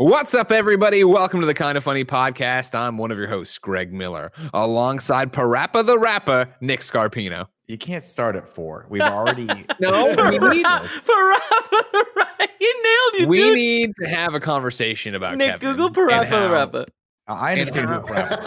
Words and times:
What's 0.00 0.32
up, 0.32 0.50
everybody? 0.50 1.04
Welcome 1.04 1.40
to 1.40 1.46
the 1.46 1.52
Kind 1.52 1.76
of 1.76 1.84
Funny 1.84 2.06
podcast. 2.06 2.74
I'm 2.74 2.96
one 2.96 3.10
of 3.10 3.18
your 3.18 3.26
hosts, 3.26 3.58
Greg 3.58 3.92
Miller, 3.92 4.32
alongside 4.54 5.30
Parappa 5.30 5.84
the 5.84 5.98
Rapper, 5.98 6.48
Nick 6.62 6.80
Scarpino. 6.80 7.48
You 7.66 7.76
can't 7.76 8.02
start 8.02 8.34
at 8.34 8.48
four. 8.48 8.86
We've 8.88 9.02
already 9.02 9.44
No, 9.78 10.06
we 10.30 10.38
need, 10.38 10.64
Parappa 10.64 11.04
the 11.04 12.06
Rapper. 12.16 12.46
You 12.62 12.82
nailed 12.82 13.22
it, 13.24 13.28
we 13.28 13.38
dude. 13.40 13.54
need 13.56 13.92
to 14.02 14.08
have 14.08 14.32
a 14.34 14.40
conversation 14.40 15.14
about 15.14 15.36
Nick, 15.36 15.60
Kevin 15.60 15.76
Google 15.76 15.90
Parappa 15.90 16.30
the 16.30 16.50
Rapper. 16.50 16.84
I 17.28 17.52
understand 17.52 17.90
who 17.90 18.00
Parappa. 18.00 18.40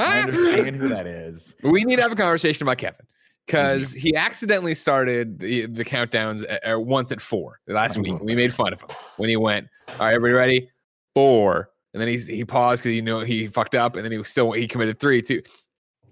I 0.00 0.22
understand 0.22 0.74
who 0.74 0.88
that 0.88 1.06
is. 1.06 1.54
We 1.62 1.84
need 1.84 1.96
to 1.96 2.02
have 2.02 2.10
a 2.10 2.16
conversation 2.16 2.66
about 2.66 2.78
Kevin 2.78 3.06
because 3.48 3.92
he 3.92 4.14
accidentally 4.14 4.74
started 4.74 5.38
the, 5.38 5.64
the 5.66 5.84
countdowns 5.84 6.44
at, 6.48 6.70
uh, 6.74 6.78
once 6.78 7.10
at 7.12 7.20
four 7.20 7.60
last 7.66 7.94
Mm-hmm. 7.96 8.02
week. 8.14 8.22
We 8.22 8.34
made 8.34 8.52
fun 8.52 8.72
of 8.74 8.80
him 8.82 8.88
when 9.16 9.28
he 9.30 9.36
went, 9.36 9.68
All 9.92 10.06
right, 10.06 10.14
everybody 10.14 10.32
ready? 10.34 10.70
Four. 11.14 11.70
And 11.94 12.00
then 12.00 12.08
he's, 12.08 12.26
he 12.26 12.44
paused 12.44 12.82
because 12.82 12.94
he 12.94 13.00
knew 13.00 13.20
he 13.20 13.46
fucked 13.46 13.74
up 13.74 13.96
and 13.96 14.04
then 14.04 14.12
he 14.12 14.18
was 14.18 14.28
still, 14.28 14.52
he 14.52 14.68
committed 14.68 15.00
three, 15.00 15.22
two. 15.22 15.42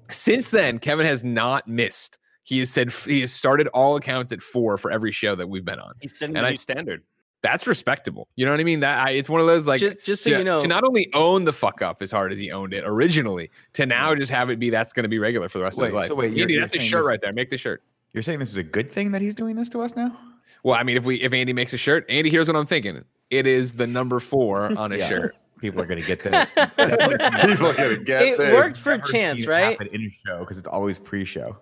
Since 0.09 0.51
then, 0.51 0.79
Kevin 0.79 1.05
has 1.05 1.23
not 1.23 1.69
missed. 1.69 2.19
He 2.45 2.59
has 2.61 2.71
said 2.71 2.91
he 2.93 3.21
has 3.21 3.33
started 3.33 3.67
all 3.69 3.97
accounts 3.97 4.33
at 4.33 4.41
four 4.41 4.79
for 4.79 4.91
every 4.91 5.13
show 5.13 5.35
that 5.35 5.49
we've 5.49 5.65
been 5.65 5.81
on. 5.81 5.93
He's 6.01 6.19
setting 6.19 6.37
And 6.37 6.45
the 6.45 6.49
I- 6.49 6.53
new 6.53 6.59
standard. 6.59 7.03
That's 7.47 7.67
respectable. 7.67 8.29
You 8.37 8.45
know 8.45 8.51
what 8.51 8.61
I 8.61 8.65
mean? 8.65 8.81
That 8.81 9.07
I, 9.07 9.13
it's 9.13 9.29
one 9.29 9.41
of 9.41 9.47
those 9.47 9.67
like 9.69 9.81
just, 9.81 10.03
just 10.03 10.25
so 10.25 10.31
to, 10.31 10.39
you 10.39 10.45
know, 10.45 10.59
to 10.59 10.67
not 10.67 10.83
only 10.85 11.09
own 11.15 11.45
the 11.45 11.53
fuck 11.53 11.81
up 11.81 12.03
as 12.03 12.11
hard 12.11 12.33
as 12.33 12.39
he 12.39 12.51
owned 12.51 12.75
it 12.75 12.83
originally, 12.87 13.51
to 13.75 13.87
now 13.87 14.15
just 14.15 14.31
have 14.33 14.51
it 14.51 14.59
be 14.59 14.69
that's 14.71 14.93
going 14.93 15.05
to 15.05 15.09
be 15.09 15.19
regular 15.19 15.49
for 15.49 15.59
the 15.59 15.65
rest 15.65 15.79
of 15.79 15.85
his 15.85 15.95
life. 15.95 16.07
so 16.09 16.15
wait, 16.17 16.33
you're- 16.33 16.43
Andy, 16.43 16.55
you're 16.55 16.63
that's 16.63 16.75
a 16.75 16.79
shirt 16.81 17.03
this- 17.03 17.07
right 17.09 17.21
there. 17.21 17.33
Make 17.33 17.51
the 17.51 17.57
shirt. 17.59 17.83
You're 18.13 18.23
saying 18.23 18.39
this 18.41 18.51
is 18.51 18.57
a 18.57 18.63
good 18.63 18.91
thing 18.91 19.13
that 19.13 19.21
he's 19.23 19.35
doing 19.35 19.57
this 19.57 19.69
to 19.71 19.81
us 19.81 19.95
now? 19.95 20.17
Well, 20.63 20.75
I 20.75 20.83
mean, 20.83 20.97
if 20.97 21.05
we 21.05 21.17
if 21.21 21.33
Andy 21.33 21.53
makes 21.53 21.73
a 21.73 21.77
shirt, 21.79 22.05
Andy, 22.09 22.31
here's 22.31 22.49
what 22.49 22.57
I'm 22.57 22.67
thinking. 22.67 23.05
It 23.31 23.47
is 23.47 23.75
the 23.75 23.87
number 23.87 24.19
four 24.21 24.65
on 24.79 24.91
a 24.93 24.97
Yeah. 24.97 25.09
shirt. 25.09 25.37
People 25.61 25.81
are 25.81 25.87
going 25.87 26.01
to 26.01 26.07
get 26.07 26.21
this. 26.23 26.53
People 26.77 27.69
are 27.69 27.75
gonna 27.75 27.97
get 27.99 28.23
it 28.23 28.39
this. 28.39 28.53
worked 28.55 28.77
for 28.77 28.99
Chance, 28.99 29.47
right? 29.47 29.71
happen 29.71 29.89
In 29.93 30.03
a 30.03 30.11
show 30.27 30.41
because 30.41 30.59
it's 30.59 30.69
always 30.69 30.99
pre-show. 30.99 31.57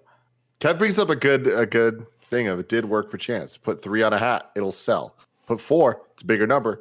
Kev 0.60 0.78
brings 0.78 0.98
up 0.98 1.10
a 1.10 1.16
good 1.16 1.46
a 1.46 1.64
good 1.66 2.04
thing 2.30 2.48
of 2.48 2.58
it 2.58 2.68
did 2.68 2.84
work 2.84 3.10
for 3.10 3.18
Chance. 3.18 3.56
Put 3.56 3.80
three 3.80 4.02
on 4.02 4.12
a 4.12 4.18
hat, 4.18 4.50
it'll 4.56 4.72
sell. 4.72 5.16
Put 5.46 5.60
four, 5.60 6.02
it's 6.14 6.22
a 6.22 6.26
bigger 6.26 6.46
number. 6.46 6.80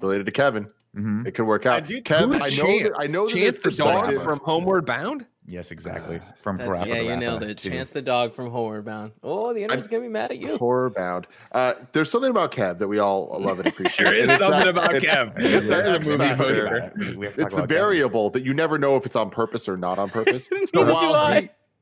Related 0.00 0.26
to 0.26 0.32
Kevin, 0.32 0.68
Mhm. 0.96 1.26
it 1.26 1.32
could 1.32 1.46
work 1.46 1.66
out. 1.66 1.84
do- 1.84 2.00
Kev, 2.00 2.20
Who 2.20 2.32
is 2.34 2.42
I 2.42 2.48
know 2.50 2.78
that, 2.82 2.92
I 2.96 3.00
Chance? 3.00 3.12
know 3.12 3.26
Chance 3.28 3.58
there's 3.58 3.76
the 3.76 3.82
dog 3.82 4.04
perspective. 4.04 4.22
from 4.22 4.38
Homeward 4.44 4.86
Bound. 4.86 5.26
Yes, 5.48 5.72
exactly. 5.72 6.20
From 6.42 6.58
That's, 6.58 6.70
Parappa 6.70 6.86
yeah, 6.86 6.94
the 6.94 7.02
you 7.02 7.08
Rapper, 7.08 7.20
nailed 7.20 7.42
it. 7.42 7.58
too. 7.58 7.70
Chance 7.70 7.90
the 7.90 8.02
dog 8.02 8.32
from 8.32 8.50
Homeward 8.50 8.84
Bound. 8.84 9.10
Oh, 9.24 9.52
the 9.52 9.64
internet's 9.64 9.88
gonna 9.88 10.02
be 10.04 10.08
mad 10.08 10.30
at 10.30 10.38
you. 10.38 10.56
Horror 10.58 10.90
bound. 10.90 11.26
Uh, 11.50 11.72
there's 11.90 12.08
something 12.08 12.30
about 12.30 12.52
Kev 12.52 12.78
that 12.78 12.86
we 12.86 13.00
all 13.00 13.36
love 13.40 13.58
and 13.58 13.66
appreciate. 13.66 14.04
There 14.04 14.14
is 14.14 14.30
something 14.30 14.60
that- 14.60 14.68
about 14.68 14.94
it's- 14.94 15.12
Kev. 15.22 15.32
It's, 15.40 15.66
There 15.66 15.82
that 15.82 15.82
is 15.86 15.88
a 15.88 15.94
X 15.96 16.06
movie 16.08 16.18
factor. 16.18 16.66
about 16.66 16.76
it. 16.88 16.92
We- 16.96 17.14
we 17.16 17.26
have 17.26 17.34
to 17.34 17.40
talk 17.40 17.46
It's 17.46 17.54
the 17.54 17.62
about 17.62 17.68
Kevin. 17.68 17.68
variable 17.68 18.30
that 18.30 18.44
you 18.44 18.54
never 18.54 18.78
know 18.78 18.94
if 18.94 19.06
it's 19.06 19.16
on 19.16 19.30
purpose 19.30 19.68
or 19.68 19.76
not 19.76 19.98
on 19.98 20.08
purpose. 20.08 20.48
Neither 20.52 20.66
so 20.72 20.84
do 20.84 20.92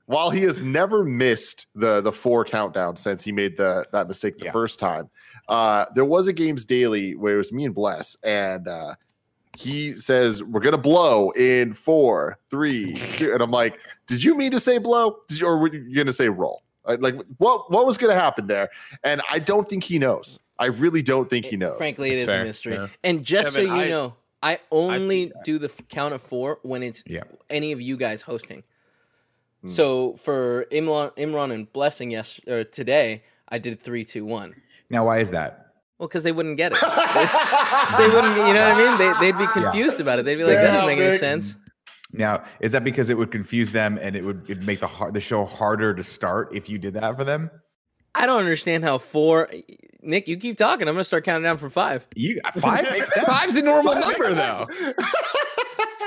while 0.09 0.31
he, 0.31 0.41
has 0.43 0.63
never 0.63 1.05
missed 1.05 1.67
the 1.75 2.01
the 2.01 2.11
four 2.13 2.45
countdown 2.45 2.97
since 2.97 3.23
he 3.23 3.31
made 3.31 3.57
the 3.57 3.87
that 3.93 4.09
mistake 4.09 4.39
the 4.39 4.47
Yeah. 4.47 4.53
first 4.53 4.79
time, 4.79 5.09
uh, 5.49 5.85
there 5.95 6.05
was 6.05 6.27
a 6.27 6.33
games 6.33 6.65
daily 6.65 7.15
where 7.15 7.35
it 7.35 7.39
was 7.39 7.53
me 7.53 7.65
and 7.67 7.75
Bless, 7.75 8.17
and 8.25 8.67
uh, 8.67 8.95
he 9.57 9.95
says 9.95 10.43
we're 10.43 10.61
gonna 10.61 10.79
blow 10.79 11.31
in 11.31 11.73
four, 11.73 12.39
three, 12.51 12.93
two, 13.17 13.33
and 13.33 13.43
I'm 13.43 13.51
like, 13.51 13.79
did 14.07 14.23
you 14.25 14.35
mean 14.35 14.51
to 14.53 14.61
say 14.61 14.79
blow? 14.79 15.19
Did 15.29 15.41
you, 15.41 15.47
or 15.47 15.59
were 15.59 15.73
you 15.75 15.95
gonna 15.95 16.13
say 16.13 16.29
roll? 16.29 16.63
Like 16.87 17.17
what 17.37 17.71
what 17.71 17.85
was 17.87 17.99
gonna 17.99 18.15
happen 18.15 18.47
there? 18.47 18.71
And 19.05 19.21
I 19.31 19.39
don't 19.41 19.69
think 19.69 19.85
he 19.85 19.99
knows. 19.99 20.39
I 20.59 20.67
really 20.67 21.03
don't 21.03 21.29
think 21.29 21.45
he 21.45 21.57
knows. 21.57 21.77
Frankly, 21.77 22.13
it 22.13 22.27
That's 22.27 22.29
is 22.29 22.33
fair, 22.35 22.41
a 22.43 22.45
mystery. 22.45 22.75
yeah. 22.75 22.87
And 23.05 23.23
just 23.25 23.55
Kevin, 23.55 23.69
so 23.69 23.75
you 23.77 23.81
I- 23.83 23.89
know, 23.89 24.15
I 24.43 24.59
only 24.71 25.27
that. 25.27 25.45
do 25.45 25.59
the 25.59 25.69
count 25.89 26.15
of 26.15 26.23
four 26.23 26.59
when 26.63 26.83
it's 26.83 27.03
Yeah. 27.07 27.25
any 27.51 27.73
of 27.73 27.81
you 27.83 27.97
guys 27.97 28.23
hosting. 28.23 28.63
Hmm. 29.63 29.69
So 29.69 30.17
for 30.17 30.67
Imran, 30.71 31.17
Imran 31.17 31.53
and 31.53 31.73
Blessing, 31.73 32.11
yes, 32.11 32.41
or 32.47 32.65
today, 32.65 33.23
I 33.49 33.59
did 33.59 33.81
three, 33.81 34.05
two, 34.05 34.25
one. 34.25 34.55
Now, 34.91 35.07
why 35.07 35.19
is 35.19 35.31
that? 35.33 35.67
Well, 35.99 36.07
because 36.09 36.23
they 36.23 36.33
wouldn't 36.33 36.57
get 36.57 36.73
it. 36.73 36.79
They, 36.81 38.07
they 38.07 38.15
wouldn't. 38.15 38.37
You 38.37 38.53
know 38.55 38.61
what 38.61 38.77
I 38.77 38.79
mean? 38.79 38.99
They, 38.99 39.13
they'd 39.33 39.39
be 39.39 39.47
confused 39.49 40.01
about 40.01 40.21
it. 40.21 40.25
They'd 40.25 40.37
be 40.37 40.45
like, 40.45 40.55
"That 40.55 40.63
Yeah, 40.63 40.73
doesn't 40.73 40.87
make 40.87 40.99
any 41.01 41.19
sense." 41.19 41.57
Now, 42.13 42.45
is 42.61 42.73
that 42.73 42.85
because 42.85 43.11
it 43.11 43.19
would 43.19 43.31
confuse 43.33 43.73
them 43.73 43.99
and 44.01 44.15
it 44.17 44.25
would 44.25 44.45
it'd 44.49 44.65
make 44.65 44.81
the 44.81 44.87
har- 44.87 45.11
the 45.11 45.21
show 45.21 45.45
harder 45.45 45.93
to 45.95 46.05
start 46.05 46.55
if 46.55 46.69
you 46.69 46.79
did 46.79 46.95
that 46.95 47.17
for 47.17 47.25
them? 47.25 47.51
I 48.15 48.27
don't 48.27 48.39
understand 48.39 48.85
how 48.85 48.99
four. 48.99 49.51
Nick, 50.01 50.29
you 50.29 50.37
keep 50.37 50.57
talking. 50.57 50.87
I'm 50.89 50.95
gonna 50.95 51.05
start 51.05 51.25
counting 51.25 51.43
down 51.43 51.59
from 51.59 51.71
five. 51.71 52.07
You 52.15 52.41
five 52.61 52.85
makes 52.93 53.13
sense. 53.13 53.27
Five's 53.27 53.57
a 53.57 53.63
normal 53.63 53.97
number, 53.97 54.35
though. 54.35 54.67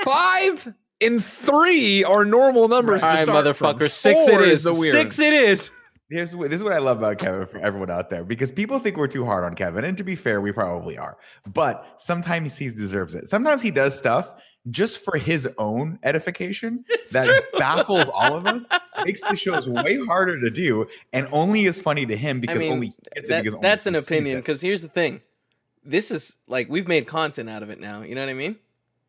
Five 0.04 0.74
and 1.02 1.22
three 1.24 2.04
are 2.04 2.24
normal 2.24 2.68
numbers. 2.68 3.02
All 3.02 3.16
to 3.16 3.22
start 3.22 3.56
from. 3.56 3.76
motherfucker. 3.78 3.90
Six 3.90 4.26
it 4.26 4.30
Four 4.30 4.42
is. 4.42 4.90
Six 4.92 5.18
it 5.18 5.32
is. 5.32 5.70
Here's 6.10 6.36
what, 6.36 6.50
this 6.50 6.58
is 6.58 6.64
what 6.64 6.74
I 6.74 6.78
love 6.78 6.98
about 6.98 7.16
Kevin 7.18 7.46
for 7.46 7.58
everyone 7.58 7.90
out 7.90 8.10
there 8.10 8.22
because 8.22 8.52
people 8.52 8.78
think 8.78 8.98
we're 8.98 9.06
too 9.06 9.24
hard 9.24 9.44
on 9.44 9.54
Kevin, 9.54 9.84
and 9.84 9.96
to 9.96 10.04
be 10.04 10.14
fair, 10.14 10.42
we 10.42 10.52
probably 10.52 10.98
are. 10.98 11.16
But 11.46 11.94
sometimes 11.96 12.56
he 12.58 12.68
deserves 12.68 13.14
it. 13.14 13.30
Sometimes 13.30 13.62
he 13.62 13.70
does 13.70 13.96
stuff 13.96 14.34
just 14.70 15.02
for 15.04 15.16
his 15.16 15.48
own 15.58 15.98
edification 16.02 16.84
that 17.12 17.24
true. 17.26 17.40
baffles 17.58 18.10
all 18.12 18.36
of 18.36 18.46
us, 18.46 18.68
makes 19.06 19.22
the 19.22 19.34
shows 19.34 19.66
way 19.66 20.04
harder 20.04 20.38
to 20.38 20.50
do, 20.50 20.86
and 21.14 21.26
only 21.32 21.64
is 21.64 21.80
funny 21.80 22.04
to 22.04 22.16
him 22.16 22.36
I 22.36 22.40
because 22.40 22.60
mean, 22.60 22.72
only 22.72 22.86
he 22.88 22.94
gets 23.14 23.28
it 23.28 23.32
that- 23.32 23.42
because 23.44 23.54
only 23.54 23.62
that's 23.62 23.86
an 23.86 23.94
opinion. 23.94 24.36
Because 24.36 24.60
here's 24.60 24.82
the 24.82 24.88
thing: 24.88 25.22
this 25.82 26.10
is 26.10 26.36
like 26.46 26.68
we've 26.68 26.86
made 26.88 27.06
content 27.06 27.48
out 27.48 27.62
of 27.62 27.70
it 27.70 27.80
now. 27.80 28.02
You 28.02 28.14
know 28.14 28.20
what 28.20 28.30
I 28.30 28.34
mean? 28.34 28.56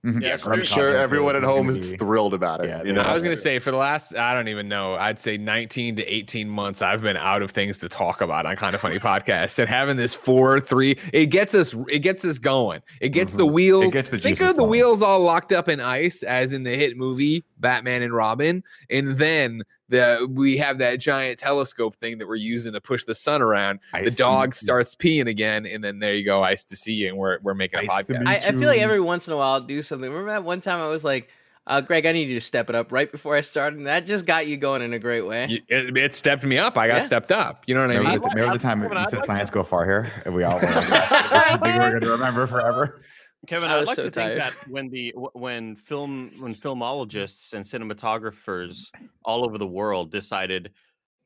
Mhm. 0.06 0.22
Yeah, 0.22 0.38
I'm 0.46 0.64
sure 0.64 0.98
everyone 0.98 1.38
at 1.38 1.44
home 1.44 1.70
is 1.70 1.92
be- 1.92 1.98
thrilled 1.98 2.34
about 2.34 2.62
it. 2.64 2.68
Yeah, 2.68 2.84
you 2.84 2.92
know? 2.92 3.02
I 3.02 3.14
was 3.14 3.24
gonna 3.24 3.38
say 3.38 3.58
for 3.60 3.72
the 3.72 3.78
last 3.78 4.14
I 4.18 4.34
don't 4.34 4.50
even 4.50 4.68
know 4.68 4.96
I'd 4.96 5.18
say 5.18 5.38
19 5.38 5.96
to 5.96 6.04
18 6.06 6.50
months 6.50 6.82
I've 6.82 7.02
been 7.02 7.16
out 7.16 7.42
of 7.42 7.52
things 7.52 7.78
to 7.78 7.88
talk 7.90 8.20
about 8.20 8.46
on 8.46 8.58
kind 8.58 8.76
of 8.76 8.82
funny 8.82 9.00
podcasts 9.00 9.58
and 9.60 9.70
having 9.70 9.96
this 9.96 10.14
four 10.14 10.60
three 10.60 10.98
it 11.14 11.28
gets 11.28 11.56
us 11.56 11.74
it 11.90 12.00
gets 12.00 12.26
us 12.26 12.38
going 12.38 12.82
it 13.00 13.10
gets 13.10 13.34
the 13.34 13.46
Mhm. 13.46 13.54
wheels 13.54 13.86
It 13.86 13.94
gets 13.94 14.10
the 14.10 14.18
think 14.18 14.40
juices 14.40 14.52
of 14.52 14.58
the 14.58 14.64
wheels 14.66 15.02
all 15.02 15.22
locked 15.22 15.54
up 15.54 15.70
in 15.70 15.80
ice 15.80 16.22
as 16.24 16.52
in 16.52 16.64
the 16.64 16.76
hit 16.76 16.98
movie 16.98 17.46
Batman 17.60 18.02
and 18.02 18.14
Robin 18.14 18.62
and 18.90 19.18
then 19.18 19.62
the 19.94 20.28
we 20.30 20.58
have 20.58 20.80
that 20.80 21.00
giant 21.00 21.40
telescope 21.40 21.96
thing 21.96 22.18
that 22.18 22.28
we're 22.28 22.36
using 22.36 22.74
to 22.74 22.82
push 22.82 23.04
the 23.06 23.16
sun 23.16 23.42
around. 23.42 23.80
The 23.94 24.12
dog 24.12 24.56
starts 24.56 24.96
peeing 24.96 25.28
again 25.28 25.66
and 25.66 25.84
then 25.84 26.00
there 26.00 26.14
you 26.16 26.26
go 26.26 26.44
ice 26.44 26.64
to 26.66 26.76
see 26.76 26.94
you 26.94 27.08
and 27.10 27.18
we're 27.18 27.40
we're 27.42 27.54
making 27.54 27.80
a 27.80 27.84
Ice 27.92 28.06
the 28.08 28.14
podcast 28.16 28.28
I, 28.28 28.36
I 28.38 28.52
feel 28.52 28.68
like 28.68 28.82
every 28.82 29.00
once 29.00 29.28
in 29.28 29.34
a 29.34 29.38
while 29.38 29.54
I'll 29.54 29.60
do 29.62 29.82
something. 29.82 30.10
Remember 30.10 30.32
that 30.32 30.44
one 30.44 30.60
time 30.60 30.80
I 30.80 30.88
was 30.88 31.04
like, 31.04 31.30
uh, 31.68 31.80
"Greg, 31.82 32.06
I 32.06 32.12
need 32.12 32.28
you 32.28 32.36
to 32.36 32.42
step 32.42 32.70
it 32.70 32.76
up 32.76 32.92
right 32.92 33.10
before 33.12 33.36
I 33.38 33.42
started," 33.42 33.78
and 33.78 33.88
that 33.88 34.06
just 34.06 34.26
got 34.26 34.48
you 34.48 34.58
going 34.58 34.82
in 34.82 34.92
a 34.94 35.00
great 35.00 35.22
way. 35.26 35.62
It, 35.70 35.96
it 35.96 36.14
stepped 36.16 36.44
me 36.44 36.58
up. 36.58 36.78
I 36.78 36.88
got 36.88 36.96
Yeah. 36.98 37.02
stepped 37.04 37.32
up. 37.32 37.64
You 37.68 37.76
know 37.76 37.82
what 37.82 37.92
I 37.92 37.96
Remember, 38.00 38.10
mean? 38.10 38.22
the, 38.22 38.30
remember 38.36 38.58
the 38.58 38.64
time 38.64 38.84
you 38.84 38.90
said 39.10 39.18
like 39.20 39.26
science 39.26 39.50
go 39.50 39.64
far 39.64 39.86
here, 39.86 40.12
and 40.26 40.34
we 40.34 40.44
all 40.44 40.56
were 40.60 40.66
like, 40.66 40.76
"I 40.76 41.58
think 41.62 41.78
we're 41.78 41.90
going 41.92 42.02
to 42.02 42.10
remember 42.12 42.48
forever. 42.48 43.00
Kevin, 43.48 43.70
I 43.70 43.80
I'd 43.80 43.88
like 43.88 43.96
so 43.96 44.04
to 44.04 44.12
tired. 44.12 44.40
think 44.40 44.54
that 44.56 44.70
when 44.70 44.90
the 44.90 45.14
when 45.34 45.76
film 45.76 46.32
when 46.40 46.56
filmologists 46.56 47.54
and 47.54 47.66
cinematographers 47.66 48.90
all 49.26 49.46
over 49.46 49.58
the 49.58 49.68
world 49.68 50.12
decided, 50.12 50.72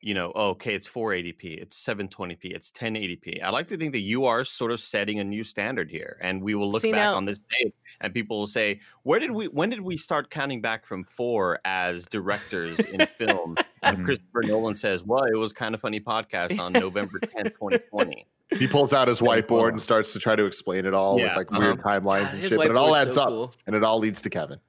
you 0.08 0.14
know, 0.14 0.32
oh, 0.36 0.52
okay, 0.52 0.74
it's 0.74 0.88
480p, 0.88 1.62
it's 1.62 1.84
720p, 1.86 2.56
it's 2.56 2.72
1080p. 2.72 3.44
I 3.44 3.50
like 3.50 3.68
to 3.68 3.78
think 3.78 3.92
that 3.92 4.00
you 4.00 4.24
are 4.24 4.46
sort 4.46 4.72
of 4.72 4.80
setting 4.80 5.20
a 5.20 5.24
new 5.26 5.44
standard 5.44 5.92
here, 5.92 6.18
and 6.24 6.42
we 6.42 6.56
will 6.56 6.70
look 6.72 6.82
See, 6.82 6.94
back 6.94 7.00
now- 7.00 7.16
on 7.18 7.26
this 7.26 7.40
day, 7.40 7.74
and 8.00 8.14
people 8.14 8.40
will 8.40 8.48
say, 8.48 8.80
where 9.04 9.20
did 9.20 9.32
we 9.32 9.50
when 9.50 9.70
did 9.70 9.82
we 9.82 9.98
start 9.98 10.30
counting 10.30 10.62
back 10.62 10.86
from 10.86 11.04
four 11.04 11.60
as 11.66 12.06
directors 12.06 12.80
in 12.80 13.06
film 13.18 13.58
And 13.84 14.06
Christopher 14.06 14.44
Nolan 14.44 14.76
says, 14.76 15.04
"Well, 15.04 15.24
it 15.26 15.36
was 15.36 15.52
kind 15.52 15.76
of 15.76 15.82
funny 15.82 16.00
podcast 16.00 16.58
on 16.58 16.72
November 16.86 17.20
10th, 17.20 17.54
2020." 17.56 18.26
He 18.58 18.68
pulls 18.68 18.94
out 18.94 19.10
his 19.10 19.20
whiteboard 19.20 19.70
and 19.70 19.82
starts 19.82 20.14
to 20.14 20.20
try 20.20 20.36
to 20.38 20.46
explain 20.46 20.86
it 20.86 20.94
all 20.94 21.20
Yeah, 21.20 21.28
with 21.28 21.38
like 21.38 21.52
uh-huh. 21.52 21.60
weird 21.60 21.82
timelines 21.82 22.26
God, 22.26 22.34
and 22.36 22.44
shit, 22.44 22.58
but 22.58 22.68
it 22.68 22.78
all 22.78 22.96
adds 22.96 23.16
so 23.16 23.22
up 23.24 23.30
cool. 23.30 23.54
and 23.68 23.76
it 23.76 23.84
all 23.84 24.00
leads 24.00 24.22
to 24.22 24.30
Kevin. 24.30 24.60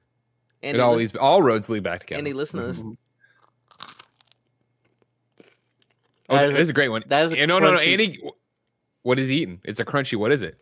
Andy, 0.61 0.79
it 0.79 0.81
all 0.81 0.91
listen, 0.91 0.99
leads, 0.99 1.15
all 1.15 1.41
roads 1.41 1.69
lead 1.69 1.83
back 1.83 2.01
to 2.01 2.05
Kevin. 2.07 2.19
Andy, 2.19 2.33
listen 2.33 2.59
to 2.59 2.67
this. 2.67 2.83
Oh, 6.29 6.35
that 6.35 6.41
that 6.47 6.53
is 6.53 6.59
is, 6.59 6.69
a- 6.69 6.71
a 6.71 6.73
great 6.73 6.89
one. 6.89 7.03
that 7.07 7.25
is 7.25 7.31
a 7.33 7.37
Yeah, 7.37 7.45
no, 7.45 7.59
no, 7.59 7.71
no, 7.73 7.79
Andy. 7.79 8.19
What 9.03 9.17
is 9.19 9.27
he 9.27 9.41
eating? 9.43 9.61
It's 9.63 9.79
a 9.79 9.85
crunchy. 9.85 10.17
What 10.17 10.31
is 10.31 10.43
it? 10.43 10.57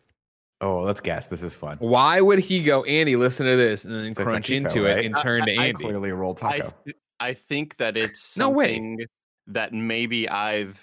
Oh, 0.62 0.80
let's 0.82 1.02
guess. 1.02 1.28
This 1.28 1.44
is 1.44 1.54
fun. 1.54 1.78
Why 1.80 2.20
would 2.22 2.40
he 2.40 2.64
go, 2.64 2.84
Andy? 2.84 3.16
Listen 3.16 3.46
to 3.46 3.56
this, 3.56 3.86
and 3.86 3.94
then 3.94 4.06
It's 4.06 4.20
a 4.20 4.24
crunch 4.24 4.48
taquito, 4.48 4.56
into 4.58 4.84
right? 4.84 4.98
it 5.00 5.06
and 5.06 5.16
turn 5.18 5.46
to 5.46 5.52
I- 5.56 5.64
I- 5.64 5.66
Andy? 5.68 5.84
Clearly 5.84 6.10
a 6.10 6.16
rolled 6.16 6.40
I 6.42 6.60
taco. 6.60 6.74
th- 6.86 6.98
I 7.20 7.34
think 7.34 7.78
that 7.78 7.98
it's 7.98 8.38
No 8.38 8.50
way. 8.50 8.66
something 8.76 9.06
that 9.48 9.74
maybe 9.74 10.28
I've 10.30 10.80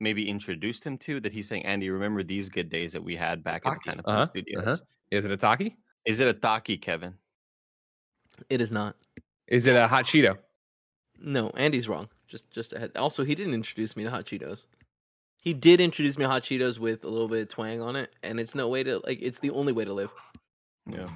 maybe 0.00 0.28
introduced 0.28 0.82
him 0.84 0.98
to. 0.98 1.20
That 1.20 1.32
he's 1.32 1.46
saying, 1.48 1.64
"Andy, 1.66 1.88
remember 1.90 2.22
these 2.22 2.48
good 2.48 2.68
days 2.70 2.92
that 2.92 3.02
we 3.02 3.16
had 3.16 3.42
back 3.44 3.62
at 3.66 3.74
the 3.74 3.80
kind 3.80 4.00
of 4.00 4.06
Uh-huh, 4.06 4.26
studios." 4.26 4.62
uh-huh. 4.62 4.76
Is 5.10 5.24
it 5.24 5.30
a 5.30 5.36
taki? 5.36 5.76
Is 6.06 6.20
it 6.20 6.28
a 6.28 6.32
taki, 6.34 6.76
Kevin? 6.78 7.14
It 8.50 8.60
is 8.60 8.72
not. 8.72 8.96
Is 9.46 9.66
it 9.66 9.76
a 9.76 9.86
hot 9.86 10.04
Cheeto? 10.06 10.38
No, 11.22 11.50
Andy's 11.56 11.88
wrong. 11.88 12.08
Just 12.28 12.50
just 12.50 12.72
ahead. 12.72 12.92
Also, 12.96 13.24
he 13.24 13.34
didn't 13.34 13.54
introduce 13.54 13.96
me 13.96 14.04
to 14.04 14.10
hot 14.10 14.24
Cheetos. 14.26 14.66
He 15.40 15.54
did 15.54 15.80
introduce 15.80 16.16
me 16.18 16.24
to 16.24 16.28
hot 16.30 16.42
Cheetos 16.42 16.78
with 16.78 17.04
a 17.04 17.08
little 17.08 17.28
bit 17.28 17.42
of 17.42 17.48
twang 17.48 17.80
on 17.80 17.96
it, 17.96 18.14
and 18.22 18.38
it's 18.40 18.54
no 18.54 18.68
way 18.68 18.82
to 18.82 18.98
like. 19.06 19.18
It's 19.20 19.38
the 19.38 19.50
only 19.50 19.72
way 19.72 19.84
to 19.84 19.92
live. 19.92 20.10
Yeah. 20.86 21.06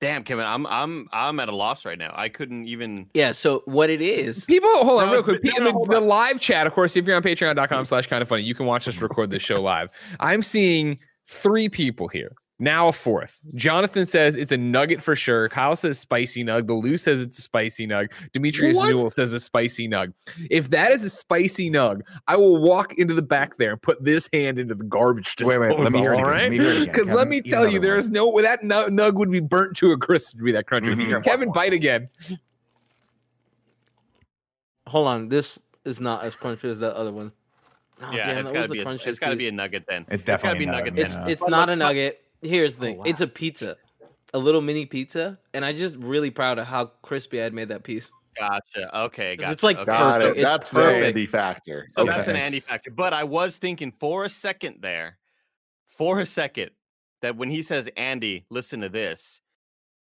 Damn, 0.00 0.24
Kevin, 0.24 0.44
I'm 0.44 0.66
I'm 0.66 1.08
I'm 1.12 1.40
at 1.40 1.48
a 1.48 1.54
loss 1.54 1.84
right 1.84 1.96
now. 1.98 2.12
I 2.14 2.28
couldn't 2.28 2.66
even. 2.66 3.08
Yeah. 3.14 3.32
So 3.32 3.62
what 3.66 3.90
it 3.90 4.02
is? 4.02 4.44
People, 4.44 4.68
hold 4.84 5.02
on 5.02 5.08
No, 5.08 5.14
real 5.14 5.22
quick. 5.22 5.44
no, 5.44 5.70
no, 5.70 5.84
the, 5.86 5.94
the 5.94 6.00
live 6.00 6.40
chat, 6.40 6.66
of 6.66 6.74
course, 6.74 6.96
if 6.96 7.06
you're 7.06 7.16
on 7.16 7.22
patreon.com 7.22 7.84
slash 7.84 8.06
kind 8.06 8.20
of 8.20 8.28
funny, 8.28 8.42
you 8.42 8.54
can 8.54 8.66
watch 8.66 8.86
us 8.88 9.00
record 9.00 9.30
this 9.30 9.42
show 9.42 9.62
live. 9.62 9.88
I'm 10.20 10.42
seeing 10.42 10.98
three 11.26 11.68
people 11.68 12.08
here. 12.08 12.32
Now 12.60 12.86
a 12.86 12.92
fourth. 12.92 13.40
Jonathan 13.56 14.06
says 14.06 14.36
it's 14.36 14.52
a 14.52 14.56
nugget 14.56 15.02
for 15.02 15.16
sure. 15.16 15.48
Kyle 15.48 15.74
says 15.74 15.98
spicy 15.98 16.44
nug. 16.44 16.68
The 16.68 16.74
Lou 16.74 16.96
says 16.96 17.20
it's 17.20 17.36
a 17.38 17.42
spicy 17.42 17.84
nug. 17.84 18.12
Demetrius 18.32 18.76
What? 18.76 18.90
Newell 18.90 19.10
says 19.10 19.32
a 19.32 19.40
spicy 19.40 19.88
nug. 19.88 20.12
If 20.50 20.70
that 20.70 20.92
is 20.92 21.02
a 21.04 21.10
spicy 21.10 21.68
nug, 21.68 22.02
I 22.28 22.36
will 22.36 22.60
walk 22.62 22.94
into 22.96 23.12
the 23.12 23.22
back 23.22 23.56
there 23.56 23.72
and 23.72 23.82
put 23.82 24.04
this 24.04 24.28
hand 24.32 24.60
into 24.60 24.76
the 24.76 24.84
garbage 24.84 25.34
Wait, 25.40 25.46
disposal. 25.48 25.60
wait, 25.76 25.78
let 25.80 25.92
me 25.92 25.98
hear 25.98 26.12
it 26.14 26.20
all 26.22 26.28
again. 26.28 26.30
right? 26.30 26.42
Let 26.42 26.50
me 26.52 26.56
hear 26.58 26.68
it 26.68 26.82
again. 26.82 26.92
Because 26.94 27.08
let 27.14 27.26
me 27.28 27.42
tell 27.42 27.62
you, 27.64 27.70
another 27.70 27.80
there 27.80 27.92
one. 27.94 27.98
is 28.00 28.10
no 28.10 28.40
that 28.42 28.62
nug, 28.62 28.88
nug 28.90 29.14
would 29.14 29.32
be 29.32 29.40
burnt 29.40 29.76
to 29.78 29.90
a 29.90 29.98
crisp 29.98 30.36
to 30.36 30.44
be 30.44 30.52
that 30.52 30.66
crunchy. 30.66 30.94
Mhm. 30.94 31.24
Kevin, 31.24 31.50
bite 31.50 31.72
again. 31.72 32.08
Hold 34.86 35.08
on. 35.08 35.28
This 35.28 35.58
is 35.84 36.00
not 36.00 36.24
as 36.24 36.36
crunchy 36.36 36.64
as 36.70 36.78
that 36.80 36.94
other 36.94 37.12
one. 37.12 37.32
Oh, 38.02 38.10
yeah, 38.12 38.26
damn, 38.26 38.38
it's 38.38 38.50
that 38.52 38.54
gotta 38.54 38.68
be. 38.72 38.80
A, 38.80 38.84
crunchiest 38.84 39.06
it's 39.06 39.18
gotta 39.18 39.36
be 39.36 39.48
a 39.48 39.52
nugget 39.52 39.84
then. 39.88 40.04
It's 40.08 40.24
gotta 40.24 40.42
definitely 40.42 40.66
be 40.66 40.70
a 40.70 40.72
nugget. 40.72 40.94
nugget, 40.94 41.06
It's 41.06 41.16
it's 41.42 41.48
not 41.48 41.68
a 41.68 41.76
nugget. 41.76 42.20
Here's 42.44 42.76
the 42.76 42.80
oh, 42.80 42.88
thing. 42.88 42.98
wow. 42.98 43.04
It's 43.06 43.20
a 43.20 43.26
pizza, 43.26 43.76
a 44.32 44.38
little 44.38 44.60
mini 44.60 44.86
pizza, 44.86 45.38
and 45.52 45.64
I 45.64 45.72
just 45.72 45.96
really 45.96 46.30
proud 46.30 46.58
of 46.58 46.66
how 46.66 46.86
crispy 47.02 47.40
I 47.40 47.44
had 47.44 47.54
made 47.54 47.68
that 47.70 47.82
piece. 47.82 48.10
Gotcha. 48.38 48.98
Okay. 49.04 49.36
gotcha. 49.36 49.52
it's 49.52 49.62
like 49.62 49.76
okay. 49.76 49.86
Got 49.86 50.20
Perfect. 50.20 50.38
it. 50.38 50.42
That's 50.42 50.70
perfect. 50.70 51.00
the 51.00 51.06
Andy 51.06 51.26
factor. 51.26 51.86
So 51.96 52.02
Okay. 52.02 52.10
that's 52.10 52.28
an 52.28 52.36
Andy 52.36 52.60
factor. 52.60 52.90
But 52.90 53.12
I 53.12 53.24
was 53.24 53.58
thinking 53.58 53.92
for 53.98 54.24
a 54.24 54.30
second 54.30 54.78
there, 54.80 55.18
for 55.86 56.18
a 56.18 56.26
second, 56.26 56.70
that 57.22 57.36
when 57.36 57.48
he 57.50 57.62
says 57.62 57.88
Andy, 57.96 58.44
listen 58.50 58.80
to 58.80 58.88
this, 58.88 59.40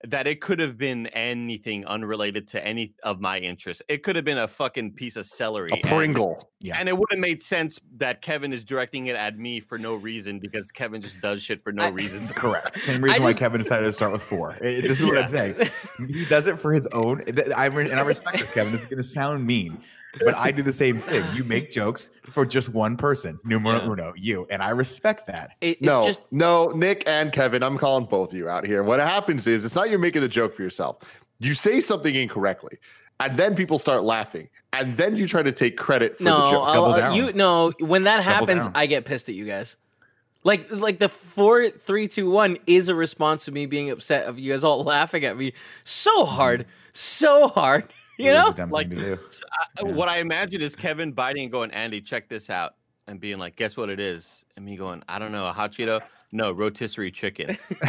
that 0.06 0.28
it 0.28 0.42
could 0.42 0.60
have 0.60 0.78
been 0.78 1.08
anything 1.08 1.86
unrelated 1.86 2.48
to 2.50 2.66
any 2.66 2.94
of 3.04 3.22
my 3.22 3.38
interests. 3.40 3.82
It 3.88 4.04
could 4.04 4.16
have 4.18 4.26
been 4.26 4.38
a 4.38 4.48
fucking 4.48 4.94
piece 4.94 5.16
of 5.16 5.26
celery. 5.26 5.70
A 5.72 5.76
and- 5.76 5.84
Pringle. 5.84 6.50
Yeah. 6.60 6.78
And 6.80 6.88
it 6.90 6.98
would 6.98 7.08
have 7.12 7.20
made 7.20 7.42
sense 7.42 7.80
that 7.98 8.22
Kevin 8.22 8.52
is 8.54 8.64
directing 8.66 9.08
it 9.08 9.16
at 9.16 9.38
me 9.38 9.60
for 9.60 9.78
no 9.78 9.96
reason 9.96 10.40
because 10.40 10.72
Kevin 10.72 11.02
just 11.02 11.20
does 11.22 11.42
shit 11.42 11.62
for 11.62 11.72
no 11.72 11.86
I- 11.86 11.90
reason. 11.90 12.26
Correct. 12.36 12.76
Same 12.80 13.02
reason 13.04 13.22
I 13.22 13.24
why 13.24 13.30
just- 13.32 13.40
Kevin 13.40 13.62
decided 13.62 13.86
to 13.86 13.94
start 13.94 14.12
with 14.12 14.22
four. 14.24 14.54
Eh, 14.62 14.82
This 14.82 15.00
is 15.00 15.06
what 15.06 15.16
Yeah. 15.16 15.22
I'm 15.22 15.30
saying. 15.30 15.56
He 16.08 16.26
does 16.26 16.48
it 16.48 16.60
for 16.60 16.74
his 16.74 16.86
own. 16.88 17.22
I 17.56 17.66
re- 17.68 17.90
and 17.90 18.00
I 18.00 18.04
respect 18.04 18.40
this, 18.40 18.52
Kevin. 18.52 18.72
This 18.74 18.82
is 18.82 18.88
going 18.88 18.98
to 18.98 19.04
sound 19.04 19.46
mean, 19.46 19.82
but 20.20 20.36
I 20.36 20.52
do 20.52 20.62
the 20.64 20.74
same 20.74 21.00
thing. 21.00 21.24
You 21.36 21.44
make 21.44 21.72
jokes 21.72 22.10
for 22.30 22.46
just 22.46 22.70
one 22.70 22.98
person, 22.98 23.40
numero 23.44 23.78
Yeah. 23.80 23.90
uno, 23.90 24.14
you, 24.16 24.48
and 24.50 24.62
I 24.62 24.70
respect 24.70 25.28
that. 25.28 25.52
It, 25.62 25.78
it's 25.78 25.82
No, 25.82 26.06
just 26.06 26.22
no, 26.32 26.68
Nick 26.70 27.04
and 27.08 27.32
Kevin, 27.32 27.64
I'm 27.64 27.78
calling 27.78 28.06
both 28.06 28.32
of 28.32 28.38
you 28.38 28.50
out 28.50 28.66
here. 28.66 28.84
What 28.84 29.00
happens 29.00 29.48
is 29.48 29.66
it's 29.66 29.76
not 29.76 29.90
you're 29.90 30.00
making 30.00 30.22
the 30.22 30.28
joke 30.28 30.56
for 30.56 30.62
yourself. 30.64 30.98
You 31.40 31.54
say 31.54 31.82
something 31.82 32.14
incorrectly, 32.14 32.78
and 33.20 33.38
then 33.38 33.56
people 33.56 33.80
start 33.80 34.04
laughing, 34.04 34.50
and 34.72 34.96
then 34.98 35.16
you 35.16 35.28
try 35.28 35.42
to 35.42 35.52
take 35.52 35.78
credit 35.78 36.18
for 36.18 36.24
the 36.24 36.30
no. 36.30 36.52
joke. 36.52 36.68
uh, 36.68 36.74
Double 36.74 36.96
down. 36.98 37.16
you 37.16 37.34
no. 37.34 37.72
When 37.80 38.04
that 38.04 38.24
happens. 38.24 38.68
I 38.76 38.86
get 38.86 39.06
pissed 39.06 39.30
at 39.30 39.36
you 39.36 39.46
guys. 39.46 39.78
Like 40.46 40.70
like 40.72 41.00
the 41.00 41.08
four 41.10 41.70
three 41.70 42.08
two 42.10 42.30
one 42.30 42.58
is 42.68 42.90
a 42.90 42.96
response 42.96 43.46
to 43.46 43.52
me 43.54 43.66
being 43.66 43.90
upset 43.90 44.26
of 44.26 44.38
you 44.38 44.52
guys 44.52 44.64
all 44.66 44.84
laughing 44.84 45.24
at 45.24 45.38
me 45.38 45.54
so 45.86 46.26
hard, 46.26 46.66
so 46.92 47.48
hard. 47.48 47.86
You 48.24 48.32
It 48.32 48.58
know, 48.58 48.68
like- 48.70 48.90
to 48.90 48.96
do. 48.96 49.20
I- 49.52 49.86
Yeah. 49.86 49.92
What 49.94 50.08
I 50.10 50.18
imagine 50.20 50.62
is 50.62 50.76
Kevin 50.76 51.12
biting 51.12 51.44
and 51.44 51.52
going, 51.52 51.72
Andy, 51.72 52.02
check 52.02 52.30
this 52.30 52.50
out. 52.50 52.76
And 53.08 53.20
being 53.20 53.38
like, 53.38 53.56
guess 53.58 53.76
what 53.76 53.90
it 53.90 54.00
is? 54.00 54.46
And 54.56 54.64
me 54.64 54.78
going, 54.78 55.04
I 55.10 55.20
don't 55.20 55.32
know, 55.34 55.46
a 55.46 55.52
hot 55.52 55.74
Cheeto? 55.74 56.00
No, 56.32 56.52
rotisserie 56.52 57.12
chicken. 57.12 57.58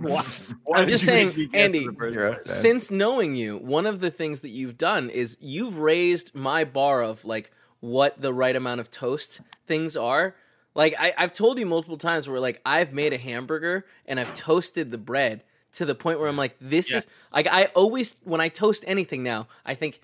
Why- 0.00 0.24
why 0.64 0.78
I'm 0.78 0.88
just 0.88 1.04
saying, 1.04 1.28
me 1.28 1.46
guess 1.46 1.54
in 1.54 1.60
Andy, 1.60 1.86
the 1.86 1.92
first 1.92 2.14
Zero 2.14 2.30
place? 2.32 2.44
sense. 2.44 2.58
since 2.60 2.90
knowing 2.90 3.34
you, 3.34 3.56
one 3.58 3.86
of 3.86 4.00
the 4.00 4.10
things 4.10 4.40
that 4.40 4.50
you've 4.50 4.76
done 4.78 5.10
is 5.10 5.36
you've 5.40 5.78
raised 5.78 6.34
my 6.34 6.64
bar 6.64 7.02
of 7.02 7.24
like 7.24 7.50
what 7.80 8.20
the 8.20 8.32
right 8.32 8.54
amount 8.54 8.80
of 8.80 8.90
toast 8.90 9.40
things 9.66 9.96
are. 9.96 10.34
Like 10.74 10.94
I, 10.98 11.12
I've 11.18 11.32
told 11.32 11.58
you 11.58 11.66
multiple 11.66 11.96
times 11.98 12.28
where 12.28 12.40
like 12.40 12.60
I've 12.64 12.92
made 12.92 13.12
a 13.12 13.18
hamburger 13.18 13.86
and 14.06 14.20
I've 14.20 14.32
toasted 14.34 14.90
the 14.90 14.98
bread 14.98 15.42
to 15.72 15.84
the 15.84 15.94
point 15.94 16.18
where 16.20 16.28
I'm 16.28 16.36
like, 16.36 16.56
this 16.60 16.90
Yeah. 16.90 16.98
is 16.98 17.06
like 17.32 17.46
I 17.50 17.66
always 17.74 18.16
when 18.24 18.40
I 18.40 18.48
toast 18.48 18.84
anything 18.86 19.22
now, 19.22 19.48
I 19.64 19.74
think 19.74 20.00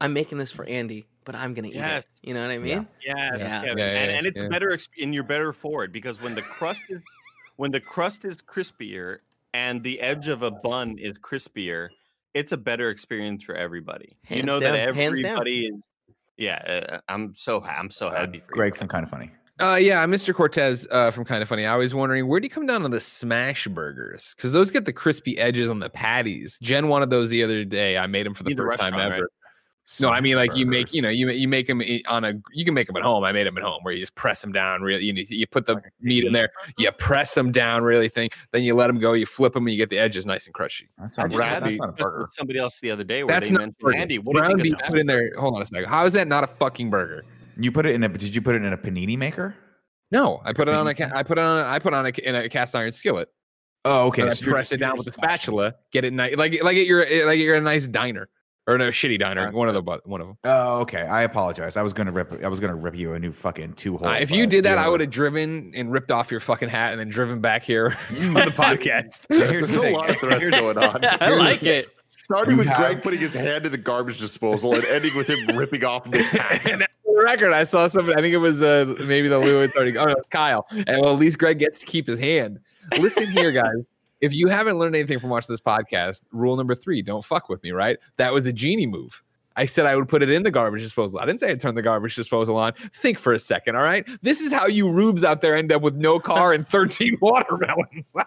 I'm 0.00 0.12
making 0.12 0.38
this 0.38 0.52
for 0.52 0.64
Andy, 0.64 1.06
but 1.24 1.34
I'm 1.36 1.54
gonna 1.54 1.68
eat 1.68 1.76
it. 1.76 2.06
You 2.22 2.34
know 2.34 2.42
what 2.42 2.50
I 2.50 2.58
mean? 2.58 2.86
Yes, 3.04 3.38
Yeah. 3.38 3.60
Kevin. 3.62 3.78
Yeah, 3.78 3.84
yeah, 3.84 3.98
and, 4.00 4.10
and 4.12 4.26
it's 4.26 4.36
yeah. 4.36 4.48
better 4.48 4.68
exp- 4.70 5.02
and 5.02 5.14
you're 5.14 5.22
better 5.22 5.52
for 5.52 5.84
it 5.84 5.92
because 5.92 6.20
when 6.20 6.34
the 6.34 6.42
crust 6.42 6.82
is 6.88 7.00
when 7.56 7.70
the 7.70 7.80
crust 7.80 8.24
is 8.24 8.38
crispier 8.38 9.18
and 9.52 9.82
the 9.84 10.00
edge 10.00 10.26
of 10.28 10.42
a 10.42 10.50
bun 10.50 10.98
is 10.98 11.14
crispier, 11.18 11.88
it's 12.34 12.50
a 12.50 12.56
better 12.56 12.90
experience 12.90 13.44
for 13.44 13.54
everybody. 13.54 14.16
you 14.28 14.42
know 14.42 14.58
down, 14.58 14.72
that 14.72 14.80
everybody 14.80 15.66
is 15.66 15.84
yeah, 16.36 16.56
uh, 16.90 16.98
I'm 17.08 17.32
so 17.36 17.62
I'm 17.62 17.90
so 17.92 18.08
Uh, 18.08 18.20
happy 18.22 18.40
for 18.40 18.52
Greg 18.52 18.74
you. 18.74 18.78
from 18.78 18.88
Kind 18.88 19.04
of 19.04 19.10
Funny. 19.10 19.30
Uh, 19.60 19.76
yeah, 19.80 20.04
Mr. 20.04 20.34
Cortez 20.34 20.86
uh, 20.90 21.10
from 21.12 21.24
Kind 21.24 21.42
of 21.42 21.48
Funny. 21.48 21.64
I 21.64 21.76
was 21.76 21.94
wondering 21.94 22.26
where 22.26 22.40
do 22.40 22.46
you 22.46 22.50
come 22.50 22.66
down 22.66 22.84
on 22.84 22.90
the 22.90 23.00
smash 23.00 23.68
burgers? 23.68 24.34
Because 24.36 24.52
those 24.52 24.70
get 24.70 24.84
the 24.84 24.92
crispy 24.92 25.38
edges 25.38 25.70
on 25.70 25.78
the 25.78 25.88
patties. 25.88 26.58
Jen 26.60 26.88
wanted 26.88 27.10
those 27.10 27.30
the 27.30 27.44
other 27.44 27.64
day. 27.64 27.96
I 27.96 28.06
made 28.08 28.26
them 28.26 28.34
for 28.34 28.42
the 28.42 28.50
Need 28.50 28.58
the 28.58 28.64
first 28.64 28.80
time 28.80 28.94
ever. 28.94 29.14
right? 29.14 29.22
No, 30.00 30.08
I 30.08 30.22
mean 30.22 30.36
like 30.36 30.56
you 30.56 30.64
make 30.64 30.94
you 30.94 31.02
know 31.02 31.10
you 31.10 31.28
you 31.28 31.46
make 31.46 31.66
them 31.66 31.82
on 32.08 32.24
a 32.24 32.32
you 32.54 32.64
can 32.64 32.72
make 32.72 32.86
them 32.86 32.96
at 32.96 33.02
home. 33.02 33.22
I 33.22 33.32
made 33.32 33.46
them 33.46 33.58
at 33.58 33.62
home 33.62 33.80
where 33.82 33.92
you 33.92 34.00
just 34.00 34.14
press 34.14 34.40
them 34.40 34.50
down. 34.50 34.80
Really, 34.80 35.04
you 35.04 35.12
you 35.28 35.46
put 35.46 35.66
the 35.66 35.78
meat 36.00 36.24
in 36.24 36.32
there, 36.32 36.48
you 36.78 36.90
press 36.92 37.34
them 37.34 37.52
down 37.52 37.82
really 37.82 38.08
thing, 38.08 38.30
then 38.52 38.64
you 38.64 38.74
let 38.74 38.86
them 38.86 38.98
go. 38.98 39.12
You 39.12 39.26
flip 39.26 39.52
them 39.52 39.66
and 39.66 39.72
you 39.72 39.76
get 39.76 39.90
the 39.90 39.98
edges 39.98 40.24
nice 40.24 40.46
and 40.46 40.54
crunchy. 40.54 40.88
That's 40.96 41.18
I 41.18 41.24
not, 41.24 41.32
just 41.32 41.38
Rat 41.38 41.62
that's 41.64 41.76
not 41.76 41.88
a 41.90 41.92
burger. 41.92 42.28
somebody 42.30 42.58
else 42.58 42.80
the 42.80 42.90
other 42.92 43.04
day 43.04 43.24
where 43.24 43.34
That's 43.34 43.50
they 43.50 43.56
not 43.56 43.60
mentioned 43.60 43.78
burger. 43.78 43.96
Andy. 43.98 44.18
What 44.18 44.36
do 44.36 44.42
you 44.42 44.48
think 44.48 44.62
beef 44.62 44.74
put 44.88 44.98
in 44.98 45.06
there. 45.06 45.32
Hold 45.38 45.54
on 45.54 45.60
a 45.60 45.66
second. 45.66 45.90
How 45.90 46.06
is 46.06 46.14
that 46.14 46.28
not 46.28 46.44
a 46.44 46.46
fucking 46.46 46.88
burger? 46.88 47.22
You 47.58 47.72
put 47.72 47.86
it 47.86 47.94
in 47.94 48.02
a. 48.02 48.08
Did 48.08 48.34
you 48.34 48.42
put 48.42 48.54
it 48.54 48.62
in 48.62 48.72
a 48.72 48.78
panini 48.78 49.16
maker? 49.16 49.54
No, 50.10 50.40
I 50.44 50.52
put 50.52 50.68
it 50.68 50.74
on 50.74 50.86
a. 50.86 50.90
I 50.90 51.22
put 51.22 51.38
it 51.38 51.42
on 51.42 51.58
a, 51.58 51.68
I 51.68 51.78
put 51.78 51.92
it 51.92 51.96
on 51.96 52.06
a, 52.06 52.10
in 52.10 52.34
a 52.34 52.48
cast 52.48 52.74
iron 52.74 52.92
skillet. 52.92 53.28
Oh, 53.84 54.06
okay. 54.06 54.22
and 54.22 54.30
I 54.30 54.34
so 54.34 54.46
press 54.50 54.72
it 54.72 54.78
down 54.78 54.96
with 54.96 55.06
a 55.06 55.12
spatula. 55.12 55.74
Get 55.92 56.04
it 56.04 56.12
nice, 56.12 56.36
like 56.36 56.62
like 56.62 56.76
at 56.76 56.86
your 56.86 57.26
like 57.26 57.38
you're 57.38 57.54
at 57.54 57.62
a 57.62 57.64
nice 57.64 57.86
diner 57.86 58.28
or 58.66 58.78
no 58.78 58.88
shitty 58.88 59.18
diner. 59.18 59.50
One 59.50 59.68
of 59.68 59.74
the 59.74 60.00
one 60.04 60.20
of 60.20 60.26
them. 60.26 60.38
Oh, 60.44 60.80
okay. 60.80 61.02
I 61.02 61.22
apologize. 61.22 61.76
I 61.76 61.82
was 61.82 61.92
gonna 61.92 62.12
rip. 62.12 62.42
I 62.42 62.48
was 62.48 62.60
gonna 62.60 62.74
rip 62.74 62.96
you 62.96 63.12
a 63.12 63.18
new 63.18 63.32
fucking 63.32 63.74
two 63.74 63.98
hole. 63.98 64.08
Uh, 64.08 64.14
if 64.14 64.30
you 64.30 64.46
did 64.46 64.64
that, 64.64 64.78
I 64.78 64.88
would 64.88 65.00
have 65.00 65.10
driven 65.10 65.72
and 65.74 65.92
ripped 65.92 66.10
off 66.10 66.30
your 66.30 66.40
fucking 66.40 66.68
hat 66.68 66.92
and 66.92 67.00
then 67.00 67.08
driven 67.08 67.40
back 67.40 67.62
here 67.62 67.96
on 68.10 68.34
the 68.34 68.40
podcast. 68.56 69.26
Here's 69.28 69.68
There's 69.68 69.70
the 69.70 69.78
a 69.78 69.82
thing. 69.82 69.94
lot 69.94 70.10
of 70.10 70.16
threats 70.16 70.58
going 70.58 70.78
on. 70.78 71.04
I 71.20 71.30
like 71.30 71.62
it. 71.62 71.88
Starting 72.16 72.56
with 72.56 72.68
Greg 72.76 73.02
putting 73.02 73.18
his 73.18 73.34
hand 73.34 73.66
in 73.66 73.72
the 73.72 73.78
garbage 73.78 74.18
disposal 74.18 74.74
and 74.74 74.84
ending 74.84 75.16
with 75.16 75.28
him 75.28 75.46
ripping 75.56 75.84
off 75.84 76.06
Nick's 76.06 76.30
hat. 76.30 76.68
and 76.68 76.86
for 77.04 77.14
the 77.20 77.24
record, 77.24 77.52
I 77.52 77.64
saw 77.64 77.86
somebody. 77.88 78.16
I 78.16 78.22
think 78.22 78.34
it 78.34 78.38
was 78.38 78.62
uh, 78.62 78.94
maybe 79.04 79.28
the 79.28 79.38
Lou 79.38 79.64
at 79.64 79.72
thirty. 79.72 79.96
Oh 79.98 80.04
no, 80.04 80.12
it's 80.12 80.28
Kyle. 80.28 80.66
And 80.70 81.02
well, 81.02 81.12
at 81.12 81.18
least 81.18 81.38
Greg 81.38 81.58
gets 81.58 81.80
to 81.80 81.86
keep 81.86 82.06
his 82.06 82.20
hand. 82.20 82.60
Listen 82.98 83.30
here, 83.30 83.50
guys. 83.50 83.88
If 84.20 84.32
you 84.32 84.48
haven't 84.48 84.78
learned 84.78 84.94
anything 84.94 85.18
from 85.18 85.30
watching 85.30 85.52
this 85.52 85.60
podcast, 85.60 86.22
rule 86.30 86.56
number 86.56 86.74
three: 86.74 87.02
don't 87.02 87.24
fuck 87.24 87.48
with 87.48 87.62
me. 87.62 87.72
Right? 87.72 87.98
That 88.16 88.32
was 88.32 88.46
a 88.46 88.52
genie 88.52 88.86
move. 88.86 89.22
I 89.56 89.66
said 89.66 89.86
I 89.86 89.94
would 89.96 90.08
put 90.08 90.22
it 90.22 90.30
in 90.30 90.42
the 90.42 90.50
garbage 90.50 90.82
disposal. 90.82 91.20
I 91.20 91.26
didn't 91.26 91.40
say 91.40 91.50
I'd 91.50 91.60
turn 91.60 91.74
the 91.74 91.82
garbage 91.82 92.16
disposal 92.16 92.56
on. 92.56 92.72
Think 92.92 93.18
for 93.18 93.32
a 93.32 93.38
second, 93.38 93.76
all 93.76 93.82
right? 93.82 94.06
This 94.22 94.40
is 94.40 94.52
how 94.52 94.66
you 94.66 94.90
rubes 94.90 95.22
out 95.22 95.40
there 95.40 95.54
end 95.54 95.72
up 95.72 95.82
with 95.82 95.94
no 95.94 96.18
car 96.18 96.52
and 96.52 96.66
13 96.66 97.18
watermelons. 97.20 98.14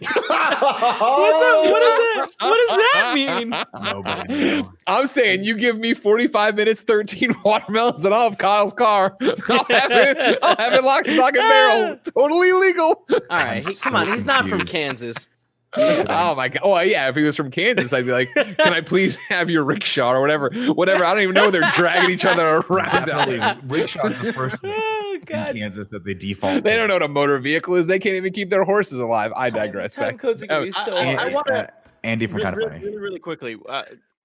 What, 0.00 0.28
the, 0.60 1.70
what, 1.70 1.82
is 1.82 1.98
that, 2.16 2.28
what 2.38 2.68
does 2.68 2.78
that 2.92 3.12
mean? 3.14 3.50
Nobody. 3.82 4.62
I'm 4.86 5.06
saying 5.06 5.42
you 5.42 5.56
give 5.56 5.78
me 5.78 5.94
45 5.94 6.54
minutes, 6.54 6.82
13 6.82 7.34
watermelons, 7.44 8.04
and 8.04 8.14
I'll 8.14 8.28
have 8.30 8.38
Kyle's 8.38 8.72
car. 8.72 9.16
I'll 9.20 9.64
have 9.68 9.90
it, 9.90 10.38
I'll 10.42 10.56
have 10.56 10.72
it 10.74 10.84
locked, 10.84 11.08
lock, 11.08 11.34
and 11.34 11.48
barrel. 11.48 11.96
Totally 12.14 12.52
legal. 12.52 13.04
All 13.10 13.20
right, 13.30 13.66
he, 13.66 13.74
come 13.74 13.92
so 13.92 13.98
on. 13.98 14.08
He's 14.08 14.24
not 14.24 14.48
from. 14.48 14.60
Kansas. 14.64 15.28
Oh 15.76 16.34
my 16.34 16.48
god! 16.48 16.60
Oh 16.64 16.78
yeah, 16.80 17.08
if 17.08 17.16
he 17.16 17.22
was 17.22 17.36
from 17.36 17.50
Kansas, 17.50 17.92
I'd 17.92 18.04
be 18.06 18.12
like, 18.12 18.28
"Can 18.34 18.54
I 18.72 18.80
please 18.80 19.16
have 19.28 19.48
your 19.48 19.62
rickshaw 19.64 20.10
or 20.12 20.20
whatever, 20.20 20.50
whatever?" 20.72 21.04
I 21.04 21.12
don't 21.14 21.22
even 21.22 21.34
know. 21.34 21.50
They're 21.50 21.70
dragging 21.74 22.10
each 22.10 22.24
other 22.24 22.46
around. 22.68 23.06
down 23.06 23.28
Definitely, 23.28 23.38
there. 23.38 23.54
rickshaw's 23.86 24.20
the 24.20 24.32
first 24.32 24.56
thing 24.62 24.72
Oh 24.74 25.12
in 25.14 25.20
Kansas 25.26 25.88
that 25.88 26.04
they 26.04 26.14
default. 26.14 26.64
They 26.64 26.74
don't 26.74 26.88
know 26.88 26.94
what 26.94 27.02
a 27.04 27.08
motor 27.08 27.38
vehicle 27.38 27.76
is. 27.76 27.86
They 27.86 27.98
can't 28.00 28.16
even 28.16 28.32
keep 28.32 28.50
their 28.50 28.64
horses 28.64 28.98
alive. 28.98 29.32
I 29.36 29.50
digress. 29.50 29.94
Time 29.94 30.10
Back- 30.14 30.18
codes 30.18 30.42
are 30.42 30.46
Oh, 30.50 30.64
be 30.64 30.72
so. 30.72 30.92
I- 30.96 31.00
And- 31.04 31.20
I 31.20 31.28
wanna- 31.28 31.52
uh, 31.52 31.66
Andy 32.02 32.26
from 32.26 32.36
really, 32.38 32.44
kind 32.44 32.54
of 32.54 32.58
really, 32.58 32.70
funny. 32.70 32.84
really, 32.86 32.98
really 32.98 33.18
quickly, 33.18 33.56
uh, 33.68 33.82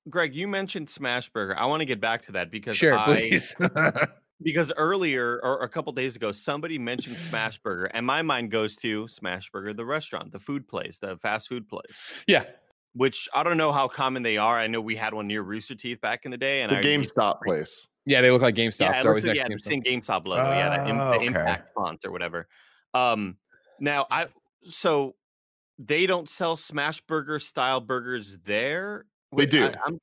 Greg, 0.09 0.33
you 0.35 0.47
mentioned 0.47 0.87
Smashburger. 0.87 1.55
I 1.57 1.65
want 1.65 1.81
to 1.81 1.85
get 1.85 1.99
back 1.99 2.23
to 2.27 2.31
that 2.33 2.49
because 2.49 2.77
Sure, 2.77 2.97
I, 2.97 3.05
please. 3.05 3.55
Because 4.41 4.71
earlier 4.77 5.39
or 5.43 5.63
a 5.63 5.69
couple 5.69 5.91
days 5.93 6.15
ago, 6.15 6.31
somebody 6.31 6.77
mentioned 6.77 7.15
Smashburger, 7.15 7.89
and 7.93 8.05
my 8.05 8.21
mind 8.21 8.51
goes 8.51 8.75
to 8.77 9.05
Smashburger, 9.05 9.75
the 9.75 9.85
restaurant, 9.85 10.31
the 10.31 10.39
food 10.39 10.67
place, 10.67 10.97
the 10.99 11.17
fast 11.17 11.47
food 11.49 11.67
place. 11.67 12.23
yeah, 12.27 12.43
Which 12.93 13.27
I 13.33 13.43
don't 13.43 13.57
know 13.57 13.71
how 13.71 13.87
common 13.87 14.23
they 14.23 14.37
are. 14.37 14.57
I 14.59 14.67
know 14.67 14.81
we 14.81 14.95
had 14.95 15.13
one 15.13 15.27
near 15.27 15.41
Rooster 15.41 15.75
Teeth 15.75 16.01
back 16.01 16.25
in 16.25 16.31
the 16.31 16.37
day, 16.37 16.61
and 16.61 16.71
The 16.71 16.77
I 16.79 16.81
GameStop 16.81 17.41
place. 17.45 17.87
yeah, 18.05 18.21
they 18.21 18.29
look 18.31 18.41
like 18.41 18.55
GameStop. 18.55 18.79
Yeah, 18.81 18.91
They're 18.91 19.01
it 19.01 19.07
always 19.07 19.25
like, 19.25 19.37
next 19.37 19.49
yeah, 19.49 19.55
to 19.55 19.55
the 19.55 19.61
GameStop. 19.61 19.83
same 19.83 19.83
GameStop 20.01 20.27
logo. 20.27 20.43
yeah, 20.43 20.83
the, 20.83 20.91
Oh, 20.91 21.09
the 21.11 21.15
okay. 21.15 21.25
Impact 21.27 21.71
font 21.75 22.03
or 22.05 22.11
whatever. 22.11 22.47
Um, 22.93 23.37
now 23.79 24.05
I 24.09 24.27
so 24.63 25.15
they 25.77 26.07
don't 26.07 26.29
sell 26.29 26.55
smashburger 26.55 27.41
style 27.41 27.81
burgers 27.81 28.37
there. 28.45 29.05
They 29.31 29.37
Wait, 29.43 29.49
do. 29.49 29.65
I, 29.65 29.75
am 29.87 29.99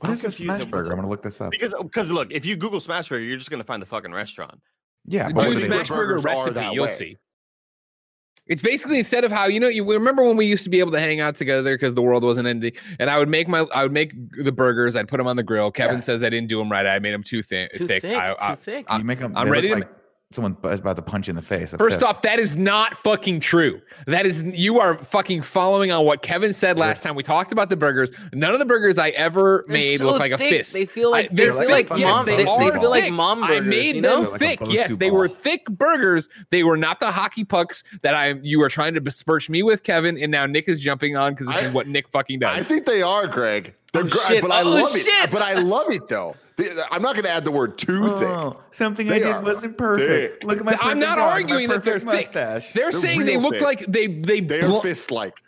What 0.00 0.08
I'm 0.08 0.12
is 0.14 0.24
a 0.24 0.32
smash 0.32 0.64
burger? 0.64 0.90
I'm 0.90 0.96
gonna 0.96 1.08
look 1.08 1.22
this 1.22 1.40
up. 1.40 1.50
because 1.50 1.72
oh, 1.74 1.82
because 1.84 2.10
look, 2.10 2.28
if 2.32 2.44
you 2.44 2.56
Google 2.56 2.80
smash 2.80 3.08
burger, 3.08 3.22
you're 3.24 3.36
just 3.38 3.50
gonna 3.50 3.64
find 3.64 3.80
the 3.80 3.86
fucking 3.86 4.12
restaurant. 4.12 4.60
Yeah, 5.06 5.28
Do 5.28 5.34
but 5.34 5.40
the 5.42 5.48
what 5.48 5.54
do 5.54 5.60
they- 5.60 5.66
Smash 5.66 5.88
Burger 5.88 6.18
recipe, 6.18 6.60
you'll 6.72 6.84
way. 6.84 6.90
see. 6.90 7.16
It's 8.46 8.60
basically 8.60 8.98
instead 8.98 9.24
of 9.24 9.30
how 9.32 9.46
you 9.46 9.58
know 9.60 9.68
you 9.68 9.90
remember 9.90 10.22
when 10.22 10.36
we 10.36 10.44
used 10.46 10.64
to 10.64 10.70
be 10.70 10.78
able 10.80 10.90
to 10.92 11.00
hang 11.00 11.20
out 11.20 11.34
together 11.34 11.74
because 11.74 11.94
the 11.94 12.02
world 12.02 12.22
wasn't 12.24 12.46
ending, 12.46 12.72
and 12.98 13.08
I 13.08 13.18
would 13.18 13.28
make 13.28 13.48
my 13.48 13.66
I 13.74 13.82
would 13.84 13.92
make 13.92 14.12
the 14.42 14.52
burgers, 14.52 14.96
I'd 14.96 15.08
put 15.08 15.16
them 15.18 15.26
on 15.26 15.36
the 15.36 15.42
grill. 15.42 15.70
Kevin 15.70 15.96
Yeah. 15.96 16.00
says 16.00 16.22
I 16.24 16.28
didn't 16.30 16.48
do 16.48 16.58
them 16.58 16.70
right. 16.70 16.86
I 16.86 16.98
made 16.98 17.12
them 17.14 17.22
too 17.22 17.42
thin, 17.42 17.68
Too 17.74 17.86
thick. 17.86 18.02
thick. 18.02 18.16
I- 18.16 18.34
I- 18.40 18.54
too 18.54 18.60
thick. 18.60 18.86
you 18.92 19.04
make 19.04 19.18
them. 19.18 19.32
I'm 19.36 19.48
ready 19.48 19.68
look 19.68 19.78
to 19.80 19.84
like 19.86 19.96
someone 20.34 20.56
about 20.62 20.96
to 20.96 21.02
punch 21.02 21.26
you 21.28 21.32
in 21.32 21.36
the 21.36 21.42
face. 21.42 21.74
First 21.78 22.00
fist. 22.00 22.02
off, 22.06 22.22
that 22.22 22.38
is 22.38 22.56
not 22.56 22.94
fucking 22.98 23.40
true. 23.40 23.80
That 24.06 24.26
is 24.26 24.42
you 24.42 24.80
are 24.80 24.98
fucking 24.98 25.42
following 25.42 25.90
on 25.92 26.04
what 26.04 26.22
Kevin 26.22 26.52
said 26.52 26.78
last 26.78 26.98
Yes. 26.98 27.02
time 27.04 27.14
we 27.14 27.22
talked 27.22 27.52
about 27.52 27.70
the 27.70 27.76
burgers. 27.76 28.12
None 28.32 28.52
of 28.52 28.58
the 28.58 28.64
burgers 28.66 28.98
I 28.98 29.10
ever 29.10 29.64
They're 29.68 29.76
made 29.78 29.98
so 29.98 30.06
look 30.06 30.18
like 30.18 30.32
a 30.32 30.38
fist. 30.38 30.72
They 30.74 30.86
feel 30.86 31.10
like 31.10 31.26
I- 31.26 31.28
they 31.28 31.44
they're 31.44 31.52
feel 31.52 31.70
like 31.70 31.90
like 31.90 31.98
yes, 32.00 32.12
mom. 32.12 32.26
they 32.26 32.36
They, 32.36 32.44
they 32.44 32.70
feel 32.78 32.90
like 32.90 33.04
thick. 33.04 33.12
mom 33.12 33.42
I 33.44 33.48
burgers. 33.48 33.66
made 33.66 33.94
you 33.96 34.02
them 34.02 34.24
know? 34.24 34.30
Like 34.30 34.38
thick. 34.40 34.60
Bosu 34.60 34.72
yes, 34.72 34.96
they 34.96 35.10
were 35.10 35.28
thick 35.28 35.64
burgers. 35.66 36.28
They 36.50 36.62
were 36.64 36.76
not 36.76 37.00
the 37.00 37.10
hockey 37.10 37.44
pucks 37.44 37.84
that 38.02 38.14
I 38.14 38.34
you 38.42 38.62
are 38.62 38.68
trying 38.68 38.94
to 38.94 39.00
besmirch 39.00 39.48
me 39.48 39.62
with, 39.62 39.82
Kevin. 39.82 40.18
And 40.20 40.30
now 40.32 40.46
Nick 40.46 40.68
is 40.68 40.80
jumping 40.80 41.16
on 41.16 41.32
because 41.32 41.46
this 41.46 41.56
I- 41.56 41.66
is 41.66 41.72
what 41.72 41.86
Nick 41.86 42.08
fucking 42.08 42.40
does. 42.40 42.58
I 42.58 42.62
think 42.62 42.86
they 42.86 43.02
are, 43.02 43.26
Greg. 43.26 43.74
They're 43.92 44.02
Oh, 44.02 44.06
gr- 44.08 44.18
shit. 44.26 44.42
but 44.42 44.50
I 44.50 44.62
Oh, 44.62 44.70
love 44.70 44.90
shit. 44.90 45.06
it. 45.06 45.30
But 45.30 45.42
I 45.42 45.54
love 45.54 45.90
it 45.90 46.08
though. 46.08 46.34
The- 46.56 46.86
I'm 46.90 47.02
not 47.02 47.14
going 47.14 47.24
to 47.24 47.30
add 47.30 47.44
the 47.44 47.50
word 47.50 47.76
too 47.78 48.04
thick. 48.18 48.28
Oh, 48.28 48.60
something 48.70 49.08
They 49.08 49.16
I 49.16 49.18
did 49.36 49.42
wasn't 49.44 49.76
perfect. 49.76 50.42
thick. 50.42 50.44
Look 50.44 50.58
at 50.58 50.64
my. 50.64 50.76
I'm 50.80 50.98
not 51.00 51.16
dog, 51.16 51.32
arguing 51.32 51.68
that 51.68 51.82
they're 51.82 51.98
perfect 51.98 52.32
thick. 52.32 52.32
They're, 52.32 52.62
They're 52.74 52.92
saying 52.92 53.26
they 53.26 53.36
look 53.36 53.54
thick. 53.54 53.62
like 53.62 53.84
they 53.88 54.06
they 54.06 54.40
They 54.40 54.60
blo- 54.60 54.78
are 54.78 54.82
fist 54.82 55.10
like. 55.10 55.40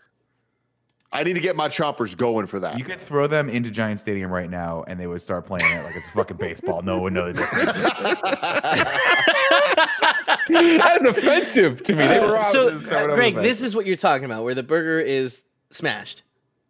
I 1.13 1.23
need 1.23 1.35
to 1.35 1.41
get 1.41 1.55
my 1.57 1.69
choppers 1.69 2.15
going 2.17 2.47
for 2.47 2.59
that. 2.61 2.77
You 2.77 2.85
could 2.85 2.99
throw 2.99 3.27
them 3.29 3.49
into 3.49 3.71
Giant 3.71 4.01
Stadium 4.01 4.31
right 4.31 4.51
now, 4.51 4.85
and 4.89 4.99
they 5.01 5.07
would 5.07 5.23
start 5.23 5.47
playing 5.47 5.71
it 5.73 5.85
like 5.85 5.95
it's 5.97 6.11
fucking 6.11 6.37
baseball. 6.37 6.83
No 6.83 6.95
one 6.95 7.03
would 7.05 7.13
know 7.15 7.33
the 7.33 7.39
difference. 7.39 7.83
that 10.49 10.99
is 11.01 11.07
offensive 11.07 11.83
to 11.85 11.95
me. 11.95 12.07
They 12.07 12.21
were 12.21 12.43
so, 12.45 12.71
just 12.71 12.85
throw 12.85 13.05
it 13.05 13.11
uh, 13.11 13.15
Greg, 13.15 13.35
this 13.37 13.63
is 13.63 13.75
what 13.75 13.87
you're 13.87 13.97
talking 13.97 14.25
about, 14.25 14.45
where 14.45 14.55
the 14.55 14.63
burger 14.65 15.01
is 15.01 15.45
smashed. 15.71 16.23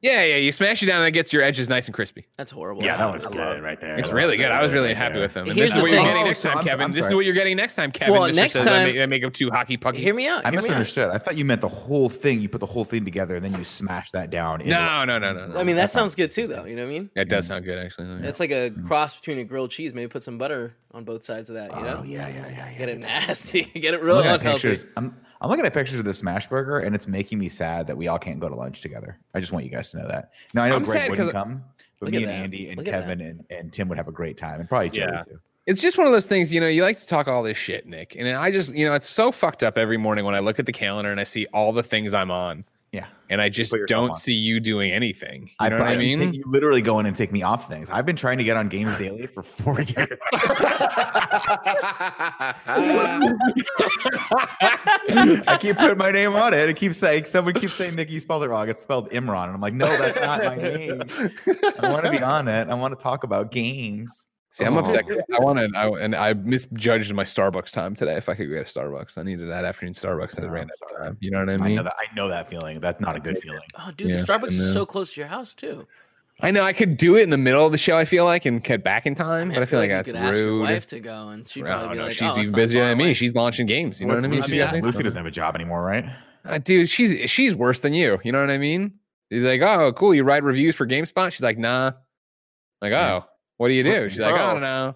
Yeah, 0.03 0.23
yeah. 0.25 0.37
You 0.37 0.53
smash 0.53 0.83
it 0.83 0.87
down 0.87 1.01
and 1.01 1.09
it 1.09 1.13
gets 1.13 1.33
your 1.33 1.43
edges 1.43 1.69
nice 1.69 1.87
and 1.87 1.95
crispy. 1.95 2.25
That's 2.37 2.51
horrible. 2.51 2.83
yeah, 2.83 2.97
that 2.97 3.09
I 3.09 3.13
looks 3.13 3.27
good 3.27 3.63
right 3.63 3.81
there. 3.81 3.99
It's 3.99 4.09
That 4.09 4.15
really 4.15 4.37
looks 4.37 4.39
good. 4.39 4.53
I 4.53 4.63
was 4.63 4.73
really 4.73 4.89
right 4.89 4.97
happy 4.97 5.15
there. 5.15 5.23
with 5.23 5.35
them. 5.35 5.47
And 5.49 5.55
Here's 5.55 5.71
this 5.71 5.77
is 5.77 5.77
the 5.77 5.83
what 5.83 5.91
you're 5.91 6.01
thing. 6.01 6.07
getting 6.07 6.23
Oh, 6.23 6.27
next 6.27 6.39
so 6.41 6.49
time, 6.49 6.59
I'm- 6.59 6.67
Kevin. 6.67 6.85
I'm 6.85 6.93
this 6.93 7.07
is 7.07 7.15
what 7.15 7.25
you're 7.25 7.35
getting 7.35 7.57
next 7.57 7.75
time, 7.75 7.91
Kevin. 7.91 8.15
Well, 8.15 8.29
Mr. 8.29 8.35
next 8.35 8.53
says 8.55 8.67
I 8.67 8.71
time- 8.71 8.87
make, 8.87 8.99
I 8.99 9.07
make 9.07 9.23
them 9.23 9.31
too 9.33 9.51
hockey 9.51 9.77
pucky. 9.77 9.97
Hear 9.97 10.15
me 10.15 10.29
out. 10.29 10.45
I 10.45 10.51
hear 10.51 10.53
me 10.53 10.59
out. 10.59 10.63
misunderstood. 10.65 11.11
I 11.11 11.19
thought 11.19 11.37
you 11.37 11.45
meant 11.45 11.61
the 11.61 11.69
whole 11.69 12.09
thing. 12.09 12.41
You 12.41 12.49
put 12.49 12.61
the 12.61 12.67
whole 12.67 12.85
thing 12.85 13.05
together 13.05 13.37
and 13.37 13.45
then 13.45 13.55
you 13.59 13.65
smash 13.65 14.11
that 14.13 14.31
down. 14.31 14.63
No, 14.65 15.05
no, 15.05 15.19
no, 15.19 15.33
no, 15.33 15.47
no. 15.47 15.59
I 15.59 15.65
mean, 15.65 15.77
that 15.77 15.83
That's 15.83 15.93
sounds 15.93 16.15
good 16.15 16.31
too, 16.31 16.47
though. 16.47 16.65
You 16.65 16.77
know 16.77 16.83
what 16.83 16.91
I 16.91 16.93
mean? 16.93 17.11
That 17.15 17.29
does 17.29 17.47
sound 17.47 17.65
good, 17.65 17.79
actually. 17.79 18.09
Yeah. 18.09 18.29
It's 18.29 18.41
like 18.41 18.51
a 18.51 18.71
mm-hmm. 18.71 18.87
cross 18.87 19.17
between 19.17 19.39
a 19.39 19.45
grilled 19.45 19.71
cheese. 19.71 19.95
Maybe 19.95 20.09
put 20.09 20.23
some 20.23 20.39
butter 20.39 20.77
on 20.93 21.05
both 21.05 21.25
sides 21.25 21.51
of 21.51 21.57
that. 21.57 21.71
You 21.71 21.79
oh, 21.79 21.83
know, 21.83 21.97
Oh 22.01 22.05
yeah, 22.05 22.29
yeah, 22.29 22.49
yeah, 22.49 22.71
yeah. 22.71 22.79
get 22.79 22.89
it 22.89 22.99
nasty, 22.99 23.65
get 23.75 23.95
it 23.95 24.01
I'm 24.01 24.07
real 24.07 24.19
unhealthy. 24.19 24.77
I'm, 24.97 25.17
I'm 25.41 25.51
looking 25.51 25.67
at 25.67 25.75
pictures 25.75 25.99
of 25.99 26.05
the 26.05 26.15
smash 26.15 26.47
burger, 26.49 26.79
and 26.81 26.95
it's 26.95 27.07
making 27.07 27.39
me 27.39 27.49
sad 27.49 27.87
that 27.87 27.97
we 27.97 28.09
all 28.09 28.19
can't 28.19 28.41
go 28.41 28.49
to 28.49 28.55
lunch 28.55 28.81
together. 28.81 29.19
I 29.35 29.41
just 29.41 29.53
want 29.53 29.65
you 29.65 29.71
guys 29.71 29.91
to 29.91 29.99
know 29.99 30.09
that. 30.09 30.31
Now 30.55 30.65
I 30.65 30.69
know 30.71 30.77
I'm 30.77 30.85
Greg 30.85 31.11
wouldn't 31.11 31.33
come, 31.33 31.63
but 32.01 32.11
me 32.11 32.19
and 32.19 32.27
that. 32.27 32.33
Andy 32.33 32.69
and 32.69 32.79
Look. 32.79 32.87
Kevin 32.87 33.21
and, 33.21 33.45
and 33.51 33.73
Tim 33.73 33.89
would 33.89 33.99
have 33.99 34.09
a 34.09 34.13
great 34.13 34.37
time, 34.37 34.61
and 34.61 34.69
probably 34.69 34.91
Joey 34.91 35.05
Yeah. 35.13 35.21
too. 35.21 35.39
It's 35.67 35.83
just 35.83 35.99
one 35.99 36.07
of 36.07 36.13
those 36.13 36.27
things, 36.27 36.53
you 36.53 36.61
know, 36.61 36.69
you 36.69 36.83
like 36.83 36.97
to 37.01 37.07
talk 37.09 37.27
all 37.27 37.43
this 37.43 37.59
shit, 37.59 37.87
Nick. 37.87 38.15
And 38.17 38.29
I 38.29 38.53
just, 38.53 38.73
you 38.73 38.87
know, 38.87 38.95
it's 38.95 39.11
so 39.11 39.33
fucked 39.33 39.65
up 39.65 39.77
every 39.77 39.97
morning 39.97 40.25
when 40.25 40.37
I 40.37 40.39
look 40.39 40.61
at 40.61 40.67
the 40.67 40.73
calendar 40.73 41.11
and 41.11 41.19
I 41.19 41.25
see 41.25 41.47
all 41.53 41.73
the 41.73 41.83
things 41.83 42.15
I'm 42.15 42.31
on. 42.31 42.65
Yeah. 43.29 43.33
And 43.35 43.43
I 43.43 43.49
just 43.49 43.75
don't 43.87 44.09
on. 44.11 44.15
see 44.15 44.35
you 44.35 44.61
doing 44.61 44.93
anything. 44.93 45.51
You 45.61 45.71
know 45.71 45.79
what 45.79 45.87
I 45.89 45.93
you 45.95 45.99
mean? 46.17 46.31
take- 46.33 46.35
You 46.39 46.45
literally 46.47 46.83
go 46.83 46.99
in 47.01 47.07
and 47.07 47.17
take 47.17 47.33
me 47.33 47.43
off 47.43 47.69
things. 47.69 47.91
I've 47.91 48.07
been 48.07 48.17
trying 48.17 48.39
to 48.39 48.45
get 48.45 48.57
on 48.57 48.69
Games 48.69 48.97
Daily 48.97 49.27
for 49.27 49.43
four 49.43 49.81
years. 49.81 50.19
I 55.49 55.59
keep 55.61 55.77
putting 55.77 55.99
my 55.99 56.11
name 56.11 56.35
on 56.35 56.55
it. 56.55 56.69
It 56.69 56.77
keeps 56.77 56.97
saying 56.99 57.25
someone 57.27 57.55
keeps 57.55 57.75
saying 57.75 57.95
Nick, 57.95 58.11
you 58.11 58.21
spelled 58.21 58.43
it 58.45 58.49
wrong. 58.49 58.69
It's 58.69 58.83
spelled 58.83 59.11
Imran. 59.11 59.45
And 59.45 59.55
I'm 59.55 59.61
like, 59.61 59.75
no, 59.75 59.87
that's 59.97 60.17
not 60.21 60.45
my 60.45 60.57
name. 60.57 61.03
I 61.81 61.93
want 61.93 62.05
to 62.05 62.11
be 62.11 62.21
on 62.23 62.49
it. 62.49 62.69
I 62.69 62.75
want 62.75 62.97
to 62.99 63.03
talk 63.03 63.25
about 63.25 63.51
games. 63.53 64.27
See, 64.57 64.65
I'm 64.65 64.75
Oh. 64.75 64.81
upset. 64.81 65.07
'cause 65.07 65.19
I 65.35 65.39
wanted, 65.39 65.77
I, 65.77 65.87
and 65.89 66.15
I 66.15 66.33
misjudged 66.33 67.13
my 67.13 67.25
Starbucks 67.25 67.71
time 67.73 67.95
today. 67.95 68.17
If 68.17 68.31
I 68.31 68.35
could 68.35 68.49
get 68.49 68.63
a 68.63 68.65
Starbucks, 68.65 69.19
I 69.19 69.23
needed 69.23 69.51
that 69.51 69.67
afternoon 69.67 69.93
Starbucks 69.93 70.37
and 70.39 70.47
Oh, 70.47 70.49
it 70.49 70.51
ran 70.51 70.63
out 70.65 70.71
of 70.93 70.99
time. 70.99 71.17
You 71.21 71.31
know 71.31 71.41
what 71.41 71.51
I 71.51 71.57
mean? 71.59 71.73
I 71.73 71.75
know 71.75 71.83
that. 71.83 71.95
I 71.99 72.15
know 72.15 72.29
that 72.29 72.49
feeling. 72.49 72.81
That's 72.81 72.99
not 72.99 73.17
a 73.17 73.21
good 73.21 73.37
feeling. 73.37 73.61
Oh, 73.79 73.91
dude, 73.95 74.09
Yeah, 74.09 74.17
the 74.17 74.23
Starbucks 74.23 74.59
I 74.59 74.65
is 74.65 74.73
so 74.73 74.87
close 74.87 75.13
to 75.13 75.21
your 75.21 75.29
house 75.29 75.53
too. 75.53 75.87
I 76.41 76.51
know 76.53 76.63
I 76.63 76.73
could 76.73 76.97
do 76.97 77.17
it 77.17 77.23
in 77.23 77.29
the 77.31 77.37
middle 77.37 77.67
of 77.67 77.73
the 77.73 77.77
show. 77.79 77.99
I 77.99 78.07
feel 78.07 78.25
like 78.25 78.47
and 78.47 78.63
get 78.65 78.83
back 78.83 79.05
in 79.07 79.15
time, 79.15 79.49
mean, 79.49 79.57
but 79.57 79.63
I 79.63 79.67
feel 79.67 79.79
like, 79.79 79.91
you 79.91 79.97
that's 79.97 80.07
could 80.07 80.17
ask 80.17 80.39
your 80.39 80.59
wife 80.61 80.87
to 80.87 81.01
go, 81.01 81.29
and 81.29 81.47
she'd 81.47 81.65
No, 81.65 81.67
probably 81.67 81.89
be 81.89 81.97
no, 81.99 82.05
like, 82.05 82.13
she's 82.13 82.23
"Oh, 82.23 82.31
it's 82.37 82.39
even 82.49 82.53
busier 82.55 82.85
than 82.85 82.99
me. 82.99 83.05
away." 83.05 83.15
She's 83.15 83.35
launching 83.35 83.67
games. 83.67 84.01
You 84.01 84.07
know 84.07 84.15
What's 84.15 84.25
what 84.25 84.29
I 84.29 84.31
mean? 84.33 84.41
Lucy, 84.41 84.81
Lucy 84.83 85.03
doesn't 85.03 85.17
have 85.19 85.27
a 85.27 85.31
job 85.31 85.55
anymore, 85.55 85.83
right? 85.83 86.05
Uh, 86.47 86.57
dude, 86.59 86.89
she's 86.89 87.31
she's 87.31 87.55
worse 87.55 87.81
than 87.81 87.93
you. 87.93 88.19
You 88.25 88.33
know 88.33 88.41
what 88.41 88.51
I 88.51 88.57
mean? 88.59 88.93
He's 89.29 89.43
like, 89.43 89.61
oh, 89.61 89.93
cool. 89.93 90.15
You 90.15 90.25
write 90.25 90.43
reviews 90.45 90.77
for 90.77 90.87
GameSpot? 90.87 91.31
She's 91.33 91.43
like, 91.43 91.59
nah. 91.59 91.93
Like, 92.81 92.93
oh, 92.93 92.97
Yeah. 92.97 93.21
What 93.57 93.69
do 93.69 93.75
you 93.75 93.83
do? 93.83 94.09
She's 94.09 94.19
like, 94.19 94.35
I 94.35 94.53
don't 94.53 94.61
know. 94.63 94.95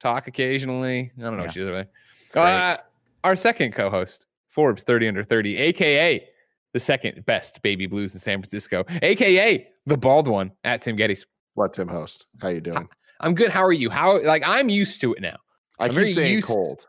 Talk 0.00 0.28
occasionally. 0.28 1.10
I 1.18 1.22
don't 1.22 1.36
know 1.36 1.44
what 1.44 1.56
Yeah. 1.56 1.64
she's 1.64 2.36
like. 2.36 2.36
Uh, 2.36 2.76
our 3.24 3.36
second 3.36 3.72
co-host, 3.72 4.26
Forbes 4.50 4.82
30 4.84 5.08
under 5.08 5.24
30, 5.24 5.56
aka 5.58 6.26
the 6.74 6.80
second 6.80 7.24
best 7.26 7.60
baby 7.62 7.86
blues 7.86 8.14
in 8.14 8.20
San 8.20 8.38
Francisco, 8.40 8.84
aka 9.02 9.66
the 9.86 9.96
bald 9.96 10.28
one 10.28 10.52
at 10.64 10.82
Tim 10.82 10.96
Gettys. 10.96 11.24
What 11.54 11.72
Tim 11.74 11.88
host? 11.88 12.26
How 12.40 12.48
you 12.48 12.60
doing? 12.60 12.88
I'm 13.20 13.34
good. 13.34 13.50
How 13.50 13.64
are 13.64 13.72
you? 13.72 13.90
How 13.90 14.20
like 14.22 14.42
I'm 14.46 14.68
used 14.68 15.00
to 15.00 15.12
it 15.14 15.20
now. 15.20 15.36
I 15.80 15.86
I'm 15.86 15.94
keep 15.94 16.14
saying 16.14 16.42
cold. 16.42 16.86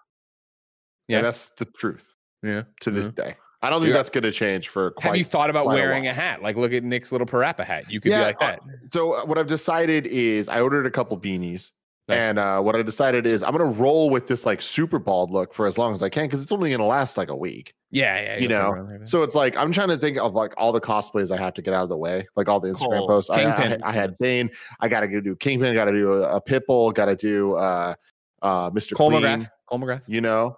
Yeah. 1.07 1.17
Yeah, 1.17 1.21
that's 1.23 1.51
the 1.51 1.65
truth 1.65 2.13
Yeah. 2.43 2.63
to 2.81 2.91
this 2.91 3.05
Yeah. 3.05 3.11
day. 3.23 3.35
I 3.61 3.69
don't 3.69 3.81
think 3.81 3.89
Yeah. 3.89 3.97
that's 3.97 4.09
going 4.09 4.23
to 4.23 4.31
change 4.31 4.69
for 4.69 4.91
quite. 4.91 5.05
Have 5.07 5.17
you 5.17 5.25
thought 5.25 5.49
about 5.49 5.65
quite 5.65 5.73
a 5.73 5.75
wearing 5.75 6.07
a, 6.07 6.13
hat? 6.13 6.41
Like, 6.41 6.55
look 6.55 6.71
at 6.71 6.83
Nick's 6.83 7.11
little 7.11 7.27
parappa 7.27 7.65
hat. 7.65 7.91
You 7.91 7.99
could 7.99 8.09
be 8.09 8.11
Yeah, 8.11 8.21
like 8.21 8.41
uh, 8.41 8.47
that. 8.51 8.61
So 8.89 9.13
uh, 9.13 9.25
what 9.25 9.37
I've 9.37 9.47
decided 9.47 10.07
is 10.07 10.47
I 10.47 10.61
ordered 10.61 10.85
a 10.85 10.91
couple 10.91 11.17
beanies. 11.19 11.71
Nice. 12.09 12.17
And 12.17 12.39
uh, 12.39 12.59
what 12.61 12.75
I 12.75 12.81
decided 12.81 13.27
is 13.27 13.43
I'm 13.43 13.51
gonna 13.51 13.65
roll 13.65 14.09
with 14.09 14.25
this 14.25 14.43
like 14.43 14.63
super 14.63 14.97
bald 14.97 15.29
look 15.29 15.53
for 15.53 15.67
as 15.67 15.77
long 15.77 15.93
as 15.93 16.01
I 16.01 16.09
can 16.09 16.25
because 16.25 16.41
it's 16.41 16.51
only 16.51 16.71
gonna 16.71 16.87
last 16.87 17.17
like 17.17 17.29
a 17.29 17.35
week. 17.35 17.75
Yeah, 17.91 18.19
yeah. 18.19 18.37
you 18.37 18.47
know, 18.47 18.83
there. 18.87 19.05
So 19.05 19.21
it's 19.21 19.35
like 19.35 19.55
I'm 19.55 19.71
trying 19.71 19.89
to 19.89 19.97
think 19.97 20.17
of 20.17 20.33
like 20.33 20.55
all 20.57 20.71
the 20.71 20.81
cosplays 20.81 21.29
I 21.29 21.37
have 21.37 21.53
to 21.53 21.61
get 21.61 21.75
out 21.75 21.83
of 21.83 21.89
the 21.89 21.97
way, 21.97 22.27
like 22.35 22.49
all 22.49 22.59
the 22.59 22.69
Instagram 22.69 22.97
Cole, 22.97 23.07
posts. 23.07 23.29
I, 23.29 23.43
I, 23.43 23.61
Kingpin. 23.61 23.83
I 23.83 23.91
had 23.91 24.17
Bane. 24.17 24.49
I 24.79 24.87
got 24.87 25.01
to 25.01 25.07
go 25.07 25.21
do 25.21 25.35
Kingpin. 25.35 25.75
Got 25.75 25.85
to 25.85 25.91
do 25.91 26.13
a, 26.13 26.37
a 26.37 26.41
Pitbull. 26.41 26.95
Got 26.95 27.05
to 27.05 27.15
do 27.15 27.53
uh, 27.53 27.93
uh, 28.41 28.71
Mr. 28.71 28.95
Cole 28.95 29.11
Clean. 29.11 29.21
McGrath. 29.21 29.49
Cole 29.67 29.79
McGrath. 29.79 30.01
You 30.07 30.21
know, 30.21 30.57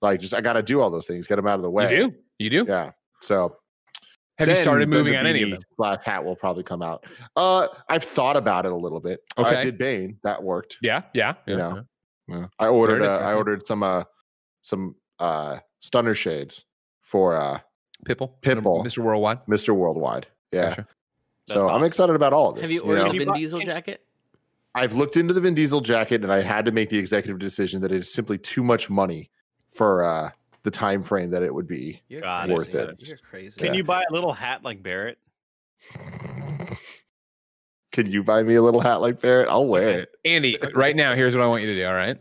like 0.00 0.20
just 0.20 0.32
I 0.32 0.40
got 0.42 0.52
to 0.52 0.62
do 0.62 0.80
all 0.80 0.90
those 0.90 1.08
things. 1.08 1.26
Get 1.26 1.36
them 1.36 1.48
out 1.48 1.56
of 1.56 1.62
the 1.62 1.70
way. 1.70 1.90
You 1.90 2.10
do. 2.10 2.14
You 2.44 2.50
do. 2.50 2.66
Yeah. 2.68 2.90
So 3.20 3.56
Have 4.38 4.48
you 4.48 4.54
started 4.56 4.88
moving 4.90 5.16
on 5.16 5.26
any 5.26 5.42
of 5.42 5.48
beanie 5.48 5.52
them? 5.52 5.62
Slash 5.76 6.04
hat 6.04 6.22
will 6.24 6.36
probably 6.36 6.62
come 6.62 6.82
out. 6.82 7.04
Uh, 7.36 7.68
I've 7.88 8.04
thought 8.04 8.36
about 8.36 8.66
it 8.66 8.72
a 8.72 8.76
little 8.76 9.00
bit. 9.00 9.20
I 9.38 9.40
Okay. 9.54 9.62
did 9.62 9.78
Bane. 9.78 10.18
That 10.24 10.42
worked. 10.42 10.76
Yeah, 10.82 11.02
yeah, 11.14 11.34
You 11.46 11.54
yeah. 11.54 11.58
know. 11.58 11.84
Yeah. 12.28 12.46
I 12.58 12.66
ordered. 12.68 13.02
it 13.02 13.06
is, 13.06 13.10
Uh. 13.10 13.16
I 13.16 13.34
ordered 13.34 13.66
some. 13.66 13.82
Uh, 13.82 14.04
some 14.62 14.94
uh 15.20 15.58
stunner 15.80 16.14
shades 16.14 16.64
for 17.02 17.36
uh 17.36 17.58
Pitbull, 18.06 18.32
Pitbull. 18.42 18.84
Mr. 18.84 18.98
Worldwide. 18.98 19.44
Mr. 19.46 19.74
Worldwide. 19.74 20.26
Yeah. 20.52 20.68
Gotcha. 20.70 20.86
So 21.48 21.60
That's 21.66 21.74
I'm 21.74 21.84
excited 21.84 22.16
about 22.16 22.32
all 22.32 22.48
of 22.50 22.54
this. 22.56 22.62
Have 22.62 22.70
you 22.70 22.82
you 22.82 22.88
ordered 22.90 23.04
know? 23.04 23.12
the 23.12 23.18
Vin 23.26 23.32
Diesel 23.34 23.60
jacket? 23.60 24.02
I've 24.74 24.94
looked 24.94 25.16
into 25.18 25.32
the 25.34 25.40
Vin 25.42 25.54
Diesel 25.54 25.80
jacket 25.82 26.22
and 26.22 26.32
I 26.32 26.40
had 26.40 26.64
to 26.64 26.72
make 26.72 26.88
the 26.88 26.96
executive 26.98 27.38
decision 27.38 27.80
that 27.82 27.92
it 27.92 27.96
is 27.98 28.12
simply 28.12 28.38
too 28.38 28.64
much 28.64 28.88
money 28.90 29.30
for 29.70 30.02
uh 30.02 30.30
the 30.64 30.70
time 30.70 31.02
frame 31.02 31.30
that 31.30 31.42
it 31.42 31.54
would 31.54 31.66
be. 31.68 32.02
You're 32.08 32.22
God, 32.22 32.46
crazy. 32.48 32.54
worth 32.54 32.74
it. 32.74 33.08
You're 33.08 33.16
crazy. 33.18 33.58
Can 33.60 33.66
Yeah. 33.68 33.74
you 33.74 33.84
buy 33.84 34.02
a 34.08 34.12
little 34.12 34.32
hat 34.32 34.62
like 34.64 34.82
Barrett? 34.82 35.18
Can 37.92 38.10
you 38.10 38.24
buy 38.24 38.42
me 38.42 38.56
a 38.56 38.62
little 38.62 38.80
hat 38.80 39.00
like 39.00 39.20
Barrett? 39.20 39.48
I'll 39.48 39.66
wear 39.66 40.00
it. 40.00 40.08
Andy, 40.24 40.58
right 40.74 40.96
now, 40.96 41.14
here's 41.14 41.34
what 41.34 41.44
I 41.44 41.46
want 41.46 41.62
you 41.62 41.68
to 41.68 41.76
do. 41.76 41.86
All 41.86 41.94
right. 41.94 42.18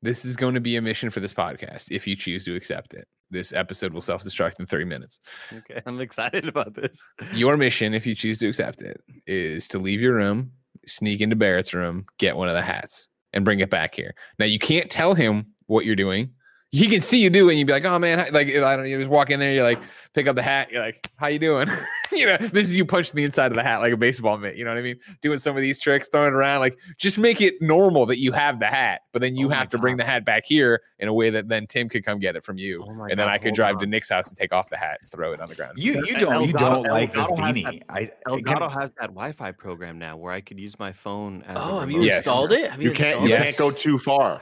This 0.00 0.24
is 0.24 0.34
going 0.36 0.54
to 0.54 0.60
be 0.60 0.74
a 0.76 0.82
mission 0.82 1.10
for 1.10 1.20
this 1.20 1.32
podcast 1.32 1.92
if 1.92 2.08
you 2.08 2.16
choose 2.16 2.44
to 2.46 2.56
accept 2.56 2.92
it. 2.94 3.06
This 3.30 3.52
episode 3.52 3.92
will 3.94 4.00
self 4.02 4.24
destruct 4.24 4.58
in 4.58 4.66
30 4.66 4.84
minutes. 4.84 5.20
Okay, 5.52 5.80
I'm 5.86 6.00
excited 6.00 6.48
about 6.48 6.74
this. 6.74 7.06
Your 7.32 7.56
mission, 7.56 7.94
if 7.94 8.04
you 8.04 8.14
choose 8.16 8.40
to 8.40 8.48
accept 8.48 8.82
it, 8.82 9.00
is 9.28 9.68
to 9.68 9.78
leave 9.78 10.00
your 10.02 10.14
room, 10.14 10.50
sneak 10.86 11.20
into 11.20 11.36
Barrett's 11.36 11.72
room, 11.72 12.04
get 12.18 12.36
one 12.36 12.48
of 12.48 12.54
the 12.54 12.62
hats, 12.62 13.08
and 13.32 13.44
bring 13.44 13.60
it 13.60 13.70
back 13.70 13.94
here. 13.94 14.14
Now, 14.40 14.46
you 14.46 14.58
can't 14.58 14.90
tell 14.90 15.14
him 15.14 15.46
what 15.66 15.86
you're 15.86 15.94
doing. 15.96 16.32
He 16.72 16.88
can 16.88 17.02
see 17.02 17.20
you 17.22 17.28
do 17.28 17.48
it, 17.48 17.52
and 17.52 17.58
you'd 17.58 17.66
be 17.66 17.72
like, 17.74 17.84
"Oh 17.84 17.98
man!" 17.98 18.18
Like 18.32 18.48
I 18.48 18.76
don't, 18.76 18.88
you 18.88 18.98
just 18.98 19.10
walk 19.10 19.28
in 19.28 19.38
there, 19.38 19.52
you're 19.52 19.62
like, 19.62 19.78
pick 20.14 20.26
up 20.26 20.36
the 20.36 20.42
hat, 20.42 20.70
you're 20.72 20.80
like, 20.82 21.06
"How 21.16 21.26
you 21.26 21.38
doing?" 21.38 21.68
you 22.12 22.24
know, 22.24 22.38
this 22.38 22.64
is 22.70 22.76
you 22.78 22.86
punching 22.86 23.14
the 23.14 23.24
inside 23.24 23.52
of 23.52 23.56
the 23.56 23.62
hat 23.62 23.82
like 23.82 23.92
a 23.92 23.96
baseball 23.98 24.38
mitt. 24.38 24.56
You 24.56 24.64
know 24.64 24.70
what 24.70 24.78
I 24.78 24.82
mean? 24.82 24.96
Doing 25.20 25.38
some 25.38 25.54
of 25.54 25.60
these 25.60 25.78
tricks, 25.78 26.08
throwing 26.10 26.28
it 26.28 26.32
around, 26.32 26.60
like 26.60 26.78
just 26.96 27.18
make 27.18 27.42
it 27.42 27.60
normal 27.60 28.06
that 28.06 28.18
you 28.20 28.32
have 28.32 28.58
the 28.58 28.66
hat, 28.68 29.02
but 29.12 29.20
then 29.20 29.36
you 29.36 29.48
Oh 29.48 29.50
have 29.50 29.68
to 29.68 29.76
bring 29.78 29.98
the 29.98 30.04
hat 30.04 30.24
back 30.24 30.44
here 30.46 30.80
in 30.98 31.08
a 31.08 31.12
way 31.12 31.28
that 31.28 31.46
then 31.48 31.66
Tim 31.66 31.90
could 31.90 32.06
come 32.06 32.18
get 32.18 32.36
it 32.36 32.42
from 32.42 32.56
you, 32.56 32.82
Oh 32.88 32.94
my 32.94 33.08
and 33.10 33.18
then 33.20 33.28
I 33.28 33.36
could 33.36 33.52
drive 33.52 33.74
on. 33.74 33.80
to 33.82 33.86
Nick's 33.86 34.08
house 34.08 34.28
and 34.28 34.36
take 34.38 34.54
off 34.54 34.70
the 34.70 34.78
hat 34.78 34.96
and 35.02 35.10
throw 35.10 35.32
it 35.32 35.40
on 35.42 35.50
the 35.50 35.54
ground. 35.54 35.76
You 35.76 36.02
you 36.06 36.16
don't 36.16 36.46
you 36.46 36.54
don't 36.54 36.84
like 36.84 37.12
this 37.12 37.30
Elgato 37.30 37.36
beanie. 37.54 37.64
that- 37.86 37.92
I 37.94 38.10
Elgato 38.26 38.72
has 38.72 38.90
that 38.98 39.08
Wi-Fi 39.08 39.52
program 39.52 39.98
now 39.98 40.16
where 40.16 40.32
I 40.32 40.40
could 40.40 40.58
use 40.58 40.78
my 40.78 40.92
phone 40.92 41.42
as. 41.42 41.58
a 41.58 41.60
Oh, 41.74 41.80
have 41.80 41.90
you. 41.90 42.00
Yes. 42.02 42.18
installed 42.18 42.52
it? 42.52 42.70
Have 42.70 42.80
you, 42.80 42.88
You 42.90 42.94
can't 42.94 43.08
installed 43.22 43.28
you 43.28 43.36
can't 43.36 43.58
go 43.58 43.70
too 43.70 43.98
far. 43.98 44.40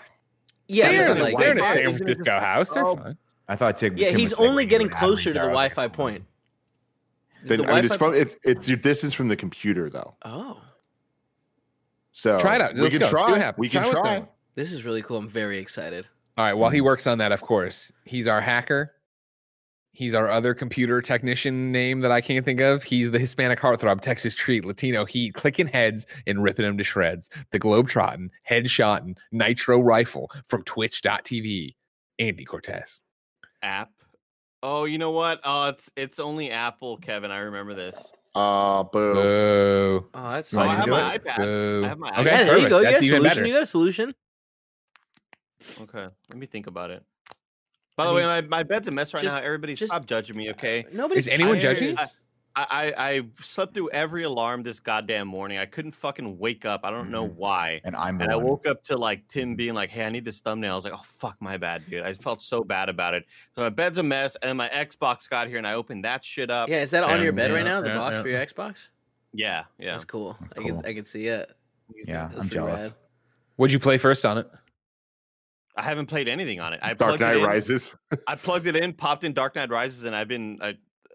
Yeah, 0.71 0.89
they're, 0.91 1.11
in 1.13 1.19
a- 1.19 1.23
like, 1.23 1.37
they're 1.37 1.51
in 1.53 1.61
a 1.61 1.65
San 1.65 1.83
Francisco 1.95 2.31
house. 2.39 2.71
They're 2.71 2.87
Oh, 2.87 2.97
fine. 2.97 3.17
I 3.49 3.57
thought 3.57 3.77
Tim. 3.77 3.97
yeah, 3.97 4.11
Tim 4.11 4.21
he's 4.21 4.35
only 4.35 4.65
getting 4.67 4.89
closer 4.89 5.33
to 5.33 5.39
the 5.39 5.47
Wi-Fi 5.47 5.89
point. 5.89 6.25
Then, 7.45 7.63
the 7.63 7.71
I 7.71 7.75
mean, 7.77 7.85
it's 7.87 7.97
from 7.97 8.15
it's 8.15 8.37
it's 8.45 8.69
your 8.69 8.77
distance 8.77 9.13
from 9.15 9.29
the 9.29 9.37
computer 9.37 9.89
though. 9.91 10.15
Oh, 10.25 10.61
So 12.13 12.39
Try 12.39 12.57
it 12.57 12.61
out. 12.63 12.75
We 12.75 12.83
Let's 12.83 12.93
can 12.93 13.01
go. 13.01 13.11
Try. 13.11 13.53
We 13.57 13.69
can 13.69 13.83
Try 13.83 13.91
try. 13.93 14.29
this 14.55 14.73
is 14.73 14.85
really 14.85 15.03
cool. 15.03 15.17
I'm 15.17 15.29
very 15.29 15.59
excited. 15.59 16.07
All 16.37 16.45
right. 16.45 16.55
While 16.55 16.71
he 16.71 16.81
works 16.81 17.07
on 17.07 17.19
that, 17.19 17.33
of 17.33 17.41
course, 17.41 17.93
he's 18.05 18.29
our 18.29 18.41
hacker. 18.41 18.93
He's 19.93 20.15
our 20.15 20.31
other 20.31 20.55
computer 20.55 21.03
technician 21.03 21.73
name 21.73 22.01
that 22.01 22.13
I 22.13 22.21
can't 22.21 22.45
think 22.45 22.61
of. 22.61 22.85
He's 22.85 23.11
the 23.11 23.19
Hispanic 23.19 23.59
heartthrob, 23.59 24.01
Texas 24.01 24.35
treat, 24.35 24.65
Latino 24.65 25.05
heat, 25.05 25.35
clicking 25.35 25.67
heads 25.67 26.07
and 26.27 26.43
ripping 26.43 26.65
them 26.65 26.79
to 26.79 26.85
shreds. 26.85 27.29
The 27.51 27.59
Globetrotting, 27.59 28.31
headshotting, 28.49 29.17
nitro 29.33 29.81
rifle 29.81 30.31
from 30.47 30.63
twitch.tv. 30.63 31.75
Andy 32.21 32.45
Cortez. 32.45 33.01
app. 33.63 33.91
Oh, 34.63 34.85
you 34.85 34.99
know 34.99 35.11
what? 35.11 35.41
Oh, 35.43 35.69
it's 35.69 35.91
it's 35.97 36.21
only 36.21 36.51
Apple, 36.51 36.99
Kevin. 36.99 37.31
I 37.31 37.39
remember 37.39 37.75
this. 37.75 38.11
Uh 38.35 38.85
boo. 38.85 39.15
Boo. 39.15 40.07
Oh, 40.15 40.31
that's 40.31 40.53
You 40.53 40.61
Oh, 40.61 40.63
I 40.63 40.75
have 40.75 40.89
my 40.89 41.19
iPad. 41.19 41.37
Boo. 41.37 41.83
I 41.85 41.89
have 41.89 41.99
my 41.99 42.11
Okay, 42.21 42.25
yeah, 42.25 42.45
there 42.45 42.59
you 42.59 42.69
go. 42.69 42.79
You 42.79 42.91
got 42.91 43.03
a 43.03 43.07
solution. 43.07 43.47
You 43.47 43.53
got 43.55 43.63
a 43.63 43.67
solution. 43.67 44.15
Okay, 45.81 46.09
let 46.29 46.39
me 46.39 46.47
think 46.47 46.67
about 46.67 46.91
it. 46.91 47.03
By 48.01 48.05
I 48.05 48.09
the 48.09 48.15
mean, 48.15 48.29
way, 48.29 48.41
my, 48.43 48.49
my 48.49 48.63
bed's 48.63 48.89
a 48.89 48.91
mess 48.91 49.13
right 49.15 49.23
just- 49.23 49.37
now. 49.37 49.43
Everybody, 49.43 49.75
just- 49.75 49.93
stop 49.93 50.07
judging 50.07 50.37
me, 50.37 50.51
okay? 50.51 50.87
Nobody 50.93 51.19
Is 51.19 51.29
anyone 51.29 51.59
cares. 51.61 51.79
judging? 51.79 51.97
I, 52.57 52.67
I 52.97 53.09
I 53.11 53.23
slept 53.41 53.75
through 53.75 53.91
every 53.91 54.25
alarm 54.25 54.65
this 54.65 54.81
goddamn 54.81 55.29
morning. 55.29 55.59
I 55.59 55.67
couldn't 55.67 55.93
fucking 55.93 56.37
wake 56.37 56.65
up. 56.65 56.81
I 56.83 56.91
don't 56.91 57.09
know 57.09 57.29
Mhm. 57.29 57.35
why. 57.37 57.81
And 57.85 57.95
I'm 57.95 58.19
the 58.19 58.25
And 58.25 58.33
I 58.33 58.37
woke 58.37 58.67
up 58.67 58.83
to 58.85 58.97
like 58.97 59.27
Tim 59.29 59.55
being 59.55 59.73
like, 59.73 59.89
"Hey, 59.91 60.05
I 60.05 60.11
need 60.11 60.25
this 60.25 60.41
thumbnail." 60.41 60.73
I 60.73 60.75
was 60.75 60.85
like, 60.85 60.93
"Oh 60.95 61.01
fuck, 61.05 61.37
my 61.41 61.57
bad, 61.57 61.89
dude." 61.89 62.03
I 62.03 62.13
felt 62.13 62.43
so 62.43 62.65
bad 62.65 62.89
about 62.89 63.15
it. 63.15 63.25
So 63.55 63.63
my 63.63 63.69
bed's 63.69 63.99
a 63.99 64.03
mess, 64.03 64.37
and 64.43 64.49
then 64.49 64.57
my 64.57 64.69
Xbox 64.69 65.31
got 65.31 65.47
here, 65.47 65.59
and 65.59 65.67
I 65.67 65.75
opened 65.75 66.05
that 66.05 66.25
shit 66.25 66.51
up. 66.51 66.69
Yeah, 66.69 66.83
is 66.83 66.91
that 66.91 67.05
on 67.05 67.19
Yeah, 67.19 67.23
your 67.23 67.33
bed 67.33 67.51
yeah, 67.51 67.57
right 67.57 67.65
now? 67.65 67.81
The 67.83 67.91
yeah, 67.91 67.99
box 67.99 68.17
yeah. 68.17 68.23
for 68.23 68.29
your 68.29 68.41
Xbox? 68.45 68.89
yeah, 69.33 69.65
yeah. 69.79 69.93
That's 69.93 70.05
cool. 70.05 70.37
That's 70.41 70.55
I 70.59 70.63
can 70.63 70.85
I 70.87 70.93
can 70.93 71.05
see 71.05 71.29
it. 71.29 71.53
Yeah, 72.05 72.31
That's 72.33 72.43
I'm 72.43 72.51
jealous. 72.51 72.83
rad. 72.83 72.95
What'd 73.57 73.73
you 73.73 73.79
play 73.79 73.97
first 73.97 74.25
on 74.27 74.39
it? 74.39 74.51
I 75.81 75.83
haven't 75.85 76.07
played 76.07 76.29
anything 76.29 76.61
on 76.61 76.75
it. 76.75 76.81
I 76.83 76.89
Dark 76.93 76.99
plugged 77.19 77.23
it 77.23 77.25
Knight 77.27 77.37
in. 77.39 77.43
Rises. 77.45 77.97
I 78.27 78.35
plugged 78.35 78.67
it 78.67 78.77
in, 78.77 78.93
popped 78.93 79.25
in 79.25 79.33
Dark 79.33 79.55
Knight 79.57 79.71
Rises, 79.71 80.05
and 80.05 80.15
I've 80.15 80.29
been 80.29 80.59
I, 80.61 80.75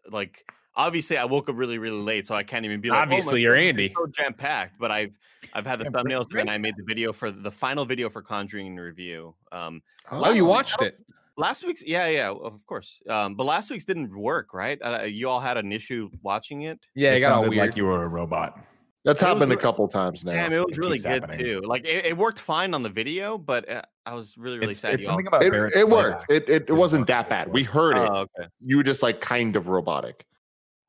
like, 0.09 0.43
obviously, 0.75 1.17
I 1.17 1.25
woke 1.25 1.49
up 1.49 1.55
really, 1.55 1.77
really 1.77 1.99
late, 2.01 2.25
so 2.25 2.33
I 2.33 2.41
can't 2.43 2.65
even 2.65 2.81
be 2.81 2.89
like, 2.89 2.99
Obviously, 2.99 3.33
oh, 3.41 3.43
you're 3.43 3.55
Andy. 3.55 3.93
So 3.95 4.07
jam 4.07 4.33
packed, 4.33 4.79
but 4.79 4.89
I've 4.89 5.11
I've 5.53 5.65
had 5.67 5.79
the 5.79 5.83
Yeah, 5.85 5.91
thumbnails, 5.91 6.27
bring- 6.29 6.41
and 6.41 6.49
I 6.49 6.57
made 6.57 6.75
the 6.77 6.83
video 6.83 7.13
for 7.13 7.29
the 7.29 7.51
final 7.51 7.85
video 7.85 8.09
for 8.09 8.23
Conjuring 8.23 8.75
review. 8.75 9.35
Um, 9.51 9.81
Oh, 10.11 10.19
Last 10.19 10.35
you 10.35 10.43
week- 10.45 10.49
watched 10.49 10.81
it. 10.81 10.97
last 11.37 11.63
week's, 11.65 11.83
yeah, 11.83 12.07
yeah, 12.07 12.29
of 12.31 12.65
course. 12.65 13.01
Um, 13.07 13.35
but 13.35 13.43
last 13.45 13.69
week's 13.69 13.85
didn't 13.85 14.15
work, 14.17 14.53
right? 14.53 14.79
Uh, 14.83 15.03
you 15.03 15.29
all 15.29 15.39
had 15.39 15.57
an 15.57 15.71
issue 15.71 16.09
watching 16.23 16.63
it. 16.63 16.79
Yeah, 16.95 17.11
it 17.13 17.17
it 17.17 17.19
got 17.21 17.31
all 17.31 17.37
sounded 17.43 17.49
weird. 17.57 17.69
like 17.69 17.77
you 17.77 17.85
were 17.85 18.03
a 18.03 18.07
robot. 18.07 18.57
That's 19.05 19.21
It 19.21 19.25
was 19.25 19.33
happened 19.35 19.51
a 19.53 19.57
couple 19.57 19.87
times 19.87 20.25
now. 20.25 20.33
Damn, 20.33 20.51
it 20.51 20.65
was 20.65 20.75
It 20.75 20.79
really 20.79 20.97
good 20.97 21.21
happening. 21.21 21.37
too. 21.39 21.61
Like 21.63 21.85
it, 21.85 22.05
it 22.07 22.17
worked 22.17 22.39
fine 22.39 22.73
on 22.73 22.81
the 22.83 22.89
video, 22.89 23.37
but 23.37 23.69
uh, 23.69 23.81
I 24.05 24.15
was 24.15 24.35
really, 24.37 24.57
really 24.57 24.71
It's, 24.71 24.79
sad. 24.79 24.95
it's 24.95 25.05
something 25.05 25.27
about 25.27 25.43
It, 25.43 25.53
it 25.53 25.87
worked. 25.87 26.25
It, 26.29 26.49
it, 26.49 26.65
it 26.69 26.73
wasn't 26.73 27.05
that 27.07 27.29
bad. 27.29 27.53
We 27.53 27.63
heard 27.63 27.97
it. 27.97 28.09
Oh, 28.11 28.21
okay, 28.37 28.49
You 28.61 28.77
were 28.77 28.83
just 28.83 29.03
like 29.03 29.21
kind 29.21 29.55
of 29.55 29.67
robotic. 29.67 30.25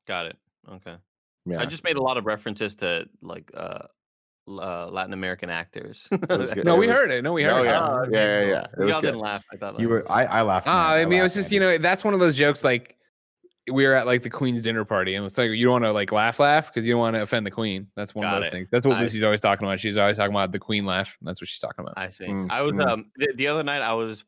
got 0.07 0.25
it. 0.25 0.35
Okay. 0.69 0.95
Yeah. 1.45 1.61
I 1.61 1.65
just 1.67 1.83
made 1.83 1.95
a 1.97 2.01
lot 2.01 2.17
of 2.17 2.25
references 2.25 2.75
to 2.77 3.07
like 3.21 3.51
uh, 3.55 3.83
uh 4.49 4.87
Latin 4.89 5.13
American 5.13 5.49
actors. 5.49 6.09
No, 6.65 6.73
It 6.75 6.77
we 6.79 6.87
heard 6.87 7.11
it. 7.11 7.21
No, 7.23 7.33
we 7.33 7.45
Oh, 7.45 7.53
heard 7.55 7.65
it. 7.67 7.69
yeah. 7.69 7.79
Oh, 7.87 8.05
yeah, 8.11 8.41
yeah, 8.41 8.47
yeah. 8.49 8.67
It 8.77 8.79
was 8.79 8.89
Y'all 8.91 8.99
good. 9.01 9.07
didn't 9.09 9.21
laugh. 9.21 9.45
I 9.53 9.57
thought 9.57 9.79
You 9.79 9.89
were. 9.89 10.11
I, 10.11 10.25
I 10.25 10.41
laughed. 10.41 10.67
Ah, 10.67 10.89
man. 10.95 10.97
I 11.01 11.05
mean, 11.05 11.19
it 11.19 11.21
was 11.23 11.35
laughed, 11.35 11.43
just 11.45 11.51
you 11.51 11.59
know 11.59 11.77
that's 11.77 12.03
one 12.03 12.13
of 12.15 12.19
those 12.19 12.35
jokes 12.35 12.63
like 12.65 12.96
we 13.71 13.85
were 13.85 13.93
at 13.93 14.05
like 14.05 14.23
the 14.23 14.29
Queen's 14.29 14.61
dinner 14.61 14.85
party, 14.85 15.15
and 15.15 15.25
it's 15.25 15.37
like 15.37 15.51
you 15.51 15.65
don't 15.65 15.73
want 15.73 15.83
to 15.85 15.91
like 15.91 16.11
laugh, 16.11 16.39
laugh 16.39 16.67
because 16.67 16.85
you 16.85 16.93
don't 16.93 16.99
want 16.99 17.15
to 17.15 17.21
offend 17.21 17.45
the 17.45 17.51
Queen. 17.51 17.87
That's 17.95 18.15
one 18.15 18.23
Got 18.23 18.37
of 18.37 18.43
those 18.43 18.47
it. 18.47 18.51
things. 18.51 18.69
That's 18.71 18.85
what 18.85 18.97
I- 18.97 19.01
Lucy's 19.01 19.23
always 19.23 19.41
talking 19.41 19.67
about. 19.67 19.79
She's 19.79 19.97
always 19.97 20.17
talking 20.17 20.33
about 20.33 20.51
the 20.51 20.59
Queen 20.59 20.85
laugh. 20.85 21.17
That's 21.21 21.41
what 21.41 21.47
she's 21.47 21.59
talking 21.59 21.83
about. 21.83 21.93
I 21.97 22.09
see. 22.09 22.25
Mm, 22.25 22.49
I 22.49 22.61
was 22.61 22.73
mm. 22.73 22.87
um 22.87 23.05
the, 23.17 23.33
the 23.35 23.47
other 23.47 23.63
night 23.63 23.81
I 23.81 23.93
was 23.93 24.23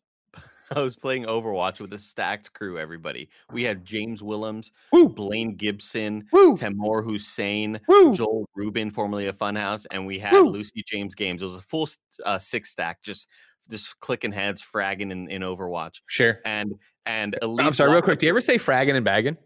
I 0.75 0.81
was 0.81 0.95
playing 0.95 1.25
Overwatch 1.25 1.79
with 1.79 1.93
a 1.93 1.97
stacked 1.97 2.53
crew. 2.53 2.77
Everybody, 2.77 3.29
we 3.51 3.63
had 3.63 3.85
James 3.85 4.21
Willems, 4.21 4.71
Woo, 4.91 5.09
Blaine 5.09 5.55
Gibson, 5.55 6.25
woo, 6.31 6.55
Tamoor 6.55 7.01
Hussain, 7.01 7.79
woo. 7.87 8.13
Joel 8.13 8.47
Rubin, 8.55 8.91
formerly 8.91 9.27
of 9.27 9.37
Funhaus, 9.37 9.85
and 9.91 10.05
we 10.05 10.19
had 10.19 10.33
Woo. 10.33 10.49
Lucy 10.49 10.83
James 10.85 11.15
Games. 11.15 11.41
It 11.41 11.45
was 11.45 11.57
a 11.57 11.61
full 11.61 11.87
uh, 12.25 12.39
six 12.39 12.69
stack, 12.69 13.01
just 13.01 13.27
just 13.69 13.99
clicking 13.99 14.31
heads, 14.31 14.61
fragging 14.63 15.11
in, 15.11 15.29
in 15.29 15.41
Overwatch. 15.41 15.99
Sure. 16.07 16.39
And 16.45 16.73
and 17.05 17.35
Elise 17.41 17.65
I'm 17.67 17.73
sorry, 17.73 17.91
real 17.91 18.01
quick. 18.01 18.19
Do 18.19 18.25
you 18.25 18.31
ever 18.31 18.41
say 18.41 18.57
fragging 18.57 18.95
and 18.95 19.05
bagging? 19.05 19.37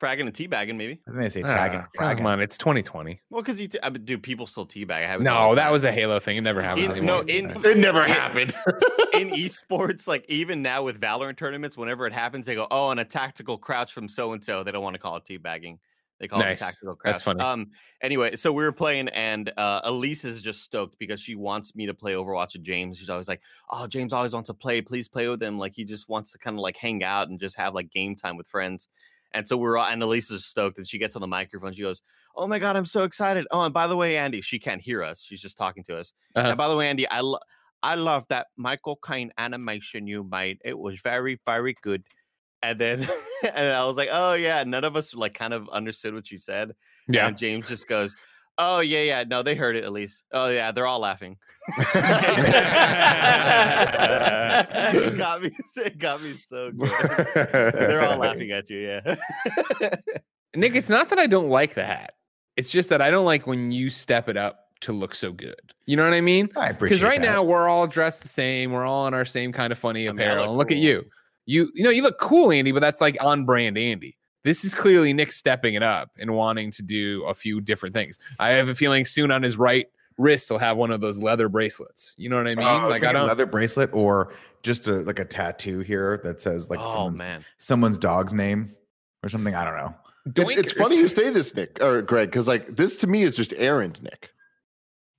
fragging 0.00 0.20
and 0.22 0.32
teabagging, 0.32 0.76
maybe? 0.76 0.98
I 1.06 1.10
think 1.10 1.22
they 1.22 1.28
say 1.28 1.42
tagging. 1.42 1.80
Ah, 1.80 1.88
fragging. 1.98 2.16
come 2.18 2.26
on, 2.26 2.40
it's 2.40 2.56
2020. 2.56 3.20
Well, 3.28 3.42
because 3.42 3.60
you 3.60 3.68
t- 3.68 3.78
I 3.82 3.90
mean, 3.90 4.02
do 4.06 4.16
people 4.16 4.46
still 4.46 4.66
teabag? 4.66 4.92
I 4.92 5.00
haven't. 5.06 5.26
it 5.26 5.30
all 5.30 5.50
No, 5.50 5.54
that 5.56 5.70
was 5.70 5.84
a 5.84 5.92
Halo 5.92 6.18
thing. 6.20 6.38
It 6.38 6.40
never 6.40 6.62
happens 6.62 6.86
In- 6.88 6.96
anymore. 6.96 7.16
no, 7.16 7.20
in 7.32 7.50
It 7.66 7.76
never 7.76 8.04
in- 8.04 8.10
happened. 8.10 8.54
in 9.12 9.28
esports, 9.32 10.06
like 10.06 10.24
even 10.28 10.62
now 10.62 10.82
with 10.84 10.98
Valorant 11.00 11.36
tournaments, 11.36 11.76
whenever 11.76 12.06
it 12.06 12.14
happens, 12.14 12.46
they 12.46 12.54
go, 12.54 12.66
"Oh, 12.70 12.90
and 12.90 12.98
a 12.98 13.04
tactical 13.04 13.58
crouch 13.58 13.92
from 13.92 14.08
so 14.08 14.32
and 14.32 14.42
so." 14.42 14.62
They 14.64 14.72
don't 14.72 14.82
want 14.82 14.94
to 14.94 15.00
call 15.00 15.16
it 15.16 15.24
teabagging; 15.28 15.78
they 16.20 16.28
call 16.28 16.38
Nice. 16.40 16.60
it 16.60 16.64
tactical 16.64 16.94
craft. 16.94 17.14
That's 17.14 17.22
funny. 17.24 17.40
Um. 17.40 17.70
Anyway, 18.02 18.36
so 18.36 18.52
we 18.52 18.62
were 18.62 18.72
playing, 18.72 19.08
and 19.08 19.50
uh, 19.56 19.80
Elise 19.84 20.24
is 20.24 20.42
just 20.42 20.62
stoked 20.62 20.98
because 20.98 21.20
she 21.20 21.34
wants 21.34 21.74
me 21.74 21.86
to 21.86 21.94
play 21.94 22.12
Overwatch 22.12 22.52
with 22.52 22.62
James. 22.62 22.98
She's 22.98 23.10
always 23.10 23.26
like, 23.26 23.40
"Oh, 23.70 23.86
James 23.86 24.12
always 24.12 24.32
wants 24.34 24.48
to 24.48 24.54
play. 24.54 24.82
Please 24.82 25.08
play 25.08 25.28
with 25.28 25.42
him. 25.42 25.58
Like 25.58 25.72
he 25.74 25.84
just 25.84 26.08
wants 26.08 26.32
to 26.32 26.38
kind 26.38 26.56
of 26.56 26.60
like 26.60 26.76
hang 26.76 27.02
out 27.02 27.28
and 27.28 27.40
just 27.40 27.56
have 27.56 27.74
like 27.74 27.90
game 27.90 28.14
time 28.14 28.36
with 28.36 28.46
friends." 28.46 28.88
And 29.32 29.48
so 29.48 29.56
we're 29.56 29.76
all, 29.78 29.86
and 29.86 30.02
Elise 30.02 30.30
is 30.32 30.44
stoked, 30.44 30.76
and 30.76 30.86
she 30.86 30.98
gets 30.98 31.14
on 31.16 31.20
the 31.22 31.28
microphone. 31.28 31.72
She 31.72 31.82
goes, 31.82 32.02
"Oh 32.36 32.46
my 32.46 32.58
god, 32.58 32.76
I'm 32.76 32.84
so 32.86 33.04
excited! 33.04 33.46
Oh, 33.50 33.62
and 33.62 33.72
by 33.72 33.86
the 33.86 33.96
way, 33.96 34.16
Andy, 34.16 34.40
she 34.40 34.58
can't 34.58 34.80
hear 34.82 35.02
us. 35.02 35.22
She's 35.22 35.40
just 35.40 35.56
talking 35.56 35.82
to 35.84 35.96
us. 35.96 36.12
Uh-huh. 36.36 36.48
And 36.48 36.58
by 36.58 36.68
the 36.68 36.76
way, 36.76 36.88
Andy, 36.88 37.08
I 37.08 37.20
lo- 37.20 37.38
I 37.82 37.94
love 37.94 38.26
that 38.28 38.48
Michael 38.56 38.96
Caine 38.96 39.32
animation 39.38 40.06
you 40.06 40.22
made. 40.24 40.58
It 40.64 40.78
was 40.78 41.00
very, 41.00 41.40
very 41.46 41.76
good. 41.80 42.02
And 42.62 42.78
then 42.78 43.08
and 43.54 43.74
I 43.74 43.84
was 43.86 43.96
like, 43.96 44.08
oh 44.12 44.34
yeah, 44.34 44.62
none 44.64 44.84
of 44.84 44.96
us 44.96 45.14
like 45.14 45.34
kind 45.34 45.54
of 45.54 45.68
understood 45.70 46.14
what 46.14 46.30
you 46.30 46.38
said. 46.38 46.72
yeah. 47.08 47.26
And 47.28 47.36
James 47.36 47.66
just 47.68 47.88
goes, 47.88 48.14
Oh 48.58 48.80
yeah, 48.80 49.00
yeah. 49.00 49.24
No, 49.26 49.42
they 49.42 49.54
heard 49.54 49.74
it 49.76 49.84
at 49.84 49.92
least. 49.92 50.22
Oh 50.32 50.48
yeah, 50.48 50.70
they're 50.70 50.86
all 50.86 50.98
laughing. 50.98 51.38
it 51.78 51.84
got 55.16 55.42
me. 55.42 55.50
It 55.76 55.98
got 55.98 56.22
me 56.22 56.36
so 56.36 56.70
good. 56.72 56.90
They're 57.72 58.02
all 58.02 58.18
laughing 58.18 58.50
at 58.50 58.68
you. 58.68 58.78
Yeah. 58.80 59.16
Nick, 60.54 60.74
it's 60.74 60.90
not 60.90 61.08
that 61.08 61.18
I 61.18 61.26
don't 61.26 61.48
like 61.48 61.74
the 61.74 61.84
hat. 61.84 62.14
It's 62.56 62.70
just 62.70 62.90
that 62.90 63.00
I 63.00 63.10
don't 63.10 63.24
like 63.24 63.46
when 63.46 63.72
you 63.72 63.88
step 63.88 64.28
it 64.28 64.36
up 64.36 64.66
to 64.80 64.92
look 64.92 65.14
so 65.14 65.32
good. 65.32 65.54
You 65.86 65.96
know 65.96 66.04
what 66.04 66.12
I 66.12 66.20
mean? 66.20 66.50
I 66.56 66.68
appreciate 66.70 66.98
Because 66.98 67.02
right 67.02 67.20
that. 67.20 67.26
now 67.26 67.42
we're 67.42 67.68
all 67.68 67.86
dressed 67.86 68.22
the 68.22 68.28
same. 68.28 68.72
We're 68.72 68.84
all 68.84 69.06
in 69.06 69.14
our 69.14 69.24
same 69.24 69.52
kind 69.52 69.72
of 69.72 69.78
funny 69.78 70.08
I 70.08 70.12
mean, 70.12 70.20
I 70.20 70.24
apparel. 70.32 70.42
look 70.42 70.48
and 70.48 70.58
look 70.58 70.70
at 70.72 70.78
you. 70.78 71.04
You 71.50 71.70
you 71.74 71.82
know 71.82 71.90
you 71.90 72.02
look 72.02 72.18
cool, 72.18 72.52
Andy, 72.52 72.70
but 72.70 72.80
that's 72.80 73.00
like 73.00 73.16
on 73.20 73.44
brand 73.44 73.76
Andy. 73.76 74.16
This 74.44 74.64
is 74.64 74.74
clearly 74.74 75.12
Nick 75.12 75.32
stepping 75.32 75.74
it 75.74 75.82
up 75.82 76.10
and 76.18 76.32
wanting 76.34 76.70
to 76.70 76.82
do 76.82 77.24
a 77.24 77.34
few 77.34 77.60
different 77.60 77.94
things. 77.94 78.18
I 78.38 78.52
have 78.52 78.68
a 78.68 78.74
feeling 78.74 79.04
soon 79.04 79.30
on 79.30 79.42
his 79.42 79.58
right 79.58 79.86
wrist 80.16 80.48
he'll 80.48 80.58
have 80.58 80.76
one 80.76 80.90
of 80.90 81.00
those 81.00 81.18
leather 81.18 81.48
bracelets. 81.48 82.14
You 82.16 82.28
know 82.28 82.36
what 82.36 82.46
I 82.46 82.52
oh, 82.52 82.56
mean? 82.56 82.66
Oh, 82.66 82.70
I 82.70 82.86
was 82.86 82.92
like 82.92 83.04
I 83.04 83.12
don't. 83.12 83.26
leather 83.26 83.46
bracelet 83.46 83.90
or 83.92 84.32
just 84.62 84.86
a 84.86 85.00
like 85.00 85.18
a 85.18 85.24
tattoo 85.24 85.80
here 85.80 86.20
that 86.22 86.40
says 86.40 86.70
like 86.70 86.78
oh 86.80 86.92
someone's, 86.92 87.18
man. 87.18 87.44
someone's 87.58 87.98
dog's 87.98 88.34
name 88.34 88.74
or 89.24 89.28
something. 89.28 89.54
I 89.54 89.64
don't 89.64 89.76
know. 89.76 89.94
It- 90.26 90.58
it's 90.58 90.72
funny 90.72 90.96
you 90.96 91.08
say 91.08 91.30
this, 91.30 91.54
Nick 91.54 91.82
or 91.82 92.02
Greg, 92.02 92.30
because 92.30 92.46
like 92.46 92.76
this 92.76 92.96
to 92.98 93.06
me 93.06 93.22
is 93.22 93.36
just 93.36 93.54
errand 93.56 94.00
Nick. 94.02 94.30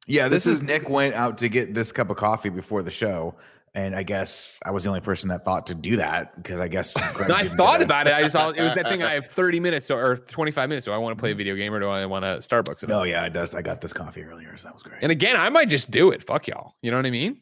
Yeah, 0.07 0.27
this, 0.27 0.45
This 0.45 0.53
is 0.53 0.61
is- 0.61 0.67
Nick 0.67 0.89
went 0.89 1.13
out 1.15 1.37
to 1.39 1.49
get 1.49 1.73
this 1.73 1.91
cup 1.91 2.09
of 2.09 2.17
coffee 2.17 2.49
before 2.49 2.83
the 2.83 2.91
show, 2.91 3.35
and 3.73 3.95
I 3.95 4.03
guess 4.03 4.51
I 4.65 4.71
was 4.71 4.83
the 4.83 4.89
only 4.89 5.01
person 5.01 5.29
that 5.29 5.43
thought 5.45 5.67
to 5.67 5.75
do 5.75 5.95
that 5.97 6.35
because 6.35 6.59
I 6.59 6.67
guess 6.67 6.95
No, 7.27 7.33
I 7.35 7.47
thought 7.47 7.81
about 7.81 8.07
it. 8.07 8.13
I 8.13 8.21
just 8.21 8.35
it 8.35 8.61
was 8.61 8.73
that 8.73 8.87
thing. 8.89 9.01
I 9.03 9.13
have 9.13 9.27
30 9.27 9.59
minutes 9.59 9.89
or, 9.89 10.11
or 10.11 10.17
25 10.17 10.67
minutes. 10.69 10.85
Do 10.85 10.91
I 10.91 10.97
want 10.97 11.17
to 11.17 11.19
play 11.21 11.31
a 11.31 11.35
video 11.35 11.55
game 11.55 11.73
or 11.73 11.79
do 11.79 11.87
I 11.87 12.05
want 12.05 12.23
to 12.25 12.37
Starbucks? 12.47 12.83
It 12.83 12.89
No, 12.89 13.03
yeah, 13.03 13.25
it 13.25 13.33
does. 13.33 13.55
I 13.55 13.61
got 13.61 13.79
this 13.81 13.93
coffee 13.93 14.23
earlier, 14.23 14.57
so 14.57 14.65
that 14.65 14.73
was 14.73 14.83
great. 14.83 14.99
And 15.01 15.11
again, 15.11 15.37
I 15.37 15.49
might 15.49 15.69
just 15.69 15.89
do 15.89 16.11
it. 16.11 16.23
Fuck 16.23 16.47
y'all. 16.47 16.75
You 16.81 16.91
know 16.91 16.97
what 16.97 17.05
I 17.05 17.11
mean? 17.11 17.39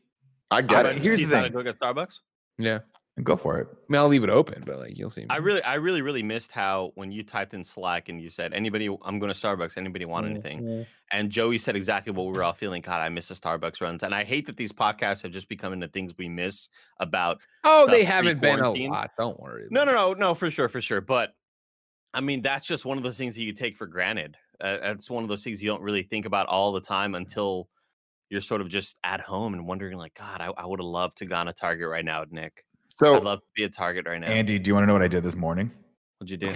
I 0.51 0.61
get 0.61 0.85
Uh, 0.85 0.89
it. 0.89 0.97
here's 0.99 1.19
the 1.19 1.23
He's 1.23 1.31
not 1.31 1.43
thing. 1.43 1.51
to 1.51 1.57
go 1.57 1.63
get 1.63 1.79
Starbucks. 1.79 2.19
Yeah. 2.57 2.79
Go 3.23 3.35
for 3.35 3.59
it. 3.59 3.67
I 3.71 3.75
mean, 3.87 3.99
I'll 3.99 4.07
leave 4.07 4.23
it 4.23 4.29
open, 4.29 4.63
but 4.65 4.77
like 4.79 4.97
you'll 4.97 5.09
see. 5.09 5.25
I 5.29 5.37
really, 5.37 5.61
I 5.63 5.75
really, 5.75 6.01
really 6.01 6.23
missed 6.23 6.51
how 6.51 6.91
when 6.95 7.11
you 7.11 7.23
typed 7.23 7.53
in 7.53 7.63
Slack 7.63 8.09
and 8.09 8.21
you 8.21 8.29
said, 8.29 8.53
"Anybody, 8.53 8.85
I'm 9.03 9.19
going 9.19 9.33
to 9.33 9.39
Starbucks. 9.39 9.77
Anybody 9.77 10.05
want 10.05 10.25
anything?" 10.27 10.85
And 11.11 11.31
Joey 11.31 11.57
said 11.57 11.75
exactly 11.75 12.11
what 12.13 12.27
we 12.27 12.33
were 12.33 12.43
all 12.43 12.53
feeling. 12.53 12.81
God, 12.81 12.99
I 13.01 13.09
miss 13.09 13.27
the 13.29 13.33
Starbucks 13.35 13.81
runs, 13.81 14.03
and 14.03 14.13
I 14.13 14.23
hate 14.23 14.45
that 14.45 14.57
these 14.57 14.71
podcasts 14.71 15.23
have 15.23 15.31
just 15.31 15.49
become 15.49 15.73
into 15.73 15.87
things 15.87 16.13
we 16.17 16.29
miss 16.29 16.69
about. 16.99 17.39
oh, 17.63 17.87
they 17.89 18.03
haven't 18.03 18.39
been 18.41 18.59
a 18.59 18.71
lot. 18.71 19.11
Don't 19.17 19.39
worry. 19.39 19.67
No, 19.71 19.83
no, 19.83 19.93
no, 19.93 20.13
no, 20.13 20.33
for 20.35 20.51
sure, 20.51 20.69
for 20.69 20.81
sure. 20.81 21.01
But 21.01 21.33
I 22.13 22.21
mean, 22.21 22.41
that's 22.41 22.65
just 22.65 22.85
one 22.85 22.97
of 22.97 23.03
those 23.03 23.17
things 23.17 23.35
that 23.35 23.41
you 23.41 23.53
take 23.53 23.77
for 23.77 23.87
granted. 23.87 24.37
Uh, 24.61 24.77
it's 24.81 25.09
one 25.09 25.23
of 25.23 25.29
those 25.29 25.43
things 25.43 25.61
you 25.63 25.69
don't 25.69 25.81
really 25.81 26.03
think 26.03 26.25
about 26.25 26.47
all 26.47 26.71
the 26.71 26.81
time 26.81 27.15
until 27.15 27.69
you're 28.29 28.41
sort 28.41 28.61
of 28.61 28.67
just 28.67 28.99
at 29.03 29.21
home 29.21 29.53
and 29.53 29.65
wondering, 29.65 29.97
like, 29.97 30.13
God, 30.13 30.41
I, 30.41 30.51
I 30.57 30.65
would 30.65 30.79
have 30.79 30.85
loved 30.85 31.17
to 31.17 31.25
gone 31.25 31.47
to 31.47 31.53
Target 31.53 31.87
right 31.89 32.05
now, 32.05 32.25
Nick. 32.29 32.63
I'd 33.15 33.23
love 33.23 33.39
to 33.39 33.45
be 33.55 33.63
a 33.63 33.69
Target 33.69 34.07
right 34.07 34.19
now. 34.19 34.27
Andy, 34.27 34.59
do 34.59 34.69
you 34.69 34.73
want 34.75 34.83
to 34.83 34.87
know 34.87 34.93
what 34.93 35.01
I 35.01 35.07
did 35.07 35.23
this 35.23 35.35
morning? 35.35 35.71
What'd 36.17 36.29
you 36.29 36.37
do? 36.37 36.51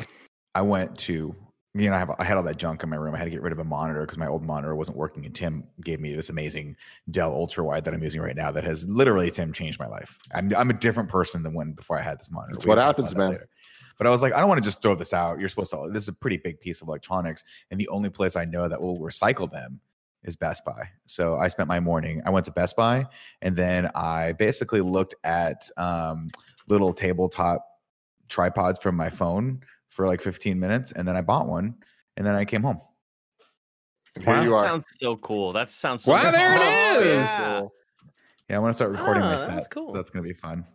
I 0.55 0.61
went 0.61 0.97
to, 0.99 1.35
you 1.73 1.89
know, 1.89 1.95
I, 1.95 1.99
have, 1.99 2.11
I 2.19 2.23
had 2.23 2.37
all 2.37 2.43
that 2.43 2.57
junk 2.57 2.83
in 2.83 2.89
my 2.89 2.97
room. 2.97 3.15
I 3.15 3.17
had 3.17 3.23
to 3.25 3.31
get 3.31 3.41
rid 3.41 3.53
of 3.53 3.59
a 3.59 3.63
monitor 3.63 4.01
because 4.01 4.17
my 4.17 4.27
old 4.27 4.43
monitor 4.43 4.75
wasn't 4.75 4.97
working. 4.97 5.25
And 5.25 5.33
Tim 5.33 5.63
gave 5.83 5.99
me 5.99 6.13
this 6.13 6.29
amazing 6.29 6.75
Dell 7.11 7.31
Ultra 7.31 7.63
Wide 7.63 7.85
that 7.85 7.93
I'm 7.93 8.03
using 8.03 8.21
right 8.21 8.35
now 8.35 8.51
that 8.51 8.63
has 8.63 8.87
literally, 8.87 9.31
Tim, 9.31 9.53
changed 9.53 9.79
my 9.79 9.87
life. 9.87 10.17
I'm, 10.33 10.51
I'm 10.55 10.69
a 10.69 10.73
different 10.73 11.09
person 11.09 11.43
than 11.43 11.53
when 11.53 11.71
before 11.71 11.97
I 11.97 12.01
had 12.01 12.19
this 12.19 12.29
monitor. 12.29 12.53
That's 12.53 12.65
We 12.65 12.69
what 12.69 12.77
happens, 12.77 13.15
man. 13.15 13.31
later. 13.31 13.49
But 13.97 14.07
I 14.07 14.09
was 14.09 14.21
like, 14.21 14.33
I 14.33 14.39
don't 14.39 14.49
want 14.49 14.61
to 14.61 14.67
just 14.67 14.81
throw 14.81 14.95
this 14.95 15.13
out. 15.13 15.39
You're 15.39 15.49
supposed 15.49 15.71
to, 15.71 15.87
this 15.91 16.03
is 16.03 16.09
a 16.09 16.13
pretty 16.13 16.37
big 16.37 16.59
piece 16.59 16.81
of 16.81 16.87
electronics. 16.87 17.43
And 17.71 17.79
the 17.79 17.87
only 17.87 18.09
place 18.09 18.35
I 18.35 18.43
know 18.43 18.67
that 18.67 18.81
will 18.81 18.99
recycle 18.99 19.49
them 19.49 19.79
is 20.23 20.35
Best 20.35 20.63
Buy. 20.65 20.89
So 21.05 21.35
I 21.37 21.47
spent 21.47 21.67
my 21.67 21.79
morning, 21.79 22.21
I 22.25 22.29
went 22.29 22.45
to 22.45 22.51
Best 22.51 22.75
Buy 22.75 23.05
and 23.41 23.55
then 23.55 23.89
I 23.95 24.33
basically 24.33 24.81
looked 24.81 25.15
at 25.23 25.69
um, 25.77 26.29
little 26.67 26.93
tabletop 26.93 27.65
tripods 28.29 28.79
from 28.79 28.95
my 28.95 29.09
phone 29.09 29.61
for 29.89 30.07
like 30.07 30.21
15 30.21 30.59
minutes 30.59 30.91
and 30.91 31.07
then 31.07 31.15
I 31.15 31.21
bought 31.21 31.47
one 31.47 31.75
and 32.17 32.25
then 32.25 32.35
I 32.35 32.45
came 32.45 32.63
home. 32.63 32.79
here 34.19 34.41
you 34.43 34.51
That 34.51 34.63
sounds 34.65 34.85
so 34.99 35.15
cool. 35.17 35.51
That 35.53 35.69
sounds 35.69 36.03
so 36.03 36.13
Wow, 36.13 36.31
there 36.31 36.55
it 36.55 36.61
Oh, 36.97 36.99
is. 37.01 37.29
yeah. 37.29 37.61
Yeah, 38.49 38.55
I 38.57 38.59
want 38.59 38.69
to 38.71 38.75
start 38.75 38.91
recording 38.91 39.23
my 39.23 39.35
Ah, 39.35 39.37
set. 39.37 39.55
that's 39.55 39.67
cool. 39.67 39.93
That's 39.93 40.09
going 40.09 40.23
to 40.23 40.27
be 40.27 40.33
fun. 40.33 40.65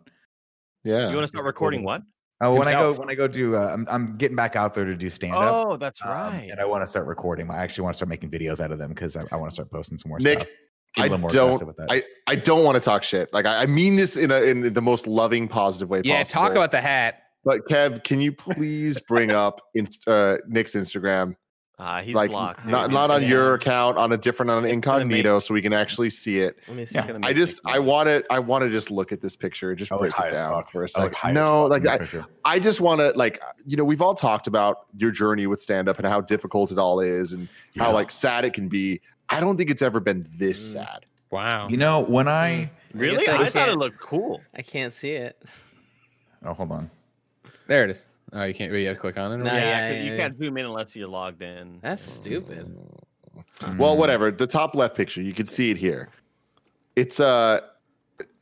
Yeah. 0.83 1.09
You 1.09 1.15
want 1.15 1.23
to 1.23 1.27
start 1.27 1.45
recording 1.45 1.83
what? 1.83 2.01
Oh, 2.41 2.55
when 2.55 2.67
I 2.67 2.71
go 2.71 2.93
when 2.93 3.09
I 3.09 3.15
go 3.15 3.27
do 3.27 3.55
uh, 3.55 3.69
I'm, 3.73 3.85
I'm 3.89 4.15
getting 4.15 4.35
back 4.37 4.55
out 4.55 4.73
there 4.73 4.85
to 4.85 4.95
do 4.95 5.09
stand 5.09 5.35
up. 5.35 5.67
Oh, 5.67 5.77
that's 5.77 6.03
right. 6.05 6.47
and 6.49 6.59
I 6.59 6.65
want 6.65 6.81
to 6.83 6.87
start 6.87 7.05
recording. 7.05 7.49
I 7.51 7.57
actually 7.57 7.83
want 7.83 7.95
to 7.95 7.97
start 7.97 8.09
making 8.09 8.31
videos 8.31 8.61
out 8.61 8.71
of 8.71 8.77
them 8.77 8.89
because 8.89 9.17
I, 9.17 9.25
I 9.31 9.35
want 9.35 9.51
to 9.51 9.53
start 9.53 9.69
posting 9.69 9.97
some 9.97 10.09
more 10.09 10.19
Nick, 10.19 10.39
stuff. 10.39 10.49
Get 10.95 11.01
a 11.01 11.05
I 11.05 11.07
little 11.09 11.17
more 11.19 11.29
don't. 11.29 11.67
with 11.67 11.75
that. 11.77 11.91
I, 11.91 12.03
I 12.27 12.35
don't 12.35 12.63
want 12.63 12.75
to 12.75 12.81
talk 12.81 13.03
shit. 13.03 13.33
Like 13.33 13.45
I, 13.45 13.63
I 13.63 13.65
mean 13.65 13.97
this 13.97 14.15
in 14.15 14.31
a 14.31 14.41
in 14.41 14.73
the 14.73 14.81
most 14.81 15.05
loving, 15.05 15.47
positive 15.49 15.89
way 15.89 15.99
possible. 15.99 16.09
Yeah, 16.09 16.23
possible. 16.23 16.41
talk 16.41 16.51
about 16.51 16.71
the 16.71 16.81
hat. 16.81 17.23
But 17.43 17.67
Kev, 17.69 18.03
can 18.03 18.21
you 18.21 18.31
please 18.31 18.99
bring 19.01 19.31
up 19.31 19.61
inst- 19.75 20.07
uh, 20.07 20.37
Nick's 20.47 20.75
Instagram? 20.75 21.35
Uh, 21.79 22.01
he's 22.01 22.13
like 22.13 22.29
blocked. 22.29 22.65
not 22.65 22.91
not 22.91 23.09
on 23.09 23.21
gonna- 23.21 23.27
your 23.31 23.53
account, 23.53 23.97
on 23.97 24.11
a 24.11 24.17
different, 24.17 24.51
on 24.51 24.65
an 24.65 24.69
It's 24.69 24.85
gonna 24.85 25.05
make- 25.05 25.19
incognito, 25.19 25.39
so 25.39 25.53
we 25.53 25.61
can 25.61 25.71
actually 25.71 26.09
see 26.09 26.39
it. 26.39 26.57
Let 26.67 26.75
me 26.75 26.83
see. 26.83 26.95
Yeah. 26.99 27.17
I 27.23 27.31
just 27.31 27.61
I 27.65 27.79
want 27.79 28.07
to 28.07 28.21
I 28.29 28.39
want 28.39 28.65
to 28.65 28.69
just 28.69 28.91
look 28.91 29.13
at 29.13 29.21
this 29.21 29.37
picture, 29.37 29.73
just 29.75 29.89
break 29.89 30.11
it 30.19 30.31
down 30.31 30.55
fuck. 30.55 30.71
for 30.71 30.83
a 30.83 30.89
second. 30.89 31.33
No, 31.33 31.67
like 31.67 31.87
I. 31.87 31.99
I 32.43 32.59
just 32.59 32.81
want 32.81 32.99
to 32.99 33.11
like 33.15 33.41
you 33.65 33.77
know 33.77 33.85
we've 33.85 34.01
all 34.01 34.13
talked 34.13 34.45
about 34.47 34.87
your 34.97 35.11
journey 35.11 35.47
with 35.47 35.61
stand 35.61 35.87
up 35.87 35.97
and 35.99 36.05
how 36.05 36.19
difficult 36.19 36.71
it 36.73 36.77
all 36.77 36.99
is 36.99 37.31
and 37.31 37.47
how 37.77 37.93
like 37.93 38.11
sad 38.11 38.43
it 38.43 38.53
can 38.53 38.67
be. 38.67 38.99
I 39.29 39.39
don't 39.39 39.55
think 39.55 39.69
it's 39.69 39.81
ever 39.81 40.01
been 40.01 40.27
this 40.37 40.59
Mm. 40.71 40.73
sad. 40.73 41.05
Wow. 41.31 41.67
you 41.69 41.77
know 41.77 42.01
when 42.01 42.27
I 42.27 42.71
Really? 42.93 43.25
I 43.25 43.35
I, 43.37 43.41
I 43.43 43.45
thought 43.45 43.69
it 43.69 43.77
looked 43.77 44.01
cool. 44.01 44.41
I 44.53 44.63
can't 44.63 44.93
see 44.93 45.11
it. 45.11 45.41
oh 46.43 46.53
hold 46.53 46.71
on 46.73 46.89
There 47.67 47.85
it 47.85 47.91
is. 47.91 48.05
Oh, 48.33 48.43
you 48.43 48.53
can't. 48.53 48.71
You 48.71 48.85
got 48.85 48.93
to 48.93 48.99
click 48.99 49.17
on 49.17 49.31
it. 49.31 49.35
or 49.35 49.43
Nah, 49.43 49.55
yeah, 49.55 49.59
yeah, 49.59 49.87
'cause 49.87 49.97
yeah, 49.97 50.03
you 50.03 50.11
yeah. 50.11 50.17
can't 50.17 50.37
zoom 50.37 50.57
in 50.57 50.65
unless 50.65 50.95
you're 50.95 51.07
logged 51.07 51.41
in. 51.41 51.79
That's 51.81 52.03
stupid. 52.03 52.75
Well, 53.77 53.97
whatever. 53.97 54.31
The 54.31 54.47
top 54.47 54.75
left 54.75 54.95
picture, 54.95 55.21
you 55.21 55.33
can 55.33 55.45
see 55.45 55.71
it 55.71 55.77
here. 55.77 56.09
It's 56.95 57.19
uh 57.19 57.61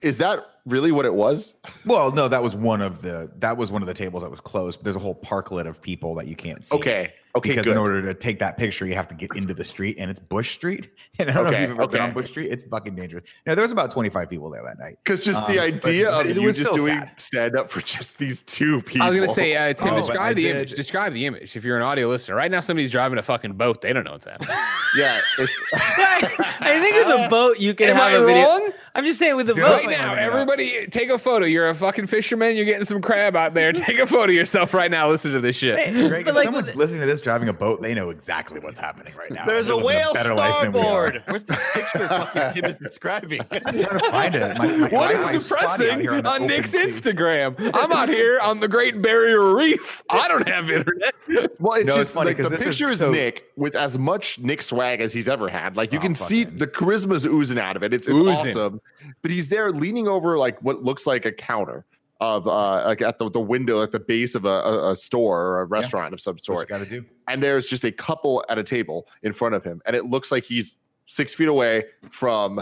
is 0.01 0.17
that 0.17 0.45
really 0.65 0.91
what 0.91 1.05
it 1.05 1.13
was? 1.13 1.53
Well, 1.85 2.11
no, 2.11 2.27
that 2.27 2.43
was 2.43 2.55
one 2.55 2.81
of 2.81 3.01
the 3.01 3.31
that 3.39 3.57
was 3.57 3.71
one 3.71 3.81
of 3.81 3.87
the 3.87 3.93
tables 3.93 4.23
that 4.23 4.29
was 4.29 4.39
closed. 4.41 4.83
There's 4.83 4.95
a 4.95 4.99
whole 4.99 5.15
parklet 5.15 5.67
of 5.67 5.81
people 5.81 6.15
that 6.15 6.27
you 6.27 6.35
can't 6.35 6.63
see. 6.63 6.75
Okay. 6.75 7.13
Okay, 7.35 7.49
because 7.51 7.65
good. 7.65 7.73
in 7.73 7.77
order 7.77 8.01
to 8.01 8.15
take 8.15 8.39
that 8.39 8.57
picture, 8.57 8.87
you 8.87 8.95
have 8.95 9.07
to 9.09 9.13
get 9.15 9.29
into 9.35 9.53
the 9.53 9.63
street, 9.63 9.97
and 9.99 10.09
it's 10.09 10.19
Bush 10.19 10.55
Street. 10.55 10.89
And 11.19 11.29
I 11.29 11.33
don't 11.33 11.43
know 11.45 11.51
if 11.51 11.61
you've 11.69 11.79
ever 11.79 11.87
been 11.87 12.01
on. 12.01 12.13
Bush 12.13 12.29
Street. 12.31 12.49
It's 12.51 12.63
fucking 12.63 12.95
dangerous. 12.95 13.25
No, 13.45 13.53
there 13.53 13.61
was 13.63 13.71
about 13.71 13.91
25 13.91 14.27
people 14.29 14.49
there 14.49 14.63
that 14.63 14.79
night. 14.79 14.97
Because 15.03 15.23
just 15.23 15.45
the 15.47 15.59
Um, 15.59 15.71
but- 15.79 15.85
idea 15.89 16.05
but 16.05 16.25
of 16.25 16.31
it 16.31 16.35
you 16.37 16.47
was 16.47 16.57
just 16.57 16.73
doing 16.73 16.97
sad. 16.99 17.11
stand 17.17 17.55
up 17.57 17.69
for 17.71 17.81
just 17.81 18.17
these 18.17 18.41
two 18.43 18.81
people. 18.81 19.05
I 19.05 19.09
was 19.09 19.17
gonna 19.17 19.27
say, 19.29 19.55
uh, 19.55 19.73
Tim, 19.77 19.93
Oh, 19.93 19.97
describe 19.97 20.35
the 20.35 20.49
image. 20.49 20.71
Describe 20.73 21.13
the 21.13 21.25
image. 21.27 21.55
If 21.55 21.63
you're 21.63 21.77
an 21.77 21.83
audio 21.83 22.07
listener, 22.07 22.35
right 22.35 22.49
now 22.49 22.59
somebody's 22.61 22.91
driving 22.91 23.19
a 23.19 23.23
fucking 23.23 23.53
boat. 23.53 23.81
They 23.81 23.93
don't 23.93 24.03
know 24.03 24.13
what's 24.13 24.25
happening. 24.25 24.55
yeah. 24.97 25.19
It's, 25.39 25.51
I 25.73 26.79
think 26.81 26.95
with 27.07 27.25
a 27.25 27.29
boat 27.29 27.59
you 27.59 27.73
can 27.75 27.89
Am 27.89 27.95
have 27.95 28.03
I 28.11 28.11
a 28.15 28.25
video. 28.25 28.73
I'm 28.95 29.03
just 29.05 29.19
saying 29.19 29.35
with 29.35 29.45
the 29.47 29.53
Dude, 29.53 29.63
boat. 29.63 29.85
Right 29.87 29.97
now, 29.99 30.09
living 30.11 30.25
up. 30.25 30.33
everybody, 30.33 30.87
take 30.87 31.09
a 31.09 31.17
photo. 31.17 31.45
You're 31.45 31.69
a 31.69 31.73
fucking 31.73 32.07
fisherman. 32.07 32.55
You're 32.55 32.65
getting 32.65 32.85
some 32.85 33.01
crab 33.01 33.35
out 33.35 33.53
there. 33.53 33.71
Take 33.77 33.99
a 33.99 34.07
photo 34.07 34.25
of 34.25 34.33
yourself 34.33 34.73
right 34.73 34.89
now. 34.91 35.07
Listen 35.09 35.31
to 35.33 35.39
this 35.39 35.55
shit. 35.55 35.75
Wait, 35.75 36.07
Greg, 36.09 36.25
but 36.25 36.31
if 36.31 36.35
like 36.35 36.45
someone's 36.45 36.67
with- 36.67 36.75
listening 36.75 37.01
to 37.01 37.05
this 37.07 37.21
driving 37.21 37.49
a 37.49 37.53
boat, 37.53 37.81
they 37.81 37.93
know 37.93 38.09
exactly 38.09 38.59
what's 38.59 38.79
happening 38.79 39.13
right 39.15 39.31
now. 39.31 39.45
There's 39.45 39.65
They're 39.67 39.73
a 39.73 39.77
living 39.77 39.97
whale 40.01 40.13
better 40.13 40.33
life 40.35 40.61
than 40.63 40.71
we 40.73 40.79
are. 40.79 41.07
starboard. 41.09 41.23
Where's 41.27 41.43
the 41.43 41.53
picture 41.73 42.07
fucking 42.07 42.53
Tim 42.61 42.65
is 42.71 42.75
describing? 42.75 43.41
I'm 43.51 43.61
trying 43.81 43.99
to 43.99 43.99
find 44.11 44.35
it. 44.35 44.57
My, 44.57 44.67
my 44.67 44.77
What 44.87 44.91
Wi-Fi's 45.11 45.35
is 45.37 45.45
spotty 45.45 45.83
depressing 45.85 45.99
here 46.01 46.21
on, 46.25 46.47
Nick's 46.47 46.71
sea. 46.71 46.79
Instagram? 46.79 47.71
I'm 47.73 47.91
out 47.91 48.09
here 48.09 48.39
on 48.39 48.59
the 48.59 48.67
Great 48.67 49.01
Barrier 49.01 49.55
Reef. 49.55 50.03
I 50.09 50.27
don't 50.27 50.47
have 50.47 50.69
internet. 50.69 51.13
well, 51.59 51.73
it's 51.73 51.85
No, 51.87 51.93
it's 51.93 51.95
just 51.95 52.09
funny 52.11 52.29
like 52.29 52.37
the 52.37 52.43
'cause 52.43 52.51
this 52.51 52.61
is 52.61 52.67
picture 52.67 52.89
is 52.91 52.99
so- 52.99 53.11
Nick 53.11 53.45
with 53.55 53.75
as 53.75 53.97
much 53.97 54.39
Nick 54.39 54.61
swag 54.61 55.01
as 55.01 55.13
he's 55.13 55.27
ever 55.27 55.49
had. 55.49 55.75
Like 55.75 55.91
you 55.93 55.99
Oh, 55.99 56.01
can 56.01 56.15
see 56.15 56.43
fucking- 56.43 56.57
the 56.59 56.67
charisma's 56.67 57.25
oozing 57.25 57.59
out 57.59 57.75
of 57.75 57.83
it. 57.83 57.93
It's 57.93 58.07
it's 58.07 58.21
awesome. 58.21 58.81
But 59.21 59.31
he's 59.31 59.49
there 59.49 59.71
leaning 59.79 60.07
over 60.07 60.37
like 60.37 60.61
what 60.61 60.83
looks 60.83 61.05
like 61.05 61.25
a 61.25 61.31
counter 61.31 61.85
of 62.19 62.47
uh 62.47 62.83
like 62.85 63.01
at 63.01 63.19
the, 63.19 63.29
the 63.29 63.39
window 63.39 63.83
at 63.83 63.91
the 63.91 63.99
base 63.99 64.33
of 64.33 64.45
a, 64.45 64.89
a, 64.89 64.95
store 64.95 65.39
or 65.41 65.61
a 65.61 65.65
restaurant 65.65 66.13
of 66.13 66.19
some 66.19 66.37
sort. 66.39 66.67
got 66.67 66.79
to 66.79 66.85
do. 66.85 67.05
and 67.27 67.43
there's 67.43 67.67
just 67.67 67.83
a 67.83 67.91
couple 67.91 68.43
at 68.49 68.57
a 68.57 68.63
table 68.63 69.07
in 69.21 69.31
front 69.31 69.53
of 69.53 69.63
him 69.63 69.81
and 69.85 69.95
it 69.95 70.05
looks 70.07 70.31
like 70.31 70.43
he's 70.43 70.79
six 71.05 71.35
feet 71.35 71.47
away 71.47 71.83
from 72.09 72.61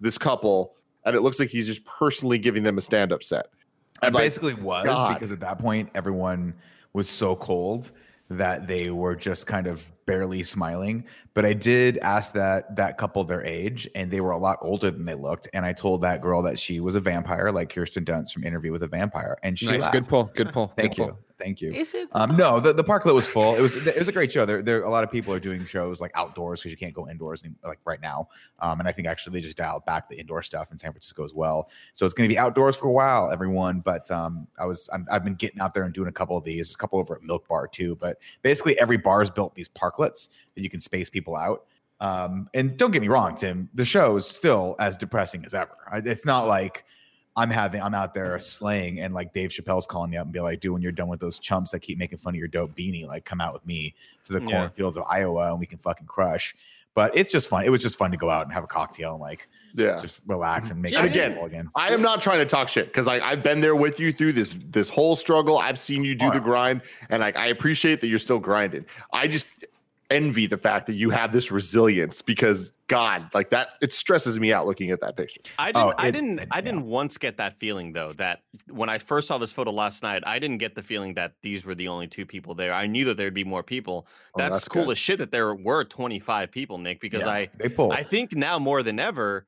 this 0.00 0.16
couple 0.16 0.74
and 1.04 1.14
it 1.14 1.20
looks 1.20 1.38
like 1.38 1.50
he's 1.50 1.66
just 1.66 1.84
personally 1.84 2.38
giving 2.38 2.62
them 2.62 2.78
a 2.78 2.80
stand-up 2.80 3.22
set 3.22 3.48
It 4.02 4.14
like, 4.14 4.24
basically 4.24 4.54
was 4.54 4.86
God. 4.86 5.14
because 5.14 5.32
at 5.32 5.40
that 5.40 5.58
point 5.58 5.90
everyone 5.94 6.54
was 6.94 7.08
so 7.08 7.36
cold 7.36 7.92
that 8.30 8.66
they 8.66 8.90
were 8.90 9.14
just 9.14 9.46
kind 9.46 9.66
of 9.66 9.90
barely 10.06 10.42
smiling. 10.42 11.04
But 11.34 11.44
I 11.44 11.52
did 11.52 11.98
ask 11.98 12.32
that 12.34 12.76
that 12.76 12.96
couple 12.98 13.24
their 13.24 13.44
age, 13.44 13.88
and 13.94 14.10
they 14.10 14.20
were 14.20 14.30
a 14.30 14.38
lot 14.38 14.58
older 14.62 14.90
than 14.90 15.04
they 15.04 15.14
looked. 15.14 15.48
And 15.52 15.64
I 15.64 15.72
told 15.72 16.02
that 16.02 16.20
girl 16.20 16.42
that 16.42 16.58
she 16.58 16.80
was 16.80 16.94
a 16.94 17.00
vampire, 17.00 17.50
like 17.50 17.74
Kirsten 17.74 18.04
Dunst 18.04 18.32
from 18.32 18.44
Interview 18.44 18.72
with 18.72 18.82
a 18.82 18.88
Vampire, 18.88 19.36
and 19.42 19.58
she 19.58 19.66
nice, 19.66 19.82
laughed. 19.82 19.92
good 19.92 20.08
pull, 20.08 20.24
good 20.34 20.52
pull. 20.52 20.72
Thank 20.76 20.96
good 20.96 20.98
you, 20.98 21.08
pull. 21.08 21.18
Thank 21.44 21.60
you. 21.60 21.72
Is 21.72 21.92
it? 21.92 22.08
Um, 22.12 22.36
no, 22.38 22.58
the, 22.58 22.72
the 22.72 22.82
parklet 22.82 23.14
was 23.14 23.26
full. 23.26 23.54
It 23.54 23.60
was 23.60 23.76
it 23.76 23.98
was 23.98 24.08
a 24.08 24.12
great 24.12 24.32
show. 24.32 24.46
There, 24.46 24.62
there 24.62 24.82
a 24.82 24.88
lot 24.88 25.04
of 25.04 25.10
people 25.10 25.34
are 25.34 25.38
doing 25.38 25.62
shows 25.66 26.00
like 26.00 26.10
outdoors 26.14 26.60
because 26.60 26.70
you 26.70 26.78
can't 26.78 26.94
go 26.94 27.06
indoors 27.06 27.44
like 27.62 27.80
right 27.84 28.00
now. 28.00 28.28
Um, 28.60 28.80
and 28.80 28.88
I 28.88 28.92
think 28.92 29.06
actually 29.06 29.34
they 29.34 29.42
just 29.44 29.58
dialed 29.58 29.84
back 29.84 30.08
the 30.08 30.18
indoor 30.18 30.40
stuff 30.40 30.72
in 30.72 30.78
San 30.78 30.92
Francisco 30.92 31.22
as 31.22 31.34
well. 31.34 31.68
So 31.92 32.06
it's 32.06 32.14
going 32.14 32.26
to 32.26 32.32
be 32.32 32.38
outdoors 32.38 32.76
for 32.76 32.86
a 32.86 32.92
while, 32.92 33.30
everyone. 33.30 33.80
But 33.80 34.10
um, 34.10 34.46
I 34.58 34.64
was 34.64 34.88
I'm, 34.90 35.06
I've 35.12 35.22
been 35.22 35.34
getting 35.34 35.60
out 35.60 35.74
there 35.74 35.84
and 35.84 35.92
doing 35.92 36.08
a 36.08 36.12
couple 36.12 36.34
of 36.34 36.44
these. 36.44 36.68
There's 36.68 36.76
a 36.76 36.78
couple 36.78 36.98
over 36.98 37.14
at 37.14 37.22
Milk 37.22 37.46
Bar 37.46 37.68
too. 37.68 37.94
But 37.94 38.16
basically 38.40 38.80
every 38.80 38.96
bar 38.96 39.18
has 39.18 39.28
built 39.28 39.54
these 39.54 39.68
parklets 39.68 40.30
that 40.54 40.62
you 40.62 40.70
can 40.70 40.80
space 40.80 41.10
people 41.10 41.36
out. 41.36 41.66
Um, 42.00 42.48
and 42.54 42.78
don't 42.78 42.90
get 42.90 43.02
me 43.02 43.08
wrong, 43.08 43.34
Tim, 43.36 43.68
the 43.74 43.84
show 43.84 44.16
is 44.16 44.24
still 44.24 44.76
as 44.78 44.96
depressing 44.96 45.44
as 45.44 45.52
ever. 45.52 45.76
It's 45.92 46.24
not 46.24 46.46
like 46.46 46.84
I'm 47.36 47.50
having 47.50 47.82
I'm 47.82 47.94
out 47.94 48.14
there 48.14 48.38
slaying 48.38 49.00
and 49.00 49.12
like 49.12 49.32
Dave 49.32 49.50
Chappelle's 49.50 49.86
calling 49.86 50.10
me 50.10 50.16
up 50.16 50.24
and 50.26 50.32
be 50.32 50.40
like, 50.40 50.60
dude, 50.60 50.72
when 50.72 50.82
you're 50.82 50.92
done 50.92 51.08
with 51.08 51.20
those 51.20 51.38
chumps 51.38 51.72
that 51.72 51.80
keep 51.80 51.98
making 51.98 52.18
fun 52.18 52.34
of 52.34 52.38
your 52.38 52.48
dope 52.48 52.76
beanie, 52.76 53.06
like 53.06 53.24
come 53.24 53.40
out 53.40 53.52
with 53.52 53.66
me 53.66 53.94
to 54.24 54.32
the 54.34 54.40
Yeah. 54.40 54.50
cornfields 54.50 54.96
of 54.96 55.02
Iowa 55.10 55.50
and 55.50 55.58
we 55.58 55.66
can 55.66 55.78
fucking 55.78 56.06
crush. 56.06 56.54
But 56.94 57.16
it's 57.16 57.32
just 57.32 57.48
fun. 57.48 57.64
It 57.64 57.70
was 57.70 57.82
just 57.82 57.98
fun 57.98 58.12
to 58.12 58.16
go 58.16 58.30
out 58.30 58.44
and 58.44 58.52
have 58.52 58.62
a 58.62 58.68
cocktail 58.68 59.12
and 59.12 59.20
like 59.20 59.48
Yeah. 59.74 60.00
just 60.00 60.20
relax 60.28 60.70
and 60.70 60.80
make 60.80 60.94
And 60.94 61.04
it 61.06 61.10
again, 61.10 61.36
again. 61.38 61.68
I 61.74 61.92
am 61.92 62.00
not 62.02 62.22
trying 62.22 62.38
to 62.38 62.46
talk 62.46 62.68
shit 62.68 62.86
because 62.86 63.06
like 63.06 63.20
I've 63.22 63.42
been 63.42 63.60
there 63.60 63.74
with 63.74 63.98
you 63.98 64.12
through 64.12 64.34
this 64.34 64.54
this 64.70 64.88
whole 64.88 65.16
struggle. 65.16 65.58
I've 65.58 65.80
seen 65.80 66.04
you 66.04 66.14
do 66.14 66.26
Oh, 66.26 66.30
the 66.30 66.38
grind, 66.40 66.82
and 67.10 67.20
like 67.20 67.36
I 67.36 67.48
appreciate 67.48 68.00
that 68.00 68.06
you're 68.06 68.20
still 68.20 68.38
grinding. 68.38 68.84
I 69.12 69.26
just 69.26 69.46
envy 70.14 70.46
the 70.46 70.56
fact 70.56 70.86
that 70.86 70.94
you 70.94 71.10
have 71.10 71.32
this 71.32 71.50
resilience 71.50 72.22
because 72.22 72.72
God, 72.86 73.28
like 73.34 73.50
that, 73.50 73.70
it 73.80 73.92
stresses 73.92 74.38
me 74.38 74.52
out 74.52 74.66
looking 74.66 74.90
at 74.90 75.00
that 75.00 75.16
picture. 75.16 75.40
I 75.58 75.72
oh, 75.74 75.90
didn't. 75.90 75.92
Oh, 75.92 75.94
I 75.98 76.10
didn't. 76.10 76.40
I 76.50 76.60
didn't 76.60 76.86
once 76.86 77.18
get 77.18 77.36
that 77.38 77.58
feeling 77.58 77.92
though. 77.92 78.12
That 78.14 78.42
when 78.70 78.88
I 78.88 78.98
first 78.98 79.28
saw 79.28 79.38
this 79.38 79.50
photo 79.52 79.70
last 79.72 80.02
night, 80.02 80.22
I 80.26 80.38
didn't 80.38 80.58
get 80.58 80.74
the 80.74 80.82
feeling 80.82 81.14
that 81.14 81.32
these 81.42 81.64
were 81.64 81.74
the 81.74 81.88
only 81.88 82.06
two 82.06 82.24
people 82.26 82.54
there. 82.54 82.72
I 82.72 82.86
knew 82.86 83.04
that 83.06 83.16
there'd 83.16 83.34
be 83.34 83.44
more 83.44 83.62
people. 83.62 84.06
Oh, 84.34 84.38
That's, 84.38 84.52
that's 84.54 84.68
cool 84.68 84.84
good. 84.84 84.92
as 84.92 84.98
shit 84.98 85.18
that 85.18 85.30
there 85.30 85.54
were 85.54 85.84
25 85.84 86.50
people, 86.50 86.78
Nick. 86.78 87.00
Because 87.00 87.22
Yeah, 87.22 87.28
I, 87.30 87.48
they 87.58 87.68
pull. 87.68 87.92
I 87.92 88.02
think 88.02 88.32
now 88.32 88.58
more 88.58 88.82
than 88.82 88.98
ever, 89.00 89.46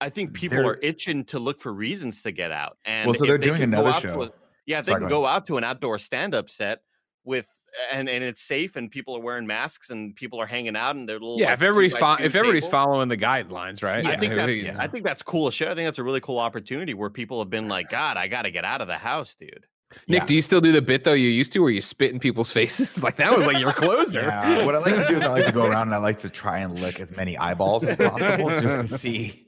I 0.00 0.10
think 0.10 0.34
people 0.34 0.58
They're- 0.58 0.66
are 0.72 0.78
itching 0.82 1.24
to 1.26 1.38
look 1.38 1.60
for 1.60 1.72
reasons 1.72 2.22
to 2.22 2.30
get 2.30 2.52
out. 2.52 2.78
And 2.84 3.06
Well, 3.06 3.14
so 3.14 3.24
they're 3.26 3.38
they 3.38 3.46
doing 3.46 3.60
can 3.60 3.70
go 3.70 3.80
another 3.80 3.96
out 3.96 4.02
to 4.02 4.08
show. 4.08 4.22
a- 4.24 4.30
yeah, 4.66 4.80
if 4.80 4.86
Sorry, 4.86 4.96
they 4.96 5.00
can 5.04 5.08
go 5.08 5.20
go 5.20 5.26
out 5.26 5.46
to 5.46 5.56
an 5.56 5.64
outdoor 5.64 5.98
stand-up 5.98 6.50
set 6.50 6.80
with. 7.24 7.46
And, 7.92 8.08
and 8.08 8.24
it's 8.24 8.40
safe 8.40 8.76
and 8.76 8.90
people 8.90 9.16
are 9.16 9.20
wearing 9.20 9.46
masks 9.46 9.90
and 9.90 10.16
people 10.16 10.40
are 10.40 10.46
hanging 10.46 10.76
out 10.76 10.96
and 10.96 11.08
they're 11.08 11.18
little 11.18 11.38
Yeah, 11.38 11.46
like, 11.46 11.54
if 11.54 11.62
everybody's 11.62 11.96
fo- 11.96 12.24
if 12.24 12.34
everybody's 12.34 12.62
tables. 12.64 12.70
following 12.70 13.08
the 13.08 13.16
guidelines, 13.16 13.82
right? 13.82 14.04
I 14.06 14.16
think 14.16 14.34
that's 14.34 14.60
yeah. 14.62 14.76
I 14.78 14.86
think 14.86 15.04
that's 15.04 15.22
cool 15.22 15.48
as 15.48 15.54
shit. 15.54 15.68
I 15.68 15.74
think 15.74 15.86
that's 15.86 15.98
a 15.98 16.02
really 16.04 16.20
cool 16.20 16.38
opportunity 16.38 16.94
where 16.94 17.10
people 17.10 17.38
have 17.40 17.50
been 17.50 17.68
like, 17.68 17.90
God, 17.90 18.16
I 18.16 18.28
got 18.28 18.42
to 18.42 18.50
get 18.50 18.64
out 18.64 18.80
of 18.80 18.86
the 18.88 18.96
house, 18.96 19.34
dude. 19.34 19.66
Nick, 20.08 20.22
Yeah. 20.22 20.26
do 20.26 20.34
you 20.34 20.42
still 20.42 20.60
do 20.60 20.72
the 20.72 20.82
bit 20.82 21.04
though 21.04 21.12
you 21.12 21.28
used 21.28 21.52
to, 21.52 21.60
where 21.60 21.70
you 21.70 21.80
spit 21.80 22.12
in 22.12 22.18
people's 22.18 22.50
faces? 22.58 23.02
like 23.04 23.16
that 23.16 23.34
was 23.36 23.46
like 23.46 23.58
your 23.58 23.72
closer. 23.72 24.20
Yeah, 24.22 24.64
what 24.64 24.74
I 24.74 24.78
like 24.78 24.96
to 24.96 25.06
do 25.08 25.18
is 25.18 25.24
I 25.24 25.28
like 25.28 25.46
to 25.46 25.52
go 25.52 25.64
around 25.70 25.88
and 25.88 25.94
I 25.94 25.98
like 25.98 26.18
to 26.18 26.28
try 26.28 26.58
and 26.58 26.78
lick 26.80 26.98
as 27.00 27.10
many 27.16 27.38
eyeballs 27.38 27.84
as 27.84 27.96
possible 27.96 28.50
just 28.60 28.90
to 28.92 28.98
see 28.98 29.46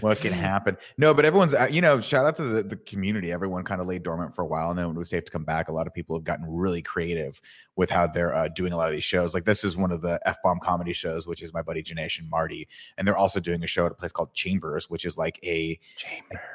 what 0.00 0.18
can 0.18 0.32
happen. 0.32 0.76
No, 0.96 1.12
but 1.12 1.24
everyone's, 1.24 1.54
uh, 1.54 1.68
you 1.70 1.80
know, 1.82 2.00
shout 2.00 2.24
out 2.26 2.36
to 2.36 2.44
the, 2.44 2.62
the 2.62 2.76
community. 2.76 3.30
Everyone 3.30 3.62
kind 3.62 3.80
of 3.80 3.86
laid 3.86 4.02
dormant 4.02 4.34
for 4.34 4.42
a 4.42 4.46
while. 4.46 4.70
And 4.70 4.78
then 4.78 4.86
when 4.86 4.96
it 4.96 4.98
was 4.98 5.10
safe 5.10 5.24
to 5.26 5.30
come 5.30 5.44
back, 5.44 5.68
a 5.68 5.72
lot 5.72 5.86
of 5.86 5.92
people 5.94 6.16
have 6.16 6.24
gotten 6.24 6.46
really 6.48 6.80
creative 6.82 7.40
with 7.76 7.90
how 7.90 8.06
they're 8.06 8.34
uh, 8.34 8.48
doing 8.48 8.72
a 8.72 8.76
lot 8.76 8.88
of 8.88 8.94
these 8.94 9.04
shows. 9.04 9.34
Like 9.34 9.44
this 9.44 9.62
is 9.64 9.76
one 9.76 9.92
of 9.92 10.00
the 10.00 10.18
F 10.24 10.38
bomb 10.42 10.58
comedy 10.60 10.92
shows, 10.94 11.26
which 11.26 11.42
is 11.42 11.52
my 11.52 11.62
buddy 11.62 11.82
Janesh 11.82 12.18
and 12.18 12.28
Marty. 12.30 12.66
And 12.96 13.06
they're 13.06 13.16
also 13.16 13.38
doing 13.38 13.62
a 13.62 13.68
show 13.68 13.86
at 13.86 13.92
a 13.92 13.94
place 13.94 14.12
called 14.12 14.32
Chambers, 14.34 14.88
which 14.90 15.04
is 15.04 15.16
like 15.18 15.38
a, 15.44 15.78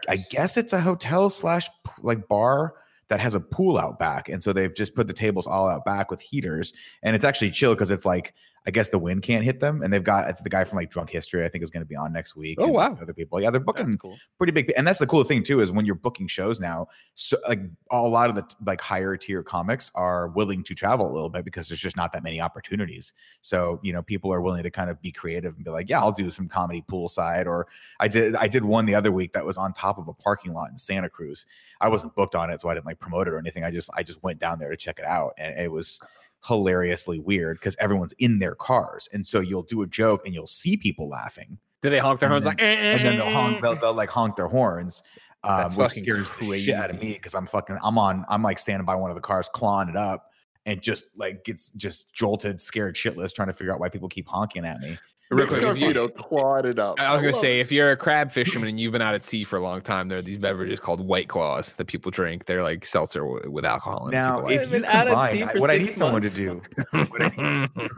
I 0.09 0.17
guess 0.31 0.57
it's 0.57 0.73
a 0.73 0.81
hotel 0.81 1.29
slash 1.29 1.69
like 2.01 2.27
bar 2.27 2.73
that 3.09 3.19
has 3.19 3.35
a 3.35 3.39
pool 3.39 3.77
out 3.77 3.99
back. 3.99 4.29
And 4.29 4.41
so 4.41 4.53
they've 4.53 4.73
just 4.73 4.95
put 4.95 5.07
the 5.07 5.13
tables 5.13 5.47
all 5.47 5.67
out 5.67 5.85
back 5.85 6.09
with 6.09 6.21
heaters. 6.21 6.73
And 7.01 7.15
it's 7.15 7.25
actually 7.25 7.51
chill 7.51 7.73
because 7.73 7.91
it's 7.91 8.05
like, 8.05 8.33
I 8.65 8.71
guess 8.71 8.89
the 8.89 8.99
wind 8.99 9.23
can't 9.23 9.43
hit 9.43 9.59
them. 9.59 9.81
And 9.81 9.91
they've 9.91 10.03
got 10.03 10.41
the 10.41 10.49
guy 10.49 10.63
from 10.63 10.77
like 10.77 10.89
Drunk 10.89 11.09
History, 11.09 11.43
I 11.43 11.49
think 11.49 11.63
is 11.63 11.69
going 11.69 11.81
to 11.81 11.87
be 11.87 11.95
on 11.95 12.13
next 12.13 12.35
week. 12.35 12.57
Oh, 12.61 12.67
wow. 12.67 12.97
Other 13.01 13.13
people. 13.13 13.41
Yeah, 13.41 13.51
they're 13.51 13.59
booking 13.59 13.97
cool. 13.97 14.17
pretty 14.37 14.53
big. 14.53 14.71
And 14.77 14.87
that's 14.87 14.99
the 14.99 15.07
cool 15.07 15.23
thing 15.23 15.43
too, 15.43 15.59
is 15.59 15.71
when 15.71 15.85
you're 15.85 15.95
booking 15.95 16.27
shows 16.27 16.59
now, 16.59 16.87
so 17.15 17.37
like 17.47 17.59
a 17.91 18.01
lot 18.01 18.29
of 18.29 18.35
the 18.35 18.45
like 18.65 18.79
higher 18.79 19.17
tier 19.17 19.43
comics 19.43 19.91
are 19.95 20.29
willing 20.29 20.63
to 20.63 20.73
travel 20.73 21.11
a 21.11 21.13
little 21.13 21.29
bit 21.29 21.43
because 21.43 21.67
there's 21.67 21.81
just 21.81 21.97
not 21.97 22.13
that 22.13 22.23
many 22.23 22.39
opportunities. 22.39 23.13
So, 23.41 23.79
you 23.83 23.91
know, 23.91 24.01
people 24.01 24.33
are 24.33 24.41
willing 24.41 24.63
to 24.63 24.71
kind 24.71 24.89
of 24.89 25.01
be 25.01 25.11
creative 25.11 25.55
and 25.55 25.65
be 25.65 25.71
like, 25.71 25.89
yeah, 25.89 25.99
I'll 25.99 26.13
do 26.13 26.31
some 26.31 26.47
comedy 26.47 26.83
poolside. 26.89 27.47
Or 27.47 27.67
I 27.99 28.07
did 28.07 28.35
I 28.35 28.47
did 28.47 28.63
one 28.63 28.85
the 28.85 28.95
other 28.95 29.11
week 29.11 29.33
that 29.33 29.45
was 29.45 29.57
on 29.57 29.73
top 29.73 29.97
of 29.97 30.07
a 30.07 30.13
parking 30.13 30.53
lot 30.53 30.69
in 30.69 30.77
Santa 30.77 31.09
Cruz. 31.09 31.45
I 31.81 31.89
wasn't 31.89 32.15
booked 32.15 32.35
on 32.35 32.49
it, 32.49 32.61
so 32.61 32.69
I 32.69 32.73
didn't 32.75 32.85
like 32.85 32.99
promote 32.99 33.27
it 33.27 33.33
or 33.33 33.39
anything. 33.39 33.65
I 33.65 33.71
just 33.71 33.89
I 33.93 34.03
just 34.03 34.23
went 34.23 34.39
down 34.39 34.57
there 34.59 34.69
to 34.69 34.77
check 34.77 34.99
it 34.99 35.05
out. 35.05 35.33
And 35.37 35.59
it 35.59 35.71
was 35.71 35.99
hilariously 36.45 37.19
weird 37.19 37.57
because 37.59 37.75
everyone's 37.79 38.13
in 38.13 38.39
their 38.39 38.55
cars. 38.55 39.07
And 39.13 39.25
so 39.25 39.39
you'll 39.39 39.63
do 39.63 39.81
a 39.81 39.87
joke 39.87 40.25
and 40.25 40.33
you'll 40.33 40.47
see 40.47 40.77
people 40.77 41.07
laughing 41.07 41.57
Do 41.81 41.89
they 41.89 41.99
honk 41.99 42.19
their 42.19 42.29
horns 42.29 42.45
like? 42.45 42.61
"Eh, 42.61 42.65
and 42.65 43.05
then 43.05 43.17
they'll 43.17 43.31
honk, 43.31 43.61
they'll, 43.61 43.75
they'll 43.75 43.93
like 43.93 44.09
honk 44.09 44.35
their 44.35 44.47
horns. 44.47 45.03
Um, 45.45 45.57
That's 45.57 45.75
which 45.75 45.91
scares 45.91 46.31
the 46.39 46.59
shit 46.61 46.75
out 46.75 46.89
of 46.89 47.01
me 47.01 47.13
because 47.13 47.35
I'm 47.35 47.45
fucking, 47.45 47.77
I'm 47.83 47.97
on, 47.97 48.25
I'm 48.29 48.41
like 48.41 48.59
standing 48.59 48.85
by 48.85 48.95
one 48.95 49.11
of 49.11 49.15
the 49.15 49.21
cars, 49.21 49.49
clawing 49.49 49.89
it 49.89 49.97
up, 49.97 50.29
and 50.65 50.81
just 50.81 51.05
like 51.17 51.43
gets 51.43 51.69
just 51.71 52.13
jolted, 52.13 52.61
scared 52.61 52.95
shitless, 52.95 53.33
trying 53.33 53.49
to 53.49 53.53
figure 53.53 53.73
out 53.73 53.79
why 53.81 53.89
people 53.89 54.07
keep 54.07 54.27
honking 54.27 54.63
at 54.65 54.79
me. 54.79 54.97
Real 55.35 55.47
quick, 55.47 55.61
if 55.61 55.77
you- 55.77 55.87
Scarpino 55.89 56.15
clawed 56.15 56.65
it 56.65 56.79
up. 56.79 56.99
I 56.99 57.13
was 57.13 57.21
gonna 57.21 57.33
say, 57.33 57.57
it. 57.59 57.61
if 57.61 57.71
you're 57.71 57.91
a 57.91 57.97
crab 57.97 58.31
fisherman 58.31 58.69
and 58.69 58.79
you've 58.79 58.91
been 58.91 59.01
out 59.01 59.15
at 59.15 59.23
sea 59.23 59.43
for 59.43 59.57
a 59.57 59.61
long 59.61 59.81
time, 59.81 60.07
there 60.07 60.17
are 60.17 60.21
these 60.21 60.37
beverages 60.37 60.79
called 60.79 60.99
White 61.05 61.27
Claws 61.29 61.73
that 61.73 61.85
people 61.87 62.11
drink. 62.11 62.45
They're 62.45 62.63
like 62.63 62.85
seltzer 62.85 63.21
w- 63.21 63.49
with 63.51 63.65
alcohol. 63.65 64.07
in 64.07 64.13
it. 64.13 64.17
Now, 64.17 64.35
People 64.37 64.43
like 64.49 64.55
if 64.55 64.61
I've 64.61 64.67
you 64.73 64.79
been 64.81 64.85
out 64.85 65.07
at 65.07 65.31
sea 65.31 65.37
combine, 65.39 65.55
for 65.55 65.59
what 65.61 65.69
I 65.69 65.77
six 65.77 65.89
need 65.89 65.97
someone 65.97 66.21
to 66.21 66.29
do 66.29 66.61
what 66.91 67.21
I 67.21 67.67
need 67.77 67.89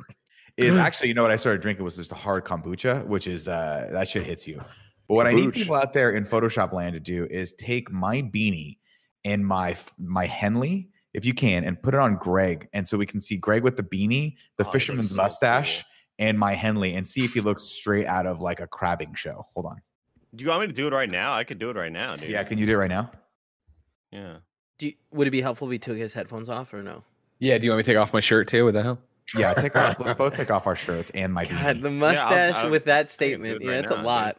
is 0.57 0.75
actually, 0.77 1.09
you 1.09 1.13
know 1.13 1.21
what 1.23 1.31
I 1.31 1.35
started 1.35 1.61
drinking 1.61 1.83
was 1.85 1.95
just 1.97 2.11
a 2.11 2.15
hard 2.15 2.45
kombucha, 2.45 3.05
which 3.07 3.27
is 3.27 3.47
uh 3.47 3.89
that 3.91 4.07
shit 4.07 4.23
hits 4.25 4.47
you. 4.47 4.61
But 5.07 5.15
what 5.15 5.27
I 5.27 5.33
need 5.33 5.53
people 5.53 5.75
out 5.75 5.93
there 5.93 6.11
in 6.11 6.25
Photoshop 6.25 6.73
land 6.73 6.93
to 6.93 6.99
do 6.99 7.27
is 7.29 7.53
take 7.53 7.91
my 7.91 8.21
beanie 8.23 8.77
and 9.23 9.45
my 9.45 9.75
my 9.99 10.25
Henley, 10.25 10.89
if 11.13 11.25
you 11.25 11.33
can, 11.33 11.63
and 11.63 11.81
put 11.81 11.93
it 11.93 11.99
on 11.99 12.15
Greg, 12.15 12.67
and 12.73 12.87
so 12.87 12.97
we 12.97 13.05
can 13.05 13.21
see 13.21 13.37
Greg 13.37 13.61
with 13.63 13.75
the 13.77 13.83
beanie, 13.83 14.35
the 14.57 14.65
Oh, 14.65 14.71
fisherman's 14.71 15.09
so 15.11 15.15
mustache, 15.17 15.83
cool. 15.83 15.89
And 16.19 16.37
my 16.39 16.53
Henley, 16.53 16.95
and 16.95 17.05
see 17.07 17.25
if 17.25 17.33
he 17.33 17.41
looks 17.41 17.63
straight 17.63 18.05
out 18.05 18.25
of 18.25 18.41
like 18.41 18.59
a 18.59 18.67
crabbing 18.67 19.13
show. 19.15 19.45
Hold 19.53 19.65
on, 19.67 19.81
Do 20.35 20.43
you 20.43 20.49
want 20.49 20.61
me 20.61 20.67
to 20.67 20.73
do 20.73 20.87
it 20.87 20.93
right 20.93 21.09
now? 21.09 21.33
I 21.33 21.43
could 21.43 21.59
do 21.59 21.69
it 21.69 21.75
right 21.75 21.91
now, 21.91 22.15
dude. 22.15 22.29
yeah, 22.29 22.43
can 22.43 22.57
you 22.57 22.65
do 22.65 22.73
it 22.73 22.77
right 22.77 22.89
now? 22.89 23.11
Yeah. 24.11 24.37
Do 24.77 24.87
you, 24.87 24.93
would 25.11 25.27
it 25.27 25.31
be 25.31 25.41
helpful 25.41 25.67
if 25.67 25.71
he 25.73 25.79
took 25.79 25.97
his 25.97 26.13
headphones 26.13 26.49
off 26.49 26.73
or 26.73 26.81
no? 26.83 27.03
yeah, 27.39 27.57
do 27.57 27.65
you 27.65 27.71
want 27.71 27.77
me 27.79 27.83
to 27.83 27.87
take 27.91 27.97
off 27.97 28.13
my 28.13 28.19
shirt 28.21 28.47
too? 28.47 28.65
Would 28.65 28.75
that 28.75 28.85
help? 28.85 28.99
Yeah, 29.37 29.53
take 29.53 29.75
off. 29.75 29.99
Let's 29.99 30.17
both 30.17 30.35
take 30.35 30.51
off 30.51 30.67
our 30.67 30.75
shirts 30.75 31.11
and 31.13 31.33
my 31.33 31.43
God, 31.45 31.77
beanie. 31.77 31.81
the 31.81 31.87
I'll- 31.89 31.93
mustache 31.95 32.55
I'll- 32.55 32.69
with 32.69 32.85
that 32.85 32.93
I 32.93 32.97
can 32.99 33.05
do 33.07 33.09
statement, 33.11 33.61
yeah, 33.61 33.69
right 33.71 33.79
it's 33.79 33.89
now, 33.89 33.95
a 33.95 33.97
dude. 33.99 34.05
lot. 34.05 34.37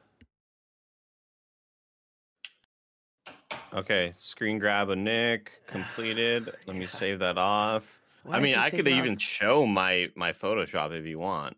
Okay. 3.74 4.12
Screen 4.16 4.58
grab 4.58 4.88
of 4.90 4.98
Nick 4.98 5.52
completed. 5.66 6.52
Let 6.66 6.76
me 6.76 6.86
save 6.86 7.18
that 7.18 7.36
off. 7.38 8.00
Why 8.22 8.36
I 8.36 8.40
mean, 8.40 8.56
I 8.56 8.70
could 8.70 8.88
even 8.88 9.14
off? 9.14 9.20
show 9.20 9.66
my 9.66 10.10
my 10.14 10.32
Photoshop 10.32 10.92
if 10.98 11.04
you 11.04 11.18
want. 11.18 11.56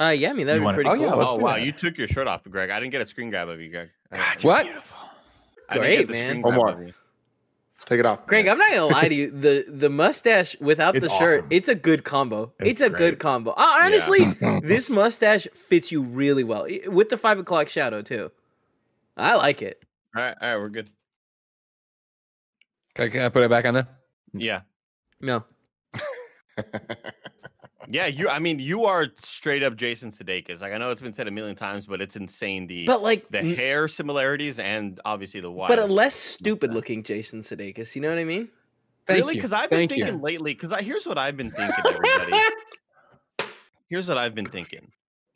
Uh, 0.00 0.10
yeah, 0.16 0.30
I 0.30 0.32
mean 0.32 0.46
that'd 0.46 0.58
You 0.58 0.60
be 0.60 0.64
wanna- 0.64 0.76
pretty 0.76 0.90
oh, 0.90 0.94
cool. 0.94 1.02
yeah, 1.04 1.12
oh 1.14 1.36
wow, 1.38 1.54
that. 1.54 1.62
you 1.62 1.72
took 1.72 1.98
your 1.98 2.06
shirt 2.08 2.26
off, 2.28 2.44
Greg. 2.44 2.70
I 2.70 2.78
didn't 2.78 2.92
get 2.92 3.02
a 3.02 3.06
screen 3.06 3.30
grab 3.30 3.48
of 3.48 3.60
you, 3.60 3.68
Greg. 3.70 3.90
I- 4.12 4.36
What? 4.42 4.66
I 4.66 5.74
didn't 5.74 5.80
Great, 5.82 5.98
get 5.98 6.10
man. 6.10 6.28
screen 6.30 6.42
One 6.42 6.54
more. 6.54 6.86
Take 7.84 8.00
it 8.00 8.06
off. 8.06 8.26
Greg, 8.26 8.48
I'm 8.48 8.58
not 8.58 8.70
gonna 8.70 8.86
lie 8.86 9.08
to 9.08 9.14
you. 9.14 9.30
The 9.34 9.64
the 9.68 9.88
mustache 9.88 10.56
without 10.60 10.96
It's 10.96 11.06
the 11.06 11.18
shirt, 11.18 11.40
awesome. 11.40 11.48
it's 11.50 11.68
a 11.68 11.74
good 11.74 12.04
combo. 12.04 12.52
It's, 12.58 12.70
It's 12.70 12.80
a 12.80 12.88
great. 12.90 12.98
good 12.98 13.18
combo. 13.18 13.50
Uh, 13.52 13.54
honestly, 13.80 14.36
this 14.62 14.88
mustache 14.90 15.46
fits 15.54 15.90
you 15.92 16.02
really 16.02 16.44
well 16.44 16.66
with 16.86 17.08
the 17.08 17.16
five 17.16 17.38
o'clock 17.38 17.68
shadow 17.68 18.02
too. 18.02 18.30
I 19.16 19.34
like 19.36 19.62
it. 19.62 19.84
All 20.16 20.22
right, 20.22 20.36
all 20.40 20.48
right, 20.48 20.56
we're 20.58 20.68
good. 20.70 20.90
Can 22.94 23.06
I, 23.06 23.08
can 23.10 23.20
I 23.22 23.28
put 23.28 23.44
it 23.44 23.50
back 23.50 23.64
on 23.64 23.74
there? 23.74 23.86
Yeah. 24.32 24.60
No, 25.20 25.44
Yeah, 27.90 28.06
you 28.06 28.28
I 28.28 28.38
mean, 28.38 28.58
you 28.58 28.84
are 28.84 29.06
straight 29.22 29.62
up 29.62 29.74
Jason 29.76 30.10
Sudeikis. 30.10 30.60
Like 30.60 30.72
I 30.72 30.78
know 30.78 30.90
it's 30.90 31.00
been 31.00 31.14
said 31.14 31.26
a 31.26 31.30
million 31.30 31.56
times, 31.56 31.86
but 31.86 32.02
it's 32.02 32.16
insane 32.16 32.66
the 32.66 32.84
but 32.86 33.02
like, 33.02 33.28
the 33.30 33.38
n- 33.38 33.54
hair 33.54 33.88
similarities 33.88 34.58
and 34.58 35.00
obviously 35.06 35.40
the 35.40 35.50
wide. 35.50 35.68
but 35.68 35.78
a 35.78 35.86
less 35.86 36.14
stupid 36.14 36.74
looking 36.74 37.02
Jason 37.02 37.40
Sudeikis. 37.40 37.94
You 37.94 38.02
know 38.02 38.10
what 38.10 38.18
I 38.18 38.24
mean? 38.24 38.48
Thank 39.06 39.20
really? 39.20 39.34
Because 39.34 39.54
I've 39.54 39.70
been 39.70 39.78
Thank 39.78 39.96
you. 39.96 40.04
thinking 40.04 40.20
lately. 40.20 40.52
Because 40.52 40.70
I 40.70 40.82
here's 40.82 41.06
what 41.06 41.16
I've 41.16 41.36
been 41.36 41.50
thinking, 41.50 41.84
everybody. 41.86 42.32
here's 43.88 44.06
what 44.08 44.18
I've 44.18 44.34
been 44.34 44.46
thinking. 44.46 44.92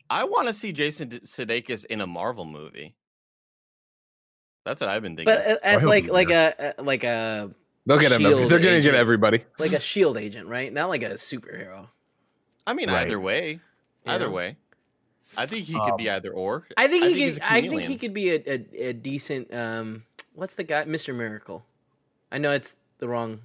I 0.09 0.25
want 0.25 0.47
to 0.47 0.53
see 0.53 0.71
Jason 0.73 1.09
D- 1.09 1.19
Sudeikis 1.21 1.85
in 1.85 2.01
a 2.01 2.07
Marvel 2.07 2.45
movie. 2.45 2.93
That's 4.63 4.79
what 4.79 4.91
I've 4.91 5.01
been 5.01 5.15
thinking. 5.15 5.33
But 5.33 5.47
uh, 5.47 5.57
as 5.63 5.83
like 5.83 6.07
like 6.07 6.29
a, 6.29 6.75
a 6.77 6.83
like 6.83 7.03
a 7.03 7.49
They'll 7.85 7.97
get 7.97 8.11
him. 8.11 8.21
They're 8.21 8.59
gonna 8.59 8.79
get 8.79 8.93
everybody. 8.95 9.43
like 9.59 9.73
a 9.73 9.79
shield 9.79 10.17
agent, 10.17 10.47
right? 10.47 10.71
Not 10.71 10.89
like 10.89 11.03
a 11.03 11.11
superhero. 11.13 11.87
I 12.65 12.73
mean, 12.73 12.89
Right. 12.89 13.05
either 13.07 13.19
way, 13.19 13.59
either 14.05 14.25
Yeah. 14.25 14.31
way, 14.31 14.57
I 15.37 15.45
think 15.45 15.65
he 15.65 15.73
could 15.73 15.97
be 15.97 16.09
either 16.09 16.31
or. 16.31 16.67
I 16.77 16.87
think 16.87 17.05
he 17.05 17.13
he's 17.23 17.33
could. 17.35 17.43
a 17.43 17.51
I 17.53 17.61
think 17.61 17.83
he 17.83 17.97
could 17.97 18.13
be 18.13 18.29
a, 18.35 18.41
a, 18.47 18.89
a 18.89 18.93
decent. 18.93 19.53
Um, 19.53 20.03
what's 20.33 20.53
the 20.55 20.63
guy? 20.63 20.83
Mr. 20.85 21.13
Miracle. 21.15 21.65
I 22.31 22.37
know 22.37 22.51
it's 22.51 22.75
the 22.99 23.07
wrong. 23.07 23.41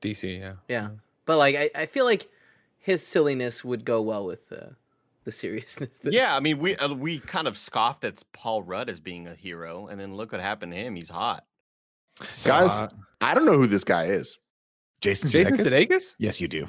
DC, 0.00 0.38
yeah. 0.38 0.54
Yeah, 0.68 0.88
but 1.26 1.38
like 1.38 1.54
I, 1.56 1.70
I 1.74 1.86
feel 1.86 2.04
like 2.04 2.28
his 2.78 3.06
silliness 3.06 3.64
would 3.64 3.84
go 3.84 4.02
well 4.02 4.24
with 4.26 4.52
uh, 4.52 4.70
the 5.24 5.30
seriousness. 5.32 5.96
that- 6.02 6.12
Yeah, 6.12 6.34
I 6.34 6.40
mean, 6.40 6.58
we 6.58 6.76
uh, 6.76 6.92
we 6.92 7.20
kind 7.20 7.46
of 7.46 7.56
scoffed 7.56 8.02
at 8.04 8.22
Paul 8.32 8.62
Rudd 8.64 8.90
as 8.90 8.98
being 9.00 9.26
a 9.28 9.34
hero, 9.34 9.86
and 9.86 10.00
then 10.00 10.16
look 10.16 10.32
what 10.32 10.40
happened 10.40 10.72
to 10.72 10.78
him. 10.78 10.96
He's 10.96 11.08
hot. 11.08 11.44
Guys, 12.44 12.88
I 13.20 13.34
don't 13.34 13.46
know 13.46 13.56
who 13.56 13.66
this 13.66 13.84
guy 13.84 14.06
is. 14.06 14.36
Jason 15.00 15.30
Jason 15.30 15.54
Sudeikis? 15.54 15.88
Sudeikis? 15.88 16.14
Yes, 16.18 16.40
you 16.40 16.48
do. 16.48 16.68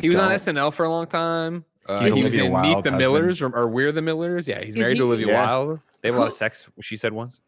He 0.00 0.08
was 0.08 0.18
on. 0.18 0.30
SNL 0.30 0.72
for 0.72 0.84
a 0.84 0.90
long 0.90 1.06
time. 1.06 1.64
Uh, 1.86 2.04
he 2.04 2.22
was 2.22 2.34
in 2.34 2.42
Meet 2.44 2.52
Wilde's 2.52 2.84
the. 2.84 2.92
Millers 2.92 3.42
or, 3.42 3.48
or 3.54 3.68
We're 3.68 3.90
the 3.92 4.02
Millers. 4.02 4.46
Yeah, 4.46 4.60
he's 4.62 4.74
Is 4.74 4.80
married 4.80 4.96
to 4.98 5.04
Olivia 5.04 5.28
Yeah. 5.28 5.46
Wilde. 5.46 5.80
They 6.02 6.08
have 6.08 6.16
a 6.16 6.20
lot 6.20 6.28
of 6.28 6.34
sex. 6.34 6.68
She 6.80 6.96
said 6.96 7.12
once. 7.12 7.40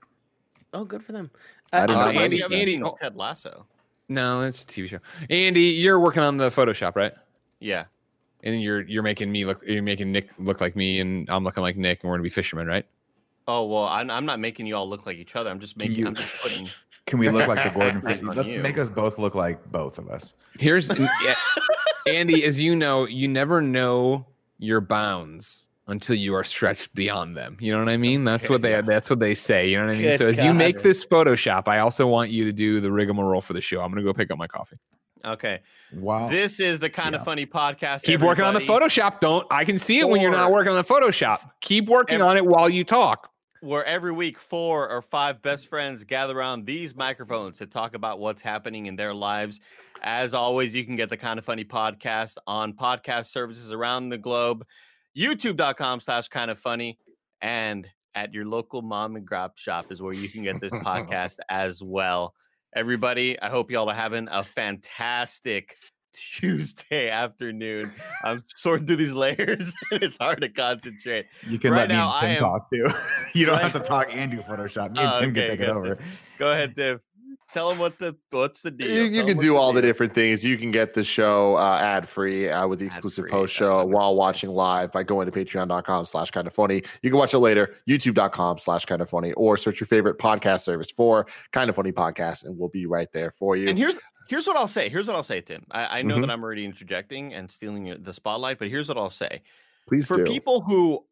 Oh, 0.74 0.84
good 0.84 1.02
for 1.04 1.12
them. 1.12 1.30
I 1.72 1.86
did 1.86 1.90
Uh, 1.90 1.98
not 1.98 2.08
Uh, 2.08 2.12
know 2.12 2.20
Andy- 2.20 2.36
this 2.36 2.44
Andy. 2.44 2.56
Andy- 2.60 2.74
Andy, 2.74 2.84
oh. 2.84 2.96
Ted 3.00 3.16
Lasso. 3.16 3.66
No, 4.08 4.40
it's 4.40 4.64
a 4.64 4.66
TV 4.66 4.88
show. 4.88 4.98
Andy, 5.30 5.60
you're 5.62 6.00
working 6.00 6.22
on 6.22 6.36
the 6.36 6.48
Photoshop, 6.48 6.96
right? 6.96 7.12
Yeah, 7.60 7.84
And 8.42 8.60
you're 8.60 8.82
you're 8.82 9.02
making 9.04 9.30
me 9.30 9.44
look. 9.44 9.62
You're 9.64 9.82
making 9.82 10.10
Nick 10.12 10.30
look 10.38 10.60
like 10.60 10.74
me, 10.74 10.98
and 11.00 11.30
I'm 11.30 11.44
looking 11.44 11.62
like 11.62 11.76
Nick, 11.76 12.02
and 12.02 12.10
we're 12.10 12.16
gonna 12.16 12.24
be 12.24 12.30
fishermen, 12.30 12.66
right? 12.66 12.84
Oh 13.46 13.64
well, 13.66 13.84
I'm, 13.84 14.10
I'm 14.10 14.26
not 14.26 14.40
making 14.40 14.66
you 14.66 14.74
all 14.76 14.88
look 14.88 15.06
like 15.06 15.16
each 15.16 15.36
other. 15.36 15.48
I'm 15.50 15.60
just 15.60 15.76
making. 15.76 15.96
You- 15.96 16.06
I'm 16.08 16.14
just 16.14 16.40
putting. 16.42 16.68
Can 17.06 17.18
we 17.18 17.28
look 17.30 17.46
like 17.48 17.62
the 17.62 17.70
Gordon 17.78 18.00
Back 18.00 18.18
Freeman? 18.18 18.30
on 18.30 18.36
Let's 18.36 18.48
you. 18.50 18.60
make 18.60 18.78
us 18.78 18.88
both 18.90 19.18
look 19.18 19.34
like 19.34 19.64
both 19.70 19.98
of 19.98 20.08
us. 20.08 20.34
Here's 20.58 20.88
yeah, 20.98 21.34
Andy, 22.06 22.44
as 22.44 22.60
you 22.60 22.74
know, 22.76 23.06
you 23.06 23.28
never 23.28 23.60
know 23.60 24.26
your 24.58 24.80
bounds 24.80 25.68
until 25.88 26.16
you 26.16 26.34
are 26.34 26.44
stretched 26.44 26.94
beyond 26.94 27.36
them. 27.36 27.56
You 27.60 27.72
know 27.72 27.78
what 27.78 27.88
I 27.88 27.96
mean? 27.96 28.24
That's 28.24 28.48
what 28.48 28.62
they 28.62 28.80
that's 28.80 29.10
what 29.10 29.18
they 29.20 29.34
say. 29.34 29.68
You 29.68 29.78
know 29.78 29.86
what 29.86 29.94
I 29.94 29.98
mean? 29.98 30.02
Good 30.10 30.18
so 30.18 30.26
as 30.26 30.42
you 30.42 30.54
make 30.54 30.82
this 30.82 31.04
Photoshop, 31.04 31.68
I 31.68 31.80
also 31.80 32.06
want 32.06 32.30
you 32.30 32.44
to 32.44 32.52
do 32.52 32.80
the 32.80 32.90
rigmarole 32.90 33.40
for 33.40 33.52
the 33.52 33.60
show. 33.60 33.80
I'm 33.80 33.90
gonna 33.90 34.02
go 34.02 34.12
pick 34.12 34.30
up 34.30 34.38
my 34.38 34.46
coffee. 34.46 34.76
Okay, 35.24 35.60
Wow. 35.94 36.28
this 36.28 36.58
is 36.58 36.80
the 36.80 36.90
kind 36.90 37.12
Yeah. 37.12 37.18
of 37.20 37.24
funny 37.24 37.46
podcast. 37.46 38.02
Keep 38.02 38.20
working 38.22 38.44
on 38.44 38.54
the 38.54 38.60
Photoshop. 38.60 39.20
Don't 39.20 39.46
I 39.52 39.64
can 39.64 39.78
see 39.78 40.00
it 40.00 40.08
when 40.08 40.20
you're 40.20 40.32
not 40.32 40.50
working 40.50 40.70
on 40.70 40.76
the 40.76 40.84
Photoshop. 40.84 41.48
Keep 41.60 41.88
working 41.88 42.16
Every- 42.16 42.26
on 42.26 42.36
it 42.36 42.46
while 42.46 42.68
you 42.68 42.82
talk. 42.84 43.31
Where 43.62 43.84
every 43.84 44.10
week 44.10 44.40
four 44.40 44.90
or 44.90 45.00
five 45.02 45.40
best 45.40 45.68
friends 45.68 46.02
gather 46.02 46.36
around 46.36 46.66
these 46.66 46.96
microphones 46.96 47.58
to 47.58 47.66
talk 47.66 47.94
about 47.94 48.18
what's 48.18 48.42
happening 48.42 48.86
in 48.86 48.96
their 48.96 49.14
lives. 49.14 49.60
As 50.02 50.34
always, 50.34 50.74
you 50.74 50.84
can 50.84 50.96
get 50.96 51.08
the 51.08 51.16
kind 51.16 51.38
of 51.38 51.44
funny 51.44 51.64
podcast 51.64 52.38
on 52.48 52.72
podcast 52.72 53.26
services 53.26 53.70
around 53.70 54.08
the 54.08 54.18
globe, 54.18 54.66
youtube.com 55.16 56.00
slash 56.00 56.26
kind 56.26 56.50
of 56.50 56.58
funny, 56.58 56.98
and 57.40 57.86
at 58.16 58.34
your 58.34 58.46
local 58.46 58.82
mom 58.82 59.14
and 59.14 59.24
grab 59.24 59.52
shop 59.54 59.92
is 59.92 60.02
where 60.02 60.12
you 60.12 60.28
can 60.28 60.42
get 60.42 60.60
this 60.60 60.72
podcast 60.72 61.36
as 61.48 61.80
well. 61.80 62.34
Everybody, 62.74 63.40
I 63.40 63.48
hope 63.48 63.70
y'all 63.70 63.88
are 63.88 63.94
having 63.94 64.26
a 64.28 64.42
fantastic 64.42 65.76
Tuesday 66.12 67.10
afternoon. 67.10 67.92
I'm 68.24 68.42
sorting 68.46 68.86
through 68.86 68.96
these 68.96 69.12
layers 69.14 69.72
and 69.90 70.02
it's 70.02 70.18
hard 70.18 70.40
to 70.42 70.48
concentrate. 70.48 71.26
You 71.48 71.58
can 71.58 71.72
Right 71.72 71.80
let 71.80 71.88
me 71.90 71.94
now, 71.96 72.12
and 72.14 72.20
Tim 72.20 72.30
am- 72.30 72.38
talk 72.38 72.70
too. 72.70 72.86
you 73.38 73.46
don't 73.46 73.60
have 73.60 73.72
to 73.72 73.80
talk 73.80 74.14
and 74.14 74.30
do 74.30 74.38
Photoshop. 74.38 74.92
Me 74.92 75.00
and 75.02 75.12
Oh, 75.12 75.20
Tim 75.20 75.30
okay, 75.30 75.40
can 75.48 75.58
take 75.58 75.60
it 75.60 75.68
over. 75.68 75.98
Go 76.38 76.50
ahead, 76.52 76.74
Tim. 76.76 77.00
Tell 77.52 77.68
them 77.68 77.78
what 77.78 77.98
the 77.98 78.16
what's 78.30 78.62
the 78.62 78.70
deal. 78.70 78.88
You, 78.90 79.02
you 79.02 79.24
can 79.26 79.36
what's 79.36 79.40
do 79.44 79.56
all 79.56 79.74
the 79.74 79.82
different 79.82 80.14
things. 80.14 80.42
You 80.42 80.56
can 80.56 80.70
get 80.70 80.94
the 80.94 81.04
show 81.04 81.56
uh, 81.56 81.78
ad 81.82 82.08
free 82.08 82.48
uh, 82.48 82.66
with 82.66 82.78
the 82.78 82.86
exclusive 82.86 83.24
Ad-free, 83.24 83.30
post 83.30 83.52
show 83.54 83.76
what 83.76 83.80
I 83.80 83.84
while 83.84 84.16
watching 84.16 84.48
live 84.48 84.90
by 84.90 85.02
going 85.02 85.30
to 85.30 85.32
patreon.com 85.32 86.06
slash 86.06 86.30
kind 86.30 86.46
of 86.46 86.54
funny. 86.54 86.82
You 87.02 87.10
can 87.10 87.18
watch 87.18 87.34
it 87.34 87.40
later, 87.40 87.74
youtube.com 87.86 88.56
slash 88.56 88.86
kind 88.86 89.02
of 89.02 89.10
funny, 89.10 89.32
or 89.34 89.58
search 89.58 89.80
your 89.80 89.86
favorite 89.86 90.18
podcast 90.18 90.62
service 90.62 90.90
for 90.90 91.26
kind 91.52 91.68
of 91.68 91.76
funny 91.76 91.92
podcast, 91.92 92.46
and 92.46 92.56
we'll 92.58 92.70
be 92.70 92.86
right 92.86 93.12
there 93.12 93.30
for 93.32 93.54
you. 93.54 93.68
And 93.68 93.76
here's 93.76 93.96
here's 94.28 94.46
what 94.46 94.56
I'll 94.56 94.68
say. 94.68 94.88
Here's 94.88 95.06
what 95.06 95.16
I'll 95.16 95.22
say, 95.22 95.40
Tim. 95.40 95.64
I, 95.70 95.98
I 95.98 96.02
know 96.02 96.16
Mhm. 96.16 96.20
that 96.22 96.30
I'm 96.30 96.42
already 96.42 96.64
interjecting 96.64 97.34
and 97.34 97.50
stealing 97.50 98.02
the 98.02 98.12
spotlight, 98.12 98.58
but 98.58 98.68
here's 98.68 98.88
what 98.88 98.96
I'll 98.98 99.10
say. 99.10 99.42
Please 99.88 100.06
For 100.06 100.18
do. 100.18 100.24
people 100.24 100.60
who 100.62 101.04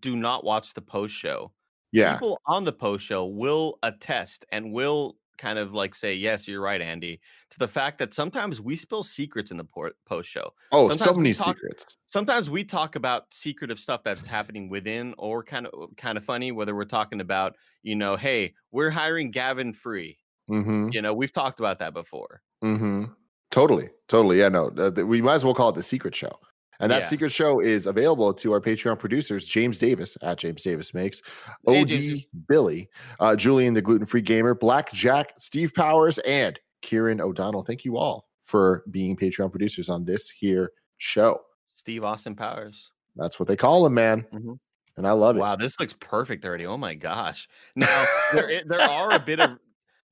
do 0.00 0.16
not 0.16 0.44
watch 0.44 0.74
the 0.74 0.82
post 0.82 1.14
show, 1.14 1.52
yeah. 1.92 2.12
people 2.14 2.40
on 2.46 2.64
the 2.64 2.72
post 2.72 3.04
show 3.04 3.26
will 3.26 3.78
attest 3.82 4.44
and 4.52 4.72
will 4.72 5.16
kind 5.38 5.58
of 5.58 5.72
like 5.72 5.94
say, 5.94 6.14
"Yes, 6.14 6.46
you're 6.46 6.60
right, 6.60 6.82
Andy," 6.82 7.18
to 7.48 7.58
the 7.58 7.66
fact 7.66 7.96
that 7.98 8.12
sometimes 8.12 8.60
we 8.60 8.76
spill 8.76 9.02
secrets 9.02 9.50
in 9.50 9.56
the 9.56 9.64
post 10.06 10.28
show. 10.28 10.52
Oh, 10.70 10.88
so 10.90 10.96
sometimes 10.98 11.16
we 11.16 11.22
many 11.22 11.34
talk- 11.34 11.56
secrets. 11.56 11.96
sometimes 12.06 12.50
we 12.50 12.62
talk 12.62 12.94
about 12.94 13.32
secretive 13.32 13.80
stuff 13.80 14.02
that's 14.04 14.26
happening 14.28 14.68
within 14.68 15.14
or 15.16 15.42
kind 15.42 15.66
of 15.66 15.96
kind 15.96 16.18
of 16.18 16.24
funny 16.24 16.52
whether 16.52 16.74
we're 16.76 16.84
talking 16.84 17.22
about 17.22 17.56
you 17.82 17.96
know 17.96 18.16
hey 18.16 18.52
we're 18.70 18.90
hiring 18.90 19.30
gavin 19.30 19.72
free 19.72 20.18
Mm-hmm. 20.50 20.88
you 20.92 21.00
know 21.02 21.14
we've 21.14 21.32
talked 21.32 21.60
about 21.60 21.78
that 21.78 21.94
before 21.94 22.42
Mm-hmm. 22.64 23.04
Totally. 23.50 23.88
Totally. 24.08 24.38
Yeah, 24.38 24.48
no. 24.48 24.68
uh, 24.78 24.90
th- 24.92 25.06
we 25.06 25.20
might 25.22 25.34
as 25.34 25.44
well 25.44 25.54
call 25.54 25.70
it 25.70 25.74
the 25.74 25.82
secret 25.82 26.14
show. 26.14 26.30
And 26.78 26.90
that 26.92 27.02
Yeah. 27.02 27.08
secret 27.08 27.30
show 27.32 27.58
is 27.60 27.86
available 27.86 28.32
to 28.34 28.52
our 28.52 28.60
Patreon 28.60 28.98
producers, 28.98 29.44
James 29.44 29.78
Davis 29.78 30.16
at 30.22 30.38
James 30.38 30.62
Davis 30.62 30.94
Makes, 30.94 31.20
Hey, 31.66 31.80
OD 31.82 31.88
James. 31.88 32.22
Billy, 32.48 32.88
uh, 33.18 33.34
Julian 33.34 33.74
the 33.74 33.82
Gluten 33.82 34.06
Free 34.06 34.20
Gamer, 34.22 34.54
Black 34.54 34.92
Jack, 34.92 35.32
Steve 35.38 35.72
Powers, 35.74 36.18
and 36.20 36.60
Kieran 36.82 37.20
O'Donnell. 37.20 37.62
Thank 37.64 37.84
you 37.84 37.96
all 37.96 38.28
for 38.44 38.84
being 38.90 39.16
Patreon 39.16 39.50
producers 39.50 39.88
on 39.88 40.04
this 40.04 40.30
here 40.30 40.70
show. 40.98 41.40
steve 41.74 42.04
austin 42.04 42.34
powers 42.36 42.90
That's 43.16 43.38
what 43.40 43.48
they 43.48 43.56
call 43.56 43.84
him, 43.86 43.94
man. 43.94 44.26
Mhm. 44.32 44.58
And 44.96 45.06
I 45.08 45.12
love 45.12 45.36
it. 45.36 45.40
wow 45.40 45.56
this 45.56 45.80
looks 45.80 45.94
perfect 45.98 46.44
already 46.44 46.66
oh 46.66 46.76
my 46.76 46.94
gosh 46.94 47.48
now 47.74 48.04
there, 48.32 48.62
there 48.66 48.80
are 48.82 49.12
a 49.12 49.18
bit 49.18 49.40
of 49.40 49.58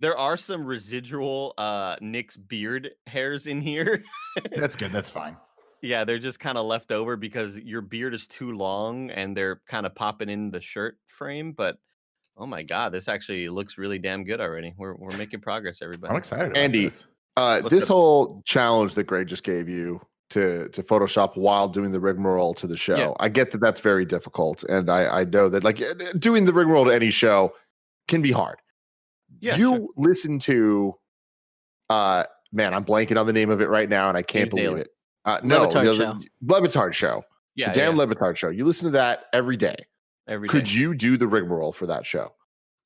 there 0.01 0.17
are 0.17 0.37
some 0.37 0.65
residual 0.65 1.55
uh 1.59 1.97
nick's 2.01 2.37
beard 2.37 2.91
hairs 3.07 3.47
in 3.47 3.61
here 3.61 4.03
That's 4.57 4.77
good. 4.77 4.93
That's 4.93 5.11
fine. 5.11 5.37
yeah 5.83 6.05
they're 6.05 6.19
just 6.19 6.41
kind 6.41 6.59
of 6.59 6.67
left 6.67 6.93
over 6.93 7.17
because 7.17 7.59
your 7.59 7.81
beard 7.81 8.15
is 8.15 8.27
too 8.27 8.53
long 8.53 9.11
and 9.11 9.37
they're 9.37 9.61
kind 9.69 9.87
of 9.87 9.95
popping 9.95 10.29
in 10.29 10.51
the 10.51 10.61
shirt 10.61 10.97
frame 11.07 11.53
but 11.53 11.79
oh 12.37 12.47
my 12.47 12.63
god 12.63 12.93
this 12.93 13.09
actually 13.09 13.49
looks 13.49 13.79
really 13.79 13.99
damn 13.99 14.25
good 14.25 14.41
already 14.41 14.73
we're, 14.77 14.95
we're 14.95 15.17
making 15.17 15.41
progress 15.41 15.81
everybody 15.83 16.11
I'm 16.11 16.17
excited. 16.19 16.57
Andy, 16.57 16.89
this. 16.89 17.07
Uh, 17.37 17.61
What's 17.61 17.73
this 17.75 17.87
the- 17.89 17.95
whole 17.95 18.43
challenge 18.45 18.95
that 18.95 19.05
Greg 19.05 19.29
just 19.29 19.45
gave 19.45 19.69
you 19.69 20.01
to 20.31 20.69
to 20.71 20.83
Photoshop 20.83 21.37
while 21.37 21.69
doing 21.69 21.91
the 21.93 22.01
rigmarole 22.01 22.53
to 22.55 22.67
the 22.67 22.77
show, 22.77 22.97
Yeah. 22.97 23.13
I 23.21 23.29
get 23.31 23.51
that 23.53 23.61
that's 23.63 23.81
very 23.81 24.05
difficult, 24.05 24.63
and 24.65 24.91
I 24.91 25.21
I 25.21 25.25
know 25.25 25.49
that 25.49 25.63
like 25.65 25.81
eh, 25.81 25.95
doing 26.19 26.45
the 26.45 26.53
rigmarole 26.53 26.85
to 26.87 26.91
any 26.91 27.11
show 27.11 27.55
can 28.09 28.21
be 28.23 28.31
hard. 28.33 28.59
Yeah 29.41 29.57
you 29.57 29.71
sure. 29.77 29.87
listen 29.97 30.38
to, 30.41 30.95
uh, 31.91 32.25
man, 32.53 32.75
I'm 32.75 32.85
blanking 32.85 33.19
on 33.19 33.27
the 33.27 33.33
name 33.33 33.51
of 33.51 33.61
it 33.61 33.69
right 33.69 33.88
now, 33.88 34.09
and 34.09 34.17
I 34.17 34.23
can't 34.23 34.45
James 34.45 34.51
believe 34.51 34.67
Daly. 34.71 34.81
it. 34.83 34.88
Uh, 35.25 35.41
no, 35.43 35.62
Le 35.62 35.69
Batard 35.69 35.85
the 35.85 35.95
Show. 35.97 36.05
other- 36.11 36.21
Le 36.43 36.61
Batard 36.69 36.93
show, 36.95 37.23
yeah, 37.55 37.69
the 37.69 37.75
Dan 37.79 37.97
yeah, 37.97 38.05
Le 38.05 38.14
Batard 38.14 38.37
show. 38.37 38.49
You 38.49 38.64
listen 38.64 38.87
to 38.87 38.91
that 38.93 39.27
every 39.33 39.57
day. 39.57 39.77
every 40.27 40.49
Could 40.49 40.64
day. 40.64 40.73
you 40.73 40.95
do 40.95 41.17
the 41.17 41.27
rigmarole 41.27 41.73
for 41.73 41.87
that 41.87 42.05
show? 42.07 42.33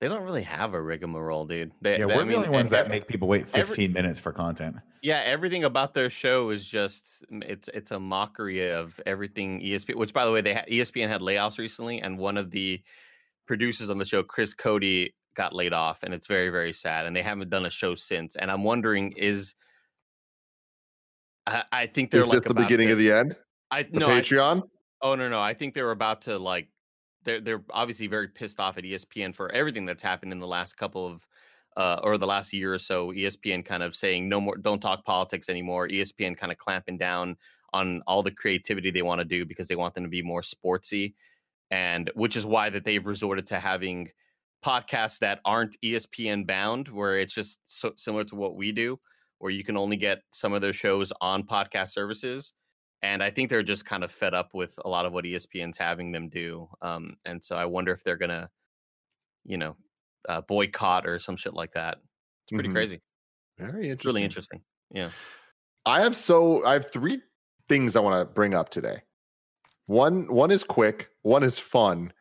They 0.01 0.09
don't 0.09 0.23
really 0.25 0.43
have 0.43 0.75
a 0.75 0.83
rigmarole, 0.83 1.47
dude. 1.47 1.71
They, 1.81 1.93
Yeah, 1.99 2.07
they- 2.07 2.17
we're 2.17 2.23
I 2.23 2.25
the 2.25 2.35
only 2.35 2.49
ones 2.49 2.71
that 2.71 2.89
make 2.89 3.07
people 3.07 3.29
wait 3.29 3.47
every- 3.55 3.77
15 3.77 3.93
minutes 3.93 4.19
for 4.21 4.33
content. 4.33 4.77
Yeah, 5.01 5.21
everything 5.25 5.63
about 5.65 5.95
their 5.95 6.11
show 6.11 6.51
is 6.51 6.65
just 6.65 7.25
mm, 7.33 7.43
it's 7.49 7.69
it's 7.75 7.91
a 7.93 7.99
mockery 8.01 8.71
of 8.73 9.01
everything 9.07 9.61
ESPN. 9.61 9.97
Which, 9.97 10.13
by 10.13 10.25
the 10.25 10.33
way, 10.33 10.41
they 10.41 10.55
had, 10.55 10.67
ESPN 10.69 11.09
had 11.09 11.21
layoffs 11.21 11.59
recently, 11.59 12.01
and 12.01 12.19
one 12.19 12.37
of 12.37 12.51
the 12.51 12.81
producers 13.47 13.91
on 13.91 13.99
the 13.99 14.05
show, 14.05 14.23
Chris 14.25 14.55
Cody, 14.55 15.15
got 15.35 15.55
laid 15.55 15.73
off, 15.73 16.03
and 16.03 16.13
it's 16.15 16.27
very 16.27 16.49
very 16.51 16.73
sad. 16.73 17.07
And 17.07 17.15
they 17.17 17.23
haven't 17.23 17.51
done 17.51 17.67
a 17.67 17.71
show 17.71 17.95
since. 17.95 18.37
And 18.37 18.51
I'm 18.51 18.65
wondering, 18.65 19.13
is 19.13 19.55
I, 21.47 21.65
I 21.73 21.87
think 21.87 22.11
they're 22.11 22.21
Is 22.21 22.29
like 22.29 22.45
the 22.45 22.55
beginning 22.55 22.89
to- 22.89 22.93
of 22.93 22.99
the 22.99 23.13
end? 23.13 23.37
I 23.71 23.83
The 23.85 23.99
no, 24.01 24.07
I- 24.09 24.21
Patreon? 24.21 24.63
Oh 25.01 25.15
no, 25.17 25.29
no. 25.29 25.41
I 25.41 25.55
think 25.55 25.75
they're 25.75 25.91
about 25.91 26.23
to 26.23 26.39
like 26.39 26.69
they're 27.25 27.41
they're 27.41 27.65
obviously 27.71 28.07
very 28.07 28.29
pissed 28.29 28.61
off 28.61 28.79
at 28.79 28.85
ESPN 28.85 29.35
for 29.35 29.51
everything 29.53 29.85
that's 29.87 30.03
happened 30.03 30.33
in 30.33 30.39
the 30.39 30.47
last 30.47 30.77
couple 30.77 31.07
of 31.07 31.27
uh 31.77 31.99
or 32.05 32.19
the 32.19 32.27
last 32.27 32.53
year 32.53 32.73
or 32.75 32.79
so. 32.79 33.09
ESPN 33.13 33.65
kind 33.65 33.83
of 33.83 33.97
saying 33.97 34.29
no 34.29 34.41
more 34.41 34.57
don't 34.57 34.81
talk 34.81 35.05
politics 35.05 35.49
anymore. 35.49 35.89
ESPN 35.89 36.37
kind 36.37 36.53
of 36.53 36.59
clamping 36.59 36.99
down 36.99 37.37
on 37.73 38.03
all 38.07 38.23
the 38.23 38.31
creativity 38.31 38.91
they 38.91 39.03
want 39.03 39.19
to 39.19 39.25
do 39.25 39.45
because 39.45 39.67
they 39.67 39.77
want 39.77 39.95
them 39.95 40.05
to 40.05 40.11
be 40.11 40.23
more 40.23 40.43
sportsy. 40.43 41.15
And 41.71 42.11
which 42.15 42.37
is 42.37 42.45
why 42.45 42.69
that 42.71 42.85
they've 42.85 43.05
resorted 43.05 43.47
to 43.49 43.59
having 43.59 44.11
podcasts 44.65 45.19
that 45.21 45.41
aren't 45.45 45.77
ESPN 45.85 46.47
bound, 46.47 46.89
where 46.89 47.19
it's 47.19 47.35
just 47.35 47.61
so 47.65 47.93
similar 47.97 48.25
to 48.25 48.37
what 48.37 48.57
we 48.57 48.73
do, 48.73 48.99
where 49.39 49.51
you 49.51 49.65
can 49.65 49.77
only 49.77 49.97
get 49.97 50.23
some 50.33 50.53
of 50.53 50.61
their 50.63 50.73
shows 50.73 51.13
on 51.21 51.43
podcast 51.45 51.91
services 51.91 52.55
and 53.05 53.21
I 53.21 53.31
think 53.33 53.51
they're 53.51 53.65
just 53.65 53.85
kind 53.85 54.05
of 54.05 54.13
fed 54.13 54.33
up 54.33 54.51
with 54.55 54.79
a 54.85 54.89
lot 54.89 55.07
of 55.07 55.13
what 55.13 55.25
ESPN's 55.25 55.77
having 55.77 56.13
them 56.13 56.29
do. 56.29 56.69
Um, 56.83 57.17
and 57.25 57.43
so 57.43 57.57
I 57.57 57.65
wonder 57.65 57.93
if 57.93 58.05
they're 58.05 58.17
gonna, 58.17 58.49
you 59.45 59.57
know, 59.57 59.77
uh, 60.29 60.41
boycott 60.43 61.07
or 61.07 61.19
some 61.19 61.37
shit 61.37 61.55
like 61.55 61.73
that. 61.73 61.99
It's 62.45 62.53
pretty 62.53 62.69
Mhm. 62.69 62.75
crazy. 62.75 63.03
Very 63.59 63.91
It's 63.91 64.05
really 64.05 64.23
interesting. 64.23 64.63
Yeah. 64.91 65.11
I 65.87 66.03
have 66.03 66.17
so 66.17 66.65
I 66.65 66.75
have 66.75 66.91
three 66.93 67.23
things 67.69 67.97
I 67.97 68.01
want 68.01 68.21
to 68.21 68.33
bring 68.33 68.55
up 68.55 68.69
today. 68.71 69.03
One 69.87 70.33
one 70.33 70.51
is 70.51 70.65
quick, 70.65 71.11
one 71.23 71.43
is 71.43 71.59
fun, 71.59 72.13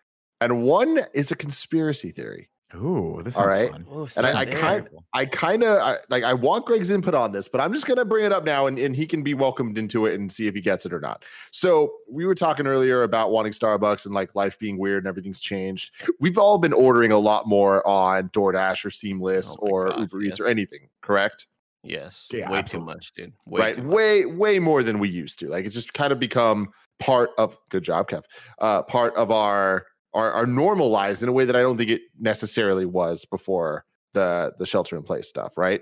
and 0.41 0.63
one 0.63 0.99
is 1.13 1.31
a 1.31 1.35
conspiracy 1.35 2.11
theory. 2.11 2.49
Ooh, 2.75 3.19
this 3.23 3.35
All 3.35 3.49
sounds 3.51 3.69
fun. 3.69 3.85
Oh, 3.89 4.07
And 4.15 4.25
I, 4.25 4.41
I 4.41 4.45
kind. 4.45 4.89
I 5.13 5.25
kind 5.25 5.63
of 5.63 5.97
like 6.09 6.23
I 6.23 6.33
want 6.33 6.65
Greg's 6.65 6.89
input 6.89 7.13
on 7.13 7.31
this, 7.31 7.47
but 7.49 7.59
I'm 7.59 7.73
just 7.73 7.85
gonna 7.85 8.05
bring 8.05 8.23
it 8.23 8.31
up 8.31 8.45
now, 8.45 8.67
and, 8.67 8.79
and 8.79 8.95
he 8.95 9.05
can 9.05 9.23
be 9.23 9.33
welcomed 9.33 9.77
into 9.77 10.05
it 10.05 10.17
and 10.17 10.31
see 10.31 10.47
if 10.47 10.55
he 10.55 10.61
gets 10.61 10.85
it 10.85 10.93
or 10.93 11.01
not. 11.01 11.25
So 11.51 11.91
we 12.09 12.25
were 12.25 12.35
talking 12.35 12.67
earlier 12.67 13.03
about 13.03 13.31
wanting 13.31 13.51
Starbucks 13.51 14.05
and 14.05 14.15
like 14.15 14.35
life 14.35 14.57
being 14.57 14.77
weird 14.77 15.03
and 15.03 15.09
everything's 15.09 15.41
changed. 15.41 15.91
We've 16.19 16.37
all 16.37 16.57
been 16.57 16.73
ordering 16.73 17.11
a 17.11 17.19
lot 17.19 17.45
more 17.47 17.85
on 17.85 18.29
DoorDash 18.29 18.85
or 18.85 18.89
Seamless 18.89 19.55
Oh 19.59 19.67
or 19.67 19.89
gosh, 19.89 19.99
Uber 19.99 20.21
Eats 20.21 20.39
or 20.39 20.47
anything, 20.47 20.87
correct? 21.01 21.47
Yes. 21.83 22.29
Yeah, 22.31 22.49
way 22.49 22.59
absolutely. 22.59 22.93
too 22.93 22.95
much, 22.95 23.13
dude. 23.13 23.33
Way 23.47 23.59
right, 23.59 23.77
much. 23.77 23.93
way 23.93 24.25
way 24.25 24.59
more 24.59 24.83
than 24.83 24.99
we 24.99 25.09
used 25.09 25.39
to. 25.39 25.49
Like 25.49 25.65
it's 25.65 25.75
just 25.75 25.93
kind 25.93 26.13
of 26.13 26.19
become 26.19 26.71
part 26.99 27.31
of. 27.37 27.57
Good 27.69 27.83
job, 27.83 28.09
Kev. 28.09 28.23
Uh, 28.59 28.83
part 28.83 29.13
of 29.15 29.31
our 29.31 29.87
our 30.13 30.31
our 30.31 30.45
normal 30.45 30.89
lives 30.89 31.23
in 31.23 31.29
a 31.29 31.31
way 31.31 31.45
that 31.45 31.55
I 31.55 31.61
don't 31.61 31.77
think 31.77 31.89
it 31.89 32.01
necessarily 32.19 32.85
was 32.85 33.25
before 33.25 33.85
the 34.13 34.53
the 34.59 34.65
shelter 34.65 34.95
in 34.95 35.03
place 35.03 35.27
stuff. 35.27 35.57
Right. 35.57 35.81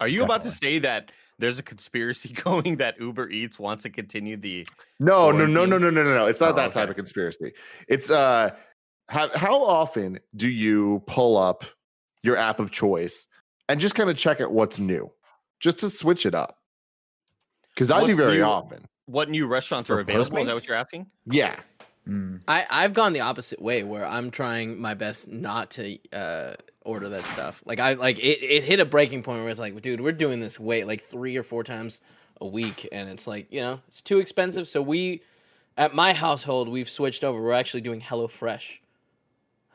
Are 0.00 0.08
you 0.08 0.22
about 0.22 0.42
to 0.42 0.50
say 0.50 0.78
that 0.80 1.10
there's 1.38 1.58
a 1.58 1.62
conspiracy 1.62 2.28
going 2.44 2.76
that 2.76 3.00
Uber 3.00 3.30
Eats 3.30 3.58
wants 3.58 3.82
to 3.82 3.90
continue 3.90 4.36
the 4.36 4.66
No, 5.00 5.30
no, 5.30 5.46
no, 5.46 5.64
no, 5.64 5.78
no, 5.78 5.90
no, 5.90 6.02
no, 6.02 6.14
no. 6.14 6.26
It's 6.26 6.40
not 6.40 6.52
Oh, 6.52 6.56
that 6.56 6.72
type 6.72 6.88
of 6.88 6.96
conspiracy. 6.96 7.52
It's 7.88 8.10
uh 8.10 8.50
how 9.08 9.28
how 9.36 9.64
often 9.64 10.18
do 10.36 10.48
you 10.48 11.02
pull 11.06 11.36
up 11.36 11.64
your 12.22 12.36
app 12.36 12.60
of 12.60 12.70
choice 12.70 13.26
and 13.68 13.80
just 13.80 13.94
kind 13.94 14.10
of 14.10 14.16
check 14.16 14.40
out 14.40 14.52
what's 14.52 14.78
new? 14.78 15.10
Just 15.60 15.78
to 15.78 15.90
switch 15.90 16.26
it 16.26 16.34
up. 16.34 16.56
Because 17.74 17.90
I 17.90 18.04
do 18.04 18.14
very 18.14 18.38
new? 18.38 18.42
often. 18.42 18.86
what 19.06 19.30
new 19.30 19.46
restaurants 19.46 19.88
are 19.88 20.00
available? 20.00 20.38
Is 20.38 20.46
that 20.46 20.54
what 20.54 20.66
you're 20.66 20.76
asking? 20.76 21.06
Yeah. 21.26 21.56
Mm. 22.08 22.40
I 22.48 22.66
I've 22.70 22.94
gone 22.94 23.12
the 23.12 23.20
opposite 23.20 23.60
way 23.60 23.82
where 23.82 24.06
I'm 24.06 24.30
trying 24.30 24.80
my 24.80 24.94
best 24.94 25.28
not 25.28 25.70
to 25.72 25.98
uh, 26.12 26.54
order 26.84 27.08
that 27.10 27.26
stuff. 27.26 27.62
Like 27.66 27.80
I 27.80 27.94
like 27.94 28.18
it. 28.18 28.42
It 28.42 28.64
hit 28.64 28.80
a 28.80 28.84
breaking 28.86 29.22
point 29.22 29.40
where 29.40 29.50
it's 29.50 29.60
like, 29.60 29.80
dude, 29.82 30.00
we're 30.00 30.12
doing 30.12 30.40
this 30.40 30.58
way 30.58 30.84
like 30.84 31.02
three 31.02 31.36
or 31.36 31.42
four 31.42 31.64
times 31.64 32.00
a 32.40 32.46
week, 32.46 32.88
and 32.92 33.10
it's 33.10 33.26
like 33.26 33.52
you 33.52 33.60
know 33.60 33.80
it's 33.88 34.00
too 34.00 34.18
expensive. 34.20 34.66
So 34.68 34.80
we, 34.80 35.22
at 35.76 35.94
my 35.94 36.12
household, 36.14 36.68
we've 36.68 36.88
switched 36.88 37.24
over. 37.24 37.40
We're 37.42 37.52
actually 37.52 37.82
doing 37.82 38.00
HelloFresh. 38.00 38.78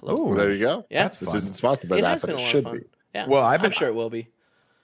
Ooh, 0.04 0.16
Well, 0.16 0.34
there 0.34 0.52
you 0.52 0.60
go. 0.60 0.86
Yeah, 0.90 1.04
That's 1.04 1.18
This 1.18 1.30
fun. 1.30 1.38
isn't 1.38 1.54
sponsored 1.54 1.90
by 1.90 1.98
it 2.00 2.02
that, 2.02 2.22
but 2.22 2.32
it 2.32 2.40
should 2.40 2.66
be. 2.72 2.80
Yeah, 3.16 3.28
Well, 3.28 3.44
I've 3.44 3.64
I'm 3.64 3.72
sure 3.72 3.88
it 3.88 3.96
will 3.96 4.10
be. 4.10 4.28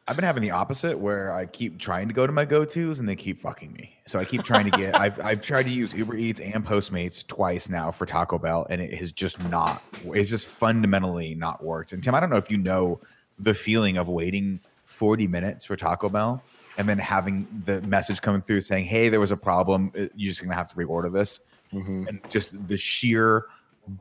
I've 0.09 0.15
been 0.15 0.25
having 0.25 0.41
the 0.41 0.49
opposite 0.51 0.97
where 0.97 1.31
I 1.35 1.45
keep 1.45 1.77
trying 1.77 2.07
to 2.07 2.15
go 2.15 2.25
to 2.25 2.33
my 2.33 2.43
go-tos 2.43 2.99
and 2.99 3.07
they 3.07 3.15
keep 3.15 3.39
fucking 3.39 3.71
me. 3.73 3.95
So 4.07 4.17
I 4.17 4.25
keep 4.25 4.41
trying 4.43 4.69
to 4.69 4.75
get 4.75 4.99
I've 4.99 5.19
I've 5.23 5.39
tried 5.39 5.63
to 5.63 5.69
use 5.69 5.93
Uber 5.93 6.15
Eats 6.15 6.39
and 6.39 6.65
Postmates 6.65 7.25
twice 7.27 7.69
now 7.69 7.91
for 7.91 8.07
Taco 8.07 8.39
Bell 8.39 8.65
and 8.71 8.81
it 8.81 8.91
has 8.95 9.11
just 9.11 9.39
not 9.49 9.83
it's 10.05 10.31
just 10.31 10.47
fundamentally 10.47 11.35
not 11.35 11.63
worked. 11.63 11.93
And 11.93 12.03
Tim, 12.03 12.15
I 12.15 12.19
don't 12.19 12.31
know 12.31 12.37
if 12.37 12.49
you 12.49 12.57
know 12.57 12.99
the 13.37 13.53
feeling 13.53 13.97
of 13.97 14.09
waiting 14.09 14.59
40 14.85 15.27
minutes 15.27 15.63
for 15.63 15.75
Taco 15.75 16.09
Bell 16.09 16.41
and 16.79 16.89
then 16.89 16.97
having 16.97 17.45
the 17.65 17.79
message 17.83 18.19
coming 18.19 18.41
through 18.41 18.61
saying, 18.61 18.85
"Hey, 18.85 19.09
there 19.09 19.19
was 19.19 19.31
a 19.31 19.37
problem. 19.37 19.91
Uh, 19.95 20.07
You're 20.15 20.29
just 20.31 20.39
going 20.41 20.49
to 20.49 20.55
have 20.55 20.69
to 20.71 20.75
reorder 20.75 21.13
this." 21.13 21.39
Mhm. 21.71 22.07
and 22.07 22.19
just 22.29 22.67
the 22.67 22.77
sheer 22.77 23.45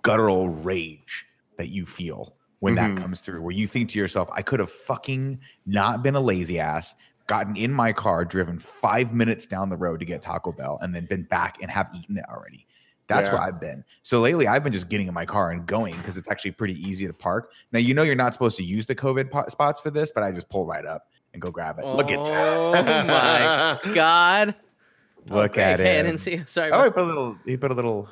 guttural 0.00 0.48
rage 0.48 1.26
that 1.58 1.68
you 1.68 1.84
feel 1.84 2.34
when 2.60 2.74
Mhm. 2.74 2.96
that 2.96 3.02
comes 3.02 3.20
through, 3.20 3.40
where 3.42 3.54
you 3.54 3.66
think 3.66 3.90
to 3.90 3.98
yourself, 3.98 4.28
I 4.32 4.42
could 4.42 4.60
have 4.60 4.70
fucking 4.70 5.38
not 5.66 6.02
been 6.02 6.14
a 6.14 6.20
lazy 6.20 6.58
ass, 6.60 6.94
gotten 7.26 7.56
in 7.56 7.72
my 7.72 7.92
car, 7.92 8.24
driven 8.24 8.58
five 8.58 9.12
minutes 9.12 9.46
down 9.46 9.68
the 9.68 9.76
road 9.76 10.00
to 10.00 10.06
get 10.06 10.22
Taco 10.22 10.50
Bell, 10.52 10.78
and 10.82 10.94
then 10.94 11.06
been 11.06 11.22
back 11.24 11.58
and 11.62 11.70
have 11.70 11.88
eaten 11.94 12.16
it 12.18 12.24
already. 12.28 12.66
That's 13.06 13.30
where 13.30 13.40
I've 13.40 13.58
been. 13.58 13.84
So 14.02 14.20
lately, 14.20 14.46
I've 14.46 14.62
been 14.62 14.72
just 14.72 14.90
getting 14.90 15.08
in 15.08 15.14
my 15.14 15.24
car 15.24 15.50
and 15.50 15.64
going 15.66 15.96
because 15.96 16.18
it's 16.18 16.28
actually 16.28 16.50
pretty 16.50 16.74
easy 16.86 17.06
to 17.06 17.14
park. 17.14 17.52
Now, 17.72 17.78
you 17.78 17.94
know, 17.94 18.02
you're 18.02 18.14
not 18.14 18.34
supposed 18.34 18.58
to 18.58 18.62
use 18.64 18.84
the 18.84 18.94
COVID 18.94 19.30
po- 19.30 19.46
spots 19.48 19.80
for 19.80 19.90
this, 19.90 20.12
but 20.12 20.22
I 20.22 20.30
just 20.30 20.48
pull 20.50 20.66
right 20.66 20.84
up 20.84 21.06
and 21.32 21.40
go 21.40 21.50
grab 21.50 21.78
it. 21.78 21.86
Look 21.86 22.10
at 22.10 22.22
that. 22.22 22.58
Oh 22.58 23.82
my 23.86 23.92
god! 23.94 24.54
Look 25.28 25.52
Okay, 25.52 25.62
at 25.62 25.80
it. 25.80 25.86
I 26.00 26.02
didn't 26.02 26.18
see. 26.18 26.42
Sorry. 26.44 26.70
Oh, 26.70 26.84
he 26.84 26.90
put 26.90 27.02
a 27.02 27.06
little, 27.06 27.36
he 27.46 27.56
put 27.56 27.70
a 27.70 27.74
little, 27.74 28.08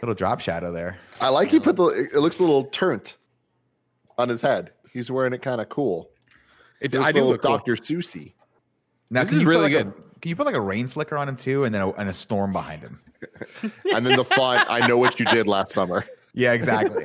little 0.00 0.14
drop 0.14 0.40
shadow 0.40 0.72
there. 0.72 0.96
I 1.20 1.28
like 1.28 1.50
he 1.50 1.60
put 1.60 1.76
the 1.76 1.86
it 1.88 2.18
looks 2.20 2.38
a 2.38 2.42
little 2.42 2.64
turnt 2.64 3.16
on 4.18 4.28
his 4.28 4.40
head. 4.40 4.70
He's 4.92 5.10
wearing 5.10 5.32
it 5.32 5.42
kind 5.42 5.60
of 5.60 5.68
cool. 5.68 6.10
It, 6.80 6.94
It 6.94 6.98
looks 6.98 7.06
I 7.06 7.10
a 7.10 7.12
do 7.12 7.18
little 7.18 7.32
look 7.32 7.42
cool. 7.42 7.56
Dr. 7.58 7.76
Susie. 7.76 8.34
Now, 9.10 9.20
This 9.20 9.30
can 9.30 9.38
is 9.38 9.42
you 9.44 9.46
put 9.48 9.50
really 9.50 9.62
like 9.74 9.80
a- 9.80 9.84
good. 9.90 10.20
can 10.20 10.28
you 10.30 10.36
put 10.36 10.46
like 10.46 10.54
a 10.54 10.60
rain 10.60 10.86
slicker 10.86 11.16
on 11.16 11.28
him 11.28 11.36
too, 11.36 11.64
and 11.64 11.74
then 11.74 11.82
a, 11.82 11.90
and 11.92 12.08
a 12.08 12.14
storm 12.14 12.52
behind 12.52 12.82
him? 12.82 12.98
And 13.94 14.04
then 14.04 14.16
the 14.16 14.24
font, 14.24 14.66
I 14.68 14.86
know 14.86 14.98
what 14.98 15.18
you 15.20 15.24
did 15.26 15.46
last 15.46 15.72
summer. 15.72 16.04
Yeah, 16.34 16.52
exactly. 16.52 17.04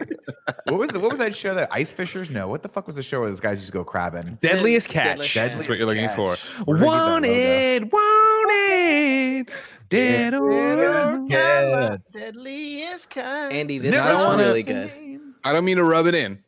what 0.66 0.80
was 0.80 0.90
the, 0.90 1.00
what 1.00 1.12
was 1.12 1.20
that 1.20 1.36
show? 1.36 1.54
That 1.54 1.70
Ice 1.72 1.92
Fishers? 1.92 2.30
No, 2.32 2.48
what 2.48 2.64
the 2.64 2.68
fuck 2.70 2.88
was 2.88 2.96
the 2.96 3.04
show 3.04 3.20
where 3.22 3.30
those 3.30 3.40
guys 3.40 3.60
used 3.60 3.68
to 3.72 3.78
go 3.78 3.84
crabbing? 3.84 4.38
Deadliest 4.42 4.42
Deadliest 4.42 4.90
catch. 4.90 5.34
Catch. 5.34 5.52
That's 5.54 5.70
what 5.70 5.78
you're 5.78 5.88
looking 5.88 6.10
for. 6.10 6.36
Catch. 6.36 6.40
Where 6.66 6.78
did 6.80 6.88
I 6.88 6.90
get 6.90 7.92
that 7.92 7.92
logo? 7.92 7.92
Wanted, 7.92 7.92
wanted, 7.92 9.52
dead 9.90 10.34
or 10.34 10.50
alive. 10.50 12.02
Deadliest 12.12 13.10
cat. 13.10 13.52
Andy, 13.52 13.78
this 13.78 13.94
No, 13.96 14.02
I 14.02 14.12
looks 14.12 14.22
don't 14.24 14.30
wanna- 14.32 14.44
really 14.44 14.64
good. 14.64 15.20
I 15.44 15.54
don't 15.54 15.64
mean 15.66 15.78
to 15.78 15.84
rub 15.84 16.08
it 16.08 16.16
in. 16.16 16.40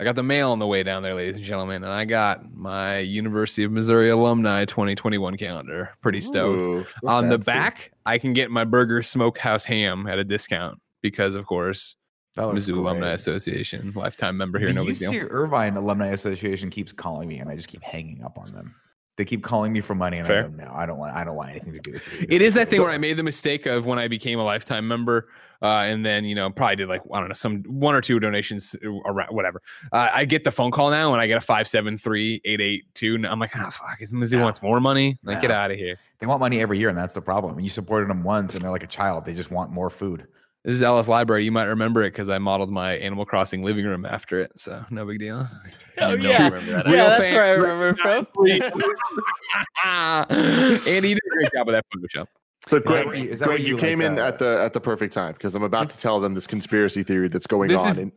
I 0.00 0.04
got 0.04 0.16
the 0.16 0.22
mail 0.24 0.50
on 0.50 0.58
the 0.58 0.66
way 0.66 0.82
down 0.82 1.02
there, 1.04 1.14
ladies 1.14 1.36
and 1.36 1.44
gentlemen, 1.44 1.84
and 1.84 1.92
I 1.92 2.04
got 2.04 2.52
my 2.52 2.98
University 2.98 3.62
of 3.62 3.70
Missouri 3.70 4.10
alumni 4.10 4.64
2021 4.64 5.36
calendar. 5.36 5.90
Pretty 6.02 6.20
stoked. 6.20 6.58
Ooh, 6.58 7.08
on 7.08 7.28
the 7.28 7.38
back, 7.38 7.92
I 8.04 8.18
can 8.18 8.32
get 8.32 8.50
my 8.50 8.64
burger 8.64 9.02
smokehouse 9.02 9.64
ham 9.64 10.08
at 10.08 10.18
a 10.18 10.24
discount 10.24 10.80
because, 11.00 11.36
of 11.36 11.46
course, 11.46 11.94
Mizzou 12.36 12.76
Alumni. 12.76 13.10
Association, 13.12 13.92
lifetime 13.94 14.36
member 14.36 14.58
here. 14.58 14.68
The 14.68 14.74
No 14.74 14.84
big 14.84 14.98
deal. 14.98 15.12
Irvine 15.30 15.76
Alumni 15.76 16.08
Association 16.08 16.70
keeps 16.70 16.90
calling 16.92 17.28
me, 17.28 17.38
and 17.38 17.48
I 17.48 17.54
just 17.54 17.68
keep 17.68 17.82
hanging 17.82 18.24
up 18.24 18.36
on 18.36 18.50
them. 18.52 18.74
They 19.16 19.24
keep 19.24 19.44
calling 19.44 19.72
me 19.72 19.80
for 19.80 19.94
money, 19.94 20.18
and 20.18 20.26
Fair. 20.26 20.38
I 20.40 20.42
don't 20.42 20.56
know. 20.56 20.72
I 20.74 20.86
don't 20.86 20.98
want. 20.98 21.14
I 21.14 21.22
don't 21.22 21.36
want 21.36 21.50
anything 21.50 21.72
to 21.74 21.78
do 21.78 21.92
with 21.92 22.12
you. 22.20 22.26
It 22.28 22.42
is 22.42 22.54
that 22.54 22.68
thing 22.68 22.78
So- 22.78 22.82
where 22.82 22.92
I 22.92 22.98
made 22.98 23.16
the 23.16 23.22
mistake 23.22 23.64
of 23.66 23.86
when 23.86 24.00
I 24.00 24.08
became 24.08 24.40
a 24.40 24.44
lifetime 24.44 24.88
member, 24.88 25.28
uh, 25.62 25.66
and 25.86 26.04
then 26.04 26.24
you 26.24 26.34
know 26.34 26.50
probably 26.50 26.76
did 26.76 26.88
like 26.88 27.02
I 27.12 27.18
don't 27.20 27.28
know 27.28 27.34
some 27.34 27.62
one 27.64 27.94
or 27.94 28.00
two 28.00 28.18
donations 28.20 28.76
around 29.04 29.34
whatever. 29.34 29.62
Uh, 29.92 30.08
I 30.12 30.24
get 30.24 30.44
the 30.44 30.52
phone 30.52 30.70
call 30.70 30.90
now 30.90 31.12
and 31.12 31.20
I 31.20 31.26
get 31.26 31.38
a 31.38 31.40
five 31.40 31.68
seven 31.68 31.98
three 31.98 32.40
eight 32.44 32.60
eight 32.60 32.84
two. 32.94 33.22
I'm 33.28 33.38
like, 33.38 33.56
ah, 33.56 33.70
fuck, 33.70 34.00
is 34.00 34.12
Mizzou 34.12 34.38
No. 34.38 34.44
wants 34.44 34.62
more 34.62 34.80
money? 34.80 35.18
Like, 35.24 35.40
get 35.40 35.50
out 35.50 35.70
of 35.70 35.76
here. 35.78 35.98
They 36.18 36.26
want 36.26 36.40
money 36.40 36.60
every 36.60 36.78
year, 36.78 36.88
and 36.88 36.96
that's 36.98 37.14
the 37.14 37.22
problem. 37.22 37.60
You 37.60 37.68
supported 37.68 38.08
them 38.08 38.22
once, 38.22 38.54
and 38.54 38.64
they're 38.64 38.70
like 38.70 38.82
a 38.82 38.86
child. 38.88 39.24
They 39.24 39.34
just 39.34 39.50
want 39.50 39.70
more 39.72 39.90
food. 39.90 40.26
This 40.64 40.76
is 40.76 40.82
Ellis 40.82 41.08
Library. 41.08 41.44
You 41.44 41.52
might 41.52 41.64
remember 41.64 42.02
it 42.04 42.12
because 42.12 42.30
I 42.30 42.38
modeled 42.38 42.70
my 42.70 42.94
Animal 42.96 43.26
Crossing 43.26 43.62
living 43.62 43.84
room 43.84 44.06
after 44.06 44.40
it. 44.40 44.52
So 44.58 44.82
no 44.90 45.04
big 45.04 45.18
deal. 45.18 45.48
Oh 45.96 46.14
yeah, 46.14 46.50
that, 46.50 46.66
yeah, 46.66 46.82
that's 46.96 47.30
fan- 47.30 47.34
where 47.34 47.44
I 47.44 47.50
remember 47.50 47.94
from. 47.94 48.26
Andy, 49.84 51.08
you 51.10 51.14
did 51.14 51.20
a 51.24 51.30
great 51.36 51.52
job 51.54 51.68
with 51.68 51.76
that 51.76 51.84
Photoshop. 51.94 52.26
So 52.66 52.76
that 52.78 52.86
Greg, 52.86 53.06
what 53.06 53.18
you- 53.18 53.36
that 53.36 53.60
you, 53.60 53.66
you 53.66 53.76
came 53.76 53.98
like, 54.00 54.06
in 54.12 54.18
uh, 54.18 54.26
at 54.26 54.38
the 54.38 54.62
at 54.62 54.72
the 54.72 54.80
perfect 54.80 55.12
time 55.12 55.32
because 55.32 55.54
I'm 55.54 55.62
about 55.62 55.90
to 55.90 55.98
tell 55.98 56.20
them 56.20 56.34
this 56.34 56.46
conspiracy 56.46 57.02
theory 57.02 57.28
that's 57.28 57.46
going 57.46 57.68
This 57.68 57.80
on. 57.80 57.88
is- 57.90 58.10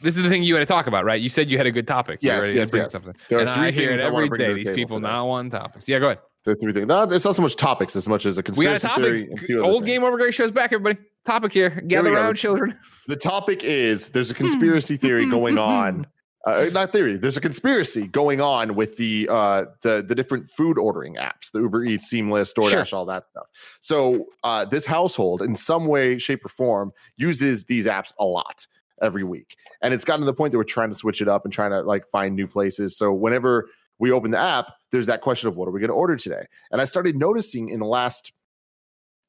This 0.00 0.16
is 0.16 0.22
the 0.22 0.28
thing 0.28 0.44
you 0.44 0.54
had 0.54 0.60
to 0.60 0.66
talk 0.66 0.86
about, 0.86 1.04
right? 1.04 1.20
You 1.20 1.28
said 1.28 1.50
you 1.50 1.58
had 1.58 1.66
a 1.66 1.72
good 1.72 1.88
topic. 1.88 2.20
Yes, 2.22 2.36
were 2.36 2.42
ready 2.42 2.52
to 2.52 2.58
yes, 2.60 2.70
bring 2.70 2.82
yes. 2.84 2.92
something. 2.92 3.14
There 3.28 3.38
are 3.38 3.42
and 3.42 3.50
three 3.54 3.66
I 3.66 3.70
hear 3.72 3.90
it 3.90 3.98
every 4.00 4.38
day. 4.38 4.48
the 4.48 4.54
These 4.54 4.68
people 4.70 4.98
today. 4.98 5.08
not 5.08 5.26
wanting 5.26 5.50
topics. 5.50 5.88
Yeah, 5.88 5.98
go 5.98 6.06
ahead. 6.06 6.18
the 6.44 6.54
three 6.54 6.72
things. 6.72 6.86
No, 6.86 7.02
it's 7.02 7.24
not 7.24 7.34
so 7.34 7.42
much 7.42 7.56
topics 7.56 7.96
as 7.96 8.06
much 8.06 8.24
as 8.24 8.38
a 8.38 8.42
We 8.56 8.64
got 8.66 8.76
a 8.76 8.78
conspiracy 8.78 8.86
topic. 8.86 9.04
theory. 9.04 9.28
and 9.28 9.40
few 9.40 9.64
Old 9.64 9.82
things. 9.82 9.86
Game 9.86 10.04
Over 10.04 10.16
Great 10.16 10.34
shows 10.34 10.52
back, 10.52 10.72
everybody. 10.72 10.98
Topic 11.24 11.52
here. 11.52 11.70
Gather 11.88 12.10
go. 12.10 12.16
around, 12.16 12.36
children. 12.36 12.78
The 13.08 13.16
topic 13.16 13.64
is 13.64 14.10
there's 14.10 14.30
a 14.30 14.34
hmm. 14.34 14.44
conspiracy 14.46 14.96
theory 14.96 15.24
hmm, 15.24 15.30
hmm, 15.30 15.36
going 15.36 15.58
on. 15.58 16.06
Uh, 16.46 16.66
not 16.72 16.92
theory. 16.92 17.18
There's 17.18 17.36
a 17.36 17.40
conspiracy 17.40 18.06
going 18.06 18.40
on 18.40 18.74
with 18.74 18.96
the 18.96 19.28
uh, 19.30 19.66
the 19.82 20.04
the 20.06 20.14
different 20.14 20.48
food 20.48 20.78
ordering 20.78 21.16
apps, 21.16 21.50
the 21.52 21.60
Uber 21.60 21.84
Eats, 21.84 22.06
Seamless, 22.06 22.54
DoorDash, 22.54 22.92
all 22.92 23.04
that 23.06 23.26
stuff. 23.26 23.48
So 23.80 24.26
uh, 24.44 24.64
this 24.64 24.86
household, 24.86 25.42
in 25.42 25.54
some 25.56 25.86
way, 25.86 26.16
shape, 26.16 26.44
or 26.44 26.48
form, 26.48 26.92
uses 27.16 27.64
these 27.64 27.86
apps 27.86 28.12
a 28.18 28.24
lot 28.24 28.66
every 29.02 29.24
week, 29.24 29.56
and 29.82 29.92
it's 29.92 30.04
gotten 30.04 30.20
to 30.20 30.26
the 30.26 30.34
point 30.34 30.52
that 30.52 30.58
we're 30.58 30.64
trying 30.64 30.90
to 30.90 30.96
switch 30.96 31.20
it 31.20 31.28
up 31.28 31.44
and 31.44 31.52
trying 31.52 31.72
to 31.72 31.82
like 31.82 32.06
find 32.06 32.36
new 32.36 32.46
places. 32.46 32.96
So 32.96 33.12
whenever 33.12 33.68
we 33.98 34.12
open 34.12 34.30
the 34.30 34.38
app, 34.38 34.72
there's 34.92 35.06
that 35.06 35.20
question 35.22 35.48
of 35.48 35.56
what 35.56 35.68
are 35.68 35.72
we 35.72 35.80
going 35.80 35.88
to 35.88 35.94
order 35.94 36.16
today? 36.16 36.46
And 36.70 36.80
I 36.80 36.84
started 36.84 37.16
noticing 37.16 37.68
in 37.68 37.80
the 37.80 37.86
last 37.86 38.32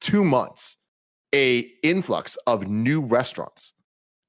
two 0.00 0.24
months 0.24 0.76
a 1.34 1.58
influx 1.82 2.36
of 2.46 2.68
new 2.68 3.00
restaurants. 3.00 3.72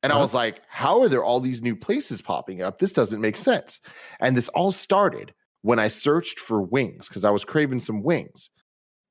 And 0.04 0.12
I 0.12 0.16
Uh-huh. 0.16 0.24
was 0.24 0.34
like, 0.34 0.62
how 0.68 1.02
are 1.02 1.10
there 1.10 1.24
all 1.24 1.39
these 1.39 1.62
new 1.62 1.76
places 1.76 2.22
popping 2.22 2.62
up? 2.62 2.80
This 2.80 2.91
doesn't 2.93 3.22
make 3.22 3.38
sense. 3.38 3.80
And 4.20 4.36
this 4.36 4.49
all 4.49 4.72
started 4.72 5.34
when 5.62 5.78
I 5.80 5.89
searched 5.89 6.39
for 6.39 6.62
wings 6.62 7.08
because 7.08 7.24
I 7.24 7.30
was 7.30 7.45
craving 7.45 7.80
some 7.82 8.02
wings. 8.04 8.49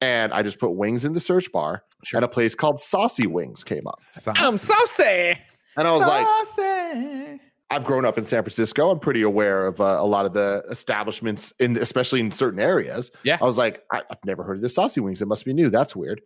And 0.01 0.33
I 0.33 0.43
just 0.43 0.59
put 0.59 0.71
wings 0.71 1.05
in 1.05 1.13
the 1.13 1.21
search 1.21 1.53
bar, 1.53 1.85
and 2.15 2.25
a 2.25 2.29
place 2.29 2.55
called 2.55 2.81
Saucy 2.81 3.27
Wings 3.27 3.63
came 3.63 3.87
up. 3.87 4.01
I'm 4.35 4.57
saucy. 4.57 5.37
And 5.77 5.87
I 5.87 5.93
was 5.93 6.01
like, 6.07 6.27
Saucy. 6.47 7.41
I've 7.71 7.85
grown 7.85 8.05
up 8.07 8.17
in 8.19 8.25
San 8.25 8.43
Francisco. 8.43 8.91
I'm 8.91 8.99
pretty 8.99 9.21
aware 9.23 9.67
of 9.67 9.79
uh, 9.81 9.99
a 10.01 10.07
lot 10.07 10.25
of 10.25 10.33
the 10.33 10.65
establishments, 10.71 11.53
in 11.61 11.77
especially 11.77 12.19
in 12.21 12.31
certain 12.31 12.59
areas. 12.61 13.13
Yeah. 13.25 13.37
I 13.41 13.45
was 13.45 13.59
like, 13.59 13.85
I, 13.93 14.03
I've 14.11 14.25
never 14.25 14.43
heard 14.43 14.57
of 14.57 14.63
this 14.63 14.75
saucy 14.75 15.01
wings. 15.01 15.21
It 15.21 15.29
must 15.29 15.45
be 15.45 15.53
new. 15.53 15.69
That's 15.69 15.95
weird. 15.95 16.23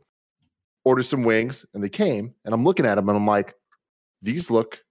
Ordered 0.85 1.03
some 1.03 1.25
wings, 1.25 1.67
and 1.75 1.83
they 1.83 1.89
came, 1.89 2.33
and 2.45 2.55
I'm 2.55 2.65
looking 2.65 2.87
at 2.87 2.95
them, 2.95 3.09
and 3.09 3.19
I'm 3.19 3.27
like, 3.27 3.55
these 4.25 4.51
look 4.51 4.85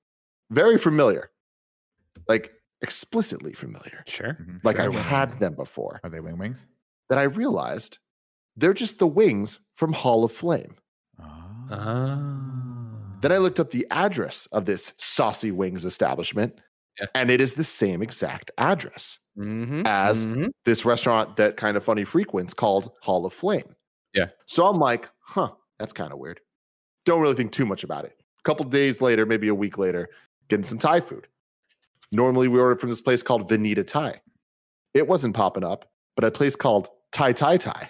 very 0.52 0.78
familiar, 0.78 1.32
like 2.28 2.54
explicitly 2.82 3.54
familiar. 3.54 4.04
Sure. 4.08 4.34
Mhm. 4.42 4.60
Like 4.64 4.80
I 4.80 4.84
they 4.84 4.90
wing 4.90 5.04
had 5.04 5.30
wings? 5.30 5.40
them 5.40 5.56
before. 5.56 6.00
Are 6.04 6.10
they 6.10 6.20
wing 6.20 6.38
wings? 6.38 6.66
That 7.10 7.18
I 7.20 7.24
realized 7.24 8.00
they're 8.56 8.74
just 8.74 9.00
the 9.00 9.08
wings 9.08 9.60
from 9.76 9.94
Hall 9.94 10.24
of 10.24 10.32
Flame. 10.32 10.76
Ah. 11.70 13.18
Then 13.22 13.32
I 13.32 13.38
looked 13.38 13.60
up 13.60 13.72
the 13.72 13.88
address 13.90 14.48
of 14.52 14.66
this 14.66 14.94
Saucy 14.98 15.52
Wings 15.52 15.86
establishment, 15.86 16.60
Yeah. 17.00 17.08
and 17.16 17.32
it 17.32 17.40
is 17.42 17.54
the 17.54 17.64
same 17.64 18.02
exact 18.02 18.52
address 18.58 19.20
Mhm, 19.38 19.88
as 19.88 20.26
mhm. 20.28 20.50
this 20.66 20.84
restaurant 20.86 21.38
that 21.38 21.56
kind 21.58 21.78
of 21.78 21.84
funny 21.84 22.04
frequents 22.04 22.54
called 22.54 22.92
Hall 23.02 23.26
of 23.26 23.34
Flame. 23.34 23.76
Yeah. 24.14 24.28
So 24.46 24.66
I'm 24.68 24.78
like, 24.78 25.10
huh, 25.22 25.54
that's 25.80 25.94
kind 25.94 26.12
of 26.14 26.20
weird. 26.20 26.42
Don't 27.06 27.22
really 27.22 27.36
think 27.36 27.52
too 27.54 27.66
much 27.66 27.84
about 27.84 28.06
it. 28.06 28.22
A 28.44 28.50
couple 28.50 28.66
days 28.66 29.00
later, 29.02 29.26
maybe 29.26 29.48
a 29.48 29.56
week 29.56 29.78
later, 29.78 30.10
getting 30.50 30.64
some 30.66 30.78
Thai 30.78 31.00
food. 31.00 31.28
Normally 32.12 32.48
we 32.48 32.60
order 32.60 32.76
from 32.76 32.90
this 32.90 33.02
place 33.02 33.24
called 33.24 33.50
Venita 33.50 33.86
Thai. 33.86 34.20
It 34.94 35.08
wasn't 35.08 35.36
popping 35.36 35.64
up, 35.64 35.90
but 36.16 36.26
a 36.26 36.32
place 36.32 36.56
called 36.56 36.90
Thai 37.12 37.34
Thai 37.34 37.58
Thai. 37.58 37.90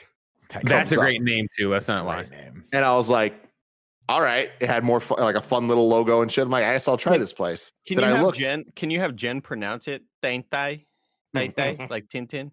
That's 0.50 0.64
a 0.64 0.68
comes 0.68 0.92
up. 0.94 1.00
great 1.00 1.22
name 1.24 1.48
too. 1.58 1.70
Let's 1.72 1.88
That's 1.88 1.96
a 2.02 2.04
not 2.04 2.06
lie. 2.06 2.16
great 2.24 2.32
name. 2.32 2.64
And 2.72 2.86
I 2.86 2.96
was 2.96 3.10
like, 3.10 3.34
all 4.08 4.22
right. 4.22 4.52
It 4.60 4.68
had 4.68 4.84
more 4.84 5.00
fun, 5.00 5.20
like 5.20 5.36
a 5.36 5.42
fun 5.42 5.68
little 5.68 5.90
logo 5.90 6.22
and 6.22 6.32
shit. 6.32 6.44
I'm 6.46 6.52
like, 6.52 6.64
I 6.64 6.74
guess 6.74 6.88
I'll 6.88 6.98
try 6.98 7.18
this 7.18 7.34
place. 7.34 7.74
Can 7.88 7.98
Then 7.98 8.06
you 8.10 8.14
I 8.14 8.18
have 8.18 8.26
looked. 8.26 8.38
Jen? 8.38 8.64
Can 8.76 8.92
you 8.92 9.00
have 9.00 9.16
Jen 9.16 9.42
pronounce 9.42 9.88
it? 9.88 10.04
Tai 10.22 10.44
Thai, 10.52 10.86
Tai 11.34 11.48
Tai, 11.48 11.88
like 11.90 12.08
Tintin. 12.08 12.52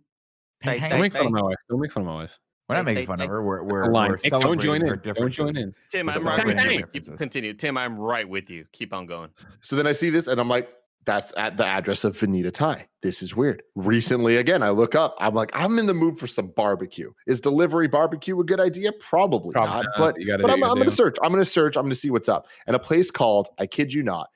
Tai 0.65 0.79
Hey, 0.79 0.89
Don't 0.89 1.01
make 1.01 1.13
fun 1.13 1.27
of 1.27 1.33
my 1.33 1.43
wife. 1.43 1.57
Don't 1.69 1.81
make 1.81 1.93
fun 1.93 2.03
of 2.03 2.07
my 2.07 2.15
wife. 2.15 2.39
We're 2.71 2.77
not 2.77 2.87
Hey, 2.87 2.95
making 2.95 3.03
hey, 3.03 3.07
fun 3.07 3.19
hey. 3.19 3.25
of 3.25 3.31
her. 3.31 3.43
We're 3.43 3.63
we're, 3.65 3.83
Don't 3.85 3.93
we're 3.93 4.17
Nick, 4.23 4.31
don't 4.31 4.61
join 4.61 4.81
her 4.83 4.95
in. 4.95 5.01
Don't 5.15 5.31
join 5.31 5.57
in. 5.57 5.75
Tim, 5.91 6.07
We're 6.07 6.13
I'm 6.13 6.25
right 6.25 6.47
with 6.47 6.95
you. 6.95 7.17
Continue. 7.17 7.53
Tim, 7.53 7.77
I'm 7.77 7.99
right 7.99 8.29
with 8.29 8.49
you. 8.49 8.65
Keep 8.73 8.95
on 8.95 9.07
going. 9.07 9.31
So 9.61 9.75
then 9.75 9.89
I 9.89 9.93
see 9.93 10.09
this 10.09 10.29
and 10.29 10.41
I'm 10.41 10.49
like, 10.49 10.69
that's 11.05 11.33
at 11.37 11.57
the 11.57 11.67
address 11.67 12.05
of 12.05 12.17
Vanita 12.17 12.53
Thai. 12.53 12.87
This 13.03 13.23
is 13.23 13.35
weird. 13.35 13.63
Recently, 13.75 14.37
again, 14.37 14.63
I 14.63 14.71
look 14.71 14.95
up, 14.95 15.17
I'm 15.19 15.35
like, 15.35 15.51
I'm 15.55 15.79
in 15.79 15.87
the 15.87 15.95
mood 15.95 16.17
for 16.19 16.29
some 16.29 16.49
barbecue. 16.49 17.11
Is 17.27 17.41
delivery 17.41 17.89
barbecue 17.89 18.39
a 18.39 18.45
good 18.45 18.61
idea? 18.61 18.93
Probably, 19.01 19.53
Probably 19.53 19.75
not. 19.75 19.87
not. 19.87 19.99
But, 19.99 20.21
You 20.21 20.39
but 20.39 20.51
I'm, 20.51 20.63
I'm 20.63 20.75
going 20.75 20.89
to 20.89 20.95
search. 20.95 21.17
I'm 21.25 21.33
going 21.33 21.43
to 21.43 21.51
search. 21.51 21.77
I'm 21.77 21.83
going 21.83 21.91
to 21.91 21.97
see 21.97 22.11
what's 22.11 22.29
up. 22.29 22.47
And 22.69 22.77
a 22.77 22.79
place 22.79 23.11
called, 23.11 23.49
I 23.59 23.67
kid 23.67 23.93
you 23.93 24.03
not, 24.05 24.29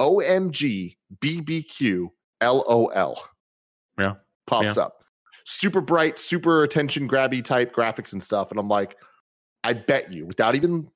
OMG 0.00 0.96
BBQ 1.18 2.10
LOL. 2.42 3.18
Yeah. 3.98 4.14
Pops 4.46 4.76
up. 4.76 4.99
Super 5.52 5.80
bright, 5.80 6.16
super 6.16 6.62
attention 6.62 7.08
grabby 7.08 7.44
type 7.44 7.74
graphics 7.74 8.12
and 8.12 8.22
stuff. 8.22 8.52
And 8.52 8.60
I'm 8.60 8.68
like, 8.68 8.96
I 9.64 9.72
bet 9.72 10.12
you, 10.12 10.24
without 10.24 10.54
even 10.54 10.88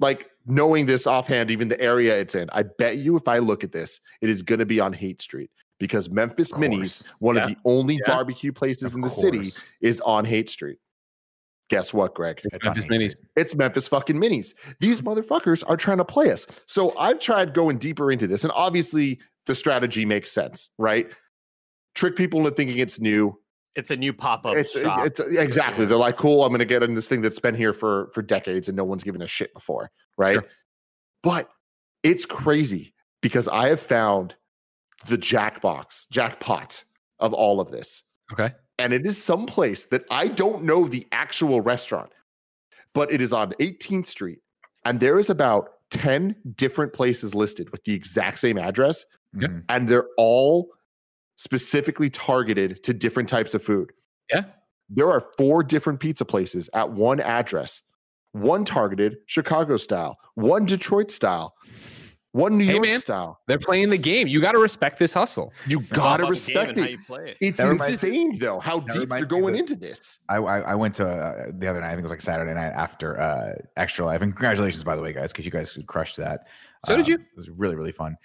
like 0.00 0.30
knowing 0.46 0.86
this 0.86 1.06
offhand, 1.06 1.48
even 1.48 1.68
the 1.68 1.80
area 1.80 2.18
it's 2.18 2.34
in, 2.34 2.50
I 2.52 2.64
bet 2.64 2.96
you 2.96 3.16
if 3.16 3.28
I 3.28 3.38
look 3.38 3.62
at 3.62 3.70
this, 3.70 4.00
it 4.20 4.28
is 4.28 4.42
going 4.42 4.58
to 4.58 4.66
be 4.66 4.80
on 4.80 4.92
Haight 4.92 5.22
Street 5.22 5.48
because 5.78 6.10
Memphis 6.10 6.50
Minis, 6.52 7.04
one 7.20 7.36
Yeah. 7.36 7.44
of 7.44 7.48
the 7.50 7.56
only 7.64 7.94
Yeah. 8.04 8.08
barbecue 8.08 8.52
places 8.52 8.82
Of 8.90 8.94
in 8.96 9.00
the 9.02 9.10
city, 9.10 9.52
is 9.80 10.00
on 10.00 10.24
Haight 10.24 10.50
Street. 10.50 10.78
Guess 11.68 11.94
what, 11.94 12.12
Greg? 12.16 12.40
It's 12.42 12.56
It's 12.56 12.64
Memphis 12.64 12.86
Minis. 12.86 13.10
Street. 13.12 13.26
It's 13.36 13.54
Memphis 13.54 13.86
fucking 13.86 14.16
Minis. 14.16 14.54
These 14.80 15.02
motherfuckers 15.02 15.62
are 15.68 15.76
trying 15.76 15.98
to 15.98 16.04
play 16.04 16.32
us. 16.32 16.48
So 16.66 16.98
I've 16.98 17.20
tried 17.20 17.54
going 17.54 17.78
deeper 17.78 18.10
into 18.10 18.26
this, 18.26 18.42
and 18.42 18.52
obviously 18.56 19.20
the 19.46 19.54
strategy 19.54 20.04
makes 20.04 20.32
sense, 20.32 20.68
right? 20.78 21.08
Trick 21.94 22.16
people 22.16 22.40
into 22.40 22.50
thinking 22.50 22.78
it's 22.78 22.98
new. 22.98 23.38
It's 23.76 23.90
a 23.90 23.96
new 23.96 24.12
pop 24.12 24.44
up 24.46 24.56
It's, 24.56 24.72
shop. 24.78 25.06
it's 25.06 25.20
exactly. 25.20 25.86
They're 25.86 25.96
like, 25.96 26.16
cool. 26.16 26.42
I'm 26.44 26.50
going 26.50 26.58
to 26.58 26.64
get 26.64 26.82
in 26.82 26.94
this 26.94 27.06
thing 27.06 27.22
that's 27.22 27.38
been 27.38 27.54
here 27.54 27.72
for 27.72 28.10
for 28.14 28.20
decades 28.22 28.68
and 28.68 28.76
no 28.76 28.84
one's 28.84 29.04
given 29.04 29.22
a 29.22 29.26
shit 29.28 29.54
before, 29.54 29.90
right? 30.18 30.34
Sure. 30.34 30.44
But 31.22 31.48
it's 32.02 32.24
crazy 32.26 32.94
because 33.20 33.46
I 33.48 33.68
have 33.68 33.80
found 33.80 34.34
the 35.06 35.16
jackbox, 35.18 36.08
jackpot 36.10 36.82
of 37.20 37.32
all 37.32 37.60
of 37.60 37.70
this, 37.70 38.02
Okay. 38.32 38.52
and 38.78 38.92
it 38.92 39.06
is 39.06 39.22
some 39.22 39.46
place 39.46 39.84
that 39.86 40.04
I 40.10 40.26
don't 40.28 40.64
know 40.64 40.88
the 40.88 41.06
actual 41.12 41.60
restaurant, 41.60 42.10
but 42.94 43.12
it 43.12 43.20
is 43.20 43.32
on 43.32 43.52
18th 43.60 44.06
Street, 44.06 44.40
and 44.84 44.98
there 45.00 45.18
is 45.18 45.30
about 45.30 45.70
10 45.90 46.34
different 46.56 46.92
places 46.92 47.34
listed 47.34 47.70
with 47.70 47.84
the 47.84 47.92
exact 47.92 48.38
same 48.38 48.58
address, 48.58 49.04
and 49.68 49.88
they're 49.88 50.08
all 50.16 50.70
specifically 51.40 52.10
targeted 52.10 52.82
to 52.84 52.92
different 52.92 53.26
types 53.26 53.54
of 53.54 53.62
food. 53.64 53.92
Yeah. 54.30 54.42
There 54.90 55.10
are 55.10 55.24
four 55.38 55.62
different 55.62 55.98
pizza 55.98 56.26
places 56.26 56.68
at 56.74 56.90
one 56.92 57.18
address. 57.18 57.82
One 58.32 58.66
targeted 58.66 59.16
Chicago 59.24 59.78
style, 59.78 60.18
one 60.34 60.66
Detroit 60.66 61.10
style, 61.10 61.54
one 62.32 62.58
New 62.58 62.64
Hey, 62.66 62.74
York 62.74 62.86
man. 62.86 63.00
style. 63.00 63.40
They're 63.48 63.58
playing 63.58 63.88
the 63.90 63.96
game. 63.96 64.28
You 64.28 64.40
got 64.42 64.52
to 64.52 64.58
respect 64.58 64.98
this 64.98 65.14
hustle. 65.14 65.52
You 65.66 65.80
gotta 65.80 65.96
about 65.98 66.16
the 66.18 66.22
game 66.22 66.28
respect 66.30 66.78
it. 66.78 67.00
it. 67.30 67.36
It's 67.40 67.56
That 67.56 67.70
reminds- 67.70 68.04
insane 68.04 68.38
though 68.38 68.60
how 68.60 68.80
deep 68.80 69.00
reminds 69.00 69.26
they're 69.28 69.40
going 69.40 69.54
that- 69.54 69.60
into 69.60 69.76
this. 69.76 70.18
I, 70.28 70.36
I 70.36 70.58
I 70.60 70.74
went 70.74 70.94
to 70.96 71.08
uh, 71.08 71.46
the 71.58 71.66
other 71.68 71.80
night. 71.80 71.86
I 71.88 71.90
think 71.90 72.00
it 72.00 72.02
was 72.02 72.12
like 72.12 72.20
Saturday 72.20 72.52
night 72.52 72.72
after 72.74 73.18
uh, 73.18 73.54
Extra 73.78 74.04
Life. 74.04 74.20
And 74.22 74.32
congratulations, 74.36 74.84
by 74.84 74.94
the 74.94 75.02
way, 75.02 75.12
guys, 75.14 75.32
because 75.32 75.46
you 75.46 75.50
guys 75.50 75.76
crushed 75.86 76.18
that. 76.18 76.46
So 76.86 76.94
did 76.96 77.06
Um, 77.06 77.10
you. 77.12 77.14
It 77.16 77.36
was 77.38 77.48
really 77.50 77.74
really 77.76 77.92
fun 77.92 78.16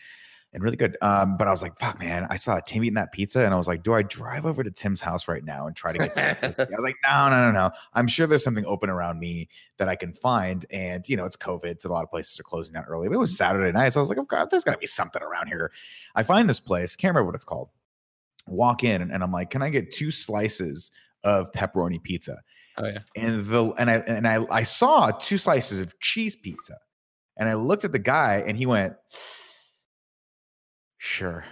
and 0.56 0.64
really 0.64 0.78
good. 0.78 0.96
Um, 1.02 1.36
but 1.36 1.50
I 1.50 1.52
was 1.52 1.62
like, 1.62 1.78
fuck, 1.78 2.00
man. 2.00 2.26
I 2.30 2.38
saw 2.38 2.62
Tim 2.62 2.82
eating 2.82 2.94
that 2.94 3.12
pizza, 3.12 3.44
and 3.44 3.54
I 3.54 3.58
was 3.58 3.68
like, 3.68 3.84
do 3.84 3.94
I 3.94 4.04
drive 4.04 4.46
over 4.46 4.64
to 4.64 4.72
Tim's 4.72 5.02
house 5.02 5.28
right 5.28 5.44
now 5.44 5.68
and 5.68 5.76
try 5.76 5.92
to 5.92 6.00
get 6.00 6.16
that? 6.16 6.42
I 6.44 6.48
was 6.48 6.58
like, 6.80 6.96
no, 7.04 7.30
no, 7.30 7.52
no, 7.52 7.52
no. 7.52 7.72
I'm 7.94 8.08
sure 8.08 8.26
there's 8.26 8.46
something 8.46 8.66
open 8.66 8.90
around 8.90 9.20
me 9.20 9.50
that 9.78 9.90
I 9.90 9.98
can 9.98 10.14
find. 10.14 10.66
And 10.72 11.08
you 11.10 11.18
know, 11.18 11.26
it's 11.26 11.36
COVID, 11.36 11.82
so 11.82 11.90
a 11.90 11.92
lot 11.92 12.04
of 12.04 12.10
places 12.10 12.40
are 12.40 12.44
closing 12.44 12.74
down 12.74 12.86
early. 12.86 13.10
But 13.10 13.16
it 13.16 13.20
was 13.20 13.38
Saturday 13.38 13.70
night, 13.74 13.92
so 13.92 14.00
I 14.00 14.02
was 14.02 14.10
like, 14.10 14.18
oh 14.18 14.24
god, 14.24 14.50
there's 14.50 14.64
got 14.64 14.72
to 14.72 14.78
be 14.78 14.88
something 14.88 15.22
around 15.22 15.48
here. 15.48 15.74
I 16.16 16.24
find 16.24 16.50
this 16.50 16.62
place. 16.62 16.96
Can't 16.96 17.12
remember 17.12 17.26
what 17.26 17.36
it's 17.36 17.44
called. 17.44 17.70
Walk 18.48 18.86
in, 18.86 19.02
and, 19.02 19.12
and 19.12 19.24
I'm 19.24 19.34
like, 19.34 19.50
can 19.50 19.62
I 19.62 19.70
get 19.70 19.92
two 19.92 20.10
slices 20.10 20.90
of 21.26 21.52
pepperoni 21.52 22.02
pizza? 22.02 22.38
Oh 22.78 22.86
yeah. 22.86 23.00
and 23.18 23.46
the 23.46 23.74
and 23.78 23.92
I 23.92 23.96
and 23.96 24.26
I 24.26 24.46
I 24.50 24.64
saw 24.64 25.12
two 25.12 25.38
slices 25.38 25.82
of 25.82 26.00
cheese 26.00 26.38
pizza, 26.38 26.78
and 27.36 27.50
I 27.50 27.56
looked 27.56 27.84
at 27.84 27.92
the 27.92 28.00
guy, 28.00 28.42
and 28.48 28.56
he 28.56 28.66
went, 28.66 28.94
"Sure." 31.06 31.46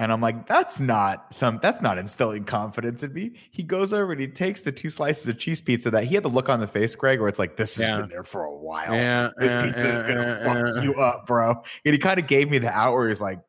And 0.00 0.12
I'm 0.12 0.20
like, 0.20 0.46
that's 0.46 0.78
not 0.78 1.34
some 1.34 1.58
that's 1.60 1.82
not 1.82 1.98
instilling 1.98 2.44
confidence 2.44 3.02
in 3.02 3.12
me. 3.12 3.32
He 3.50 3.64
goes 3.64 3.92
over 3.92 4.12
and 4.12 4.20
he 4.20 4.28
takes 4.28 4.62
the 4.62 4.70
two 4.70 4.90
slices 4.90 5.26
of 5.26 5.38
cheese 5.38 5.60
pizza 5.60 5.90
that 5.90 6.04
he 6.04 6.14
had 6.14 6.22
the 6.22 6.28
look 6.28 6.48
on 6.48 6.60
the 6.60 6.68
face, 6.68 6.94
Greg, 6.94 7.18
where 7.18 7.28
it's 7.28 7.40
like, 7.40 7.56
this 7.56 7.76
has 7.78 8.02
been 8.02 8.08
there 8.08 8.22
for 8.22 8.44
a 8.44 8.54
while. 8.54 8.94
Yeah. 8.94 9.30
This 9.38 9.54
yeah, 9.54 9.62
pizza 9.64 9.92
is 9.92 10.02
gonna 10.04 10.22
yeah, 10.22 10.44
fuck 10.44 10.76
yeah. 10.76 10.82
you 10.82 10.94
up, 10.94 11.26
bro. 11.26 11.50
And 11.84 11.92
he 11.92 11.98
kind 11.98 12.20
of 12.20 12.28
gave 12.28 12.48
me 12.48 12.58
the 12.58 12.70
out 12.70 12.94
where 12.94 13.08
he's 13.08 13.20
like, 13.20 13.40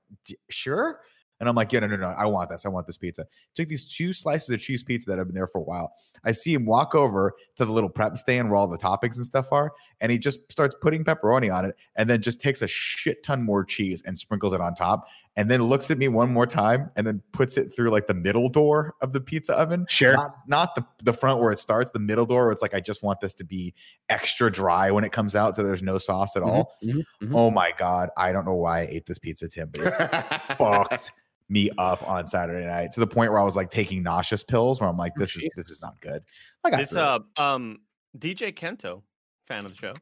sure. 0.49 1.01
And 1.39 1.47
I'm 1.47 1.55
like, 1.55 1.71
yeah, 1.71 1.81
no, 1.81 1.87
no, 1.87 1.97
no. 1.97 2.07
I 2.17 2.25
want 2.25 2.49
this. 2.49 2.65
I 2.65 2.69
want 2.69 2.87
this 2.87 2.97
pizza. 2.97 3.25
Took 3.55 3.69
these 3.69 3.85
two 3.87 4.11
slices 4.11 4.49
of 4.49 4.59
cheese 4.59 4.83
pizza 4.83 5.09
that 5.09 5.19
have 5.19 5.27
been 5.27 5.35
there 5.35 5.47
for 5.47 5.59
a 5.59 5.63
while. 5.63 5.93
I 6.23 6.31
see 6.31 6.53
him 6.53 6.65
walk 6.65 6.95
over 6.95 7.33
to 7.57 7.65
the 7.65 7.71
little 7.71 7.89
prep 7.89 8.17
stand 8.17 8.49
where 8.49 8.57
all 8.57 8.67
the 8.67 8.77
toppings 8.77 9.17
and 9.17 9.25
stuff 9.25 9.53
are, 9.53 9.71
and 10.01 10.11
he 10.11 10.17
just 10.17 10.51
starts 10.51 10.75
putting 10.81 11.03
pepperoni 11.03 11.53
on 11.53 11.65
it, 11.65 11.75
and 11.95 12.09
then 12.09 12.21
just 12.21 12.39
takes 12.39 12.61
a 12.61 12.67
shit 12.67 13.23
ton 13.23 13.43
more 13.43 13.63
cheese 13.63 14.01
and 14.05 14.17
sprinkles 14.17 14.53
it 14.53 14.61
on 14.61 14.73
top, 14.75 15.07
and 15.35 15.49
then 15.49 15.63
looks 15.63 15.91
at 15.91 15.97
me 15.97 16.07
one 16.07 16.31
more 16.31 16.45
time, 16.45 16.89
and 16.95 17.05
then 17.05 17.21
puts 17.31 17.57
it 17.57 17.75
through 17.75 17.89
like 17.89 18.07
the 18.07 18.13
middle 18.13 18.49
door 18.49 18.95
of 19.01 19.13
the 19.13 19.21
pizza 19.21 19.53
oven. 19.53 19.85
Sure. 19.89 20.13
Not, 20.13 20.35
not 20.47 20.75
the, 20.75 20.85
the 21.03 21.13
front 21.13 21.39
where 21.39 21.51
it 21.51 21.59
starts, 21.59 21.91
the 21.91 21.99
middle 21.99 22.25
door 22.25 22.45
where 22.45 22.51
it's 22.51 22.61
like, 22.61 22.73
I 22.73 22.79
just 22.79 23.03
want 23.03 23.19
this 23.21 23.33
to 23.35 23.43
be 23.43 23.73
extra 24.09 24.51
dry 24.51 24.91
when 24.91 25.03
it 25.03 25.11
comes 25.11 25.35
out, 25.35 25.55
so 25.55 25.63
there's 25.63 25.83
no 25.83 25.97
sauce 25.97 26.35
at 26.35 26.43
all. 26.43 26.75
Mhm, 26.83 27.03
mhm. 27.21 27.35
Oh 27.35 27.51
my 27.51 27.73
god, 27.77 28.09
I 28.17 28.31
don't 28.31 28.45
know 28.45 28.55
why 28.55 28.81
I 28.81 28.87
ate 28.89 29.05
this 29.05 29.19
pizza, 29.19 29.47
Tim, 29.47 29.69
but 29.71 29.81
it 29.87 29.93
fucked 30.57 31.11
me 31.49 31.69
up 31.77 32.07
on 32.07 32.27
Saturday 32.27 32.65
night 32.65 32.91
to 32.91 32.99
the 32.99 33.07
point 33.07 33.31
where 33.31 33.39
I 33.39 33.43
was 33.43 33.55
like 33.55 33.71
taking 33.71 34.03
nauseous 34.03 34.43
pills 34.43 34.79
where 34.79 34.87
I'm 34.89 34.97
like, 34.97 35.13
Oh, 35.17 35.19
this 35.19 35.35
is 35.35 35.49
this 35.55 35.69
is 35.71 35.81
not 35.81 35.99
good. 35.99 36.23
I 36.63 36.69
got 36.69 36.77
This 36.77 36.95
uh 36.95 37.19
um 37.37 37.79
DJ 38.17 38.53
Kento, 38.53 39.01
fan 39.49 39.65
of 39.65 39.71
the 39.71 39.77
show, 39.77 39.93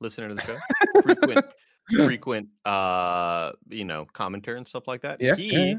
listener 0.00 0.28
to 0.28 0.34
the 0.34 0.42
show, 0.42 0.58
frequent 1.02 1.46
frequent 1.96 2.48
uh 2.64 3.52
you 3.68 3.84
know 3.84 4.06
commenter 4.12 4.56
and 4.56 4.66
stuff 4.68 4.86
like 4.86 5.02
that. 5.02 5.20
Yeah, 5.20 5.34
he 5.36 5.52
yeah, 5.52 5.74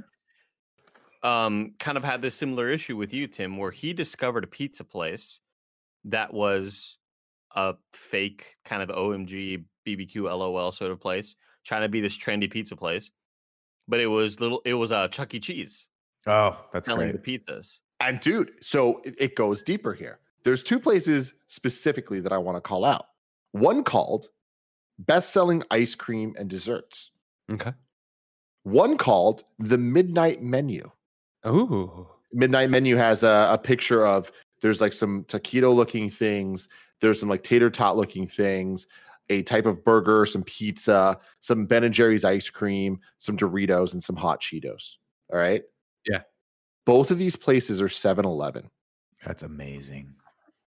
um 1.23 1.73
kind 1.79 1.97
of 1.97 2.03
had 2.03 2.21
this 2.21 2.35
similar 2.35 2.69
issue 2.69 2.97
with 2.97 3.13
you, 3.13 3.27
Tim, 3.27 3.57
where 3.57 3.71
he 3.71 3.93
discovered 3.93 4.43
a 4.43 4.47
pizza 4.47 4.83
place 4.83 5.39
that 6.05 6.33
was 6.33 6.97
a 7.55 7.75
fake 7.93 8.57
kind 8.65 8.81
of 8.81 8.89
OMG 8.89 9.63
BBQ 9.85 10.23
LOL 10.23 10.71
sort 10.71 10.91
of 10.91 10.99
place, 10.99 11.35
trying 11.65 11.81
to 11.81 11.89
be 11.89 12.01
this 12.01 12.17
trendy 12.17 12.49
pizza 12.49 12.75
place. 12.75 13.11
But 13.87 13.99
it 13.99 14.07
was 14.07 14.39
little 14.39 14.61
it 14.65 14.73
was 14.73 14.91
a 14.91 14.97
uh, 14.97 15.07
Chuck 15.07 15.33
E. 15.33 15.39
Cheese 15.39 15.87
Oh, 16.27 16.57
that's 16.73 16.87
selling 16.87 17.11
great. 17.11 17.23
the 17.23 17.39
pizzas. 17.39 17.79
And 18.01 18.19
dude, 18.19 18.51
so 18.61 18.99
it, 19.05 19.15
it 19.19 19.35
goes 19.35 19.63
deeper 19.63 19.93
here. 19.93 20.19
There's 20.43 20.61
two 20.61 20.79
places 20.79 21.33
specifically 21.47 22.19
that 22.19 22.31
I 22.33 22.37
want 22.37 22.57
to 22.57 22.61
call 22.61 22.83
out. 22.85 23.05
One 23.51 23.83
called 23.83 24.27
Best 24.99 25.31
Selling 25.31 25.63
Ice 25.71 25.95
Cream 25.95 26.35
and 26.37 26.49
Desserts. 26.49 27.11
Okay. 27.51 27.73
One 28.63 28.97
called 28.97 29.43
The 29.59 29.77
Midnight 29.77 30.41
Menu. 30.41 30.89
Ooh. 31.45 32.07
Midnight 32.33 32.69
Menu 32.69 32.95
has 32.97 33.23
a, 33.23 33.47
a 33.51 33.57
picture 33.57 34.05
of 34.05 34.31
there's 34.61 34.81
like 34.81 34.93
some 34.93 35.23
taquito 35.25 35.73
looking 35.73 36.09
things. 36.09 36.67
There's 36.99 37.19
some 37.19 37.29
like 37.29 37.43
tater 37.43 37.69
tot 37.69 37.95
looking 37.95 38.27
things. 38.27 38.87
a 39.29 39.43
type 39.43 39.65
of 39.65 39.83
burger, 39.83 40.25
some 40.25 40.43
pizza, 40.43 41.17
some 41.39 41.65
Ben 41.65 41.83
and 41.83 41.93
Jerry's 41.93 42.25
ice 42.25 42.49
cream, 42.49 42.99
some 43.19 43.37
Doritos, 43.37 43.93
and 43.93 44.03
some 44.03 44.15
hot 44.15 44.41
Cheetos. 44.41 44.95
All 45.31 45.39
right. 45.39 45.63
Yeah. 46.05 46.21
Both 46.85 47.11
of 47.11 47.17
these 47.17 47.35
places 47.35 47.81
are 47.81 47.89
7 47.89 48.25
Eleven. 48.25 48.69
That's 49.25 49.43
amazing. 49.43 50.15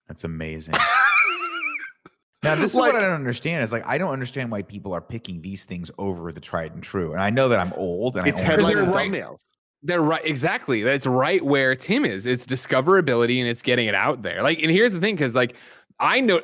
That's 0.08 0.24
amazing. 0.24 0.74
Now, 2.44 2.54
this 2.54 2.70
is 2.70 2.76
Like- 2.76 2.92
what 2.92 3.02
I 3.02 3.06
don't 3.06 3.14
understand. 3.14 3.64
Is 3.64 3.72
like 3.72 3.86
I 3.86 3.98
don't 3.98 4.12
understand 4.12 4.50
why 4.50 4.62
people 4.62 4.92
are 4.92 5.00
picking 5.00 5.40
these 5.40 5.64
things 5.64 5.90
over 5.98 6.30
the 6.30 6.40
tried 6.40 6.74
and 6.74 6.82
true. 6.82 7.12
And 7.12 7.20
I 7.20 7.30
know 7.30 7.48
that 7.48 7.58
I'm 7.58 7.72
old 7.72 8.16
and 8.16 8.26
It's 8.26 8.40
I 8.40 8.44
headline 8.44 8.78
and 8.78 8.94
right. 8.94 9.10
thumbnails. 9.10 9.40
They're 9.82 10.00
right, 10.02 10.24
exactly. 10.24 10.82
That's 10.82 11.06
right 11.06 11.44
where 11.44 11.74
Tim 11.74 12.04
is. 12.04 12.26
It's 12.26 12.46
discoverability 12.46 13.38
and 13.40 13.48
it's 13.48 13.60
getting 13.60 13.86
it 13.86 13.94
out 13.94 14.22
there. 14.22 14.42
Like, 14.42 14.62
and 14.62 14.70
here's 14.70 14.92
the 14.92 15.00
thing, 15.00 15.14
because 15.14 15.34
like 15.34 15.56
I 16.00 16.20
know, 16.20 16.40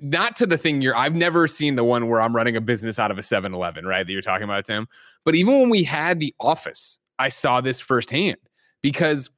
not 0.00 0.36
to 0.36 0.46
the 0.46 0.56
thing 0.56 0.80
you're. 0.80 0.96
I've 0.96 1.14
never 1.14 1.46
seen 1.46 1.74
the 1.74 1.84
one 1.84 2.08
where 2.08 2.20
I'm 2.20 2.36
running 2.36 2.56
a 2.56 2.60
business 2.60 2.98
out 2.98 3.10
of 3.10 3.18
a 3.18 3.22
7-Eleven, 3.22 3.84
right? 3.84 4.06
That 4.06 4.12
you're 4.12 4.22
talking 4.22 4.44
about, 4.44 4.64
Tim. 4.64 4.86
But 5.24 5.34
even 5.34 5.60
when 5.60 5.70
we 5.70 5.82
had 5.82 6.20
the 6.20 6.32
office, 6.38 7.00
I 7.18 7.28
saw 7.28 7.60
this 7.60 7.80
firsthand 7.80 8.36
because 8.80 9.28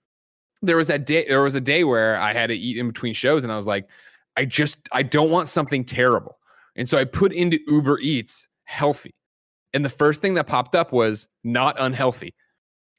there 0.60 0.76
was 0.76 0.88
that 0.88 1.06
day. 1.06 1.26
There 1.26 1.42
was 1.42 1.54
a 1.54 1.60
day 1.62 1.82
where 1.84 2.16
I 2.18 2.34
had 2.34 2.48
to 2.48 2.54
eat 2.54 2.76
in 2.76 2.88
between 2.88 3.14
shows, 3.14 3.42
and 3.42 3.52
I 3.52 3.56
was 3.56 3.66
like, 3.66 3.88
I 4.36 4.44
just 4.44 4.88
I 4.92 5.02
don't 5.02 5.30
want 5.30 5.48
something 5.48 5.84
terrible, 5.84 6.38
and 6.76 6.88
so 6.88 6.98
I 6.98 7.04
put 7.04 7.32
into 7.32 7.58
Uber 7.66 8.00
Eats 8.00 8.48
healthy, 8.64 9.14
and 9.72 9.84
the 9.84 9.90
first 9.90 10.22
thing 10.22 10.34
that 10.34 10.46
popped 10.46 10.74
up 10.74 10.92
was 10.92 11.28
not 11.44 11.76
unhealthy 11.78 12.34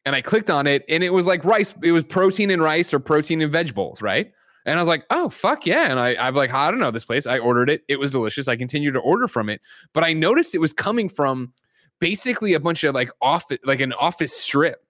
and 0.05 0.15
I 0.15 0.21
clicked 0.21 0.49
on 0.49 0.67
it 0.67 0.85
and 0.87 1.03
it 1.03 1.11
was 1.11 1.27
like 1.27 1.43
rice. 1.43 1.73
It 1.83 1.91
was 1.91 2.03
protein 2.03 2.51
and 2.51 2.61
rice 2.61 2.93
or 2.93 2.99
protein 2.99 3.41
and 3.41 3.51
veg 3.51 3.73
bowls, 3.73 4.01
right? 4.01 4.31
And 4.65 4.77
I 4.77 4.81
was 4.81 4.87
like, 4.87 5.05
oh 5.09 5.29
fuck 5.29 5.65
yeah. 5.65 5.89
And 5.89 5.99
I, 5.99 6.15
I've 6.19 6.35
like, 6.35 6.53
I 6.53 6.71
don't 6.71 6.79
know 6.79 6.91
this 6.91 7.05
place. 7.05 7.27
I 7.27 7.39
ordered 7.39 7.69
it. 7.69 7.83
It 7.87 7.97
was 7.97 8.11
delicious. 8.11 8.47
I 8.47 8.55
continued 8.55 8.93
to 8.93 8.99
order 8.99 9.27
from 9.27 9.49
it, 9.49 9.61
but 9.93 10.03
I 10.03 10.13
noticed 10.13 10.55
it 10.55 10.59
was 10.59 10.73
coming 10.73 11.09
from 11.09 11.53
basically 11.99 12.53
a 12.53 12.59
bunch 12.59 12.83
of 12.83 12.93
like 12.93 13.09
office, 13.21 13.57
like 13.63 13.79
an 13.79 13.93
office 13.93 14.35
strip 14.35 14.85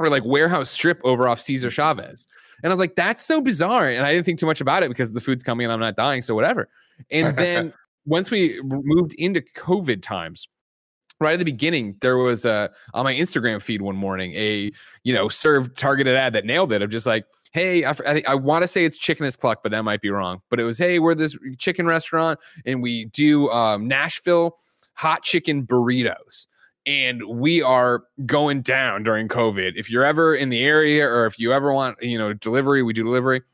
or 0.00 0.08
like 0.08 0.24
warehouse 0.24 0.70
strip 0.70 1.00
over 1.04 1.28
off 1.28 1.40
Cesar 1.40 1.70
Chavez. 1.70 2.26
And 2.62 2.72
I 2.72 2.74
was 2.74 2.80
like, 2.80 2.94
that's 2.94 3.24
so 3.24 3.40
bizarre. 3.40 3.88
And 3.88 4.04
I 4.04 4.12
didn't 4.12 4.26
think 4.26 4.38
too 4.38 4.46
much 4.46 4.60
about 4.60 4.82
it 4.82 4.88
because 4.88 5.12
the 5.12 5.20
food's 5.20 5.42
coming 5.42 5.64
and 5.64 5.72
I'm 5.72 5.80
not 5.80 5.96
dying. 5.96 6.22
So 6.22 6.34
whatever. 6.34 6.68
And 7.10 7.36
then 7.36 7.72
once 8.06 8.30
we 8.30 8.60
moved 8.62 9.14
into 9.14 9.40
COVID 9.40 10.02
times, 10.02 10.48
right 11.20 11.34
at 11.34 11.38
the 11.38 11.44
beginning, 11.44 11.96
there 12.00 12.16
was 12.16 12.44
a 12.44 12.70
on 12.94 13.04
my 13.04 13.14
Instagram 13.14 13.60
feed 13.60 13.82
one 13.82 13.96
morning 13.96 14.34
a 14.34 14.70
you 15.02 15.12
know 15.12 15.28
served 15.28 15.76
targeted 15.76 16.16
ad 16.16 16.32
that 16.32 16.44
nailed 16.44 16.72
it 16.72 16.82
of 16.82 16.90
just 16.90 17.06
like, 17.06 17.24
hey, 17.52 17.84
I, 17.84 17.94
I, 18.06 18.22
I 18.28 18.34
want 18.34 18.62
to 18.62 18.68
say 18.68 18.84
it's 18.84 18.96
Chicken 18.96 19.26
is 19.26 19.36
Cluck, 19.36 19.62
but 19.62 19.72
that 19.72 19.82
might 19.82 20.00
be 20.00 20.10
wrong. 20.10 20.40
But 20.50 20.60
it 20.60 20.64
was, 20.64 20.78
hey, 20.78 20.98
we're 20.98 21.14
this 21.14 21.36
chicken 21.58 21.86
restaurant 21.86 22.38
and 22.66 22.82
we 22.82 23.06
do 23.06 23.48
um, 23.50 23.88
Nashville 23.88 24.56
hot 24.94 25.22
chicken 25.22 25.66
burritos. 25.66 26.46
And 26.88 27.22
we 27.24 27.60
are 27.60 28.04
going 28.24 28.62
down 28.62 29.02
during 29.02 29.28
COVID. 29.28 29.72
If 29.76 29.90
you're 29.90 30.04
ever 30.04 30.34
in 30.34 30.48
the 30.48 30.64
area 30.64 31.06
or 31.06 31.26
if 31.26 31.38
you 31.38 31.52
ever 31.52 31.70
want, 31.74 32.02
you 32.02 32.16
know, 32.16 32.32
delivery, 32.32 32.82
we 32.82 32.94
do 32.94 33.04
delivery. 33.04 33.36
And 33.36 33.44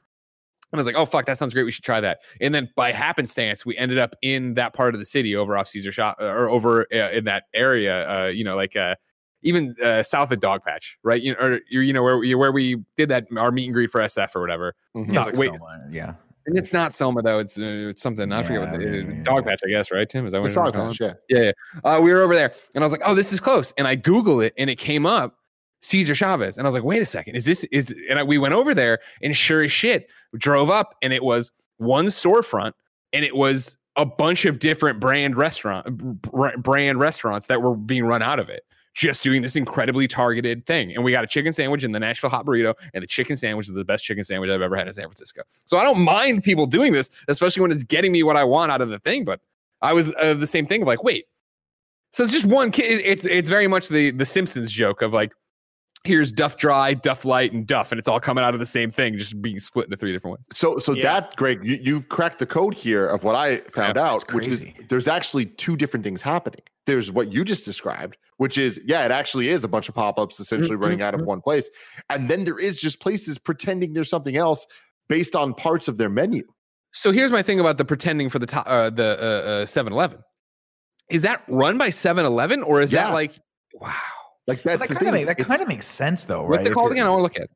I 0.73 0.77
was 0.77 0.87
like, 0.87 0.95
oh, 0.95 1.05
fuck, 1.05 1.27
that 1.27 1.37
sounds 1.37 1.53
great. 1.53 1.65
We 1.65 1.73
should 1.73 1.83
try 1.85 2.01
that. 2.01 2.21
And 2.41 2.55
then 2.55 2.71
by 2.77 2.93
happenstance, 2.93 3.67
we 3.67 3.77
ended 3.77 3.99
up 3.99 4.15
in 4.23 4.55
that 4.55 4.73
part 4.73 4.95
of 4.95 5.01
the 5.01 5.05
city 5.05 5.35
over 5.35 5.57
off 5.59 5.67
Caesar 5.67 5.91
Shop 5.91 6.17
or 6.21 6.49
over 6.49 6.87
uh, 6.95 7.11
in 7.11 7.25
that 7.25 7.45
area, 7.55 8.09
uh, 8.09 8.27
you 8.29 8.45
know, 8.45 8.55
like 8.55 8.77
uh, 8.77 8.95
even 9.43 9.75
uh, 9.83 10.05
south 10.05 10.31
of 10.31 10.39
Dogpatch, 10.39 10.93
right? 11.03 11.21
You 11.21 11.33
know, 11.35 11.41
or 11.41 11.61
you 11.69 11.81
you 11.81 11.93
know 11.93 12.03
where 12.05 12.19
we, 12.19 12.35
where 12.37 12.53
we 12.53 12.77
did 12.97 13.09
that 13.09 13.27
our 13.37 13.51
meet 13.51 13.65
and 13.65 13.75
greet 13.75 13.91
for 13.91 14.01
SF 14.01 14.35
or 14.37 14.41
whatever. 14.41 14.75
Mhm. 14.97 15.05
It's 15.05 15.15
not- 15.15 15.27
Like 15.27 15.37
wait, 15.37 15.51
yeah. 15.91 16.15
And 16.47 16.59
it's 16.59 16.73
not 16.73 16.95
Soma 16.95 17.23
though. 17.23 17.39
It's 17.39 17.59
uh, 17.59 17.89
it's 17.91 18.03
something 18.03 18.33
I 18.33 18.43
forget 18.43 18.61
what 18.61 18.81
Yeah, 18.81 18.89
the 18.89 18.97
yeah, 18.97 19.03
yeah, 19.17 19.23
Dog 19.23 19.45
yeah. 19.45 19.51
Patch, 19.51 19.61
I 19.65 19.71
guess, 19.71 19.91
right? 19.91 20.09
Tim, 20.09 20.27
is 20.27 20.33
that 20.33 20.41
what 20.41 20.51
Sog 20.51 20.73
calling 20.75 20.91
Patch, 20.91 21.01
yeah. 21.01 21.13
Yeah, 21.29 21.53
yeah. 21.85 21.97
Uh, 21.97 22.01
we 22.01 22.13
were 22.13 22.23
over 22.23 22.35
there, 22.35 22.53
and 22.75 22.83
I 22.83 22.85
was 22.85 22.93
like, 22.93 23.03
"Oh, 23.05 23.15
this 23.15 23.33
is 23.33 23.41
close." 23.41 23.73
And 23.79 23.87
I 23.87 23.95
Google 23.95 24.41
it, 24.41 24.55
and 24.59 24.69
it 24.69 24.77
came 24.77 25.07
up 25.07 25.37
Cesar 25.81 26.15
Chavez, 26.15 26.59
and 26.59 26.67
I 26.67 26.69
was 26.69 26.75
like, 26.75 26.85
"Wait 26.85 27.03
a 27.03 27.07
second, 27.07 27.37
is 27.37 27.45
this 27.45 27.65
is?" 27.65 27.95
And 28.09 28.19
I, 28.19 28.23
we 28.23 28.39
went 28.39 28.55
over 28.55 28.75
there, 28.75 28.99
and 29.23 29.37
sure 29.37 29.63
as 29.63 29.73
shit, 29.73 30.11
drove 30.37 30.71
up, 30.71 30.95
and 31.03 31.13
it 31.13 31.23
was 31.23 31.51
one 31.79 32.07
storefront, 32.07 32.73
and 33.13 33.25
it 33.25 33.37
was 33.37 33.77
a 33.97 34.05
bunch 34.05 34.45
of 34.45 34.59
different 34.59 34.99
brand 34.99 35.37
restaurant 35.37 35.87
br- 36.23 36.57
brand 36.59 36.99
restaurants 36.99 37.47
that 37.47 37.63
were 37.63 37.77
being 37.77 38.05
run 38.05 38.23
out 38.23 38.39
of 38.41 38.49
it. 38.49 38.65
Just 38.95 39.23
doing 39.25 39.43
this 39.43 39.57
incredibly 39.57 40.07
targeted 40.07 40.65
thing. 40.67 40.95
And 40.95 41.03
we 41.05 41.11
got 41.11 41.25
a 41.25 41.27
chicken 41.27 41.53
sandwich 41.53 41.83
and 41.83 41.95
the 41.95 41.99
Nashville 41.99 42.31
hot 42.31 42.47
burrito. 42.47 42.75
And 42.95 43.03
the 43.03 43.07
chicken 43.07 43.37
sandwich 43.37 43.69
is 43.69 43.75
the 43.75 43.85
best 43.85 44.05
chicken 44.05 44.23
sandwich 44.23 44.51
I've 44.51 44.63
ever 44.63 44.77
had 44.77 44.87
in 44.87 44.93
San 44.93 45.05
Francisco. 45.05 45.43
So 45.65 45.79
I 45.79 45.83
don't 45.83 46.05
mind 46.05 46.45
people 46.45 46.67
doing 46.67 46.93
this, 46.93 47.11
especially 47.27 47.63
when 47.63 47.73
it's 47.73 47.83
getting 47.83 48.13
me 48.13 48.23
what 48.23 48.37
I 48.37 48.45
want 48.45 48.71
out 48.71 48.81
of 48.81 48.91
the 48.91 49.01
thing. 49.01 49.25
But 49.25 49.41
I 49.83 49.93
was 49.93 50.13
uh, 50.21 50.35
the 50.35 50.47
same 50.47 50.65
thing 50.65 50.83
of 50.83 50.89
like, 50.89 51.03
wait. 51.03 51.27
So 52.13 52.23
it's 52.23 52.33
just 52.33 52.47
one 52.47 52.71
kid. 52.71 53.01
It's 53.05 53.25
it's 53.25 53.49
very 53.49 53.67
much 53.67 53.89
the 53.89 54.13
the 54.13 54.25
Simpsons 54.25 54.71
joke 54.71 55.03
of 55.03 55.13
like, 55.13 55.35
here's 56.05 56.33
Duff 56.33 56.57
Dry, 56.57 56.95
Duff 56.95 57.25
Light, 57.25 57.53
and 57.53 57.67
Duff, 57.67 57.91
and 57.91 57.99
it's 57.99 58.09
all 58.09 58.21
coming 58.21 58.45
out 58.45 58.53
of 58.55 58.61
the 58.61 58.67
same 58.67 58.91
thing, 58.91 59.17
just 59.19 59.41
being 59.41 59.59
split 59.59 59.87
into 59.87 59.97
three 59.97 60.13
different 60.13 60.39
ways. 60.39 60.45
So, 60.53 60.79
so 60.79 60.93
Yeah. 60.93 61.03
that 61.21 61.37
Greg, 61.37 61.61
you, 61.65 61.79
you've 61.83 62.09
cracked 62.11 62.39
the 62.39 62.47
code 62.47 62.75
here 62.75 63.07
of 63.07 63.25
what 63.25 63.35
I 63.35 63.59
found 63.73 63.97
Yeah, 63.97 64.11
out, 64.11 64.33
which 64.35 64.47
is 64.47 64.65
there's 64.91 65.09
actually 65.09 65.47
two 65.47 65.77
different 65.77 66.05
things 66.05 66.21
happening. 66.23 66.61
There's 66.87 67.11
what 67.11 67.33
you 67.33 67.45
just 67.45 67.65
described, 67.65 68.19
which 68.37 68.59
is 68.59 68.79
yeah, 68.85 69.05
it 69.07 69.11
actually 69.11 69.49
is 69.49 69.65
a 69.65 69.69
bunch 69.69 69.89
of 69.89 69.95
pop-ups 69.95 70.39
essentially 70.39 70.77
running 70.77 71.01
out 71.01 71.15
of 71.15 71.21
Mhm. 71.23 71.27
one 71.27 71.41
place, 71.41 71.71
and 72.11 72.29
then 72.29 72.45
there 72.45 72.59
is 72.59 72.79
just 72.79 73.01
places 73.01 73.39
pretending 73.39 73.95
there's 73.95 74.11
something 74.11 74.37
else 74.37 74.67
based 75.09 75.35
on 75.35 75.55
parts 75.55 75.89
of 75.89 75.97
their 75.97 76.11
menu. 76.11 76.43
So 76.93 77.11
here's 77.13 77.31
my 77.33 77.43
thing 77.43 77.59
about 77.61 77.79
the 77.79 77.85
pretending 77.85 78.29
for 78.29 78.39
the 78.39 78.47
top, 78.47 78.65
uh, 78.69 78.91
the 78.91 79.19
uh, 79.21 79.49
uh, 79.63 79.67
7-Eleven. 79.67 80.19
Is 81.11 81.23
that 81.23 81.43
run 81.49 81.77
by 81.77 81.89
7-Eleven 81.91 82.63
or 82.63 82.81
is 82.83 82.93
Yeah. 82.93 83.07
that 83.09 83.13
like, 83.15 83.35
wow? 83.75 83.91
Like 84.47 84.63
But 84.63 84.79
that's 84.79 84.83
that 84.83 84.89
the 84.89 84.95
kind 84.95 85.07
of 85.09 85.13
thing. 85.15 85.27
make, 85.27 85.37
that 85.37 85.39
kind 85.47 85.63
of 85.63 85.69
makes 85.69 85.87
sense 85.87 86.25
though, 86.25 86.47
right? 86.47 86.51
What's 86.51 86.67
it 86.67 86.71
If 86.71 86.75
called 86.75 86.93
again? 86.93 87.07
I 87.07 87.11
want 87.11 87.21
to 87.21 87.23
look 87.23 87.37
at. 87.37 87.43
it. 87.45 87.51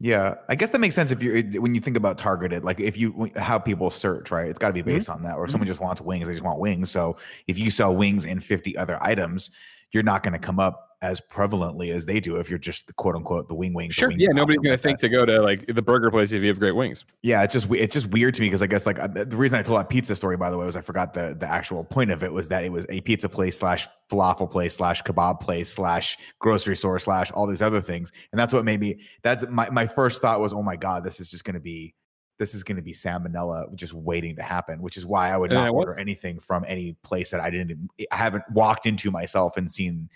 Yeah, 0.00 0.36
I 0.48 0.54
guess 0.54 0.70
that 0.70 0.78
makes 0.78 0.94
sense 0.94 1.10
if 1.10 1.22
you 1.24 1.60
when 1.60 1.74
you 1.74 1.80
think 1.80 1.96
about 1.96 2.18
targeted, 2.18 2.62
like 2.62 2.78
if 2.78 2.96
you 2.96 3.30
how 3.36 3.58
people 3.58 3.90
search, 3.90 4.30
right? 4.30 4.48
It's 4.48 4.58
got 4.58 4.68
to 4.68 4.74
Mm-hmm. 4.74 4.88
be 4.88 4.94
based 4.94 5.08
on 5.08 5.24
that. 5.24 5.36
Or 5.36 5.44
if 5.44 5.50
someone 5.50 5.66
just 5.66 5.80
wants 5.80 6.00
wings, 6.00 6.28
they 6.28 6.34
just 6.34 6.44
want 6.44 6.60
wings. 6.60 6.90
So 6.90 7.16
if 7.48 7.58
you 7.58 7.70
sell 7.72 7.96
wings 7.96 8.24
and 8.24 8.42
fifty 8.42 8.76
other 8.76 9.02
items, 9.02 9.50
you're 9.92 10.02
not 10.02 10.22
going 10.22 10.32
to 10.32 10.38
come 10.38 10.58
up 10.60 10.84
as 11.00 11.20
prevalently 11.20 11.92
as 11.94 12.06
they 12.06 12.18
do 12.18 12.36
if 12.40 12.50
you're 12.50 12.58
just 12.58 12.88
the 12.88 12.92
quote 12.92 13.14
unquote 13.14 13.46
the 13.46 13.54
wing 13.54 13.72
wings. 13.72 13.94
the 13.94 14.00
Sure. 14.00 14.08
wing 14.08 14.18
Yeah. 14.18 14.30
Nobody's 14.30 14.56
something 14.56 14.62
going 14.64 14.72
like 14.72 14.80
to 14.80 14.82
think 14.82 14.98
that. 15.00 15.06
to 15.06 15.16
go 15.16 15.24
to 15.26 15.40
like 15.40 15.64
the 15.72 15.80
burger 15.80 16.10
place 16.10 16.32
if 16.32 16.42
you 16.42 16.48
have 16.48 16.58
great 16.58 16.74
wings. 16.74 17.04
Yeah, 17.22 17.44
it's 17.44 17.52
just 17.52 17.68
it's 17.70 17.92
just 17.94 18.08
weird 18.08 18.34
to 18.34 18.40
me 18.40 18.48
because 18.48 18.62
I 18.62 18.66
guess 18.66 18.84
like 18.84 18.98
uh, 18.98 19.06
the 19.06 19.36
reason 19.36 19.60
I 19.60 19.62
told 19.62 19.78
that 19.78 19.88
pizza 19.90 20.16
story 20.16 20.36
by 20.36 20.50
the 20.50 20.58
way 20.58 20.64
was 20.66 20.74
I 20.74 20.80
forgot 20.80 21.14
the 21.14 21.36
the 21.38 21.46
actual 21.46 21.84
point 21.84 22.10
of 22.10 22.24
it 22.24 22.32
was 22.32 22.48
that 22.48 22.64
it 22.64 22.72
was 22.72 22.84
a 22.88 23.00
pizza 23.02 23.28
place 23.28 23.56
slash 23.56 23.86
falafel 24.10 24.50
place 24.50 24.74
slash 24.74 25.04
kebab 25.04 25.40
place 25.40 25.70
slash 25.70 26.18
grocery 26.40 26.76
store 26.76 26.98
slash 26.98 27.30
all 27.30 27.46
these 27.46 27.62
other 27.62 27.80
things, 27.80 28.10
and 28.32 28.38
that's 28.40 28.52
what 28.52 28.64
made 28.64 28.80
me. 28.80 28.98
That's 29.22 29.44
my 29.48 29.70
my 29.70 29.86
first 29.86 30.20
thought 30.20 30.40
was, 30.40 30.52
oh 30.52 30.64
my 30.64 30.74
god, 30.74 31.04
this 31.04 31.20
is 31.20 31.30
just 31.30 31.44
going 31.44 31.54
to 31.54 31.60
be 31.60 31.94
this 32.38 32.54
is 32.54 32.62
going 32.62 32.76
to 32.76 32.82
be 32.82 32.92
salmonella 32.92 33.74
just 33.74 33.92
waiting 33.92 34.36
to 34.36 34.42
happen, 34.42 34.80
which 34.80 34.96
is 34.96 35.04
why 35.04 35.30
I 35.30 35.36
would 35.36 35.50
And 35.50 35.58
not 35.58 35.66
it 35.68 35.74
was. 35.74 35.86
order 35.86 35.98
anything 35.98 36.38
from 36.38 36.64
any 36.68 36.92
place 37.02 37.30
that 37.30 37.40
I 37.40 37.50
didn't 37.50 37.90
I 38.12 38.16
haven't 38.16 38.44
walked 38.52 38.86
into 38.86 39.10
myself 39.10 39.56
and 39.56 39.70
seen 39.70 40.08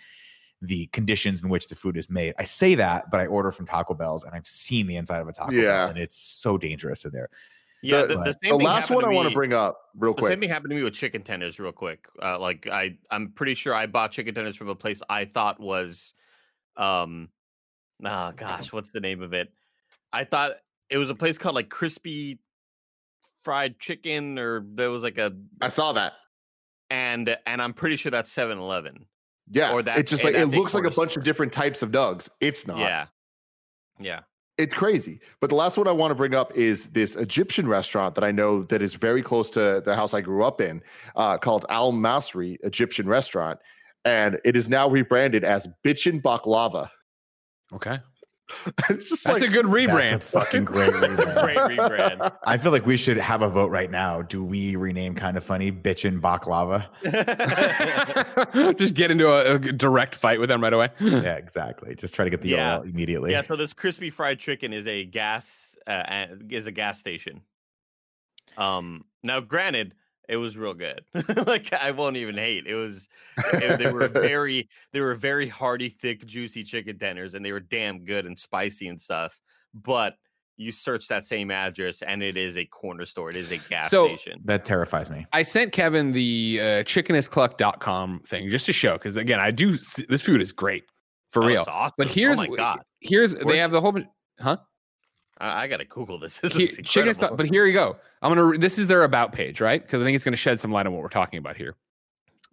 the 0.60 0.86
conditions 0.92 1.42
in 1.42 1.48
which 1.48 1.66
the 1.68 1.74
food 1.74 1.96
is 1.96 2.08
made. 2.08 2.34
I 2.38 2.44
say 2.44 2.76
that, 2.76 3.10
but 3.10 3.18
I 3.20 3.26
order 3.26 3.50
from 3.50 3.66
Taco 3.66 3.94
Bell's 3.94 4.22
and 4.22 4.32
I've 4.34 4.46
seen 4.46 4.86
the 4.86 4.94
inside 4.96 5.18
of 5.20 5.26
a 5.26 5.32
Taco 5.32 5.50
Yeah. 5.50 5.62
Bell 5.62 5.88
and 5.88 5.98
it's 5.98 6.16
so 6.16 6.56
dangerous 6.56 7.04
in 7.04 7.10
there. 7.10 7.28
Yeah, 7.82 8.02
The- 8.02 8.06
the, 8.06 8.14
the, 8.14 8.24
same 8.24 8.52
The 8.52 8.58
thing 8.58 8.66
last 8.66 8.90
one 8.90 9.04
I 9.04 9.08
want 9.08 9.28
to 9.28 9.34
bring 9.34 9.52
up 9.52 9.76
real 9.96 10.14
quick. 10.14 10.22
The 10.22 10.28
same 10.28 10.40
thing 10.40 10.48
happened 10.48 10.70
to 10.70 10.76
me 10.76 10.84
with 10.84 10.94
chicken 10.94 11.22
tenders, 11.22 11.58
real 11.58 11.72
quick. 11.72 12.06
Uh, 12.22 12.38
like 12.38 12.68
I, 12.68 12.96
I'm 13.10 13.32
pretty 13.32 13.56
sure 13.56 13.74
I 13.74 13.86
bought 13.86 14.12
chicken 14.12 14.32
tenders 14.36 14.54
from 14.54 14.68
a 14.68 14.76
place 14.76 15.02
I 15.10 15.24
thought 15.24 15.58
was, 15.58 16.14
um, 16.76 17.28
oh 18.04 18.32
gosh, 18.36 18.72
what's 18.72 18.90
the 18.90 19.00
name 19.00 19.20
of 19.20 19.32
it? 19.32 19.52
I 20.12 20.22
thought 20.22 20.52
it 20.90 20.98
was 20.98 21.10
a 21.10 21.14
place 21.14 21.38
called 21.38 21.54
like 21.54 21.68
Crispy 21.68 22.38
Fried 23.44 23.78
Chicken, 23.78 24.38
or 24.38 24.64
there 24.74 24.90
was 24.90 25.02
like 25.02 25.18
a, 25.18 25.32
I 25.60 25.68
saw 25.68 25.92
that. 25.92 26.12
and 26.90 27.36
and 27.46 27.60
I'm 27.62 27.72
pretty 27.72 27.96
sure 27.96 28.10
that's 28.10 28.34
7-Eleven. 28.34 29.06
Yeah, 29.50 29.72
Or 29.72 29.82
that- 29.82 29.98
it's 29.98 30.10
just 30.10 30.22
like 30.24 30.34
it 30.34 30.46
looks 30.46 30.72
like 30.74 30.84
a 30.84 30.90
bunch 30.90 31.12
store. 31.12 31.20
of 31.20 31.24
different 31.24 31.52
types 31.52 31.82
of 31.82 31.90
nugs. 31.90 32.28
It's 32.40 32.66
not. 32.66 32.78
Yeah, 32.78 33.06
yeah. 33.98 34.20
it's 34.56 34.72
crazy. 34.74 35.20
But 35.40 35.50
the 35.50 35.56
last 35.56 35.76
one 35.76 35.88
I 35.88 35.92
want 35.92 36.10
to 36.12 36.14
bring 36.14 36.34
up 36.34 36.54
is 36.56 36.86
this 36.88 37.16
Egyptian 37.16 37.66
restaurant 37.66 38.14
that 38.14 38.22
I 38.24 38.30
know 38.30 38.62
that 38.64 38.80
is 38.82 38.94
very 38.94 39.20
close 39.22 39.50
to 39.50 39.82
the 39.84 39.96
house 39.96 40.14
I 40.14 40.20
grew 40.20 40.44
up 40.44 40.60
in, 40.60 40.80
uh, 41.16 41.38
called 41.38 41.66
Al 41.68 41.92
Masri 41.92 42.56
Egyptian 42.62 43.08
Restaurant, 43.08 43.58
and 44.04 44.38
it 44.44 44.56
is 44.56 44.68
now 44.68 44.88
rebranded 44.88 45.42
as 45.42 45.66
Bitchin 45.84 46.22
Baklava. 46.22 46.88
Okay. 47.74 47.98
it's 48.90 49.08
just 49.08 49.24
That's 49.24 49.40
like 49.40 49.48
a 49.48 49.52
good 49.52 49.66
rebrand. 49.66 50.10
That's 50.10 50.12
a 50.12 50.16
rebrand. 50.18 50.22
fucking 50.22 50.64
great 50.64 50.92
rebrand. 50.94 51.40
Great 51.42 51.78
rebrand. 51.78 52.36
I 52.44 52.58
feel 52.58 52.72
like 52.72 52.86
we 52.86 52.96
should 52.96 53.16
have 53.16 53.42
a 53.42 53.48
vote 53.48 53.70
right 53.70 53.90
now. 53.90 54.22
Do 54.22 54.44
we 54.44 54.76
rename 54.76 55.14
kind 55.14 55.36
of 55.36 55.44
funny 55.44 55.72
bitchin' 55.72 56.20
baklava? 56.20 56.86
just 58.78 58.94
get 58.94 59.10
into 59.10 59.28
a, 59.28 59.54
a 59.54 59.58
direct 59.58 60.14
fight 60.14 60.40
with 60.40 60.48
them 60.48 60.62
right 60.62 60.72
away. 60.72 60.88
yeah, 61.00 61.34
exactly. 61.36 61.94
Just 61.94 62.14
try 62.14 62.24
to 62.24 62.30
get 62.30 62.42
the 62.42 62.50
Yeah. 62.50 62.78
URL 62.78 62.84
immediately. 62.90 63.30
yeah, 63.32 63.42
so 63.42 63.56
this 63.56 63.72
crispy 63.72 64.10
fried 64.10 64.38
chicken 64.38 64.72
is 64.72 64.86
a 64.86 65.04
gas 65.04 65.76
uh, 65.86 66.26
is 66.50 66.66
a 66.66 66.72
gas 66.72 67.00
station. 67.00 67.40
Um, 68.56 69.04
now 69.22 69.40
granted, 69.40 69.94
It 70.32 70.36
was 70.36 70.56
real 70.56 70.72
good. 70.74 71.02
like 71.46 71.72
I 71.74 71.90
won't 71.90 72.16
even 72.16 72.36
hate. 72.36 72.66
It 72.66 72.74
was 72.74 73.08
it- 73.52 73.78
they 73.78 73.92
were 73.92 74.08
very 74.28 74.68
they 74.92 75.00
were 75.00 75.14
very 75.14 75.48
hearty, 75.48 75.90
thick, 75.90 76.24
juicy 76.26 76.64
chicken 76.64 76.98
tenders, 76.98 77.34
and 77.34 77.44
they 77.44 77.52
were 77.52 77.60
damn 77.60 78.04
good 78.04 78.24
and 78.26 78.38
spicy 78.38 78.88
and 78.88 78.98
stuff. 79.00 79.38
But 79.74 80.14
you 80.56 80.70
search 80.72 81.08
that 81.08 81.26
same 81.26 81.50
address, 81.50 82.02
and 82.02 82.22
it 82.22 82.36
is 82.36 82.56
a 82.56 82.64
corner 82.64 83.04
store. 83.06 83.30
It 83.30 83.36
is 83.36 83.50
a 83.52 83.56
gas 83.58 83.90
So- 83.90 84.06
station. 84.06 84.40
That 84.44 84.64
terrifies 84.64 85.10
me. 85.10 85.26
I 85.32 85.42
sent 85.42 85.72
Kevin 85.72 86.12
the 86.12 86.58
uh, 86.60 86.64
chickeniscluck.com 86.84 88.20
thing 88.26 88.50
just 88.50 88.66
to 88.66 88.72
show 88.72 88.94
because 88.94 89.16
again, 89.16 89.40
I 89.40 89.50
do 89.50 89.76
this 90.08 90.22
food 90.22 90.40
is 90.40 90.52
great 90.52 90.84
for 91.30 91.42
Oh, 91.42 91.46
real. 91.46 91.60
it's 91.60 91.68
awesome. 91.68 91.94
But 91.98 92.08
here's 92.08 92.38
oh 92.38 92.42
my 92.42 92.56
god, 92.56 92.80
here's 93.00 93.34
Where's- 93.34 93.46
they 93.48 93.58
have 93.58 93.70
the 93.70 93.80
whole 93.80 93.94
huh? 94.38 94.56
I, 95.38 95.62
I 95.62 95.66
gotta 95.66 95.84
Google 95.84 96.18
this. 96.18 96.38
This 96.42 96.52
He- 96.52 96.68
chicken 96.82 97.14
but 97.36 97.46
here 97.50 97.66
you 97.66 97.72
go. 97.72 97.96
I'm 98.22 98.34
gonna. 98.34 98.58
This 98.58 98.78
is 98.78 98.88
their 98.88 99.04
about 99.04 99.32
page, 99.32 99.60
right? 99.60 99.82
Because 99.82 100.00
I 100.00 100.04
think 100.04 100.14
it's 100.14 100.24
gonna 100.24 100.36
shed 100.36 100.60
some 100.60 100.72
light 100.72 100.86
on 100.86 100.92
what 100.92 101.02
we're 101.02 101.08
talking 101.08 101.38
about 101.38 101.56
here. 101.56 101.76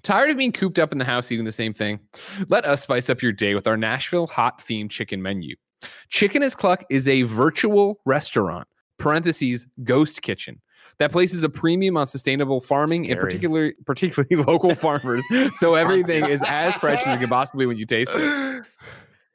Tired 0.01 0.30
of 0.30 0.38
being 0.38 0.51
cooped 0.53 0.80
up 0.80 0.91
in 0.91 0.97
the 0.97 1.05
house 1.05 1.32
eating 1.32 1.45
the 1.45 1.51
same 1.51 1.73
thing? 1.73 1.99
Let 2.47 2.65
us 2.65 2.82
spice 2.82 3.09
up 3.09 3.21
your 3.21 3.34
day 3.34 3.53
with 3.53 3.67
our 3.67 3.75
Nashville 3.75 4.27
hot 4.27 4.59
themed 4.59 4.89
chicken 4.91 5.21
menu. 5.21 5.55
Chicken 6.09 6.41
is 6.41 6.55
Cluck 6.55 6.84
is 6.89 7.07
a 7.07 7.23
virtual 7.23 7.99
restaurant 8.05 8.67
(parentheses 8.97 9.67
ghost 9.84 10.21
kitchen) 10.21 10.61
that 10.99 11.11
places 11.11 11.43
a 11.43 11.49
premium 11.49 11.97
on 11.97 12.07
sustainable 12.07 12.61
farming 12.61 13.05
and 13.09 13.17
Scary. 13.17 13.25
particularly 13.25 13.73
particularly 13.86 14.36
local 14.47 14.75
farmers. 14.75 15.23
So 15.53 15.73
everything 15.75 16.25
is 16.25 16.41
as 16.45 16.75
fresh 16.75 17.05
as 17.05 17.15
it 17.15 17.19
can 17.19 17.30
possibly 17.30 17.65
when 17.65 17.77
you 17.77 17.86
taste 17.86 18.11
it. 18.13 18.65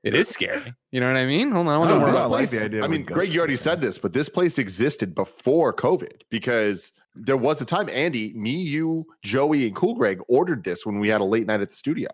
It 0.05 0.15
is 0.15 0.29
scary. 0.29 0.75
You 0.93 1.01
know 1.01 1.07
what 1.09 1.17
I 1.17 1.25
mean? 1.25 1.51
Hold 1.51 1.67
on, 1.67 1.75
I 1.75 1.79
want 1.79 1.91
No, 1.91 1.95
to 1.95 2.01
No, 2.01 2.05
more 2.07 2.13
this 2.13 2.21
about- 2.21 2.31
I 2.31 2.35
like 2.41 2.51
the 2.51 2.65
idea 2.65 2.85
I 2.85 2.89
mean, 2.89 3.05
Greg, 3.05 3.33
you 3.33 3.39
already 3.41 3.57
said 3.57 3.81
this, 3.81 3.99
but 3.99 4.13
this 4.13 4.29
place 4.29 4.59
existed 4.59 5.15
before 5.15 5.73
COVID 5.73 6.21
because 6.31 6.93
there 7.15 7.37
was 7.39 7.61
a 7.61 7.65
time, 7.65 7.89
Andy, 7.91 8.33
me, 8.35 8.51
you, 8.51 9.07
Joey, 9.25 9.67
and 9.67 9.75
Cool 9.75 9.95
Greg 9.95 10.21
ordered 10.29 10.63
this 10.63 10.85
when 10.85 10.99
we 11.01 11.09
had 11.09 11.21
a 11.21 11.25
late 11.25 11.47
night 11.47 11.61
at 11.63 11.71
the 11.71 11.75
studio. 11.75 12.11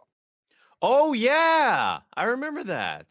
Oh 0.83 1.13
yeah, 1.13 1.99
I 2.17 2.25
remember 2.25 2.65
that. 2.65 3.07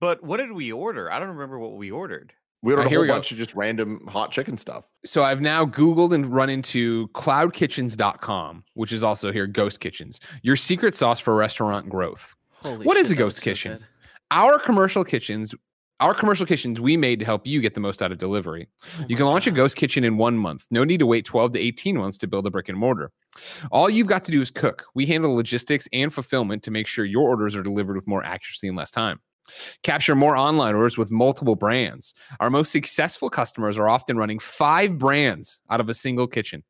But 0.00 0.22
what 0.24 0.38
did 0.38 0.52
we 0.52 0.72
order? 0.72 1.10
I 1.12 1.18
don't 1.18 1.28
remember 1.28 1.58
what 1.58 1.76
we 1.76 1.90
ordered. 1.90 2.32
We 2.62 2.72
ordered 2.72 2.82
Uh, 2.82 2.86
a 2.86 2.88
here 2.88 2.98
whole 2.98 3.02
we 3.02 3.08
go. 3.08 3.14
bunch 3.14 3.32
of 3.32 3.38
just 3.38 3.54
random 3.54 4.06
hot 4.08 4.30
chicken 4.32 4.58
stuff. 4.58 4.84
so 5.06 5.22
I've 5.22 5.40
now 5.40 5.64
Googled 5.64 6.12
and 6.14 6.26
run 6.26 6.50
into 6.50 7.08
cloudkitchens.com, 7.08 8.64
which 8.74 8.92
is 8.92 9.02
also 9.04 9.32
here 9.32 9.46
Ghost 9.46 9.80
Kitchens, 9.80 10.20
your 10.42 10.56
secret 10.56 10.94
sauce 10.94 11.20
for 11.20 11.34
restaurant 11.34 11.88
growth. 11.88 12.34
Holy 12.62 12.86
What 12.86 12.96
is 12.96 13.08
shit, 13.08 13.16
a 13.16 13.18
ghost 13.18 13.36
was 13.36 13.36
so 13.36 13.42
kitchen? 13.42 13.86
Our 14.30 14.58
commercial 14.58 15.04
kitchens, 15.04 15.54
our 16.00 16.14
commercial 16.14 16.46
kitchens 16.46 16.80
we 16.80 16.96
made 16.96 17.18
to 17.18 17.24
help 17.24 17.46
you 17.46 17.60
get 17.60 17.74
the 17.74 17.80
most 17.80 18.02
out 18.02 18.12
of 18.12 18.18
delivery. 18.18 18.68
Oh 18.98 19.04
You 19.08 19.16
can 19.16 19.26
launch 19.26 19.46
a 19.46 19.50
ghost 19.50 19.76
kitchen 19.76 20.04
in 20.04 20.16
one 20.16 20.36
month. 20.38 20.66
No 20.70 20.84
need 20.84 20.98
to 20.98 21.06
wait 21.06 21.24
12 21.24 21.52
to 21.52 21.58
18 21.58 21.96
months 21.96 22.16
to 22.18 22.26
build 22.26 22.46
a 22.46 22.50
brick 22.50 22.68
and 22.68 22.78
mortar. 22.78 23.12
All 23.70 23.90
you've 23.90 24.06
got 24.06 24.24
to 24.24 24.32
do 24.32 24.40
is 24.40 24.50
cook. 24.50 24.86
We 24.94 25.06
handle 25.06 25.34
logistics 25.34 25.88
and 25.92 26.12
fulfillment 26.12 26.62
to 26.64 26.70
make 26.70 26.86
sure 26.86 27.04
your 27.04 27.28
orders 27.28 27.56
are 27.56 27.62
delivered 27.62 27.96
with 27.96 28.06
more 28.06 28.24
accuracy 28.24 28.68
and 28.68 28.76
less 28.76 28.90
time. 28.90 29.20
Capture 29.82 30.14
more 30.14 30.36
online 30.36 30.74
orders 30.74 30.96
with 30.96 31.10
multiple 31.10 31.56
brands. 31.56 32.14
Our 32.40 32.50
most 32.50 32.72
successful 32.72 33.30
customers 33.30 33.78
are 33.78 33.88
often 33.88 34.16
running 34.16 34.38
five 34.38 34.98
brands 34.98 35.60
out 35.70 35.80
of 35.80 35.88
a 35.88 35.94
single 35.94 36.26
kitchen. 36.26 36.62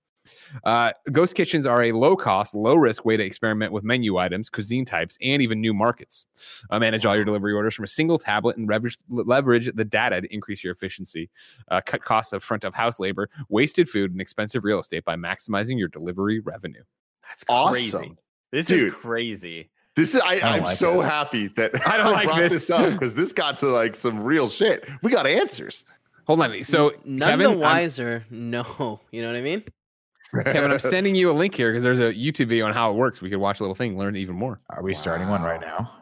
Uh, 0.64 0.93
ghost 1.12 1.35
kitchens 1.35 1.66
are 1.66 1.83
a 1.85 1.93
low 1.93 2.16
cost, 2.16 2.55
low 2.55 2.74
risk 2.74 3.05
way 3.05 3.16
to 3.16 3.24
experiment 3.24 3.72
with 3.72 3.85
menu 3.85 4.16
items, 4.18 4.51
cuisine 4.51 4.85
types, 4.85 5.16
and 5.22 5.41
even 5.43 5.61
new 5.61 5.72
markets. 5.74 6.26
Uh, 6.70 6.78
manage 6.78 7.07
all 7.07 7.14
your 7.16 7.24
delivery 7.24 7.53
orders 7.53 7.74
from 7.74 7.85
a 7.85 7.89
single 7.89 8.18
tablet 8.18 8.57
and 8.57 8.68
leverage, 8.68 8.97
leverage 9.09 9.70
the 9.74 9.85
data 9.85 10.20
to 10.20 10.33
increase 10.35 10.62
your 10.64 10.72
efficiency. 10.72 11.31
Uh, 11.70 11.81
cut 11.85 12.05
costs 12.05 12.33
of 12.33 12.43
front 12.43 12.64
of 12.64 12.74
house 12.74 13.01
labor, 13.01 13.28
wasted 13.49 13.89
food, 13.89 14.12
and 14.12 14.20
expensive 14.20 14.64
real 14.64 14.78
estate 14.78 15.05
by 15.05 15.16
maximizing 15.16 15.78
your 15.78 15.89
delivery 15.89 16.41
revenue. 16.41 16.83
That's 17.28 17.45
Awesome. 17.49 17.72
crazy. 18.01 18.16
This 18.53 18.66
Dude. 18.66 18.89
is 18.89 18.95
crazy. 18.95 19.70
This 19.97 20.14
is 20.14 20.20
I, 20.24 20.37
don't 20.37 20.45
I'm 20.45 20.64
like 20.64 20.76
so 20.76 21.01
it. 21.03 21.05
happy 21.05 21.49
that 21.49 21.87
I 21.87 21.97
don't 21.97 22.12
like 22.12 22.26
brought 22.26 22.39
this. 22.41 22.70
up 22.70 22.93
because 22.93 23.14
this 23.14 23.33
got 23.33 23.59
to 23.59 23.66
like 23.66 23.95
some 23.95 24.20
real 24.22 24.49
shit. 24.49 24.89
We 25.03 25.11
got 25.11 25.26
answers. 25.26 25.85
Hold 26.26 26.41
on. 26.43 26.62
So, 26.64 26.93
none 27.05 27.28
Kevin, 27.28 27.45
the 27.45 27.51
I'm- 27.51 27.61
wiser. 27.61 28.24
No, 28.31 29.01
you 29.11 29.20
know 29.22 29.28
what 29.28 29.37
I 29.37 29.41
mean. 29.41 29.64
Kevin, 30.45 30.70
I'm 30.70 30.78
sending 30.78 31.14
you 31.14 31.31
a 31.31 31.33
link 31.33 31.55
here 31.55 31.70
because 31.70 31.83
there's 31.83 31.99
a 31.99 32.12
YouTube 32.12 32.49
video 32.49 32.66
on 32.66 32.72
how 32.72 32.91
it 32.91 32.95
works. 32.95 33.20
We 33.20 33.31
could 33.31 33.39
watch 33.39 33.61
a 33.61 33.62
little 33.62 33.74
thing, 33.74 33.99
learn 33.99 34.16
even 34.16 34.37
more. 34.37 34.59
Are 34.70 34.83
we 34.83 34.95
starting 34.95 35.28
one 35.28 35.43
right 35.43 35.61
now? 35.61 35.93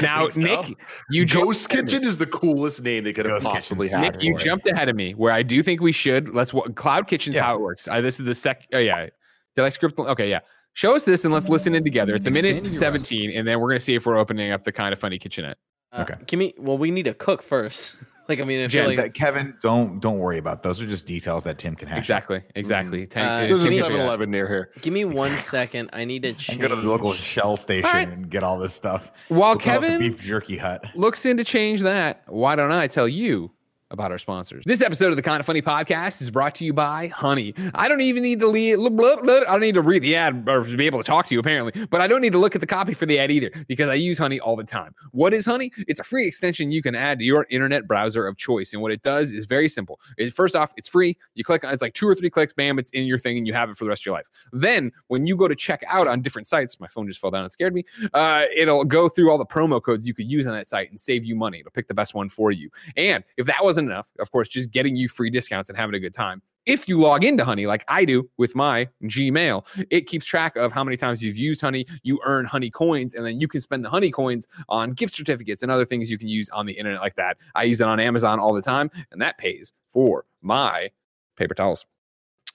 Now, 0.00 0.28
think 0.30 0.32
so. 0.32 0.40
Nick, 0.62 0.78
you 1.10 1.24
jumped 1.26 1.46
Ghost 1.46 1.72
ahead. 1.72 1.86
Kitchen 1.86 2.04
is 2.04 2.16
the 2.16 2.26
coolest 2.26 2.82
name 2.82 3.04
they 3.04 3.12
could 3.12 3.26
have 3.26 3.42
Ghost 3.42 3.46
possibly 3.54 3.88
Kitchen's 3.88 4.04
had. 4.04 4.12
Nick, 4.14 4.22
you 4.22 4.34
it. 4.34 4.38
jumped 4.38 4.66
ahead 4.66 4.88
of 4.88 4.96
me 4.96 5.12
where 5.12 5.32
I 5.32 5.42
do 5.42 5.62
think 5.62 5.80
we 5.80 5.92
should. 5.92 6.34
Let's 6.34 6.54
wa- 6.54 6.66
Cloud 6.74 7.08
Kitchen's 7.08 7.36
Yeah. 7.36 7.42
how 7.44 7.56
it 7.56 7.60
works. 7.60 7.86
Uh, 7.88 8.00
this 8.00 8.18
is 8.18 8.24
the 8.26 8.34
sec. 8.34 8.66
Oh 8.72 8.78
yeah, 8.78 9.08
did 9.54 9.64
I 9.64 9.68
script? 9.68 9.98
Okay, 9.98 10.30
yeah. 10.30 10.40
Show 10.74 10.94
us 10.94 11.04
this 11.04 11.24
and 11.24 11.32
let's 11.32 11.48
listen 11.48 11.74
in 11.74 11.84
together. 11.84 12.14
It's 12.14 12.26
a 12.26 12.30
minute 12.30 12.56
Expanding 12.56 12.72
17, 12.78 13.30
and 13.38 13.46
then 13.48 13.60
we're 13.60 13.68
gonna 13.70 13.80
see 13.80 13.94
if 13.94 14.04
we're 14.06 14.18
opening 14.18 14.52
up 14.52 14.64
the 14.64 14.72
kind 14.72 14.92
of 14.92 14.98
funny 14.98 15.18
kitchenette. 15.18 15.58
Uh, 15.92 16.02
Okay. 16.08 16.14
Give 16.26 16.38
me. 16.38 16.54
Well, 16.58 16.76
we 16.78 16.90
need 16.90 17.04
to 17.04 17.14
cook 17.14 17.42
first. 17.42 17.94
like 18.28 18.40
I 18.40 18.44
mean, 18.44 18.64
I 18.64 18.66
Jen, 18.66 18.86
like 18.86 18.96
That- 18.96 19.14
Kevin, 19.14 19.54
don't 19.60 20.00
don't 20.00 20.18
worry 20.18 20.38
about 20.38 20.62
those. 20.62 20.80
Are 20.80 20.86
just 20.86 21.06
details 21.06 21.44
that 21.44 21.58
Tim 21.58 21.74
can 21.76 21.88
hash. 21.88 21.96
out. 21.96 21.98
Exactly, 21.98 22.42
exactly. 22.54 23.06
Ten- 23.06 23.24
Uh, 23.26 23.38
There's 23.46 23.50
a 23.62 23.64
Timmy 23.66 23.76
Timmy- 23.76 23.82
7 23.82 23.96
Fair. 23.96 24.06
Eleven 24.06 24.30
near 24.30 24.48
here. 24.48 24.70
give 24.80 24.92
me 24.92 25.04
one 25.04 25.32
second. 25.32 25.90
I 25.92 26.04
need 26.04 26.22
to 26.22 26.32
change. 26.34 26.60
go 26.60 26.68
to 26.68 26.76
the 26.76 26.82
local 26.88 27.12
Shell 27.12 27.56
station 27.56 27.90
right. 27.90 28.08
and 28.08 28.28
get 28.30 28.42
all 28.42 28.58
this 28.58 28.74
stuff. 28.74 29.12
While 29.28 29.52
Look 29.54 29.66
up 29.66 29.80
the 29.82 29.86
Kevin 29.88 29.98
beef 30.00 30.20
jerky 30.22 30.56
hut. 30.56 30.84
looks 30.94 31.24
in 31.26 31.36
to 31.36 31.44
change 31.44 31.82
that, 31.82 32.22
why 32.26 32.56
don't 32.56 32.72
I 32.72 32.86
tell 32.86 33.08
you 33.08 33.50
about 33.90 34.10
our 34.10 34.18
sponsors? 34.18 34.64
This 34.66 34.82
episode 34.82 35.10
of 35.10 35.16
the 35.16 35.22
Kind 35.22 35.40
of 35.40 35.46
Funny 35.46 35.62
podcast 35.62 36.20
is 36.20 36.30
brought 36.30 36.54
to 36.56 36.64
you 36.64 36.72
by 36.72 37.08
Honey. 37.08 37.54
I 37.74 37.88
don't 37.88 38.00
even 38.00 38.22
need 38.22 38.40
to 38.40 38.48
lead, 38.48 38.74
I 38.74 39.52
don't 39.52 39.60
need 39.60 39.74
to 39.74 39.82
read 39.82 40.02
the 40.02 40.16
ad 40.16 40.44
or 40.48 40.64
to 40.64 40.76
be 40.76 40.86
able 40.86 40.98
to 40.98 41.04
talk 41.04 41.26
to 41.26 41.34
you 41.34 41.40
apparently, 41.40 41.86
but 41.86 42.00
I 42.00 42.06
don't 42.06 42.20
need 42.20 42.32
to 42.32 42.38
look 42.38 42.54
at 42.54 42.60
the 42.60 42.66
copy 42.66 42.94
for 42.94 43.06
the 43.06 43.18
ad 43.18 43.30
either 43.30 43.50
because 43.68 43.88
I 43.88 43.94
use 43.94 44.18
Honey 44.18 44.40
all 44.40 44.56
the 44.56 44.64
time. 44.64 44.94
What 45.12 45.32
is 45.32 45.46
Honey? 45.46 45.70
It's 45.86 46.00
a 46.00 46.04
free 46.04 46.26
extension 46.26 46.70
you 46.70 46.82
can 46.82 46.94
add 46.94 47.18
to 47.20 47.24
your 47.24 47.46
internet 47.50 47.86
browser 47.86 48.26
of 48.26 48.36
choice, 48.36 48.72
and 48.72 48.82
what 48.82 48.92
it 48.92 49.02
does 49.02 49.30
is 49.30 49.46
very 49.46 49.68
simple. 49.68 50.00
It, 50.18 50.32
first 50.32 50.56
off, 50.56 50.72
it's 50.76 50.88
free. 50.88 51.16
You 51.34 51.44
click 51.44 51.64
on 51.64 51.72
it's 51.72 51.82
like 51.82 51.94
two 51.94 52.08
or 52.08 52.14
three 52.14 52.30
clicks, 52.30 52.52
bam, 52.52 52.78
it's 52.78 52.90
in 52.90 53.04
your 53.04 53.18
thing, 53.18 53.38
and 53.38 53.46
you 53.46 53.52
have 53.52 53.70
it 53.70 53.76
for 53.76 53.84
the 53.84 53.90
rest 53.90 54.02
of 54.02 54.06
your 54.06 54.14
life. 54.14 54.28
Then 54.52 54.90
when 55.08 55.26
you 55.26 55.36
go 55.36 55.48
to 55.48 55.54
check 55.54 55.84
out 55.86 56.08
on 56.08 56.22
different 56.22 56.48
sites, 56.48 56.80
my 56.80 56.88
phone 56.88 57.06
just 57.06 57.20
fell 57.20 57.30
down 57.30 57.42
and 57.42 57.52
scared 57.52 57.74
me. 57.74 57.84
Uh, 58.14 58.44
it'll 58.54 58.84
go 58.84 59.08
through 59.08 59.30
all 59.30 59.38
the 59.38 59.46
promo 59.46 59.80
codes 59.82 60.06
you 60.06 60.14
could 60.14 60.26
use 60.26 60.46
on 60.46 60.54
that 60.54 60.66
site 60.66 60.90
and 60.90 61.00
save 61.00 61.24
you 61.24 61.36
money. 61.36 61.60
It'll 61.60 61.70
pick 61.70 61.88
the 61.88 61.94
best 61.94 62.14
one 62.14 62.28
for 62.28 62.50
you. 62.50 62.70
And 62.96 63.22
if 63.36 63.46
that 63.46 63.64
wasn't 63.76 63.90
enough, 63.90 64.10
of 64.20 64.30
course, 64.30 64.48
just 64.48 64.70
getting 64.70 64.96
you 64.96 65.06
free 65.06 65.28
discounts 65.28 65.68
and 65.68 65.78
having 65.78 65.94
a 65.94 66.00
good 66.00 66.14
time. 66.14 66.40
If 66.64 66.88
you 66.88 66.98
log 66.98 67.24
into 67.24 67.44
Honey 67.44 67.66
like 67.66 67.84
I 67.88 68.06
do 68.06 68.28
with 68.38 68.56
my 68.56 68.88
Gmail, 69.04 69.86
it 69.90 70.06
keeps 70.06 70.24
track 70.24 70.56
of 70.56 70.72
how 70.72 70.82
many 70.82 70.96
times 70.96 71.22
you've 71.22 71.36
used 71.36 71.60
Honey. 71.60 71.86
You 72.02 72.18
earn 72.24 72.46
Honey 72.46 72.70
coins, 72.70 73.14
and 73.14 73.24
then 73.24 73.38
you 73.38 73.46
can 73.46 73.60
spend 73.60 73.84
the 73.84 73.90
Honey 73.90 74.10
coins 74.10 74.48
on 74.70 74.92
gift 74.92 75.14
certificates 75.14 75.62
and 75.62 75.70
other 75.70 75.84
things 75.84 76.10
you 76.10 76.18
can 76.18 76.28
use 76.28 76.48
on 76.48 76.64
the 76.64 76.72
internet 76.72 77.02
like 77.02 77.16
that. 77.16 77.36
I 77.54 77.64
use 77.64 77.80
it 77.80 77.86
on 77.86 78.00
Amazon 78.00 78.40
all 78.40 78.54
the 78.54 78.62
time, 78.62 78.90
and 79.12 79.20
that 79.20 79.36
pays 79.36 79.72
for 79.88 80.24
my 80.40 80.90
paper 81.36 81.54
towels. 81.54 81.84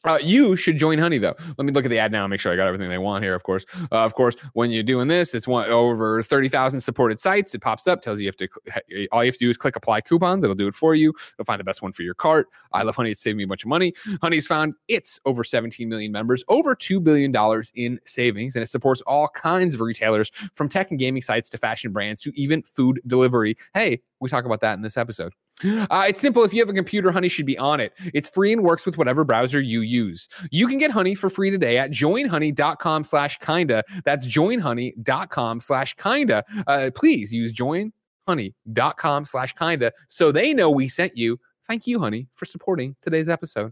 Uh, 0.04 0.18
you 0.22 0.56
should 0.56 0.78
join 0.78 0.98
Honey 0.98 1.20
though. 1.20 1.36
Let 1.58 1.66
me 1.66 1.72
look 1.72 1.86
at 1.86 1.90
the 1.90 2.00
ad 2.00 2.12
now 2.12 2.24
and 2.24 2.32
make 2.32 2.40
sure 2.40 2.52
I 2.52 2.56
got 2.56 2.68
everything 2.68 2.90
they 2.90 2.98
want 2.98 3.24
here. 3.24 3.36
Of 3.36 3.44
course, 3.44 3.66
uh, 3.92 4.04
of 4.04 4.16
course, 4.16 4.36
when 4.54 4.72
you're 4.72 4.84
doing 4.84 5.08
this, 5.08 5.36
it's 5.36 5.48
one 5.48 5.70
over 5.70 6.24
thirty 6.24 6.50
thousand 6.50 6.82
supported 6.82 7.20
sites. 7.20 7.54
It 7.54 7.62
pops 7.62 7.88
up, 7.88 8.02
tells 8.02 8.20
you 8.20 8.26
you 8.26 8.30
have 8.30 8.38
to. 8.38 9.08
All 9.12 9.24
you 9.24 9.28
have 9.28 9.38
to 9.38 9.46
do 9.46 9.50
is 9.50 9.58
click 9.58 9.76
apply 9.76 10.02
coupons. 10.02 10.44
It'll 10.44 10.56
do 10.56 10.68
it 10.68 10.74
for 10.74 10.96
you. 10.96 11.14
It'll 11.34 11.46
find 11.46 11.60
the 11.60 11.64
best 11.64 11.82
one 11.84 11.92
for 11.92 12.02
your 12.02 12.16
cart. 12.16 12.48
I 12.74 12.82
love 12.82 12.96
Honey. 12.96 13.12
It's 13.12 13.22
saved 13.22 13.38
me 13.38 13.44
a 13.44 13.48
bunch 13.48 13.64
of 13.64 13.70
money. 13.70 13.94
Honey's 14.22 14.48
found 14.48 14.74
its 14.88 15.20
over 15.26 15.44
17 15.44 15.88
million 15.88 16.12
members, 16.12 16.44
over 16.48 16.74
two 16.74 17.00
billion 17.00 17.32
dollars 17.32 17.72
in 17.76 18.00
savings, 18.06 18.56
and 18.56 18.64
it 18.64 18.68
supports 18.68 19.02
all 19.02 19.28
kinds 19.30 19.76
of 19.76 19.82
retailers 19.82 20.32
from 20.56 20.68
tech 20.68 20.90
and 20.90 21.00
gaming 21.00 21.22
sites 21.22 21.50
to 21.50 21.58
fashion 21.58 21.92
brands 21.92 22.22
to 22.22 22.32
even 22.36 22.64
food 22.64 23.02
delivery. 23.06 23.56
Hey, 23.76 24.02
we 24.22 24.30
talk 24.30 24.46
about 24.46 24.62
that 24.62 24.76
in 24.76 24.82
this 24.82 24.98
episode. 24.98 25.34
Uh, 25.64 26.06
it's 26.08 26.20
simple. 26.20 26.44
If 26.44 26.54
you 26.54 26.62
have 26.62 26.70
a 26.70 26.74
computer, 26.74 27.12
Honey 27.12 27.28
should 27.28 27.46
be 27.46 27.58
on 27.58 27.80
it. 27.80 27.94
It's 28.14 28.30
free 28.30 28.54
and 28.54 28.64
works 28.64 28.86
with 28.86 28.98
whatever 28.98 29.24
browser 29.24 29.60
you 29.60 29.82
use. 29.82 30.28
You 30.52 30.68
can 30.68 30.78
get 30.78 30.92
Honey 30.92 31.16
for 31.16 31.30
free 31.30 31.52
today 31.52 31.78
at 31.78 31.92
joinhoney.com 31.92 33.04
slash 33.04 33.38
kinda. 33.40 33.84
That's 34.06 34.28
joinhoney.com 34.28 35.60
slash 35.60 35.94
kinda. 35.96 36.44
Uh, 36.68 36.92
please 36.96 37.34
use 37.34 37.54
joinhoney.com 37.54 39.26
slash 39.26 39.54
kinda 39.54 39.92
so 40.08 40.32
they 40.32 40.54
know 40.54 40.70
we 40.70 40.88
sent 40.88 41.18
you. 41.18 41.38
Thank 41.68 41.88
you, 41.88 42.00
Honey, 42.00 42.28
for 42.36 42.46
supporting 42.46 42.96
today's 43.02 43.30
episode. 43.30 43.72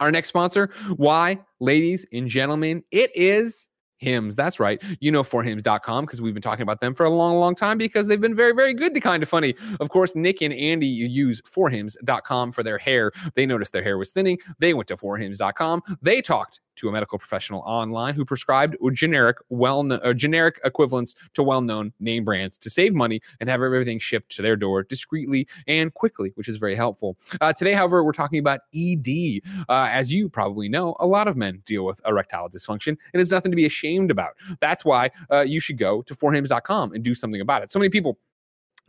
Our 0.00 0.10
next 0.10 0.28
sponsor, 0.28 0.70
why, 0.96 1.38
ladies 1.60 2.06
and 2.12 2.28
gentlemen, 2.28 2.82
it 2.90 3.10
is 3.14 3.69
Hims. 4.00 4.34
That's 4.34 4.58
right. 4.58 4.82
You 5.00 5.12
know 5.12 5.22
forhims.com 5.22 6.04
because 6.04 6.20
we've 6.20 6.34
been 6.34 6.42
talking 6.42 6.62
about 6.62 6.80
them 6.80 6.94
for 6.94 7.06
a 7.06 7.10
long, 7.10 7.36
long 7.36 7.54
time 7.54 7.78
because 7.78 8.08
they've 8.08 8.20
been 8.20 8.34
very, 8.34 8.52
very 8.52 8.74
good 8.74 8.94
to 8.94 9.00
kind 9.00 9.22
of 9.22 9.28
funny. 9.28 9.54
Of 9.78 9.90
course, 9.90 10.16
Nick 10.16 10.40
and 10.40 10.52
Andy 10.52 10.86
use 10.86 11.40
forhims.com 11.42 12.52
for 12.52 12.62
their 12.62 12.78
hair. 12.78 13.12
They 13.34 13.46
noticed 13.46 13.72
their 13.72 13.82
hair 13.82 13.98
was 13.98 14.10
thinning. 14.10 14.38
They 14.58 14.74
went 14.74 14.88
to 14.88 14.96
forhims.com. 14.96 15.82
They 16.02 16.20
talked 16.20 16.60
to 16.76 16.88
a 16.88 16.92
medical 16.92 17.18
professional 17.18 17.60
online 17.60 18.14
who 18.14 18.24
prescribed 18.24 18.76
generic, 18.92 19.36
well, 19.48 19.80
or 20.04 20.14
generic 20.14 20.60
equivalents 20.64 21.14
to 21.34 21.42
well-known 21.42 21.92
name 22.00 22.24
brands 22.24 22.58
to 22.58 22.70
save 22.70 22.94
money 22.94 23.20
and 23.40 23.48
have 23.48 23.62
everything 23.62 23.98
shipped 23.98 24.30
to 24.36 24.42
their 24.42 24.56
door 24.56 24.82
discreetly 24.82 25.46
and 25.66 25.94
quickly, 25.94 26.32
which 26.34 26.48
is 26.48 26.56
very 26.56 26.74
helpful. 26.74 27.16
Uh, 27.40 27.52
today, 27.52 27.72
however, 27.72 28.04
we're 28.04 28.12
talking 28.12 28.38
about 28.38 28.60
ED. 28.74 29.40
Uh, 29.68 29.88
as 29.90 30.12
you 30.12 30.28
probably 30.28 30.68
know, 30.68 30.96
a 31.00 31.06
lot 31.06 31.28
of 31.28 31.36
men 31.36 31.62
deal 31.64 31.84
with 31.84 32.00
erectile 32.06 32.48
dysfunction, 32.48 32.96
and 33.12 33.20
it's 33.20 33.30
nothing 33.30 33.52
to 33.52 33.56
be 33.56 33.66
ashamed 33.66 34.10
about. 34.10 34.32
That's 34.60 34.84
why 34.84 35.10
uh, 35.30 35.40
you 35.42 35.60
should 35.60 35.78
go 35.78 36.02
to 36.02 36.14
forhims.com 36.14 36.92
and 36.92 37.04
do 37.04 37.14
something 37.14 37.40
about 37.40 37.62
it. 37.62 37.70
So 37.70 37.78
many 37.78 37.90
people 37.90 38.18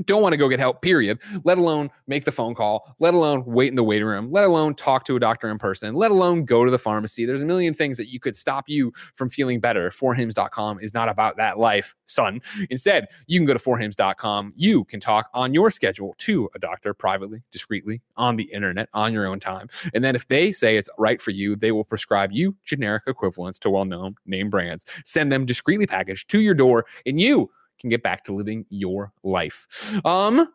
don't 0.06 0.22
want 0.22 0.34
to 0.34 0.38
go 0.38 0.49
get 0.49 0.60
help, 0.60 0.82
period, 0.82 1.20
let 1.43 1.58
alone 1.58 1.89
make 2.08 2.26
the 2.26 2.32
phone 2.32 2.56
call, 2.56 2.95
let 2.99 3.14
alone 3.14 3.43
wait 3.45 3.70
in 3.70 3.76
the 3.76 3.84
waiting 3.84 4.08
room, 4.08 4.32
let 4.32 4.43
alone 4.43 4.74
talk 4.74 5.06
to 5.06 5.16
a 5.16 5.20
doctor 5.20 5.49
in 5.49 5.58
person, 5.58 5.93
let 5.95 6.12
alone 6.12 6.45
go 6.45 6.66
to 6.66 6.72
the 6.72 6.80
pharmacy. 6.80 7.26
There's 7.26 7.41
a 7.41 7.45
million 7.45 7.74
things 7.74 7.97
that 7.97 8.10
you 8.10 8.20
could 8.20 8.36
stop 8.36 8.68
you 8.68 8.91
from 9.16 9.30
feeling 9.30 9.60
better. 9.60 9.89
Forhims.com 9.89 10.80
is 10.80 10.93
not 10.93 11.10
about 11.10 11.38
that 11.38 11.60
life, 11.60 11.95
son. 12.06 12.41
Instead, 12.70 13.08
you 13.28 13.39
can 13.39 13.45
go 13.45 13.54
to 13.54 13.60
forhims.com. 13.60 14.54
You 14.56 14.84
can 14.86 14.99
talk 14.99 15.30
on 15.34 15.54
your 15.54 15.72
schedule 15.72 16.16
to 16.20 16.49
a 16.56 16.60
doctor 16.60 16.93
privately, 16.93 17.43
discreetly, 17.52 18.02
on 18.18 18.36
the 18.36 18.43
internet, 18.43 18.89
on 18.93 19.14
your 19.14 19.26
own 19.26 19.39
time. 19.39 19.68
And 19.93 20.04
then 20.04 20.16
if 20.16 20.28
they 20.28 20.52
say 20.52 20.78
it's 20.78 20.89
right 20.97 21.22
for 21.22 21.32
you, 21.32 21.56
they 21.56 21.72
will 21.72 21.84
prescribe 21.84 22.32
you 22.32 22.56
generic 22.64 23.04
equivalents 23.08 23.60
to 23.60 23.70
well 23.70 23.86
known 23.86 24.16
name 24.26 24.49
brands, 24.49 24.86
send 25.04 25.32
them 25.32 25.45
discreetly 25.45 25.88
packaged 25.88 26.30
to 26.30 26.39
your 26.39 26.54
door, 26.54 26.86
and 27.06 27.20
you 27.20 27.49
can 27.82 27.89
get 27.89 28.03
back 28.03 28.23
to 28.25 28.34
living 28.34 28.65
your 28.69 29.11
life. 29.23 29.99
Um, 30.05 30.47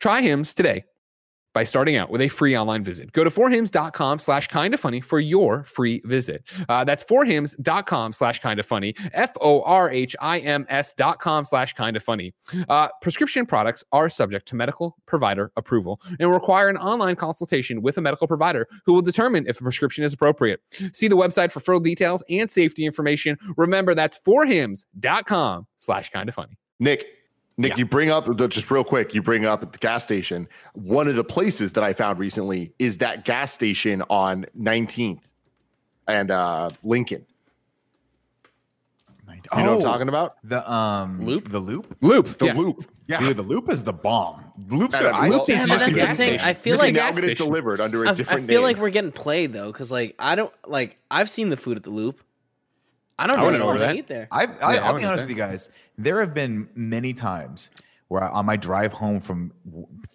try 0.00 0.22
Hims 0.22 0.54
today 0.54 0.84
by 1.52 1.64
starting 1.64 1.96
out 1.96 2.10
with 2.10 2.20
a 2.20 2.28
free 2.28 2.56
online 2.56 2.84
visit. 2.84 3.10
Go 3.12 3.24
to 3.24 3.30
forhims.com 3.30 4.20
slash 4.20 4.46
kind 4.46 4.72
of 4.72 4.78
funny 4.78 5.00
for 5.00 5.18
your 5.18 5.64
free 5.64 6.00
visit. 6.04 6.48
Uh, 6.68 6.84
that's 6.84 7.02
forhims.com 7.02 8.12
slash 8.12 8.38
kind 8.38 8.60
of 8.60 8.66
funny, 8.66 8.94
F 9.12 9.32
O 9.40 9.62
R 9.62 9.90
H 9.90 10.14
I 10.20 10.38
M 10.38 10.64
S 10.68 10.92
dot 10.92 11.18
com 11.18 11.44
slash 11.44 11.72
kind 11.72 11.96
of 11.96 12.02
funny. 12.02 12.32
Uh, 12.68 12.88
prescription 13.02 13.46
products 13.46 13.82
are 13.92 14.08
subject 14.08 14.46
to 14.48 14.54
medical 14.54 14.96
provider 15.06 15.50
approval 15.56 16.00
and 16.18 16.30
require 16.30 16.68
an 16.68 16.76
online 16.76 17.16
consultation 17.16 17.82
with 17.82 17.98
a 17.98 18.00
medical 18.00 18.28
provider 18.28 18.68
who 18.86 18.92
will 18.92 19.02
determine 19.02 19.44
if 19.48 19.60
a 19.60 19.62
prescription 19.62 20.04
is 20.04 20.12
appropriate. 20.12 20.60
See 20.92 21.08
the 21.08 21.16
website 21.16 21.50
for 21.50 21.58
full 21.58 21.80
details 21.80 22.22
and 22.30 22.48
safety 22.48 22.86
information. 22.86 23.36
Remember, 23.56 23.94
that's 23.94 24.20
forhims.com 24.20 25.66
slash 25.76 26.10
kind 26.10 26.28
of 26.28 26.34
funny. 26.36 26.59
Nick, 26.80 27.06
Nick, 27.56 27.72
Yeah. 27.72 27.76
you 27.78 27.86
bring 27.86 28.10
up 28.10 28.26
just 28.48 28.70
real 28.70 28.82
quick. 28.82 29.14
You 29.14 29.22
bring 29.22 29.44
up 29.46 29.62
at 29.62 29.72
the 29.72 29.78
gas 29.78 30.02
station. 30.02 30.48
One 30.74 31.06
of 31.06 31.14
the 31.14 31.22
places 31.24 31.74
that 31.74 31.84
I 31.84 31.92
found 31.92 32.18
recently 32.18 32.72
is 32.78 32.98
that 32.98 33.24
gas 33.24 33.52
station 33.52 34.02
on 34.10 34.46
19th 34.58 35.20
and 36.08 36.30
uh, 36.30 36.70
Lincoln. 36.82 37.24
You 39.56 39.64
know 39.64 39.76
what 39.76 39.84
I'm 39.86 39.92
talking 39.92 40.08
about? 40.08 40.36
The 40.44 40.70
um 40.70 41.24
Loop? 41.24 41.48
The 41.48 41.58
loop. 41.58 41.96
Loop. 42.02 42.38
The 42.38 42.46
yeah. 42.46 42.52
loop. 42.54 42.84
Yeah. 43.06 43.20
Dude, 43.20 43.36
the 43.36 43.42
loop 43.42 43.70
is 43.70 43.82
the 43.82 43.92
bomb. 43.92 44.44
Loops 44.68 45.00
are. 45.00 45.06
a 45.06 45.16
I, 45.16 45.28
loop 45.28 45.48
is 45.48 45.48
Yeah, 45.48 45.54
just 45.56 45.68
that's 45.68 45.82
a 45.88 45.90
the 45.92 45.96
gas 46.00 46.16
thing. 46.16 46.40
I 46.40 46.52
feel 46.52 46.74
Just 46.74 46.82
a 46.82 46.86
like 46.86 46.94
now 46.94 47.06
gas 47.10 47.20
get 47.20 47.30
it 47.30 47.38
delivered 47.38 47.80
under 47.80 48.04
I, 48.04 48.08
a 48.08 48.10
I 48.10 48.14
different 48.14 48.44
I 48.44 48.46
feel 48.46 48.60
name. 48.60 48.64
like 48.64 48.78
we're 48.78 48.90
getting 48.90 49.12
played 49.12 49.52
though, 49.52 49.72
because 49.72 49.90
like 49.90 50.14
I 50.18 50.34
don't 50.34 50.52
like 50.66 50.96
I've 51.10 51.30
seen 51.30 51.48
the 51.48 51.56
food 51.56 51.76
at 51.78 51.84
the 51.84 51.90
Loop. 51.90 52.20
I 53.20 53.26
don't 53.26 53.38
I 53.38 53.42
wouldn't 53.44 53.62
really 53.62 53.78
want 53.78 53.92
to 53.92 53.98
eat 53.98 54.08
there. 54.08 54.28
I, 54.32 54.44
I, 54.44 54.74
Yeah, 54.74 54.84
I 54.84 54.86
I'll 54.86 54.94
be 54.96 55.04
honest 55.04 55.26
think. 55.26 55.38
with 55.38 55.46
you 55.46 55.52
guys. 55.52 55.70
There 55.98 56.20
have 56.20 56.34
been 56.34 56.68
many 56.74 57.12
times 57.12 57.70
where 58.08 58.24
I, 58.24 58.28
on 58.28 58.46
my 58.46 58.56
drive 58.56 58.92
home 58.92 59.20
from 59.20 59.52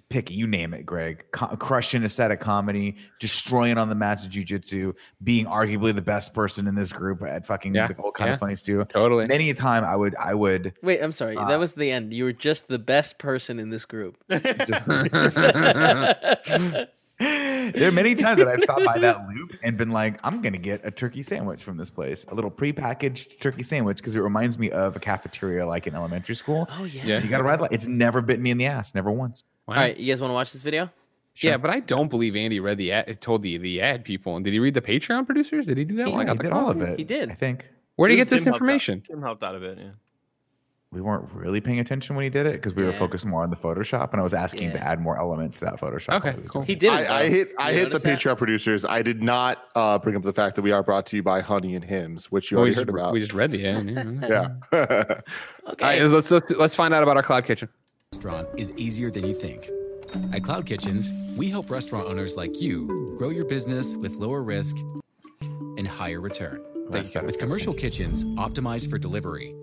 pick 0.09 0.29
you 0.29 0.47
name 0.47 0.73
it, 0.73 0.85
Greg, 0.85 1.23
co- 1.31 1.55
crushing 1.55 2.03
a 2.03 2.09
set 2.09 2.31
of 2.31 2.39
comedy, 2.39 2.97
destroying 3.19 3.77
on 3.77 3.87
the 3.89 3.95
mats 3.95 4.25
of 4.25 4.31
jujitsu, 4.31 4.93
being 5.23 5.45
arguably 5.45 5.95
the 5.95 6.01
best 6.01 6.33
person 6.33 6.67
in 6.67 6.75
this 6.75 6.91
group 6.91 7.23
at 7.23 7.45
fucking 7.45 7.73
Yeah, 7.73 7.87
the 7.87 7.93
whole 7.93 8.11
kind 8.11 8.29
yeah. 8.29 8.33
of 8.33 8.39
funny 8.39 8.55
stew. 8.55 8.85
Totally. 8.89 9.27
Many 9.27 9.49
a 9.49 9.53
time 9.53 9.85
I 9.85 9.95
would 9.95 10.15
I 10.17 10.33
would 10.33 10.73
Wait, 10.81 11.01
I'm 11.01 11.11
sorry. 11.13 11.37
Uh, 11.37 11.47
that 11.47 11.59
was 11.59 11.73
the 11.75 11.89
end. 11.91 12.13
You 12.13 12.25
were 12.25 12.33
just 12.33 12.67
the 12.67 12.79
best 12.79 13.17
person 13.17 13.59
in 13.59 13.69
this 13.69 13.85
group. 13.85 14.17
just 14.29 14.87
there 17.19 17.87
are 17.87 17.91
many 17.91 18.13
times 18.15 18.39
that 18.39 18.47
I've 18.47 18.61
stopped 18.61 18.83
by 18.85 18.97
that 18.99 19.27
loop 19.33 19.53
and 19.63 19.77
been 19.77 19.91
like, 19.91 20.19
I'm 20.23 20.41
gonna 20.41 20.57
get 20.57 20.81
a 20.83 20.91
turkey 20.91 21.23
sandwich 21.23 21.63
from 21.63 21.77
this 21.77 21.89
place, 21.89 22.25
a 22.29 22.35
little 22.35 22.51
prepackaged 22.51 23.39
turkey 23.39 23.63
sandwich, 23.63 23.97
because 23.97 24.15
it 24.15 24.19
reminds 24.19 24.57
me 24.59 24.69
of 24.71 24.95
a 24.95 24.99
cafeteria 24.99 25.65
like 25.65 25.87
in 25.87 25.95
elementary 25.95 26.35
school. 26.35 26.67
Oh 26.71 26.83
yeah. 26.83 27.05
Yeah. 27.05 27.23
You 27.23 27.29
gotta 27.29 27.43
ride 27.43 27.61
like 27.61 27.71
it's 27.71 27.87
never 27.87 28.21
bitten 28.21 28.43
me 28.43 28.51
in 28.51 28.57
the 28.57 28.65
ass, 28.65 28.93
never 28.95 29.11
once. 29.11 29.43
Wow. 29.67 29.75
All 29.75 29.81
right, 29.81 29.97
you 29.97 30.11
guys 30.11 30.21
want 30.21 30.29
to 30.31 30.35
watch 30.35 30.51
this 30.53 30.61
video? 30.63 30.91
Yeah, 31.37 31.57
but 31.57 31.69
I 31.69 31.81
don't 31.81 32.09
believe 32.09 32.35
Andy 32.35 32.59
read 32.61 32.77
the 32.77 32.91
ad, 32.93 33.19
told 33.19 33.41
the 33.43 33.57
the 33.57 33.81
ad 33.81 34.05
people. 34.05 34.35
And 34.35 34.45
did 34.45 34.53
he 34.53 34.59
read 34.59 34.73
the 34.73 34.81
Patreon 34.81 35.25
producers? 35.25 35.65
Did 35.67 35.77
he 35.77 35.83
do 35.83 35.95
that? 35.97 36.07
He- 36.07 36.11
while 36.13 36.21
I 36.21 36.23
Yeah, 36.23 36.27
got 36.27 36.31
he 36.33 36.37
the 36.37 36.43
did 36.43 36.51
call? 36.51 36.65
all 36.65 36.71
of 36.71 36.81
it. 36.81 36.97
He 36.99 37.03
did. 37.03 37.29
I 37.31 37.33
think 37.33 37.65
Where 37.95 38.07
did 38.07 38.13
he 38.13 38.17
get 38.17 38.29
Tim 38.29 38.35
this 38.37 38.45
helped 38.45 38.57
information? 38.57 39.01
Tim 39.01 39.21
helped 39.21 39.43
out 39.43 39.55
a 39.55 39.59
bit. 39.59 39.77
Yeah. 39.77 39.89
We 40.95 41.01
weren't 41.01 41.29
really 41.33 41.59
paying 41.59 41.79
attention 41.79 42.15
when 42.15 42.23
he 42.23 42.29
did 42.29 42.45
it 42.45 42.53
because 42.53 42.73
we 42.73 42.83
were 42.85 42.93
focused 42.93 43.25
more 43.25 43.43
on 43.43 43.49
the 43.49 43.55
Photoshop, 43.57 44.11
and 44.13 44.21
I 44.21 44.23
was 44.23 44.33
asking 44.33 44.71
to 44.71 44.79
add 44.81 44.99
more 45.01 45.19
elements 45.19 45.59
to 45.59 45.65
that 45.65 45.75
Photoshop. 45.79 46.13
Okay, 46.25 46.41
he 46.41 46.47
cool. 46.47 46.61
He 46.61 46.73
it. 46.73 46.79
did 46.79 46.93
it. 46.93 47.09
I, 47.09 47.21
I 47.23 47.29
hit 47.29 47.49
Did 47.49 47.57
I 47.59 47.73
hit 47.73 47.91
the 47.91 47.99
that? 47.99 48.19
Patreon 48.19 48.37
producers. 48.37 48.85
I 48.85 49.01
did 49.01 49.21
not 49.21 49.65
uh, 49.75 49.97
bring 49.99 50.15
up 50.15 50.23
the 50.23 50.31
fact 50.33 50.55
that 50.55 50.61
we 50.61 50.71
are 50.71 50.81
brought 50.81 51.05
to 51.07 51.17
you 51.17 51.21
by 51.23 51.41
Honey 51.41 51.75
and 51.75 51.83
Hims, 51.83 52.31
which 52.31 52.49
you 52.49 52.55
Well, 52.57 52.63
already 52.63 52.75
heard 52.77 52.89
about. 52.89 53.11
we 53.11 53.19
just 53.19 53.33
read 53.33 53.51
the 53.51 53.67
ad. 53.67 53.89
Yeah. 54.29 54.47
yeah. 54.71 55.03
Okay. 55.71 55.83
right, 55.83 56.01
let's, 56.09 56.31
let's 56.31 56.51
let's 56.51 56.75
find 56.75 56.93
out 56.93 57.01
about 57.03 57.17
our 57.17 57.23
cloud 57.23 57.43
kitchen. 57.43 57.67
restaurant 58.13 58.47
is 58.57 58.71
easier 58.77 59.09
than 59.11 59.25
you 59.25 59.33
think. 59.33 59.69
At 60.31 60.43
Cloud 60.43 60.65
Kitchens, 60.65 61.11
we 61.37 61.49
help 61.49 61.69
restaurant 61.69 62.07
owners 62.07 62.37
like 62.37 62.61
you 62.61 63.13
grow 63.17 63.29
your 63.31 63.43
business 63.45 63.95
with 63.95 64.13
lower 64.13 64.43
risk 64.43 64.77
and 65.77 65.85
higher 65.87 66.21
return. 66.21 66.63
Thank 66.91 67.13
you. 67.15 67.21
With 67.21 67.39
commercial 67.39 67.73
kitchens 67.73 68.23
optimized 68.35 68.89
for 68.91 68.97
delivery, 68.99 69.55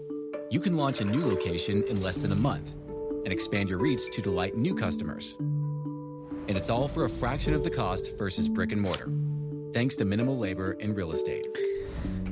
you 0.53 0.61
can 0.61 0.77
launch 0.77 1.01
a 1.01 1.05
new 1.05 1.25
location 1.25 1.83
in 1.89 2.03
less 2.03 2.21
than 2.21 2.31
a 2.31 2.37
month 2.37 2.75
and 3.25 3.33
expand 3.33 3.71
your 3.71 3.79
reach 3.79 4.11
to 4.11 4.21
delight 4.21 4.55
new 4.55 4.75
customers. 4.75 5.37
And 5.41 6.51
it's 6.51 6.69
all 6.69 6.89
for 6.89 7.05
a 7.05 7.09
fraction 7.09 7.55
of 7.55 7.65
the 7.65 7.71
cost 7.71 8.19
versus 8.19 8.51
brick 8.51 8.71
and 8.73 8.81
mortar, 8.83 9.11
thanks 9.73 9.97
to 9.97 10.05
minimal 10.05 10.37
labor 10.37 10.77
and 10.79 10.95
real 10.95 11.13
estate. 11.13 11.47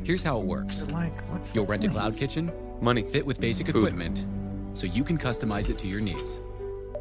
Here's 0.04 0.22
how 0.22 0.38
it 0.38 0.44
works 0.44 0.82
like, 0.92 1.18
what's 1.30 1.54
you'll 1.54 1.64
rent 1.64 1.84
a 1.84 1.88
cloud 1.88 2.14
kitchen, 2.14 2.52
Money. 2.82 3.04
fit 3.04 3.24
with 3.24 3.40
basic 3.40 3.68
Food. 3.68 3.76
equipment 3.76 4.26
so 4.74 4.86
you 4.86 5.02
can 5.02 5.16
customize 5.16 5.70
it 5.70 5.78
to 5.78 5.88
your 5.88 6.02
needs. 6.02 6.42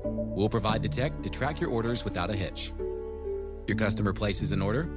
We'll 0.06 0.48
provide 0.48 0.82
the 0.82 0.90
tech 0.90 1.22
to 1.24 1.30
track 1.30 1.60
your 1.60 1.70
orders 1.70 2.06
without 2.06 2.30
a 2.30 2.34
hitch. 2.34 2.72
Your 3.68 3.76
customer 3.76 4.14
places 4.14 4.54
an 4.54 4.62
order. 4.62 4.90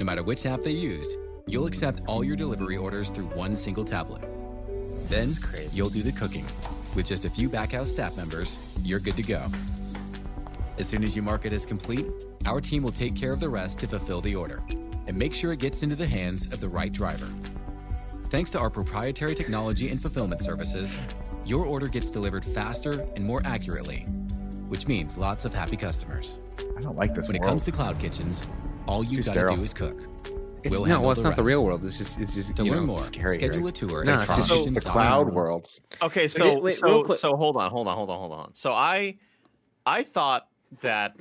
No 0.00 0.04
matter 0.04 0.24
which 0.24 0.44
app 0.44 0.62
they 0.62 0.72
used, 0.72 1.16
you'll 1.46 1.66
accept 1.66 2.02
all 2.08 2.24
your 2.24 2.34
delivery 2.34 2.76
orders 2.76 3.10
through 3.10 3.26
one 3.26 3.54
single 3.54 3.84
tablet. 3.84 4.29
Then 5.10 5.34
you'll 5.72 5.90
do 5.90 6.02
the 6.02 6.12
cooking. 6.12 6.46
With 6.94 7.04
just 7.04 7.24
a 7.24 7.30
few 7.30 7.48
backhouse 7.48 7.88
staff 7.88 8.16
members, 8.16 8.58
you're 8.84 9.00
good 9.00 9.16
to 9.16 9.22
go. 9.24 9.44
As 10.78 10.88
soon 10.88 11.02
as 11.02 11.16
you 11.16 11.20
mark 11.20 11.44
it 11.44 11.52
as 11.52 11.66
complete, 11.66 12.06
our 12.46 12.60
team 12.60 12.84
will 12.84 12.92
take 12.92 13.16
care 13.16 13.32
of 13.32 13.40
the 13.40 13.48
rest 13.48 13.80
to 13.80 13.88
fulfill 13.88 14.20
the 14.20 14.36
order 14.36 14.62
and 15.08 15.16
make 15.16 15.34
sure 15.34 15.52
it 15.52 15.58
gets 15.58 15.82
into 15.82 15.96
the 15.96 16.06
hands 16.06 16.46
of 16.52 16.60
the 16.60 16.68
right 16.68 16.92
driver. 16.92 17.28
Thanks 18.28 18.52
to 18.52 18.60
our 18.60 18.70
proprietary 18.70 19.34
technology 19.34 19.88
and 19.88 20.00
fulfillment 20.00 20.40
services, 20.40 20.96
your 21.44 21.66
order 21.66 21.88
gets 21.88 22.12
delivered 22.12 22.44
faster 22.44 23.04
and 23.16 23.24
more 23.24 23.42
accurately, 23.44 24.02
which 24.68 24.86
means 24.86 25.18
lots 25.18 25.44
of 25.44 25.52
happy 25.52 25.76
customers. 25.76 26.38
I 26.78 26.80
don't 26.80 26.96
like 26.96 27.16
this. 27.16 27.26
When 27.26 27.34
it 27.34 27.42
comes 27.42 27.64
to 27.64 27.72
cloud 27.72 27.98
kitchens, 27.98 28.46
all 28.86 29.02
too 29.02 29.14
you've 29.14 29.26
got 29.26 29.34
to 29.34 29.56
do 29.56 29.62
is 29.62 29.74
cook. 29.74 30.06
It's 30.62 30.76
We'll 30.76 30.86
no, 30.86 31.00
well, 31.00 31.12
it's 31.12 31.22
the 31.22 31.28
not 31.28 31.36
the 31.36 31.42
real 31.42 31.64
world. 31.64 31.84
It's 31.84 31.98
just 31.98 32.18
it's 32.20 32.34
just 32.34 32.56
To 32.56 32.64
you 32.64 32.72
learn 32.72 32.80
know, 32.86 32.94
more, 32.94 33.02
scary, 33.02 33.34
schedule 33.36 33.62
Greg. 33.62 33.74
a 33.74 33.76
tour. 33.76 34.04
No, 34.04 34.14
it's 34.20 34.26
just- 34.28 34.48
the 34.48 34.54
cloudkitchens.com. 34.54 34.92
cloud 34.92 35.32
world. 35.32 35.68
Okay, 36.02 36.28
so 36.28 36.58
wait, 36.60 36.80
real 36.82 36.98
so 36.98 37.04
quick. 37.04 37.18
so 37.18 37.36
hold 37.36 37.56
on, 37.56 37.70
hold 37.70 37.88
on, 37.88 37.96
hold 37.96 38.10
on, 38.10 38.18
hold 38.18 38.32
on. 38.32 38.54
So 38.54 38.72
I 38.72 39.16
I 39.86 40.02
thought 40.02 40.48
that 40.82 41.16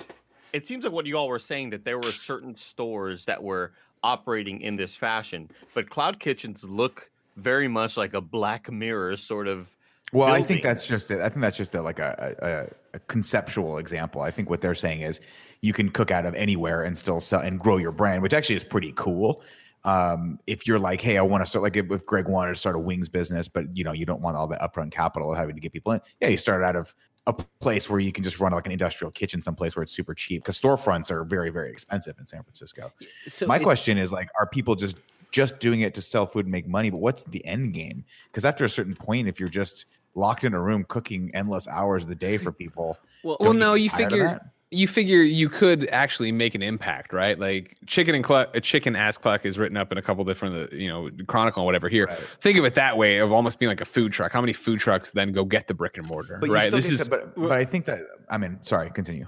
it 0.53 0.67
seems 0.67 0.83
like 0.83 0.93
what 0.93 1.05
you 1.05 1.15
all 1.17 1.29
were 1.29 1.39
saying 1.39 1.69
that 1.71 1.85
there 1.85 1.97
were 1.97 2.11
certain 2.11 2.55
stores 2.55 3.25
that 3.25 3.41
were 3.41 3.71
operating 4.03 4.61
in 4.61 4.75
this 4.75 4.95
fashion, 4.95 5.49
but 5.73 5.89
cloud 5.89 6.19
kitchens 6.19 6.63
look 6.63 7.09
very 7.37 7.67
much 7.67 7.97
like 7.97 8.13
a 8.13 8.21
Black 8.21 8.71
Mirror 8.71 9.17
sort 9.17 9.47
of. 9.47 9.67
Well, 10.11 10.27
I 10.27 10.41
think 10.41 10.63
that's 10.63 10.87
just 10.87 11.11
it. 11.11 11.19
I 11.21 11.29
think 11.29 11.41
that's 11.41 11.55
just 11.57 11.75
a, 11.75 11.81
like 11.83 11.99
a, 11.99 12.69
a, 12.93 12.95
a 12.97 12.99
conceptual 13.01 13.77
example. 13.77 14.21
I 14.21 14.31
think 14.31 14.49
what 14.49 14.59
they're 14.59 14.73
saying 14.73 15.01
is 15.01 15.21
you 15.61 15.73
can 15.73 15.89
cook 15.89 16.11
out 16.11 16.25
of 16.25 16.35
anywhere 16.35 16.83
and 16.83 16.97
still 16.97 17.19
sell 17.19 17.41
and 17.41 17.59
grow 17.59 17.77
your 17.77 17.91
brand, 17.91 18.21
which 18.21 18.33
actually 18.33 18.55
is 18.55 18.63
pretty 18.63 18.93
cool. 18.95 19.43
Um, 19.83 20.39
if 20.45 20.67
you're 20.67 20.79
like, 20.79 21.01
hey, 21.01 21.17
I 21.17 21.21
want 21.21 21.43
to 21.43 21.49
start 21.49 21.63
like 21.63 21.77
if, 21.77 22.05
Greg 22.05 22.27
wanted 22.27 22.51
to 22.51 22.57
start 22.57 22.75
a 22.75 22.79
wings 22.79 23.09
business, 23.09 23.47
but 23.47 23.75
you 23.75 23.83
know 23.83 23.93
you 23.93 24.05
don't 24.05 24.21
want 24.21 24.35
all 24.35 24.47
the 24.47 24.57
upfront 24.57 24.91
capital 24.91 25.31
of 25.31 25.37
having 25.37 25.55
to 25.55 25.61
get 25.61 25.71
people 25.71 25.93
in. 25.93 26.01
Yeah, 26.19 26.29
you 26.29 26.37
start 26.37 26.63
out 26.63 26.75
of 26.75 26.93
a 27.27 27.33
place 27.33 27.89
where 27.89 27.99
you 27.99 28.11
can 28.11 28.23
just 28.23 28.39
run 28.39 28.51
like 28.51 28.65
an 28.65 28.71
industrial 28.71 29.11
kitchen 29.11 29.41
someplace 29.41 29.75
where 29.75 29.83
it's 29.83 29.91
super 29.91 30.13
cheap 30.13 30.41
because 30.41 30.59
storefronts 30.59 31.11
are 31.11 31.23
very 31.23 31.49
very 31.49 31.69
expensive 31.71 32.17
in 32.19 32.25
San 32.25 32.43
Francisco. 32.43 32.91
So 33.27 33.45
My 33.45 33.59
question 33.59 33.97
is 33.97 34.11
like, 34.11 34.29
are 34.39 34.47
people 34.47 34.75
just 34.75 34.97
just 35.31 35.59
doing 35.59 35.81
it 35.81 35.93
to 35.93 36.01
sell 36.01 36.25
food 36.25 36.45
and 36.45 36.51
make 36.51 36.67
money, 36.67 36.89
but 36.89 37.01
what's 37.01 37.23
the 37.23 37.45
end 37.45 37.73
game? 37.73 38.03
Because 38.31 38.45
after 38.45 38.65
a 38.65 38.69
certain 38.69 38.95
point, 38.95 39.27
if 39.27 39.39
you're 39.39 39.47
just 39.47 39.85
locked 40.15 40.43
in 40.43 40.53
a 40.53 40.59
room 40.59 40.85
cooking 40.89 41.29
endless 41.33 41.67
hours 41.67 42.03
of 42.03 42.09
the 42.09 42.15
day 42.15 42.37
for 42.37 42.51
people, 42.51 42.97
Well, 43.23 43.37
Well, 43.39 43.53
no, 43.53 43.75
you 43.75 43.89
figure? 43.89 44.39
You 44.71 44.87
figure 44.87 45.23
you 45.23 45.49
could 45.49 45.87
actually 45.89 46.31
make 46.31 46.53
an 46.53 46.61
impact, 46.61 47.11
right? 47.11 47.39
Like 47.39 47.75
chicken 47.87 48.13
and 48.13 48.23
cluck, 48.23 48.55
a 48.55 48.61
chicken 48.61 48.95
ass 48.95 49.17
cluck 49.17 49.43
is 49.45 49.57
written 49.57 49.77
up 49.77 49.91
in 49.91 49.97
a 49.97 50.01
couple 50.01 50.23
different, 50.25 50.71
uh, 50.71 50.75
you 50.75 50.87
know, 50.87 51.09
chronicle 51.27 51.61
and 51.63 51.65
whatever. 51.65 51.89
Here, 51.89 52.05
Right. 52.05 52.19
think 52.39 52.57
of 52.59 52.65
it 52.65 52.75
that 52.75 52.95
way 52.97 53.17
of 53.17 53.31
almost 53.31 53.57
being 53.57 53.69
like 53.69 53.81
a 53.81 53.85
food 53.85 54.11
truck. 54.11 54.31
How 54.31 54.41
many 54.41 54.53
food 54.53 54.79
trucks 54.79 55.09
then 55.11 55.31
go 55.31 55.43
get 55.43 55.65
the 55.67 55.73
brick 55.73 55.97
and 55.97 56.05
mortar, 56.07 56.37
But 56.39 56.49
right? 56.49 56.71
This 56.71 56.91
is 56.91 57.03
to- 57.05 57.09
but, 57.09 57.35
but 57.35 57.51
I 57.51 57.65
think 57.65 57.85
that 57.85 58.01
I 58.29 58.37
mean, 58.37 58.59
sorry, 58.61 58.91
continue. 58.91 59.25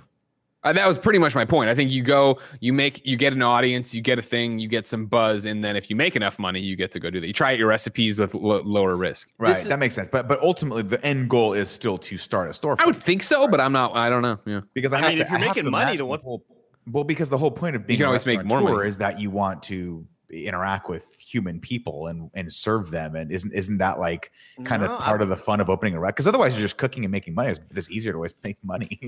Uh, 0.63 0.73
that 0.73 0.87
was 0.87 0.97
pretty 0.97 1.19
much 1.19 1.33
my 1.35 1.45
point. 1.45 1.69
I 1.69 1.75
think 1.75 1.91
you 1.91 2.03
go, 2.03 2.39
you 2.59 2.71
make, 2.73 3.05
you 3.05 3.17
get 3.17 3.33
an 3.33 3.41
audience, 3.41 3.93
you 3.95 4.01
get 4.01 4.19
a 4.19 4.21
thing, 4.21 4.59
you 4.59 4.67
get 4.67 4.85
some 4.85 5.05
buzz, 5.07 5.45
and 5.45 5.63
then 5.63 5.75
if 5.75 5.89
you 5.89 5.95
make 5.95 6.15
enough 6.15 6.37
money, 6.37 6.59
you 6.59 6.75
get 6.75 6.91
to 6.91 6.99
go 6.99 7.09
do 7.09 7.19
that. 7.19 7.27
You 7.27 7.33
try 7.33 7.53
out 7.53 7.57
your 7.57 7.67
recipes 7.67 8.19
with 8.19 8.33
lo- 8.33 8.61
lower 8.63 8.95
risk. 8.95 9.31
Right, 9.39 9.57
is- 9.57 9.63
that 9.65 9.79
makes 9.79 9.95
sense. 9.95 10.09
But 10.11 10.27
but 10.27 10.39
ultimately, 10.41 10.83
the 10.83 11.03
end 11.05 11.29
goal 11.29 11.53
is 11.53 11.69
still 11.69 11.97
to 11.99 12.17
start 12.17 12.49
a 12.49 12.53
store. 12.53 12.75
I 12.79 12.85
would 12.85 12.95
think 12.95 13.23
so, 13.23 13.47
but 13.47 13.59
I'm 13.59 13.71
not. 13.73 13.95
I 13.95 14.09
don't 14.09 14.21
know. 14.21 14.39
Yeah. 14.45 14.61
because 14.73 14.93
I, 14.93 14.97
I 14.97 15.01
have 15.01 15.09
mean, 15.09 15.17
to- 15.17 15.23
if 15.23 15.29
you're 15.29 15.39
I 15.39 15.41
making 15.47 15.69
money, 15.71 15.83
imagine 15.93 16.07
then 16.09 16.17
the 16.19 16.23
whole- 16.23 16.45
well, 16.91 17.03
because 17.03 17.29
the 17.29 17.37
whole 17.37 17.51
point 17.51 17.75
of 17.75 17.85
being 17.85 17.99
you 17.99 18.03
can 18.03 18.05
a 18.05 18.09
always 18.09 18.25
make 18.25 18.43
more 18.43 18.57
restaurateur 18.57 18.77
money. 18.77 18.89
is 18.89 18.97
that 18.97 19.19
you 19.19 19.29
want 19.29 19.61
to 19.63 20.05
interact 20.31 20.89
with 20.89 21.15
human 21.19 21.59
people 21.59 22.07
and 22.07 22.29
and 22.33 22.51
serve 22.51 22.91
them, 22.91 23.15
and 23.15 23.31
isn't 23.31 23.53
isn't 23.53 23.77
that 23.77 23.99
like 23.99 24.31
kind 24.63 24.81
No, 24.81 24.89
of 24.91 25.01
part 25.01 25.21
I- 25.21 25.23
of 25.23 25.29
the 25.29 25.35
fun 25.35 25.59
of 25.59 25.69
opening 25.69 25.93
a 25.95 25.99
restaurant? 25.99 26.15
Because 26.15 26.27
otherwise, 26.27 26.53
you're 26.53 26.61
just 26.61 26.77
cooking 26.77 27.03
and 27.05 27.11
making 27.11 27.33
money. 27.35 27.49
It's, 27.51 27.59
it's 27.71 27.91
easier 27.91 28.11
to 28.13 28.17
always 28.17 28.35
make 28.43 28.57
money. 28.63 28.99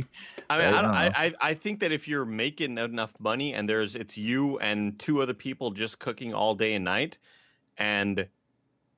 I 0.49 0.57
mean, 0.57 0.67
I, 0.73 0.81
don't, 0.81 0.91
I, 0.91 1.07
I, 1.15 1.33
I 1.41 1.53
think 1.53 1.79
that 1.79 1.91
if 1.91 2.07
you're 2.07 2.25
making 2.25 2.77
enough 2.77 3.13
money 3.19 3.53
and 3.53 3.67
there's 3.67 3.95
it's 3.95 4.17
you 4.17 4.57
and 4.59 4.97
two 4.99 5.21
other 5.21 5.33
people 5.33 5.71
just 5.71 5.99
cooking 5.99 6.33
all 6.33 6.55
day 6.55 6.73
and 6.73 6.85
night, 6.85 7.17
and 7.77 8.27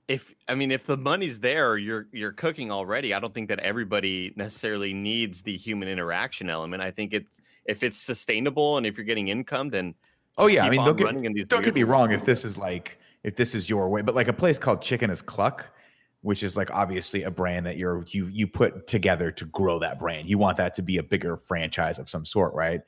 if 0.08 0.36
I 0.48 0.56
mean 0.56 0.72
if 0.72 0.86
the 0.86 0.98
money's 0.98 1.40
there, 1.40 1.78
you're 1.78 2.08
you're 2.12 2.32
cooking 2.32 2.72
already. 2.72 3.14
I 3.14 3.20
don't 3.20 3.34
think 3.34 3.50
that 3.50 3.60
everybody 3.60 4.34
necessarily 4.36 4.94
needs 4.94 5.42
the 5.42 5.58
human 5.58 5.88
interaction 5.88 6.50
element. 6.50 6.84
I 6.84 6.92
think 6.92 7.14
it's 7.14 7.42
if 7.66 7.82
it's 7.82 7.98
sustainable 8.00 8.78
and 8.78 8.86
if 8.86 8.98
you're 8.98 9.06
getting 9.06 9.30
income, 9.30 9.70
then 9.70 9.96
Oh 10.38 10.48
yeah, 10.48 10.66
I 10.66 10.70
mean, 10.70 10.84
don't 10.84 10.98
get, 10.98 11.06
running 11.06 11.26
in 11.26 11.34
these 11.34 11.46
don't 11.46 11.64
get 11.64 11.76
me 11.76 11.84
wrong. 11.84 12.12
If 12.12 12.26
this 12.26 12.44
is 12.44 12.58
like 12.58 13.00
if 13.24 13.36
this 13.36 13.56
is 13.56 13.70
your 13.70 13.90
way, 13.90 14.02
but 14.02 14.16
like 14.16 14.28
a 14.28 14.34
place 14.34 14.60
called 14.60 14.82
Chicken 14.82 15.10
is 15.10 15.22
Cluck, 15.22 15.66
which 16.22 16.44
is 16.44 16.58
like 16.58 16.72
obviously 16.72 17.24
a 17.24 17.32
brand 17.32 17.66
that 17.66 17.78
you're 17.78 18.06
you 18.10 18.28
you 18.28 18.48
put 18.48 18.88
together 18.88 19.32
to 19.32 19.46
grow 19.46 19.80
that 19.80 20.00
brand. 20.00 20.30
You 20.30 20.38
want 20.38 20.58
that 20.58 20.74
to 20.76 20.82
be 20.82 20.98
a 20.98 21.04
bigger 21.04 21.38
franchise 21.38 22.00
of 22.00 22.10
some 22.10 22.26
sort, 22.26 22.54
right? 22.54 22.82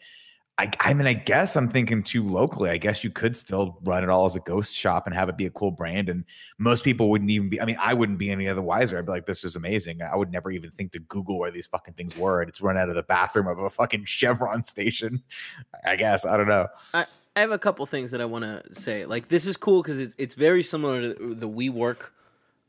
I, 0.60 0.72
I 0.80 0.94
mean, 0.96 1.06
I 1.06 1.14
guess 1.14 1.56
I'm 1.56 1.70
thinking 1.70 2.02
too 2.02 2.28
locally. 2.28 2.72
I 2.72 2.78
guess 2.78 3.04
you 3.04 3.12
could 3.12 3.38
still 3.38 3.78
run 3.84 4.04
it 4.04 4.10
all 4.10 4.26
as 4.26 4.36
a 4.36 4.40
ghost 4.40 4.76
shop 4.76 5.06
and 5.06 5.14
have 5.14 5.30
it 5.30 5.38
be 5.38 5.46
a 5.46 5.52
cool 5.52 5.70
brand. 5.70 6.10
And 6.10 6.26
most 6.58 6.84
people 6.84 7.12
wouldn't 7.12 7.30
even 7.30 7.50
be, 7.50 7.62
I 7.62 7.66
mean, 7.66 7.78
I 7.80 7.94
wouldn't 7.94 8.18
be 8.18 8.32
any 8.32 8.48
other 8.48 8.64
wiser. 8.64 8.98
I'd 8.98 9.06
be 9.06 9.12
like, 9.12 9.28
this 9.28 9.44
is 9.44 9.56
amazing. 9.56 10.02
I 10.02 10.16
would 10.16 10.32
never 10.32 10.50
even 10.50 10.72
think 10.72 10.94
to 10.94 11.00
Google 11.00 11.38
where 11.38 11.52
these 11.52 11.68
fucking 11.68 11.94
things 11.94 12.18
were. 12.18 12.42
And 12.42 12.50
it's 12.50 12.60
run 12.60 12.76
out 12.76 12.90
of 12.90 12.96
the 12.96 13.04
bathroom 13.04 13.46
of 13.46 13.60
a 13.60 13.70
fucking 13.70 14.06
Chevron 14.06 14.64
station. 14.64 15.22
I 15.86 15.96
guess. 15.96 16.26
I 16.26 16.38
don't 16.38 16.48
know. 16.48 16.68
I, 16.92 17.06
I 17.38 17.42
have 17.42 17.52
a 17.52 17.60
couple 17.60 17.86
things 17.86 18.10
that 18.12 18.20
I 18.20 18.26
want 18.26 18.46
to 18.46 18.74
say. 18.74 19.06
Like 19.06 19.28
this 19.30 19.46
is 19.46 19.58
cool 19.58 19.84
because 19.84 20.00
it's 20.00 20.16
it's 20.18 20.34
very 20.34 20.64
similar 20.64 21.14
to 21.14 21.36
the 21.36 21.48
WeWork 21.48 22.10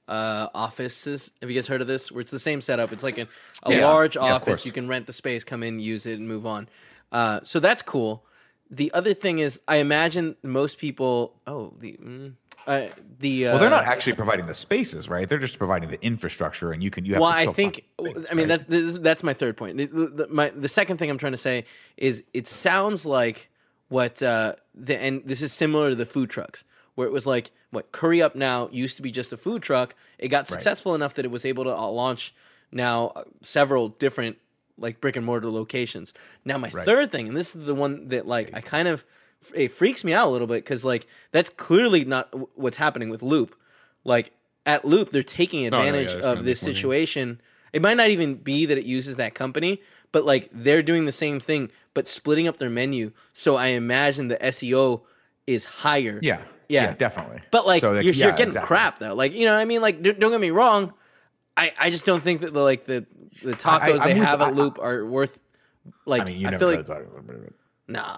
uh, 0.07 0.49
offices. 0.55 1.31
Have 1.41 1.49
you 1.51 1.57
guys 1.57 1.66
heard 1.66 1.81
of 1.81 1.87
this? 1.87 2.12
Where 2.12 2.21
it's 2.21 2.31
the 2.31 2.39
same 2.39 2.61
setup. 2.61 2.93
It's 2.93 3.03
like 3.03 3.16
an, 3.16 3.29
a 3.62 3.73
Yeah. 3.73 3.87
large 3.87 4.16
Yeah, 4.16 4.35
office. 4.35 4.45
course. 4.45 4.66
you 4.66 4.73
can 4.73 4.87
rent 4.87 5.07
the 5.07 5.14
space, 5.14 5.43
come 5.43 5.62
in, 5.62 5.81
use 5.81 6.05
it, 6.05 6.19
and 6.19 6.29
move 6.29 6.45
on. 6.45 6.69
Uh, 7.11 7.41
so 7.45 7.61
that's 7.61 7.81
cool. 7.81 8.25
The 8.71 8.93
other 8.93 9.14
thing 9.14 9.39
is, 9.39 9.59
I 9.66 9.77
imagine 9.77 10.37
most 10.43 10.77
people. 10.77 11.33
Oh, 11.47 11.73
the 11.79 11.93
mm, 11.95 12.33
uh, 12.66 12.89
the 13.21 13.47
uh, 13.47 13.53
Well, 13.53 13.61
they're 13.61 13.71
not 13.71 13.85
actually 13.85 14.12
providing 14.16 14.45
the 14.45 14.53
spaces, 14.53 15.09
right? 15.09 15.27
They're 15.27 15.39
just 15.39 15.57
providing 15.57 15.89
the 15.89 16.03
infrastructure, 16.05 16.73
and 16.73 16.83
you 16.83 16.91
can 16.91 17.07
you 17.07 17.14
have. 17.14 17.23
well, 17.23 17.31
I 17.31 17.47
think. 17.47 17.85
things, 18.03 18.27
I 18.31 18.35
mean, 18.35 18.51
right? 18.51 18.69
that 18.69 19.03
that's 19.03 19.23
my 19.23 19.33
third 19.33 19.57
point. 19.57 19.79
The, 19.79 19.87
the- 19.87 20.29
my 20.29 20.51
the 20.51 20.69
second 20.69 20.99
thing 20.99 21.09
I'm 21.09 21.16
trying 21.16 21.33
to 21.33 21.39
say 21.39 21.64
is 21.97 22.23
it 22.35 22.47
sounds 22.47 23.07
like 23.07 23.49
what 23.89 24.22
uh, 24.22 24.55
the 24.74 25.01
and 25.01 25.22
this 25.24 25.43
is 25.43 25.53
similar 25.53 25.91
to 25.91 25.95
the 25.95 26.07
food 26.07 26.30
trucks 26.30 26.64
where 26.95 27.07
it 27.07 27.12
was 27.12 27.26
like 27.26 27.51
what 27.70 27.93
Curry 27.93 28.20
Up 28.22 28.34
Now 28.34 28.68
used 28.72 28.97
to 28.97 29.03
be 29.03 29.11
just 29.11 29.32
a 29.32 29.36
food 29.36 29.62
truck. 29.62 29.95
It 30.18 30.28
got 30.28 30.49
successful 30.49 30.95
enough 30.95 31.14
that 31.14 31.24
it 31.24 31.30
was 31.30 31.45
able 31.45 31.64
to 31.64 31.76
uh, 31.76 31.86
launch 31.89 32.34
now 32.72 33.09
uh, 33.16 33.24
several 33.43 33.89
different 33.89 34.36
like 34.76 35.01
brick 35.01 35.16
and 35.16 35.24
mortar 35.26 35.51
locations. 35.51 36.14
Now 36.45 36.59
my 36.59 36.68
Right. 36.70 36.84
third 36.84 37.11
thing, 37.11 37.28
and 37.28 37.36
this 37.36 37.55
is 37.57 37.64
the 37.66 37.74
one 37.74 38.09
that 38.09 38.26
like 38.26 38.51
I 38.55 38.61
kind 38.61 38.89
of 38.89 39.05
it 39.55 39.70
freaks 39.72 40.03
me 40.05 40.12
out 40.12 40.26
a 40.28 40.30
little 40.30 40.47
bit 40.47 40.64
because 40.64 40.84
like 40.84 41.07
that's 41.32 41.51
clearly 41.51 42.05
not 42.05 42.30
w- 42.32 42.49
what's 42.55 42.76
happening 42.76 43.09
with 43.11 43.22
Loop. 43.22 43.55
Like 44.05 44.32
at 44.66 44.84
Loop, 44.84 45.11
they're 45.11 45.22
taking 45.22 45.66
advantage 45.66 46.12
it's 46.14 46.22
gonna 46.22 46.41
of 46.41 46.45
this 46.45 46.61
situation. 46.61 47.41
It 47.72 47.82
might 47.82 47.97
not 47.97 48.09
even 48.11 48.34
be 48.36 48.66
that 48.66 48.76
it 48.78 48.84
uses 48.84 49.16
that 49.16 49.34
company, 49.34 49.80
but 50.11 50.24
like 50.24 50.49
they're 50.53 50.82
doing 50.82 51.05
the 51.05 51.12
same 51.12 51.39
thing, 51.41 51.70
but 51.99 52.07
splitting 52.07 52.46
up 52.46 52.59
their 52.59 52.70
menu. 52.70 53.11
So 53.32 53.57
I 53.57 53.68
imagine 53.68 54.28
the 54.28 54.36
SEO 54.36 55.03
is 55.49 55.64
higher. 55.64 56.20
yeah, 56.22 56.42
Yeah. 56.68 56.84
yeah, 56.84 56.94
definitely. 56.94 57.40
But 57.51 57.66
like 57.66 57.80
So, 57.80 57.94
you're, 57.94 58.03
yeah, 58.14 58.26
you're 58.26 58.30
getting 58.36 58.46
exactly. 58.49 58.68
crap 58.68 59.01
though. 59.01 59.14
Like 59.16 59.32
you 59.34 59.46
know, 59.46 59.55
what 59.55 59.61
I 59.61 59.64
mean, 59.64 59.82
like 59.82 60.01
don't 60.01 60.20
get 60.30 60.40
me 60.40 60.51
wrong. 60.53 60.92
I, 61.57 61.72
I 61.76 61.90
just 61.90 62.05
don't 62.05 62.22
think 62.22 62.42
that 62.42 62.55
the 62.55 62.61
like 62.62 62.84
the 62.84 63.05
the 63.42 63.55
tacos 63.55 63.99
I'm 64.01 64.09
they 64.11 64.14
with- 64.14 64.22
have 64.22 64.40
I- 64.40 64.49
at 64.49 64.55
Loop 64.55 64.78
are 64.80 65.05
worth. 65.05 65.40
Like 66.07 66.22
I 66.22 66.24
mean, 66.26 66.40
you 66.40 66.46
I 66.46 66.51
never 66.53 66.70
feel 66.70 66.76
like 66.76 66.86
nah. 67.88 68.16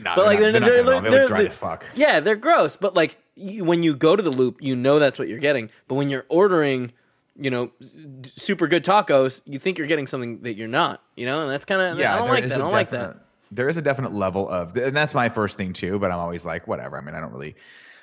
Nah, 0.00 0.14
But, 0.14 0.26
like, 0.26 0.38
they're, 0.38 0.52
they're- 0.52 0.60
not, 0.60 0.66
they're- 0.68 0.82
they're, 0.84 1.00
they're- 1.00 1.10
they 1.10 1.18
look 1.18 1.28
dry 1.28 1.38
they're- 1.40 1.48
as 1.48 1.56
fuck. 1.56 1.84
Yeah, 1.96 2.20
they're 2.20 2.36
gross, 2.36 2.76
but 2.76 2.94
like 2.94 3.16
you, 3.34 3.64
when 3.64 3.82
you 3.82 3.96
go 3.96 4.14
to 4.14 4.22
the 4.22 4.30
loop, 4.30 4.58
you 4.60 4.76
know 4.76 5.00
that's 5.00 5.18
what 5.18 5.26
you're 5.26 5.40
getting. 5.40 5.70
But 5.88 5.96
when 5.96 6.08
you're 6.08 6.24
ordering, 6.28 6.92
you 7.38 7.50
know, 7.50 7.70
d- 7.80 8.30
super 8.36 8.66
good 8.66 8.84
tacos, 8.84 9.40
you 9.44 9.58
think 9.58 9.78
you're 9.78 9.86
getting 9.86 10.06
something 10.06 10.42
that 10.42 10.56
you're 10.56 10.68
not. 10.68 11.02
You 11.16 11.26
know, 11.26 11.42
and 11.42 11.50
that's 11.50 11.64
kind 11.64 11.80
of 11.80 11.98
yeah. 11.98 12.14
I 12.14 12.18
don't 12.18 12.28
like 12.28 12.44
that. 12.44 12.52
I 12.52 12.58
don't 12.58 12.72
like 12.72 12.90
that. 12.90 13.16
There 13.50 13.68
is 13.68 13.76
a 13.76 13.82
definite 13.82 14.12
level 14.12 14.46
of, 14.48 14.76
and 14.76 14.94
that's 14.94 15.14
my 15.14 15.28
first 15.30 15.56
thing 15.56 15.72
too. 15.72 15.98
But 15.98 16.10
I'm 16.10 16.18
always 16.18 16.44
like, 16.44 16.66
whatever. 16.66 16.98
I 16.98 17.00
mean, 17.00 17.14
I 17.14 17.20
don't 17.20 17.32
really, 17.32 17.54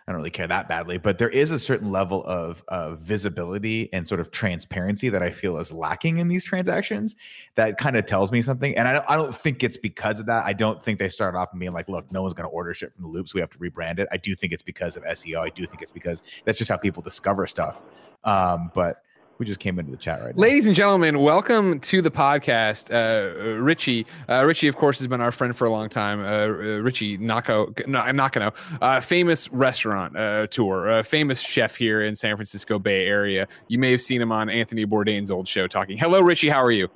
I 0.08 0.12
don't 0.12 0.18
really 0.18 0.32
care 0.32 0.48
that 0.48 0.68
badly. 0.68 0.98
But 0.98 1.18
there 1.18 1.30
is 1.30 1.52
a 1.52 1.60
certain 1.60 1.92
level 1.92 2.24
of 2.24 2.64
of 2.70 3.00
visibility 3.00 3.92
and 3.94 4.08
sort 4.08 4.22
of 4.22 4.32
transparency 4.32 5.10
that 5.10 5.22
I 5.22 5.30
feel 5.30 5.58
is 5.58 5.72
lacking 5.72 6.18
in 6.18 6.30
these 6.30 6.46
transactions. 6.46 7.16
That 7.56 7.78
kind 7.78 7.96
of 7.96 8.06
tells 8.06 8.32
me 8.32 8.42
something, 8.42 8.76
and 8.76 8.88
I 8.88 8.94
don't, 8.94 9.06
I 9.08 9.18
don't 9.18 9.36
think 9.36 9.64
it's 9.64 9.78
because 9.78 10.20
of 10.20 10.26
that. 10.28 10.46
I 10.46 10.54
don't 10.54 10.82
think 10.82 10.98
they 10.98 11.10
started 11.10 11.38
off 11.38 11.50
being 11.58 11.74
like, 11.74 11.90
look, 11.90 12.12
no 12.12 12.22
one's 12.22 12.34
going 12.34 12.50
to 12.50 12.54
order 12.54 12.74
shit 12.74 12.94
from 12.94 13.04
the 13.04 13.10
loops. 13.10 13.34
We 13.34 13.42
have 13.42 13.52
to 13.52 13.58
rebrand 13.60 14.00
it. 14.00 14.08
I 14.12 14.18
do 14.18 14.34
think 14.34 14.54
it's 14.54 14.64
because 14.64 14.96
of 14.96 15.04
SEO. 15.04 15.40
I 15.40 15.50
do 15.50 15.66
think 15.66 15.82
it's 15.82 15.92
because 15.92 16.24
that's 16.46 16.58
just 16.58 16.72
how 16.72 16.78
people 16.78 17.04
discover 17.04 17.46
stuff. 17.46 17.84
Um, 18.24 18.72
but 18.74 19.02
we 19.38 19.46
just 19.46 19.60
came 19.60 19.78
into 19.80 19.92
the 19.92 19.98
chat 19.98 20.22
right 20.24 20.36
now. 20.36 20.42
Ladies 20.42 20.66
and 20.66 20.74
gentlemen, 20.76 21.20
welcome 21.22 21.80
to 21.82 22.02
the 22.02 22.10
podcast. 22.12 22.90
Uh, 22.94 23.60
Richie, 23.62 24.06
uh, 24.30 24.46
Richie, 24.46 24.68
of 24.70 24.78
course, 24.78 24.98
has 25.00 25.08
been 25.08 25.20
our 25.20 25.32
friend 25.32 25.56
for 25.56 25.66
a 25.66 25.70
long 25.70 25.90
time. 25.90 26.22
Uh, 26.22 26.24
uh, 26.24 26.48
Richie 26.82 27.18
Nako, 27.18 27.86
no, 27.86 28.10
Nakano, 28.12 28.54
uh, 28.82 29.02
famous 29.02 29.52
restaurant 29.52 30.16
uh, 30.18 30.48
tour, 30.48 30.90
uh, 30.90 31.04
famous 31.04 31.42
chef 31.42 31.76
here 31.76 32.02
in 32.04 32.16
San 32.16 32.38
Francisco 32.38 32.80
Bay 32.80 33.06
Area. 33.06 33.46
You 33.68 33.78
may 33.78 33.92
have 33.92 34.02
seen 34.02 34.22
him 34.22 34.32
on 34.32 34.50
Anthony 34.50 34.86
Bourdain's 34.86 35.30
old 35.32 35.48
show. 35.48 35.68
Talking. 35.68 35.98
Hello, 35.98 36.22
Richie. 36.22 36.50
How 36.50 36.64
are 36.64 36.72
you? 36.72 36.88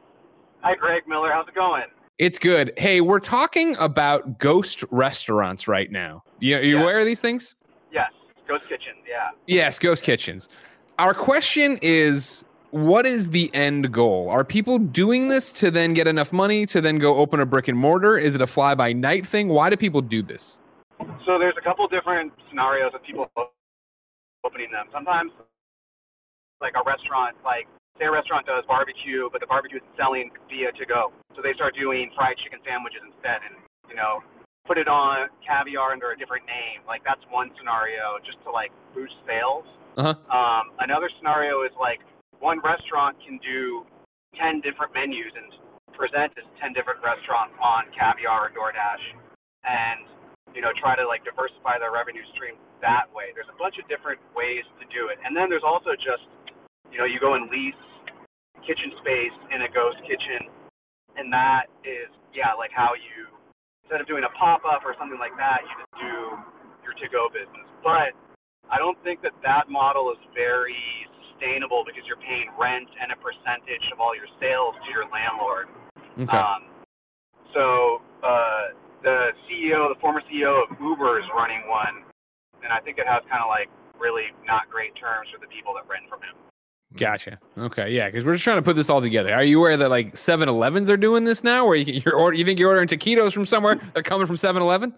Hi, 0.62 0.76
Greg 0.76 1.04
Miller. 1.08 1.32
How's 1.34 1.48
it 1.48 1.56
going? 1.56 1.84
It's 2.20 2.40
good. 2.40 2.74
Hey, 2.78 3.02
we're 3.02 3.20
talking 3.20 3.76
about 3.78 4.40
ghost 4.40 4.84
restaurants 4.92 5.68
right 5.68 5.92
now. 5.92 6.24
You, 6.40 6.58
you 6.60 6.78
Yeah. 6.78 6.84
aware 6.84 7.00
of 7.00 7.06
these 7.06 7.22
things? 7.22 7.56
Yes, 7.92 8.12
Ghost 8.48 8.68
kitchens. 8.68 8.98
Yeah. 9.08 9.30
Yes, 9.48 9.78
ghost 9.80 10.04
kitchens. 10.04 10.48
Our 11.00 11.14
question 11.14 11.80
is 11.82 12.44
what 12.72 13.06
is 13.06 13.30
the 13.30 13.50
end 13.56 13.88
goal? 13.90 14.28
Are 14.28 14.44
people 14.44 14.78
doing 14.78 15.30
this 15.30 15.54
to 15.64 15.72
then 15.72 15.94
get 15.94 16.12
enough 16.12 16.34
money 16.34 16.66
to 16.76 16.82
then 16.82 17.00
go 17.00 17.16
open 17.16 17.40
a 17.40 17.46
brick 17.46 17.70
and 17.70 17.80
mortar? 17.80 18.18
Is 18.18 18.36
it 18.36 18.42
a 18.42 18.48
fly 18.48 18.76
by 18.76 18.92
night 18.92 19.26
thing? 19.26 19.48
Why 19.48 19.70
do 19.70 19.78
people 19.78 20.02
do 20.02 20.22
this? 20.22 20.60
So 21.24 21.40
there's 21.40 21.56
a 21.56 21.64
couple 21.64 21.88
different 21.88 22.34
scenarios 22.52 22.92
of 22.94 23.00
people 23.08 23.32
opening 24.44 24.76
them. 24.76 24.92
Sometimes, 24.92 25.32
like 26.60 26.76
a 26.76 26.84
restaurant, 26.84 27.40
like 27.48 27.72
say 27.96 28.04
a 28.04 28.12
restaurant 28.12 28.46
does 28.46 28.68
barbecue, 28.68 29.32
but 29.32 29.40
the 29.40 29.48
barbecue 29.48 29.80
isn't 29.80 29.96
selling 29.96 30.28
via 30.52 30.76
to 30.76 30.86
go, 30.86 31.16
so 31.32 31.40
they 31.40 31.56
start 31.56 31.80
doing 31.80 32.12
fried 32.12 32.36
chicken 32.44 32.60
sandwiches 32.68 33.08
instead, 33.08 33.40
and 33.48 33.56
you 33.88 33.96
know, 33.96 34.20
put 34.68 34.76
it 34.76 34.92
on 34.92 35.32
caviar 35.48 35.96
under 35.96 36.12
a 36.12 36.18
different 36.20 36.44
name. 36.44 36.84
Like 36.84 37.08
that's 37.08 37.24
one 37.32 37.56
scenario, 37.56 38.20
just 38.28 38.44
to 38.44 38.52
like 38.52 38.76
boost 38.92 39.16
sales. 39.24 39.64
Uh-huh. 39.98 40.16
Um, 40.30 40.76
another 40.80 41.10
scenario 41.18 41.64
is 41.64 41.74
like 41.80 42.00
one 42.40 42.62
restaurant 42.62 43.18
can 43.26 43.40
do 43.42 43.86
ten 44.38 44.62
different 44.62 44.94
menus 44.94 45.34
and 45.36 45.50
present 45.96 46.32
as 46.40 46.48
ten 46.62 46.72
different 46.72 47.04
restaurants 47.04 47.56
on 47.60 47.90
caviar 47.92 48.48
or 48.48 48.52
DoorDash, 48.54 49.06
and 49.66 50.08
you 50.56 50.62
know 50.62 50.72
try 50.80 50.96
to 50.96 51.06
like 51.06 51.26
diversify 51.26 51.76
their 51.82 51.92
revenue 51.92 52.24
stream 52.36 52.56
that 52.80 53.12
way. 53.12 53.36
There's 53.36 53.52
a 53.52 53.58
bunch 53.60 53.76
of 53.76 53.86
different 53.92 54.24
ways 54.32 54.64
to 54.80 54.86
do 54.88 55.12
it, 55.12 55.20
and 55.20 55.36
then 55.36 55.52
there's 55.52 55.68
also 55.68 55.96
just 56.00 56.24
you 56.92 56.98
know 56.98 57.08
you 57.08 57.20
go 57.20 57.36
and 57.36 57.52
lease 57.52 57.76
kitchen 58.64 58.94
space 59.04 59.36
in 59.52 59.68
a 59.68 59.70
ghost 59.72 60.00
kitchen, 60.08 60.48
and 61.20 61.28
that 61.34 61.68
is 61.84 62.08
yeah 62.32 62.56
like 62.56 62.72
how 62.72 62.96
you 62.96 63.28
instead 63.84 64.00
of 64.00 64.08
doing 64.08 64.24
a 64.24 64.34
pop 64.38 64.62
up 64.70 64.86
or 64.86 64.94
something 65.02 65.18
like 65.18 65.34
that, 65.36 65.66
you 65.66 65.74
just 65.82 65.94
do 65.98 66.16
your 66.86 66.94
to 66.94 67.08
go 67.10 67.26
business. 67.34 67.66
But 67.82 68.14
I 68.72 68.78
don't 68.78 68.98
think 69.04 69.22
that 69.22 69.34
that 69.44 69.70
model 69.70 70.12
is 70.14 70.22
very 70.34 70.78
sustainable 71.26 71.84
because 71.86 72.04
you're 72.06 72.22
paying 72.22 72.50
rent 72.60 72.88
and 73.02 73.12
a 73.12 73.18
percentage 73.18 73.86
of 73.92 74.00
all 74.00 74.16
your 74.16 74.30
sales 74.40 74.76
to 74.86 74.90
your 74.94 75.10
landlord. 75.10 75.68
Okay. 76.20 76.38
Um, 76.38 76.70
so 77.54 78.02
uh, 78.22 78.78
the 79.02 79.34
CEO, 79.48 79.90
the 79.90 80.00
former 80.00 80.22
CEO 80.30 80.64
of 80.64 80.78
Uber, 80.80 81.20
is 81.20 81.26
running 81.36 81.66
one, 81.68 82.06
and 82.64 82.72
I 82.72 82.80
think 82.80 82.98
it 83.00 83.08
has 83.08 83.24
kind 83.30 83.42
of 83.42 83.50
like 83.50 83.70
really 84.00 84.30
not 84.46 84.70
great 84.70 84.94
terms 84.96 85.28
for 85.34 85.40
the 85.40 85.48
people 85.48 85.74
that 85.74 85.90
rent 85.90 86.06
from 86.10 86.22
him. 86.22 86.36
Gotcha. 86.96 87.38
Okay, 87.58 87.92
yeah, 87.94 88.08
because 88.08 88.26
we're 88.26 88.34
just 88.34 88.44
trying 88.44 88.58
to 88.58 88.64
put 88.64 88.76
this 88.76 88.90
all 88.90 89.02
together. 89.02 89.34
Are 89.34 89.44
you 89.44 89.60
aware 89.60 89.78
that 89.78 89.90
like 89.90 90.16
7-Elevens 90.16 90.90
are 90.90 90.98
doing 90.98 91.24
this 91.24 91.44
now, 91.44 91.68
where 91.68 91.76
you, 91.76 92.02
you're 92.06 92.16
order, 92.16 92.36
you 92.36 92.44
think 92.44 92.60
you're 92.60 92.70
ordering 92.70 92.88
taquitos 92.88 93.32
from 93.32 93.46
somewhere, 93.46 93.80
they're 93.94 94.04
coming 94.04 94.26
from 94.26 94.38
7-Eleven? 94.38 94.94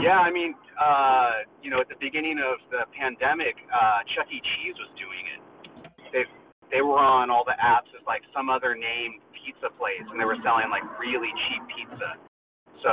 Yeah, 0.00 0.20
I 0.20 0.30
mean, 0.30 0.54
uh, 0.80 1.46
you 1.62 1.70
know, 1.70 1.80
at 1.80 1.88
the 1.88 1.98
beginning 2.00 2.38
of 2.38 2.58
the 2.70 2.84
pandemic, 2.92 3.56
uh, 3.72 4.02
Chuck 4.14 4.26
E. 4.32 4.40
Cheese 4.40 4.76
was 4.78 4.90
doing 4.98 5.24
it. 5.32 5.40
They 6.12 6.24
they 6.70 6.82
were 6.82 6.98
on 6.98 7.30
all 7.30 7.44
the 7.44 7.56
apps 7.62 7.92
as 7.94 8.02
like 8.06 8.22
some 8.34 8.50
other 8.50 8.74
named 8.74 9.22
pizza 9.32 9.70
place, 9.76 10.04
and 10.10 10.18
they 10.18 10.24
were 10.24 10.38
selling 10.42 10.70
like 10.70 10.84
really 10.98 11.30
cheap 11.46 11.62
pizza. 11.72 12.16
So, 12.82 12.92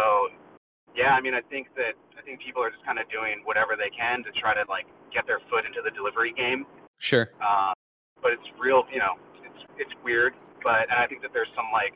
yeah, 0.95 1.15
I 1.15 1.21
mean, 1.21 1.33
I 1.33 1.41
think 1.49 1.73
that 1.75 1.95
I 2.17 2.21
think 2.21 2.39
people 2.39 2.63
are 2.63 2.69
just 2.69 2.85
kind 2.85 2.99
of 2.99 3.09
doing 3.09 3.43
whatever 3.43 3.75
they 3.75 3.89
can 3.91 4.23
to 4.23 4.31
try 4.39 4.53
to 4.53 4.63
like 4.69 4.85
get 5.13 5.27
their 5.27 5.39
foot 5.51 5.65
into 5.65 5.81
the 5.83 5.91
delivery 5.91 6.33
game. 6.33 6.65
Sure. 6.99 7.31
Uh, 7.41 7.73
but 8.21 8.31
it's 8.31 8.47
real, 8.59 8.83
you 8.91 8.99
know, 8.99 9.19
it's 9.43 9.61
it's 9.77 9.95
weird. 10.03 10.33
But 10.63 10.87
and 10.87 10.97
I 10.99 11.07
think 11.07 11.21
that 11.23 11.31
there's 11.33 11.51
some 11.55 11.67
like 11.73 11.93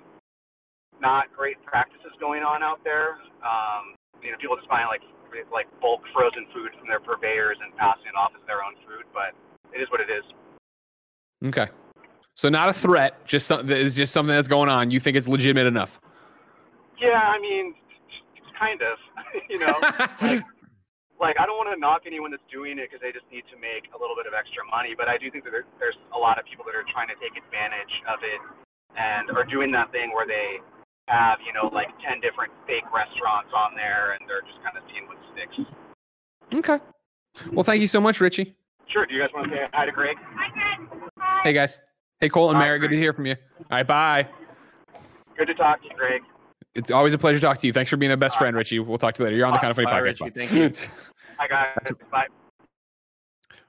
not 0.99 1.31
great 1.35 1.61
practices 1.63 2.11
going 2.19 2.43
on 2.43 2.63
out 2.63 2.83
there. 2.83 3.19
Um, 3.43 3.94
you 4.25 4.31
know, 4.33 4.37
people 4.41 4.57
just 4.57 4.69
buying 4.69 4.89
like 4.89 5.05
like 5.51 5.67
bulk 5.81 6.01
frozen 6.13 6.47
food 6.53 6.71
from 6.79 6.87
their 6.87 6.99
purveyors 6.99 7.57
and 7.61 7.75
passing 7.77 8.07
it 8.07 8.15
off 8.17 8.31
as 8.33 8.41
their 8.47 8.63
own 8.63 8.73
food. 8.87 9.05
But 9.13 9.37
it 9.69 9.81
is 9.81 9.87
what 9.91 10.01
it 10.01 10.09
is. 10.09 10.25
Okay. 11.45 11.69
So 12.35 12.49
not 12.49 12.67
a 12.67 12.73
threat, 12.73 13.23
just 13.25 13.47
something 13.47 13.69
it's 13.69 13.95
just 13.95 14.11
something 14.11 14.35
that's 14.35 14.49
going 14.49 14.67
on. 14.67 14.91
You 14.91 14.99
think 14.99 15.15
it's 15.15 15.27
legitimate 15.27 15.67
enough? 15.67 16.01
Yeah, 16.99 17.15
I 17.15 17.39
mean, 17.39 17.75
kind 18.59 18.81
of. 18.81 18.97
you 19.49 19.59
know, 19.59 19.75
like, 20.19 20.43
like 21.19 21.35
I 21.39 21.47
don't 21.47 21.55
want 21.55 21.71
to 21.71 21.79
knock 21.79 22.03
anyone 22.03 22.31
that's 22.31 22.43
doing 22.51 22.79
it 22.79 22.91
because 22.91 22.99
they 22.99 23.15
just 23.15 23.27
need 23.31 23.47
to 23.51 23.57
make 23.59 23.87
a 23.95 23.97
little 23.99 24.15
bit 24.19 24.27
of 24.27 24.35
extra 24.35 24.67
money. 24.67 24.95
But 24.97 25.07
I 25.07 25.15
do 25.15 25.31
think 25.31 25.47
that 25.47 25.51
there, 25.51 25.67
there's 25.79 25.99
a 26.11 26.19
lot 26.19 26.39
of 26.39 26.43
people 26.43 26.67
that 26.67 26.75
are 26.75 26.87
trying 26.91 27.07
to 27.07 27.17
take 27.23 27.39
advantage 27.39 27.93
of 28.07 28.19
it 28.23 28.39
and 28.95 29.31
are 29.31 29.47
doing 29.47 29.71
that 29.71 29.91
thing 29.91 30.11
where 30.11 30.27
they 30.27 30.59
have, 31.07 31.39
you 31.45 31.53
know, 31.53 31.69
like 31.73 31.89
10 32.07 32.21
different 32.21 32.51
fake 32.67 32.85
restaurants 32.93 33.51
on 33.55 33.75
there 33.75 34.13
and 34.13 34.27
they're 34.27 34.41
just 34.41 34.61
kind 34.63 34.77
of 34.77 34.83
seeing 34.91 35.07
what 35.07 35.17
sticks. 35.33 35.69
Okay. 36.53 36.79
Well, 37.53 37.63
thank 37.63 37.81
you 37.81 37.87
so 37.87 38.01
much, 38.01 38.21
Richie. 38.21 38.55
Sure. 38.87 39.05
Do 39.05 39.13
you 39.13 39.21
guys 39.21 39.29
want 39.33 39.49
to 39.49 39.55
say 39.55 39.61
hi 39.73 39.85
to 39.85 39.91
Greg? 39.91 40.17
Hi, 40.21 40.49
Greg. 40.53 40.89
Hi. 41.17 41.41
Hey 41.43 41.53
guys. 41.53 41.79
Hey 42.19 42.29
Cole 42.29 42.49
and 42.49 42.59
Mary, 42.59 42.79
good 42.79 42.91
to 42.91 42.97
hear 42.97 43.13
from 43.13 43.25
you. 43.25 43.35
All 43.59 43.65
right, 43.71 43.85
bye. 43.85 44.27
Good 45.37 45.47
to 45.47 45.53
talk 45.53 45.81
to 45.81 45.87
you, 45.89 45.95
Greg. 45.97 46.21
It's 46.75 46.91
always 46.91 47.13
a 47.13 47.17
pleasure 47.17 47.39
to 47.39 47.45
talk 47.45 47.57
to 47.57 47.67
you. 47.67 47.73
Thanks 47.73 47.89
for 47.89 47.97
being 47.97 48.11
a 48.11 48.17
best 48.17 48.37
friend, 48.37 48.55
Richie. 48.55 48.79
We'll 48.79 48.97
talk 48.97 49.13
to 49.15 49.23
you 49.23 49.25
later. 49.25 49.37
You're 49.37 49.47
on 49.47 49.53
the 49.53 49.59
kind 49.59 49.71
of 49.71 49.75
funny 49.75 49.85
Bye, 49.85 49.99
podcast. 49.99 50.03
Richie. 50.03 50.23
Bye. 50.23 50.31
Thank 50.35 50.51
you. 50.51 50.89
Hi, 51.37 51.47
guys. 51.47 51.95
Bye. 52.11 52.27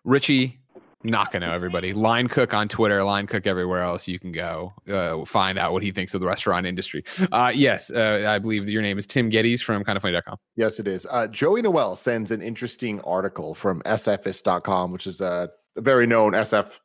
Richie 0.05 0.61
Nakano, 1.07 1.53
everybody. 1.53 1.93
Line 1.93 2.29
Cook 2.29 2.55
on 2.55 2.69
Twitter, 2.69 3.03
Line 3.03 3.27
Cook 3.27 3.47
everywhere 3.47 3.83
else 3.83 4.07
you 4.07 4.19
can 4.19 4.33
go. 4.33 4.73
Uh, 4.89 5.25
find 5.25 5.59
out 5.59 5.73
what 5.73 5.83
he 5.83 5.91
thinks 5.91 6.15
of 6.15 6.21
the 6.21 6.27
restaurant 6.27 6.67
industry. 6.67 7.05
Uh, 7.33 7.53
yes, 7.55 7.91
uh, 7.91 8.25
I 8.29 8.39
believe 8.39 8.69
your 8.69 8.83
name 8.83 8.99
is 8.99 9.07
Tim 9.07 9.31
Gettys 9.31 9.63
from 9.63 9.85
kindoffunny.com. 9.85 10.37
Yes, 10.57 10.79
it 10.79 10.87
is. 10.87 11.07
Uh, 11.11 11.27
Joey 11.27 11.63
Noel 11.63 11.97
sends 11.97 12.31
an 12.31 12.43
interesting 12.43 13.01
article 13.01 13.55
from 13.55 13.83
sfist.com, 13.83 14.93
which 14.93 15.07
is 15.07 15.21
a, 15.21 15.51
a 15.77 15.81
very 15.81 16.07
known 16.07 16.33
SF 16.33 16.79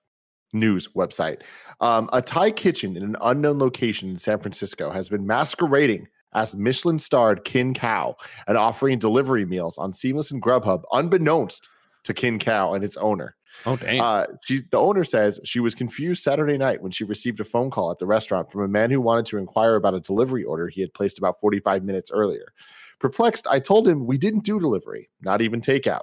news 0.54 0.90
website. 0.96 1.42
Um, 1.80 2.10
a 2.14 2.22
Thai 2.22 2.52
kitchen 2.52 2.98
in 2.98 3.04
an 3.04 3.18
unknown 3.22 3.60
location 3.60 4.10
in 4.10 4.18
San 4.18 4.40
Francisco 4.40 4.92
has 4.92 5.10
been 5.10 5.26
masquerading 5.26 6.08
as 6.34 6.56
Michelin 6.56 7.00
starred 7.00 7.44
Kin 7.44 7.74
Khao 7.74 8.16
and 8.48 8.58
offering 8.58 9.00
delivery 9.00 9.46
meals 9.46 9.78
on 9.78 9.94
Seamless 9.94 10.32
and 10.32 10.42
Grubhub, 10.42 10.84
unbeknownst 10.92 11.68
to 12.04 12.14
Kin 12.14 12.40
Khao 12.40 12.76
and 12.76 12.84
its 12.84 12.98
owner. 12.98 13.36
Oh, 13.66 13.76
dang. 13.76 14.00
Uh, 14.00 14.26
she, 14.44 14.62
the 14.70 14.78
owner 14.78 15.04
says 15.04 15.40
she 15.44 15.60
was 15.60 15.76
confused 15.76 16.24
Saturday 16.24 16.58
night 16.58 16.82
when 16.82 16.92
she 16.92 17.04
received 17.04 17.40
a 17.40 17.44
phone 17.44 17.70
call 17.70 17.92
at 17.92 18.00
the 18.00 18.06
restaurant 18.06 18.52
from 18.52 18.62
a 18.62 18.68
man 18.68 18.92
who 18.92 19.02
wanted 19.02 19.26
to 19.28 19.38
inquire 19.38 19.76
about 19.76 19.94
a 19.94 20.00
delivery 20.00 20.44
order 20.44 20.68
he 20.68 20.82
had 20.82 20.94
placed 20.94 21.18
about 21.18 21.40
45 21.40 21.84
minutes 21.84 22.12
earlier. 22.12 22.54
Perplexed, 23.00 23.48
I 23.50 23.60
told 23.60 23.88
him 23.88 24.06
we 24.06 24.18
didn't 24.18 24.44
do 24.44 24.60
delivery, 24.60 25.10
not 25.22 25.42
even 25.42 25.62
takeout. 25.62 26.02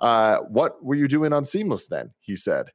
Uh, 0.00 0.38
what 0.48 0.82
were 0.84 0.94
you 0.94 1.08
doing 1.08 1.32
on 1.32 1.44
Seamless 1.44 1.88
then? 1.88 2.10
He 2.20 2.36
said. 2.36 2.66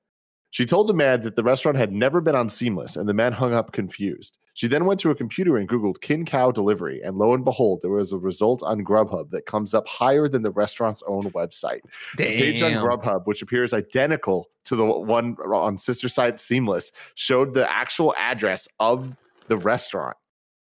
She 0.51 0.65
told 0.65 0.87
the 0.87 0.93
man 0.93 1.21
that 1.21 1.35
the 1.35 1.43
restaurant 1.43 1.77
had 1.77 1.91
never 1.91 2.21
been 2.21 2.35
on 2.35 2.49
Seamless, 2.49 2.95
and 2.95 3.07
the 3.07 3.13
man 3.13 3.33
hung 3.33 3.53
up 3.53 3.73
confused. 3.73 4.37
She 4.57 4.65
then 4.65 4.85
went 4.85 4.99
to 5.01 5.11
a 5.11 5.15
computer 5.15 5.55
and 5.55 5.69
Googled 5.69 6.01
Kin 6.01 6.25
Khao 6.25 6.51
delivery, 6.51 6.99
and 7.03 7.15
lo 7.19 7.35
and 7.35 7.45
behold, 7.45 7.83
there 7.83 7.91
was 7.91 8.11
a 8.11 8.17
result 8.17 8.63
on 8.63 8.83
Grubhub 8.83 9.29
that 9.29 9.45
comes 9.45 9.75
up 9.75 9.87
higher 9.87 10.27
than 10.27 10.41
the 10.41 10.49
restaurant's 10.49 11.03
own 11.07 11.29
website. 11.33 11.81
The 12.17 12.25
page 12.25 12.63
on 12.63 12.71
Grubhub, 12.71 13.27
which 13.27 13.43
appears 13.43 13.71
identical 13.71 14.49
to 14.65 14.75
the 14.75 14.83
one 14.83 15.37
on 15.45 15.77
sister 15.77 16.09
site 16.09 16.39
Seamless, 16.39 16.91
showed 17.13 17.53
the 17.53 17.71
actual 17.71 18.15
address 18.17 18.67
of 18.79 19.15
the 19.47 19.57
restaurant 19.57 20.17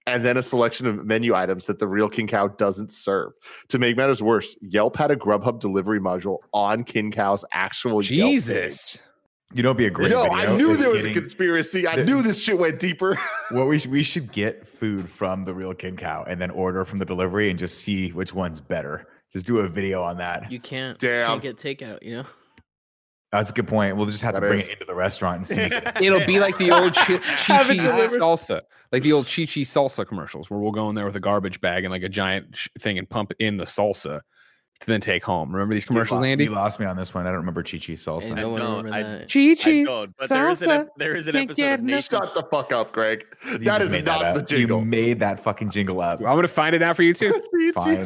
and 0.08 0.26
then 0.26 0.36
a 0.36 0.42
selection 0.42 0.88
of 0.88 1.06
menu 1.06 1.36
items 1.36 1.68
that 1.68 1.78
the 1.78 1.88
real 1.88 2.10
King 2.10 2.26
Cow 2.26 2.48
doesn't 2.48 2.92
serve. 2.92 3.34
To 3.70 3.78
make 3.78 3.98
matters 3.98 4.20
worse, 4.20 4.58
Yelp 4.62 4.98
had 4.98 5.12
a 5.12 5.16
Grubhub 5.16 5.60
delivery 5.60 6.00
module 6.00 6.40
on 6.54 6.86
King 6.86 7.12
Cow's 7.12 7.46
actual 7.52 8.04
Yelp 8.04 8.30
Jesus. 8.32 8.98
page. 8.98 9.02
You 9.54 9.62
know, 9.64 9.70
it'd 9.70 9.78
be 9.78 9.86
a 9.86 9.92
great 9.92 10.10
No, 10.10 10.24
video. 10.24 10.38
I 10.54 10.58
knew 10.58 10.76
there 10.76 10.90
was 10.90 11.04
getting- 11.04 11.12
a 11.18 11.22
conspiracy. 11.22 11.88
I 11.88 11.98
the- 11.98 12.04
knew 12.06 12.22
this 12.22 12.42
shit 12.44 12.58
went 12.58 12.80
deeper. 12.80 13.18
What 13.52 13.68
we 13.68 13.78
should, 13.78 13.92
we 13.92 14.02
should 14.02 14.32
get 14.32 14.68
food 14.68 15.08
from 15.08 15.46
the 15.46 15.54
real 15.54 15.74
Kin 15.76 15.96
Khao 15.96 16.24
and 16.28 16.42
then 16.42 16.50
order 16.50 16.84
from 16.84 16.98
the 16.98 17.06
delivery 17.06 17.52
and 17.52 17.60
just 17.60 17.78
see 17.80 18.10
which 18.12 18.34
one's 18.34 18.60
better. 18.60 19.08
Just 19.32 19.46
do 19.46 19.60
a 19.60 19.68
video 19.68 20.02
on 20.02 20.18
that. 20.18 20.52
You 20.52 20.60
can't 20.60 20.98
Damn. 20.98 21.40
can't 21.40 21.42
get 21.44 21.58
takeout. 21.58 22.02
You 22.02 22.18
know. 22.18 22.24
That's 23.32 23.52
a 23.52 23.54
good 23.54 23.68
point. 23.68 23.98
We'll 23.98 24.08
just 24.08 24.24
have 24.24 24.34
That 24.34 24.40
to 24.40 24.48
bring 24.48 24.60
is. 24.62 24.68
it 24.68 24.74
into 24.74 24.86
the 24.86 24.96
restaurant 24.96 25.38
and 25.38 25.46
sneak 25.48 25.72
it. 25.74 25.88
It'll 26.02 26.26
be 26.26 26.40
like 26.40 26.58
the 26.58 26.72
old 26.72 26.96
chi- 26.96 27.18
Have 27.18 27.70
it 27.70 27.78
Chi-Chi's 27.78 28.18
salsa, 28.18 28.62
like 28.92 29.04
the 29.04 29.12
old 29.14 29.26
Chi-Chi 29.28 29.62
salsa 29.62 30.08
commercials, 30.08 30.50
where 30.50 30.60
we'll 30.60 30.72
go 30.72 30.90
in 30.90 30.96
there 30.96 31.06
with 31.06 31.16
a 31.18 31.20
garbage 31.20 31.62
bag 31.62 31.84
and 31.84 31.92
like 31.92 32.04
a 32.04 32.10
giant 32.10 32.56
sh- 32.56 32.70
thing 32.80 32.98
and 32.98 33.08
pump 33.08 33.32
in 33.40 33.58
the 33.58 33.66
salsa 33.66 34.22
to 34.82 34.88
then 34.88 35.00
take 35.00 35.24
home. 35.24 35.52
Remember 35.54 35.74
these 35.74 35.86
commercials, 35.86 36.18
you 36.18 36.22
lost, 36.22 36.28
Andy? 36.32 36.44
You 36.44 36.50
lost 36.52 36.80
me 36.82 36.86
on 36.86 36.98
this 36.98 37.14
one. 37.14 37.26
I 37.26 37.30
don't 37.30 37.38
remember 37.38 37.64
Chi 37.64 37.78
Chi 37.78 37.94
salsa. 37.94 38.36
don't 38.36 38.58
don't. 38.60 38.86
remember 38.86 38.94
I- 38.94 39.04
that. 39.04 39.32
Chi-Chi 39.32 39.84
don't, 39.84 40.14
but 40.18 40.28
there 40.30 40.50
is 40.50 40.62
an 40.62 40.90
there 40.98 41.16
is 41.16 41.28
an 41.28 41.36
episode 41.38 41.56
get 41.56 41.80
of 41.80 41.88
enough. 41.88 42.04
Shut 42.04 42.34
the 42.36 42.44
fuck 42.44 42.72
up, 42.74 42.92
Greg. 42.92 43.26
You 43.46 43.58
That 43.60 43.82
just 43.82 43.94
is 43.94 44.04
not 44.04 44.24
up. 44.26 44.36
the 44.36 44.42
jingle. 44.44 44.80
You 44.80 44.86
made 44.86 45.20
that 45.22 45.40
fucking 45.40 45.70
jingle 45.70 46.02
up. 46.02 46.20
I'm 46.20 46.26
gonna 46.26 46.48
find 46.48 46.76
it 46.76 46.80
now 46.80 46.94
for 46.94 47.04
you 47.04 47.14
too. 47.14 47.32
Fine. 47.74 47.98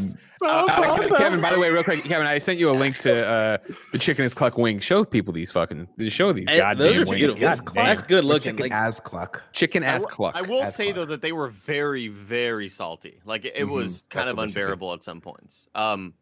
Uh, 0.42 0.68
Salsa. 0.70 1.18
Kevin, 1.18 1.42
by 1.42 1.52
the 1.52 1.60
way, 1.60 1.70
real 1.70 1.84
quick, 1.84 2.02
Kevin, 2.06 2.26
I 2.26 2.38
sent 2.38 2.60
you 2.60 2.70
a 2.70 2.72
link 2.72 2.98
to 3.00 3.28
uh, 3.28 3.58
the 3.92 3.98
chicken 3.98 4.24
is 4.24 4.34
cluck 4.34 4.58
wing. 4.58 4.80
Show 4.80 5.04
people 5.04 5.34
these 5.34 5.52
fucking 5.52 5.88
show 6.08 6.32
these 6.32 6.46
those 6.48 6.58
goddamn 6.60 6.86
are 6.88 6.96
wings. 7.00 7.10
beautiful. 7.12 7.42
God 7.42 7.66
Cluck. 7.66 7.86
That's 7.88 8.04
good 8.04 8.24
looking. 8.24 8.54
Chicken 8.56 8.64
Like 8.64 8.72
as 8.72 9.00
cluck. 9.02 9.42
Chicken 9.54 9.84
I 9.84 9.88
ass 9.88 10.06
cluck. 10.06 10.36
I 10.36 10.42
will 10.44 10.66
say 10.68 10.88
fuck. 10.88 10.96
though 10.96 11.06
that 11.06 11.22
they 11.22 11.32
were 11.34 11.50
very, 11.50 12.08
very 12.08 12.70
salty. 12.70 13.20
Like 13.26 13.44
it, 13.44 13.54
it 13.56 13.66
Mhm. 13.66 13.70
was 13.72 14.04
kind 14.10 14.28
That's 14.28 14.32
of 14.32 14.38
what 14.38 14.44
they 14.44 14.48
should 14.50 14.56
be. 14.56 14.62
unbearable 14.62 14.94
at 14.94 15.04
some 15.04 15.20
points. 15.20 15.68
Um, 15.76 16.14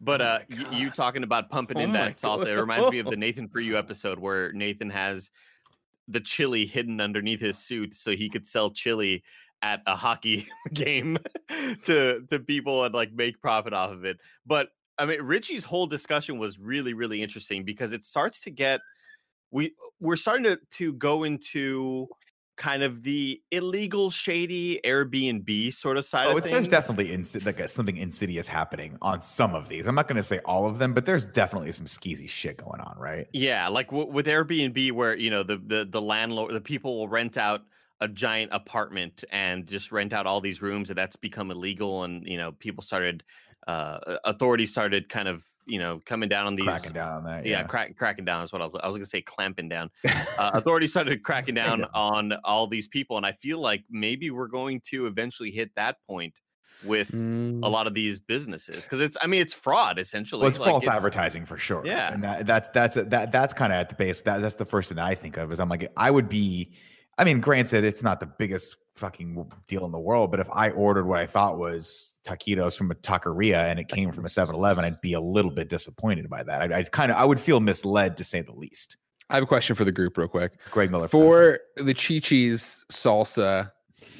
but 0.00 0.20
uh, 0.20 0.38
y- 0.50 0.66
you 0.72 0.90
talking 0.90 1.22
about 1.22 1.50
pumping 1.50 1.78
Oh 1.78 1.80
in 1.80 1.92
that 1.92 2.18
salsa, 2.18 2.46
it 2.46 2.58
reminds 2.60 2.90
me 2.90 2.98
of 2.98 3.06
the 3.06 3.16
Nathan 3.16 3.48
for 3.48 3.60
You 3.60 3.78
episode 3.78 4.18
where 4.18 4.52
Nathan 4.52 4.90
has 4.90 5.30
the 6.08 6.20
chili 6.20 6.66
hidden 6.66 7.00
underneath 7.00 7.40
his 7.40 7.58
suit 7.58 7.94
so 7.94 8.12
he 8.12 8.28
could 8.28 8.46
sell 8.46 8.70
chili 8.70 9.24
at 9.62 9.80
a 9.86 9.96
hockey 9.96 10.46
game 10.74 11.18
to 11.84 12.24
to 12.28 12.38
people 12.40 12.84
and 12.84 12.94
like 12.94 13.12
make 13.12 13.40
profit 13.40 13.72
off 13.72 13.90
of 13.90 14.04
it. 14.04 14.18
But 14.44 14.68
I 14.98 15.06
mean, 15.06 15.22
Richie's 15.22 15.64
whole 15.64 15.86
discussion 15.86 16.38
was 16.38 16.58
really, 16.58 16.94
really 16.94 17.22
interesting 17.22 17.64
because 17.64 17.92
it 17.92 18.04
starts 18.04 18.40
to 18.42 18.50
get 18.50 18.80
we 19.50 19.74
we're 20.00 20.16
starting 20.16 20.44
to 20.44 20.58
to 20.72 20.92
go 20.94 21.24
into 21.24 22.08
kind 22.56 22.82
of 22.82 23.02
the 23.02 23.40
illegal, 23.50 24.10
shady 24.10 24.80
Airbnb 24.84 25.72
sort 25.74 25.96
of 25.96 26.04
side 26.04 26.28
Oh, 26.28 26.36
of 26.38 26.42
things. 26.44 26.52
there's 26.52 26.68
definitely 26.68 27.08
insi- 27.08 27.44
like 27.44 27.60
a, 27.60 27.68
something 27.68 27.96
insidious 27.96 28.48
happening 28.48 28.96
on 29.02 29.20
some 29.20 29.54
of 29.54 29.68
these. 29.68 29.86
I'm 29.86 29.94
not 29.94 30.08
going 30.08 30.16
to 30.16 30.22
say 30.22 30.40
all 30.44 30.66
of 30.66 30.78
them, 30.78 30.94
but 30.94 31.06
there's 31.06 31.26
definitely 31.26 31.72
some 31.72 31.86
skeezy 31.86 32.28
shit 32.28 32.56
going 32.56 32.80
on, 32.80 32.98
right? 32.98 33.26
Yeah, 33.32 33.68
like 33.68 33.88
w- 33.88 34.10
with 34.10 34.26
Airbnb, 34.26 34.92
where 34.92 35.16
you 35.16 35.30
know 35.30 35.42
the 35.42 35.58
the 35.58 35.84
the 35.84 36.00
landlord, 36.00 36.54
the 36.54 36.60
people 36.60 36.98
will 36.98 37.08
rent 37.08 37.36
out 37.36 37.62
a 38.00 38.08
giant 38.08 38.52
apartment 38.52 39.24
and 39.30 39.66
just 39.66 39.92
rent 39.92 40.12
out 40.12 40.26
all 40.26 40.40
these 40.40 40.60
rooms, 40.62 40.90
and 40.90 40.98
that's 40.98 41.16
become 41.16 41.50
illegal. 41.50 42.04
And 42.04 42.26
you 42.26 42.36
know, 42.38 42.52
people 42.52 42.82
started, 42.82 43.22
uh, 43.66 44.18
authorities 44.24 44.70
started 44.70 45.08
kind 45.08 45.28
of 45.28 45.44
you 45.66 45.78
know 45.78 46.00
coming 46.06 46.28
down 46.28 46.46
on 46.46 46.54
these. 46.56 46.64
Cracking 46.66 46.92
down 46.92 47.12
on 47.12 47.24
that. 47.24 47.44
Yeah, 47.44 47.58
Yeah. 47.60 47.62
crack, 47.64 47.96
cracking 47.96 48.24
down 48.24 48.42
is 48.44 48.52
what 48.52 48.62
I 48.62 48.64
was. 48.64 48.74
I 48.82 48.86
was 48.86 48.96
gonna 48.96 49.06
say 49.06 49.20
clamping 49.22 49.68
down. 49.68 49.90
Uh, 50.38 50.50
authorities 50.54 50.90
started 50.90 51.22
cracking 51.22 51.54
down 51.54 51.84
on 51.94 52.32
all 52.44 52.66
these 52.66 52.86
people, 52.88 53.16
and 53.16 53.24
I 53.24 53.32
feel 53.32 53.58
like 53.58 53.84
maybe 53.90 54.30
we're 54.30 54.48
going 54.48 54.80
to 54.90 55.06
eventually 55.06 55.50
hit 55.50 55.70
that 55.76 55.96
point 56.06 56.34
with 56.84 57.10
Mm. 57.10 57.64
a 57.64 57.68
lot 57.68 57.86
of 57.86 57.94
these 57.94 58.20
businesses 58.20 58.82
because 58.84 59.00
it's 59.00 59.16
I 59.22 59.26
mean 59.26 59.40
it's 59.40 59.54
fraud 59.54 59.98
essentially. 59.98 60.40
Well, 60.40 60.48
it's 60.50 60.58
Like, 60.58 60.68
false 60.68 60.86
advertising 60.86 61.46
for 61.46 61.56
sure. 61.56 61.82
Yeah. 61.86 62.12
and 62.12 62.22
that, 62.22 62.46
that's 62.46 62.68
that's 62.68 62.96
that 62.96 63.32
that's 63.32 63.54
kind 63.54 63.72
of 63.72 63.78
at 63.78 63.88
the 63.88 63.94
base. 63.94 64.20
That, 64.22 64.42
that's 64.42 64.56
the 64.56 64.66
first 64.66 64.90
thing 64.90 64.96
that 64.96 65.06
I 65.06 65.14
think 65.14 65.38
of 65.38 65.50
is 65.52 65.58
I'm 65.58 65.70
like 65.70 65.90
I 65.96 66.10
would 66.10 66.28
be. 66.28 66.72
I 67.18 67.24
mean, 67.24 67.40
granted, 67.40 67.84
it's 67.84 68.02
not 68.02 68.20
the 68.20 68.26
biggest 68.26 68.76
fucking 68.94 69.50
deal 69.68 69.84
in 69.86 69.92
the 69.92 69.98
world, 69.98 70.30
but 70.30 70.40
if 70.40 70.48
I 70.52 70.70
ordered 70.70 71.06
what 71.06 71.18
I 71.18 71.26
thought 71.26 71.58
was 71.58 72.14
taquitos 72.26 72.76
from 72.76 72.90
a 72.90 72.94
taqueria 72.94 73.64
and 73.70 73.78
it 73.78 73.88
came 73.88 74.12
from 74.12 74.24
a 74.24 74.28
7-Eleven, 74.38 74.84
I'd 74.84 75.00
be 75.00 75.14
a 75.14 75.20
little 75.20 75.50
bit 75.50 75.68
disappointed 75.68 76.28
by 76.28 76.42
that. 76.42 76.60
I'd, 76.62 76.72
I'd 76.72 76.92
kind 76.92 77.10
of 77.10 77.16
I 77.18 77.24
would 77.24 77.40
feel 77.40 77.60
misled 77.60 78.16
to 78.18 78.24
say 78.24 78.42
the 78.42 78.52
least. 78.52 78.96
I 79.30 79.34
have 79.34 79.42
a 79.42 79.46
question 79.46 79.74
for 79.74 79.84
the 79.84 79.92
group, 79.92 80.16
real 80.18 80.28
quick. 80.28 80.52
Greg 80.70 80.90
Miller 80.90 81.08
For 81.08 81.58
the 81.76 81.94
Chi 81.94 82.20
Chi's 82.20 82.84
salsa, 82.92 83.70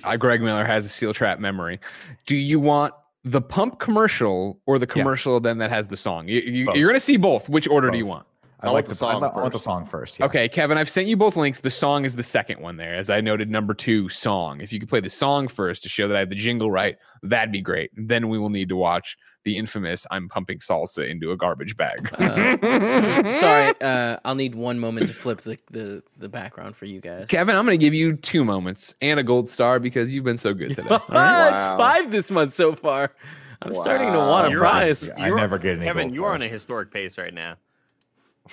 uh, 0.04 0.16
Greg 0.16 0.40
Miller 0.40 0.64
has 0.64 0.84
a 0.84 0.88
steel 0.88 1.14
trap 1.14 1.38
memory. 1.38 1.78
Do 2.26 2.36
you 2.36 2.58
want 2.58 2.92
the 3.22 3.40
pump 3.40 3.78
commercial 3.78 4.60
or 4.66 4.78
the 4.78 4.86
Yeah. 4.86 4.94
commercial 5.02 5.38
then 5.38 5.58
that 5.58 5.70
has 5.70 5.86
the 5.88 5.96
song? 5.96 6.26
You, 6.28 6.40
you, 6.40 6.72
you're 6.74 6.88
going 6.88 6.94
to 6.94 7.00
see 7.00 7.16
both. 7.18 7.48
Which 7.48 7.68
order 7.68 7.90
do 7.90 7.98
you 7.98 8.06
want? 8.06 8.26
I, 8.60 8.68
I 8.68 8.70
like 8.70 8.86
the, 8.86 8.90
the 8.90 8.94
song. 8.94 9.20
song 9.20 9.32
I, 9.34 9.40
want 9.40 9.52
the 9.52 9.58
song 9.58 9.84
first. 9.84 10.18
yeah. 10.18 10.24
Okay, 10.26 10.48
Kevin, 10.48 10.78
I've 10.78 10.88
sent 10.88 11.08
you 11.08 11.16
both 11.16 11.36
links. 11.36 11.60
The 11.60 11.70
song 11.70 12.04
is 12.06 12.16
the 12.16 12.22
second 12.22 12.60
one 12.60 12.76
there. 12.78 12.94
As 12.94 13.10
I 13.10 13.20
noted, 13.20 13.50
number 13.50 13.74
two 13.74 14.08
song. 14.08 14.60
If 14.62 14.72
you 14.72 14.80
could 14.80 14.88
play 14.88 15.00
the 15.00 15.10
song 15.10 15.46
first 15.48 15.82
to 15.82 15.88
show 15.90 16.08
that 16.08 16.16
I 16.16 16.20
have 16.20 16.30
the 16.30 16.34
jingle 16.36 16.70
right, 16.70 16.96
that'd 17.22 17.52
be 17.52 17.60
great. 17.60 17.90
Then 17.96 18.28
we 18.28 18.38
will 18.38 18.48
need 18.50 18.70
to 18.70 18.76
watch 18.76 19.16
the 19.44 19.56
infamous 19.58 20.06
I'm 20.10 20.28
pumping 20.28 20.58
salsa 20.58 21.08
into 21.08 21.30
a 21.32 21.36
garbage 21.36 21.76
bag. 21.76 22.10
Uh, 22.14 23.32
Sorry, 23.32 23.72
uh, 23.80 24.16
I'll 24.24 24.34
need 24.34 24.54
one 24.54 24.78
moment 24.80 25.06
to 25.08 25.12
flip 25.12 25.42
the, 25.42 25.58
the, 25.70 26.02
the 26.18 26.28
background 26.28 26.76
for 26.76 26.86
you 26.86 27.00
guys. 27.00 27.26
Kevin, 27.28 27.54
I'm 27.54 27.64
going 27.64 27.78
to 27.78 27.84
give 27.84 27.94
you 27.94 28.16
two 28.16 28.44
moments 28.44 28.94
and 29.02 29.20
a 29.20 29.22
gold 29.22 29.48
star 29.50 29.78
because 29.78 30.12
you've 30.12 30.24
been 30.24 30.38
so 30.38 30.52
good 30.54 30.70
today. 30.74 30.88
All 30.88 31.00
right? 31.10 31.56
it's 31.58 31.66
five 31.68 32.10
this 32.10 32.30
month 32.30 32.54
so 32.54 32.74
far. 32.74 33.14
I'm 33.62 33.72
starting 33.74 34.10
to 34.12 34.18
want 34.18 34.48
a 34.48 34.50
You're 34.50 34.64
on- 34.66 34.72
prize. 34.72 35.08
I 35.10 35.28
You're- 35.28 35.40
never 35.40 35.58
get 35.58 35.76
any. 35.76 35.84
Kevin, 35.84 36.12
you 36.12 36.24
are 36.24 36.32
on 36.34 36.42
a 36.42 36.48
historic 36.48 36.90
pace 36.90 37.16
right 37.18 37.32
now. 37.34 37.56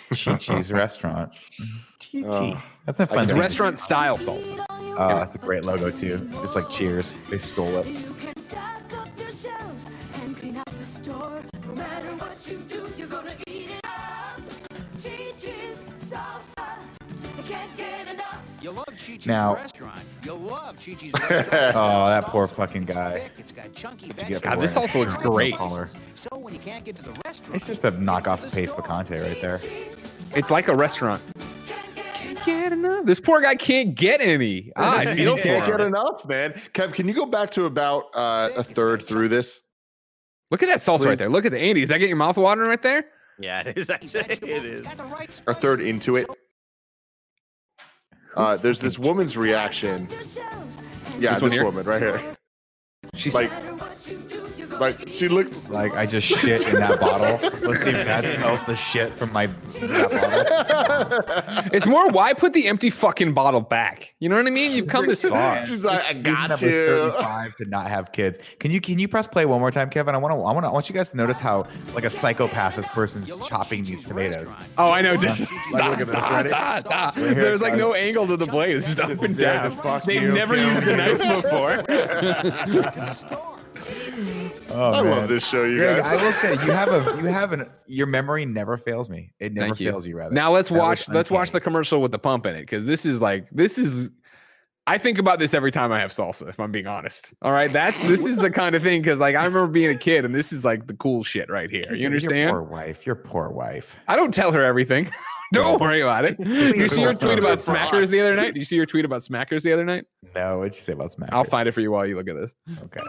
Chi 0.10 0.36
Chi's 0.38 0.72
restaurant. 0.72 1.32
Chi 2.00 2.22
Chi. 2.22 2.28
Oh. 2.28 2.64
That's 2.86 3.00
a 3.00 3.08
fun. 3.08 3.24
It's 3.24 3.32
name. 3.32 3.40
restaurant 3.42 3.78
style 3.78 4.18
salsa. 4.18 4.66
Oh, 4.70 4.96
that's 4.98 5.36
a 5.36 5.40
great 5.40 5.64
logo 5.64 5.90
too. 5.90 6.30
Just 6.42 6.56
like 6.56 6.70
Cheers, 6.70 7.14
they 7.30 7.38
stole 7.38 7.78
it. 7.78 7.88
You 7.88 8.14
can 8.20 8.34
stock 8.50 8.82
up 8.98 9.08
your 9.18 9.32
shelves 9.32 9.82
and 10.22 10.36
clean 10.38 10.58
out 10.58 10.66
the 10.68 11.02
store. 11.04 11.42
No 11.68 11.76
matter 11.76 12.10
what 12.18 12.38
you 12.50 12.58
do, 12.70 12.92
you're 12.98 13.08
gonna 13.08 13.36
eat 13.48 13.70
it 13.70 13.86
up. 13.86 14.42
Chi-Chi's 15.02 15.78
salsa. 16.10 16.78
You 17.38 17.44
can't 17.44 17.76
get 17.78 18.08
enough. 18.10 18.38
You 18.62 18.72
love 18.72 18.86
Chi-Chi's 18.90 19.26
Now- 19.26 19.56
restaurant. 19.56 20.00
You 20.24 20.34
love 20.34 20.76
Chi-Chi's. 20.78 21.14
Oh, 21.76 22.06
that 22.08 22.26
poor 22.28 22.48
fucking 22.48 22.84
guy. 22.86 23.30
It's 23.38 23.52
got 23.54 23.74
chunky 23.74 24.08
What'd 24.08 24.24
you 24.24 24.36
get 24.36 24.42
God, 24.44 24.60
this 24.60 24.76
also 24.78 25.00
looks 25.00 25.14
shirt 25.14 25.22
with 25.22 25.26
no 25.30 25.32
great. 25.36 25.54
Collar? 26.64 26.76
So 26.76 26.84
when 26.84 26.84
you 26.84 26.84
can't 26.84 26.86
get 26.86 26.96
to 26.98 27.04
the 27.04 27.22
restaurant, 27.26 27.56
It's 27.56 27.68
just 27.68 27.84
a 27.84 27.92
knockoff 27.92 28.44
of 28.44 28.52
Pace 28.52 28.72
Picante 28.72 29.22
right 29.22 29.42
there. 29.42 29.60
It's 30.36 30.52
like 30.52 30.68
a 30.68 30.76
restaurant. 30.76 31.22
Can't 32.14 32.44
get 32.46 32.74
enough. 32.74 33.06
This 33.06 33.20
poor 33.20 33.42
guy 33.42 33.56
can't 33.56 33.96
get 33.96 34.22
any. 34.22 34.72
Ah, 34.76 35.00
I 35.00 35.06
feel 35.16 35.32
you 35.32 35.38
for 35.38 35.44
can't 35.44 35.66
get 35.66 35.82
enough, 35.82 36.26
man. 36.28 36.54
Kev, 36.74 36.94
can 36.94 37.08
you 37.08 37.14
go 37.14 37.26
back 37.26 37.52
to 37.52 37.66
about 37.66 38.06
uh, 38.14 38.50
a 38.56 38.64
third 38.64 39.04
through 39.08 39.30
this? 39.30 39.62
Look 40.52 40.62
at 40.64 40.70
that 40.70 40.80
salsa 40.80 41.06
right 41.06 41.18
there. 41.18 41.30
Look 41.30 41.46
at 41.46 41.52
the 41.52 41.60
Andy. 41.60 41.82
Does 41.82 41.90
that 41.90 42.00
get 42.00 42.10
your 42.10 42.18
mouth 42.18 42.38
watering 42.38 42.70
right 42.70 42.82
there? 42.82 43.06
Yeah, 43.40 43.62
it 43.62 43.78
is 43.78 43.90
actually. 43.90 44.22
It 44.22 44.44
is. 44.44 44.82
got 44.82 45.42
A 45.48 45.54
third 45.54 45.82
into 45.82 46.16
it. 46.16 46.28
Uh, 48.36 48.58
there's 48.58 48.80
this 48.80 49.00
woman's 49.00 49.38
reaction. 49.38 50.08
Yeah, 51.20 51.34
This 51.34 51.52
this, 51.52 51.64
woman 51.64 51.86
right 51.86 52.02
here. 52.02 52.36
She's 53.16 53.36
Like, 53.36 53.52
like 54.80 55.08
she 55.12 55.28
looks. 55.28 55.52
Like 55.70 55.94
I 55.94 56.06
just 56.06 56.28
shit 56.28 56.68
in 56.68 56.76
that 56.76 57.00
bottle. 57.00 57.40
Let's 57.62 57.84
see 57.84 57.92
if 57.92 58.06
that 58.06 58.26
smells 58.36 58.64
the 58.64 58.76
shit 58.76 59.14
from 59.14 59.32
my 59.32 59.48
that 59.48 60.12
bottle. 60.12 61.70
it's 61.74 61.86
more 61.86 62.10
why 62.10 62.34
put 62.34 62.54
the 62.54 62.68
empty 62.68 62.90
fucking 62.90 63.34
bottle 63.34 63.62
back? 63.62 64.14
You 64.20 64.30
know 64.30 64.36
what 64.36 64.48
I 64.48 64.52
mean? 64.52 64.72
You've 64.72 64.88
come 64.88 65.08
this 65.08 65.24
far. 65.24 65.66
She's 65.66 65.86
like, 65.86 66.04
I 66.06 66.14
got 66.14 66.50
Number 66.50 66.66
you. 66.66 67.12
35 67.12 67.54
to 67.56 67.66
not 67.66 67.88
have 67.88 68.12
kids. 68.12 68.40
Can 68.60 68.72
you 68.72 68.82
can 68.82 69.00
you 69.00 69.08
press 69.08 69.28
play 69.28 69.46
one 69.46 69.60
more 69.60 69.72
time, 69.72 69.90
Kevin? 69.90 70.16
I 70.16 70.18
want 70.18 70.34
to 70.34 70.38
I 70.38 70.52
want 70.52 70.64
to 70.64 70.70
I 70.70 70.72
want 70.72 70.90
you 70.90 70.96
guys 70.96 71.10
to 71.10 71.18
notice 71.18 71.40
how 71.40 71.66
like 71.94 72.04
a 72.04 72.10
psychopath 72.10 72.76
this 72.76 72.88
person's 72.90 73.36
chopping 73.48 73.84
these 73.84 74.04
tomatoes. 74.04 74.56
Oh, 74.78 74.92
I 74.92 75.02
know. 75.02 75.16
Just 75.18 75.48
Like, 75.72 76.00
look 76.00 76.02
at 76.02 76.08
this, 76.08 76.30
ready? 76.30 76.50
Da, 76.50 76.82
da. 76.82 77.12
here, 77.12 77.34
There's 77.34 77.62
like 77.62 77.74
guys. 77.74 77.80
no 77.80 77.94
angle 77.94 78.28
to 78.28 78.38
the 78.38 78.46
blade. 78.46 78.76
It's 78.78 78.86
just 78.94 79.00
up 79.00 79.10
and 79.10 79.38
down. 79.38 79.76
just 79.84 80.06
They've 80.06 80.22
you, 80.22 80.32
never 80.32 80.56
kill 80.56 80.68
used 80.68 80.88
a 80.88 80.98
knife 80.98 81.44
before. 81.44 81.84
Oh, 84.70 84.92
I 84.94 85.02
man. 85.04 85.12
love 85.12 85.30
this 85.30 85.48
show, 85.48 85.64
you 85.64 85.78
Greg, 85.78 86.02
guys. 86.02 86.14
I 86.14 86.24
will 86.24 86.32
say 86.34 86.52
you 86.54 86.72
have 86.72 86.90
a 86.90 87.18
you 87.22 87.28
have 87.28 87.52
an 87.54 87.70
your 87.88 88.08
memory 88.08 88.46
never 88.46 88.78
fails 88.78 89.10
me. 89.10 89.34
It 89.40 89.54
never 89.54 89.68
Thank 89.68 89.78
fails 89.78 90.06
you. 90.08 90.18
Rather. 90.18 90.34
Now 90.34 90.52
let's 90.52 90.70
That 90.70 90.78
watch. 90.78 91.10
Let's 91.10 91.30
watch 91.32 91.52
the 91.52 91.62
commercial 91.62 92.02
with 92.02 92.12
the 92.12 92.20
pump 92.20 92.46
in 92.46 92.56
it 92.56 92.62
because 92.62 92.86
this 92.86 93.06
is 93.06 93.22
like 93.22 93.50
this 93.50 93.78
is. 93.78 94.12
I 94.86 94.98
think 94.98 95.18
about 95.18 95.40
this 95.40 95.54
every 95.54 95.72
time 95.72 95.94
I 95.94 96.00
have 96.00 96.12
salsa. 96.12 96.50
If 96.50 96.60
I'm 96.60 96.72
being 96.72 96.88
honest, 96.88 97.34
all 97.42 97.54
right, 97.54 97.72
that's 97.72 98.02
this 98.04 98.26
is 98.26 98.36
the 98.36 98.52
kind 98.62 98.76
of 98.76 98.84
thing 98.84 99.02
because 99.02 99.18
like 99.20 99.36
I 99.36 99.46
remember 99.46 99.68
being 99.72 99.92
a 99.92 99.98
kid 99.98 100.26
and 100.26 100.36
this 100.36 100.52
is 100.52 100.66
like 100.66 100.88
the 100.88 100.94
cool 100.94 101.24
shit 101.24 101.50
right 101.50 101.70
here. 101.70 101.84
You 101.90 101.96
Your 101.98 102.08
understand? 102.08 102.52
poor 102.52 102.64
wife. 102.64 103.06
Your 103.06 103.16
poor 103.16 103.50
wife. 103.50 103.96
I 104.10 104.18
don't 104.18 104.34
tell 104.34 104.52
her 104.52 104.62
everything. 104.62 105.10
don't 105.54 105.80
worry 105.80 106.02
about 106.02 106.26
it. 106.26 106.38
Did 106.38 106.76
you 106.76 106.90
see 106.90 107.02
your 107.02 107.14
tweet 107.14 107.40
about. 107.40 107.60
Smackers 107.60 108.12
the 108.12 108.20
other 108.20 108.36
night? 108.36 108.56
Did 108.56 108.58
you 108.58 108.66
see 108.66 108.76
your 108.76 108.86
tweet 108.86 109.06
about 109.06 109.22
Smackers 109.22 109.62
the 109.64 109.72
other 109.72 109.86
night? 109.86 110.04
No, 110.36 110.58
what'd 110.60 110.76
you 110.76 110.82
say 110.82 110.92
about 110.94 111.14
Smack? 111.14 111.30
I'll 111.32 111.46
find 111.46 111.70
it 111.70 111.72
for 111.72 111.80
you 111.80 111.92
while 111.92 112.06
you 112.06 112.18
look 112.18 112.28
at 112.28 112.36
this. 112.36 112.54
Okay. 112.84 113.02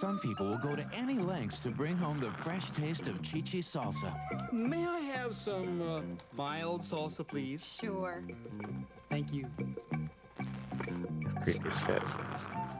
Some 0.00 0.18
people 0.18 0.48
will 0.48 0.58
go 0.58 0.74
to 0.74 0.84
any 0.94 1.18
lengths 1.18 1.60
to 1.60 1.70
bring 1.70 1.96
home 1.96 2.20
the 2.20 2.30
fresh 2.42 2.70
taste 2.72 3.06
of 3.06 3.16
Chi-Chi 3.22 3.58
salsa. 3.58 4.52
May 4.52 4.84
I 4.86 5.00
have 5.00 5.34
some 5.34 5.82
uh, 5.82 6.00
mild 6.36 6.82
salsa, 6.82 7.26
please? 7.26 7.64
Sure. 7.80 8.22
Thank 9.08 9.32
you. 9.32 9.46
It's 10.38 11.34
creepy 11.42 11.70
shit. 11.86 12.02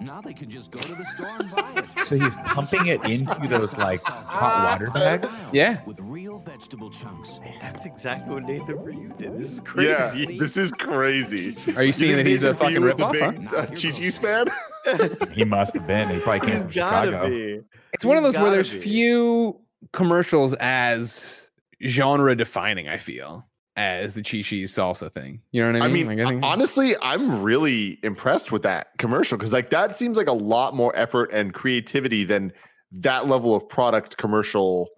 Now 0.00 0.20
they 0.20 0.34
can 0.34 0.50
just 0.50 0.70
go 0.70 0.80
to 0.80 0.94
the 0.94 1.04
store 1.14 1.28
and 1.38 1.50
buy 1.50 1.72
it. 1.76 2.06
So 2.06 2.18
he's 2.18 2.36
pumping 2.44 2.88
it 2.88 3.02
into 3.06 3.48
those 3.48 3.76
like 3.76 4.02
hot 4.02 4.72
water 4.72 4.90
bags. 4.90 5.44
Yeah. 5.52 5.80
With 5.86 5.98
real 6.00 6.40
vegetable 6.40 6.90
chunks. 6.90 7.30
That's 7.60 7.86
exactly 7.86 8.34
what 8.34 8.42
Nathan 8.42 8.82
for 8.82 8.90
you 8.90 9.14
did. 9.16 9.38
This 9.38 9.50
is 9.52 9.60
crazy. 9.60 10.26
Yeah, 10.28 10.38
this 10.38 10.56
is 10.56 10.72
crazy. 10.72 11.56
Are 11.76 11.84
you 11.84 11.92
seeing 11.92 12.16
that 12.16 12.26
he's 12.26 12.42
a 12.42 12.52
fucking 12.52 12.76
Fillion 12.76 12.82
was 12.82 12.94
ripoff? 12.96 13.20
Huh? 13.20 13.30
big, 13.30 13.54
uh, 13.54 13.66
Chi-Chi's 13.66 14.18
fan? 14.18 14.48
He 15.32 15.44
must 15.44 15.72
have 15.74 15.86
been. 15.86 16.10
He 16.10 16.18
probably 16.20 16.40
came 16.40 16.50
He's 16.50 16.60
from 16.60 16.70
Chicago. 16.70 17.28
be. 17.28 17.60
It's 17.94 18.04
one 18.04 18.18
of 18.18 18.22
those 18.22 18.36
where 18.36 18.50
there's 18.50 18.70
be. 18.70 18.80
few 18.80 19.58
commercials 19.94 20.52
as 20.54 21.50
genre 21.86 22.36
defining. 22.36 22.88
I 22.88 22.98
feel 22.98 23.46
as 23.76 24.14
the 24.14 24.22
Chi 24.22 24.38
salsa 24.38 25.10
thing. 25.12 25.40
You 25.50 25.62
know 25.62 25.72
what 25.72 25.82
I 25.82 25.86
I 25.86 25.88
mean? 25.88 26.06
mean, 26.08 26.18
Like, 26.18 26.26
I 26.26 26.30
think- 26.30 26.44
honestly, 26.44 26.94
I'm 27.02 27.42
really 27.42 27.98
impressed 28.02 28.52
with 28.52 28.62
that 28.62 28.88
commercial 28.98 29.36
because, 29.36 29.52
like, 29.52 29.70
that 29.70 29.96
seems 29.96 30.16
like 30.16 30.28
a 30.28 30.32
lot 30.32 30.74
more 30.74 30.94
effort 30.96 31.30
and 31.32 31.52
creativity 31.52 32.24
than 32.24 32.52
that 32.92 33.26
level 33.26 33.54
of 33.56 33.68
product 33.68 34.16
commercial 34.16 34.88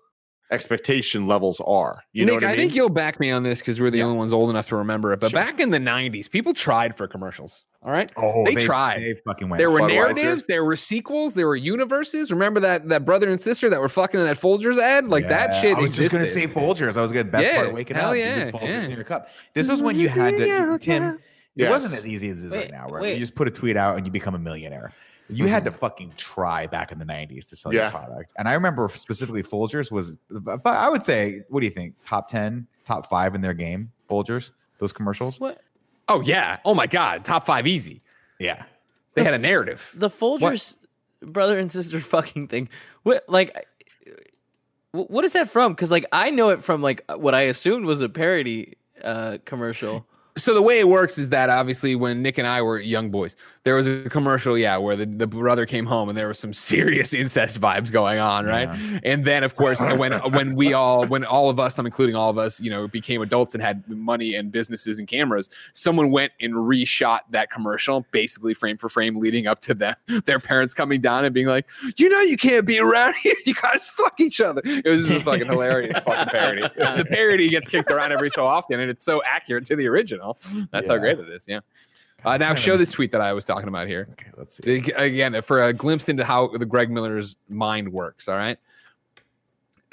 expectation 0.51 1.27
levels 1.27 1.61
are. 1.67 2.03
You 2.13 2.25
know 2.27 2.35
Nick, 2.35 2.43
what 2.43 2.49
I, 2.49 2.53
I, 2.53 2.57
mean? 2.57 2.59
think 2.61 2.75
you'll 2.75 2.89
back 2.89 3.19
me 3.21 3.31
on 3.31 3.43
this 3.43 3.59
because 3.61 3.81
we're 3.81 3.91
the 3.91 3.99
Yeah. 3.99 4.05
only 4.05 4.19
ones 4.19 4.33
old 4.33 4.51
enough 4.51 4.69
to 4.69 4.77
remember 4.77 5.13
it. 5.13 5.21
But 5.21 5.31
Sure. 5.31 5.41
back 5.41 5.59
in 5.61 5.71
the 5.71 5.79
'90s, 5.79 6.29
people 6.31 6.55
tried 6.55 6.97
for 6.97 7.07
commercials. 7.09 7.65
All 7.83 7.93
right, 7.93 8.11
Oh, 8.17 8.45
They 8.45 8.55
tried. 8.57 9.01
They 9.01 9.15
fucking 9.27 9.49
went. 9.49 9.59
there 9.59 9.71
were 9.71 9.81
Budweiser. 9.81 9.89
narratives, 9.95 10.47
there 10.47 10.65
were 10.65 10.75
sequels, 10.77 11.35
there 11.35 11.47
were 11.47 11.55
universes. 11.57 12.33
Remember 12.33 12.59
that 12.61 12.89
that 12.89 13.05
brother 13.05 13.29
and 13.31 13.41
sister 13.41 13.69
that 13.71 13.81
were 13.81 13.89
fucking 13.89 14.19
in 14.19 14.27
that 14.27 14.37
Folgers 14.37 14.79
ad? 14.81 15.07
Like 15.07 15.29
that 15.29 15.51
Yeah, 15.53 15.61
shit 15.61 15.77
I 15.77 15.81
was 15.81 15.87
existed. 15.99 16.19
just 16.21 16.37
gonna 16.37 16.49
say 16.49 16.53
Folgers. 16.53 16.97
I 16.97 17.03
was 17.03 17.13
gonna 17.13 17.25
best 17.25 17.55
part 17.55 17.69
of 17.69 17.73
waking 17.75 17.97
hell 17.97 18.11
up. 18.11 18.17
yeah, 18.17 18.37
Yeah, 18.47 18.51
Folgers 18.51 18.63
yeah. 18.69 18.85
in 18.85 18.91
your 18.93 19.05
cup. 19.05 19.29
This 19.55 19.69
was 19.69 19.83
when 19.83 19.99
you 19.99 20.09
had 20.09 20.37
to, 20.37 20.79
Tim. 20.81 21.19
It 21.57 21.71
wasn't 21.71 21.95
as 21.95 22.07
easy 22.07 22.29
as 22.29 22.43
it 22.43 22.47
is 22.49 22.53
Wait, 22.53 22.59
right 22.65 22.71
now, 22.73 22.87
where 22.89 23.01
wait. 23.01 23.15
you 23.15 23.21
just 23.21 23.35
put 23.35 23.49
a 23.49 23.51
tweet 23.51 23.77
out 23.79 23.97
and 23.97 24.05
you 24.07 24.13
become 24.13 24.35
a 24.35 24.39
millionaire. 24.39 24.93
You 25.29 25.47
had 25.47 25.65
to 25.65 25.73
fucking 25.73 26.13
try 26.17 26.67
back 26.67 26.93
in 26.93 26.99
the 26.99 27.05
'90s 27.05 27.49
to 27.49 27.57
sell 27.57 27.73
Yeah. 27.75 27.83
your 27.83 27.91
product. 27.91 28.33
And 28.39 28.49
I 28.49 28.53
remember 28.55 28.89
specifically 28.95 29.43
Folgers 29.43 29.91
was, 29.91 30.17
but 30.31 30.61
I 30.67 30.89
would 30.89 31.03
say, 31.03 31.43
what 31.49 31.61
do 31.61 31.67
you 31.67 31.73
think? 31.73 31.95
Top 32.05 32.29
ten, 32.29 32.67
top 32.85 33.09
five 33.09 33.35
in 33.35 33.41
their 33.41 33.55
game. 33.55 33.91
Folgers, 34.09 34.53
those 34.79 34.93
commercials. 34.93 35.41
What? 35.41 35.61
Oh 36.09 36.21
yeah. 36.21 36.59
Oh 36.65 36.75
my 36.75 36.87
god. 36.87 37.25
Top 37.25 37.45
five 37.45 37.67
easy. 37.67 38.01
Yeah. 38.39 38.65
They 39.15 39.25
had 39.25 39.35
a 39.35 39.39
narrative. 39.39 39.91
The 39.97 40.11
Folgers 40.11 40.77
brother 41.21 41.59
and 41.59 41.73
sister 41.73 41.99
fucking 42.01 42.47
thing. 42.49 42.69
What 43.03 43.25
like 43.29 43.67
what 44.93 45.25
is 45.25 45.33
that 45.35 45.51
from? 45.51 45.73
Because 45.73 45.91
like 45.91 46.07
I 46.13 46.31
know 46.31 46.51
it 46.51 46.63
from 46.65 46.83
like 46.83 47.03
what 47.17 47.35
I 47.35 47.43
assumed 47.43 47.85
was 47.87 48.01
a 48.01 48.09
parody 48.09 48.75
uh 49.03 49.39
commercial. 49.45 50.07
so 50.39 50.55
the 50.55 50.63
way 50.63 50.79
it 50.79 50.89
works 50.89 51.19
is 51.19 51.31
that 51.31 51.51
obviously 51.51 51.95
when 51.95 52.23
Nick 52.23 52.39
and 52.39 52.47
I 52.47 52.63
were 52.63 52.79
young 52.79 53.11
boys, 53.11 53.37
there 53.67 53.75
was 53.75 53.89
a 53.89 54.09
commercial, 54.09 54.57
yeah, 54.57 54.77
where 54.77 54.95
the, 54.95 55.07
the 55.07 55.27
brother 55.27 55.67
came 55.67 55.87
home 55.87 56.09
and 56.09 56.17
there 56.17 56.29
was 56.29 56.39
some 56.39 56.53
serious 56.53 57.13
incest 57.23 57.61
vibes 57.61 57.91
going 57.91 58.21
on, 58.21 58.47
right? 58.47 58.69
And 59.03 59.25
then, 59.25 59.43
of 59.43 59.57
course, 59.57 59.81
when 59.97 60.13
when 60.31 60.55
we 60.55 60.73
all, 60.73 61.05
when 61.05 61.25
all 61.25 61.51
of 61.51 61.59
us, 61.59 61.77
I'm 61.77 61.85
including 61.85 62.15
all 62.15 62.31
of 62.31 62.39
us, 62.39 62.61
you 62.61 62.71
know, 62.71 62.87
became 62.87 63.23
adults 63.23 63.55
and 63.55 63.63
had 63.63 63.83
money 63.89 64.37
and 64.37 64.53
businesses 64.53 65.01
and 65.01 65.09
cameras, 65.09 65.51
someone 65.73 66.13
went 66.13 66.31
and 66.41 66.55
reshot 66.55 67.23
that 67.31 67.51
commercial, 67.51 68.07
basically 68.13 68.55
frame 68.55 68.79
for 68.79 68.89
frame, 68.89 69.17
leading 69.17 69.49
up 69.49 69.59
to 69.63 69.75
them, 69.75 69.97
their 70.27 70.39
parents 70.39 70.73
coming 70.73 71.01
down 71.01 71.25
and 71.25 71.35
being 71.35 71.49
like, 71.49 71.67
"You 71.97 72.09
know, 72.09 72.21
you 72.21 72.37
can't 72.37 72.65
be 72.65 72.79
around 72.79 73.17
here. 73.17 73.35
You 73.47 73.55
guys 73.55 73.89
fuck 73.89 74.21
each 74.21 74.41
other." 74.41 74.63
It 74.65 74.89
was 74.89 75.09
just 75.09 75.23
a 75.23 75.25
fucking 75.25 75.49
hilarious 75.49 75.99
fucking 76.05 76.31
parody. 76.31 76.63
The 76.63 77.05
parody 77.09 77.49
gets 77.49 77.67
kicked 77.67 77.91
around 77.91 78.13
every 78.13 78.31
so 78.31 78.47
often, 78.47 78.79
and 78.79 78.93
it's 78.93 79.05
so 79.05 79.25
accurate 79.25 79.65
to 79.65 79.75
the 79.75 79.89
original. 79.89 80.39
That's 80.71 80.89
how 80.89 80.99
great 80.99 81.19
it 81.19 81.29
is. 81.31 81.47
Yeah. 81.49 81.61
Uh, 82.27 82.37
now 82.37 82.55
show 82.57 82.77
this 82.77 82.91
tweet 82.91 83.13
that 83.13 83.21
I 83.21 83.33
was 83.33 83.45
talking 83.45 83.69
about 83.69 83.87
here. 83.87 84.09
Okay, 84.13 84.31
let's 84.37 84.57
see. 84.57 84.83
Again, 84.97 85.41
for 85.43 85.63
a 85.63 85.73
glimpse 85.73 86.09
into 86.09 86.25
how 86.25 86.49
the 86.49 86.67
Greg 86.67 86.91
Miller's 86.91 87.37
mind 87.49 87.93
works. 87.93 88.29
All 88.29 88.37
right. 88.37 88.59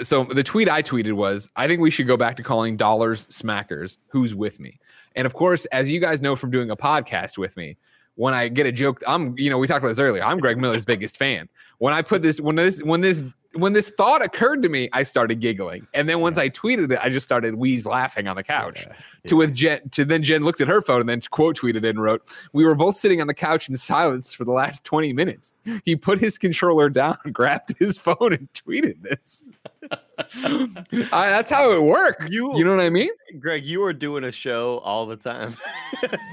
So 0.01 0.23
the 0.23 0.41
tweet 0.41 0.67
I 0.67 0.81
tweeted 0.81 1.13
was, 1.13 1.51
I 1.55 1.67
think 1.67 1.79
we 1.79 1.91
should 1.91 2.07
go 2.07 2.17
back 2.17 2.35
to 2.37 2.43
calling 2.43 2.75
dollars 2.75 3.27
smackers. 3.27 3.99
Who's 4.07 4.33
with 4.33 4.59
me? 4.59 4.79
And 5.15 5.27
of 5.27 5.33
course, 5.33 5.65
as 5.65 5.91
you 5.91 5.99
guys 5.99 6.23
know 6.23 6.35
from 6.35 6.49
doing 6.49 6.71
a 6.71 6.75
podcast 6.75 7.37
with 7.37 7.55
me, 7.55 7.77
when 8.15 8.33
I 8.33 8.47
get 8.47 8.65
a 8.65 8.71
joke, 8.71 9.03
I'm, 9.07 9.37
you 9.37 9.51
know, 9.51 9.59
we 9.59 9.67
talked 9.67 9.79
about 9.83 9.89
this 9.89 9.99
earlier. 9.99 10.23
I'm 10.23 10.39
Greg 10.39 10.57
Miller's 10.57 10.81
biggest 10.93 11.17
fan. 11.17 11.47
When 11.77 11.93
I 11.93 12.01
put 12.01 12.23
this, 12.23 12.41
when 12.41 12.55
this, 12.55 12.81
when 12.81 13.01
this, 13.01 13.21
when 13.53 13.73
this 13.73 13.89
thought 13.89 14.23
occurred 14.23 14.61
to 14.63 14.69
me, 14.69 14.89
I 14.93 15.03
started 15.03 15.39
giggling. 15.39 15.87
And 15.93 16.09
then 16.09 16.19
once 16.21 16.37
I 16.37 16.49
tweeted 16.49 16.91
it, 16.91 16.99
I 17.03 17.09
just 17.09 17.23
started 17.23 17.55
wheeze 17.55 17.85
laughing 17.85 18.27
on 18.27 18.35
the 18.35 18.43
couch. 18.43 18.87
To 19.27 19.35
with 19.35 19.53
Jen, 19.53 19.87
to 19.91 20.03
then 20.05 20.23
Jen 20.23 20.43
looked 20.43 20.59
at 20.61 20.67
her 20.67 20.81
phone 20.81 20.99
and 21.01 21.07
then 21.09 21.21
quote 21.31 21.57
tweeted 21.57 21.87
and 21.87 22.01
wrote, 22.01 22.23
"We 22.53 22.65
were 22.65 22.75
both 22.75 22.95
sitting 22.95 23.21
on 23.21 23.27
the 23.27 23.33
couch 23.33 23.69
in 23.69 23.75
silence 23.75 24.33
for 24.33 24.43
the 24.43 24.51
last 24.51 24.83
20 24.83 25.13
minutes. 25.13 25.53
He 25.85 25.95
put 25.95 26.19
his 26.19 26.37
controller 26.37 26.89
down, 26.89 27.17
grabbed 27.31 27.75
his 27.79 27.97
phone, 27.97 28.33
and 28.33 28.47
tweeted 28.53 29.01
this. 29.01 29.63
I, 30.37 31.27
that's 31.29 31.49
how 31.49 31.71
it 31.71 31.81
worked. 31.83 32.31
You- 32.33 32.57
you 32.57 32.63
know 32.63 32.75
what 32.75 32.83
I 32.83 32.89
mean? 32.89 33.09
Greg, 33.39 33.65
you 33.65 33.83
are 33.83 33.93
doing 33.93 34.23
a 34.25 34.31
show 34.31 34.79
all 34.83 35.05
the 35.05 35.15
time. 35.15 35.55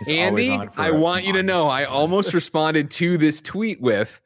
Andy, 0.09 0.51
I 0.77 0.91
want 0.91 1.25
you 1.25 1.33
to 1.35 1.43
know 1.43 1.67
I 1.67 1.85
almost 1.85 2.35
responded 2.35 2.91
to 2.93 3.17
this 3.19 3.41
tweet 3.41 3.81
with 3.81 4.21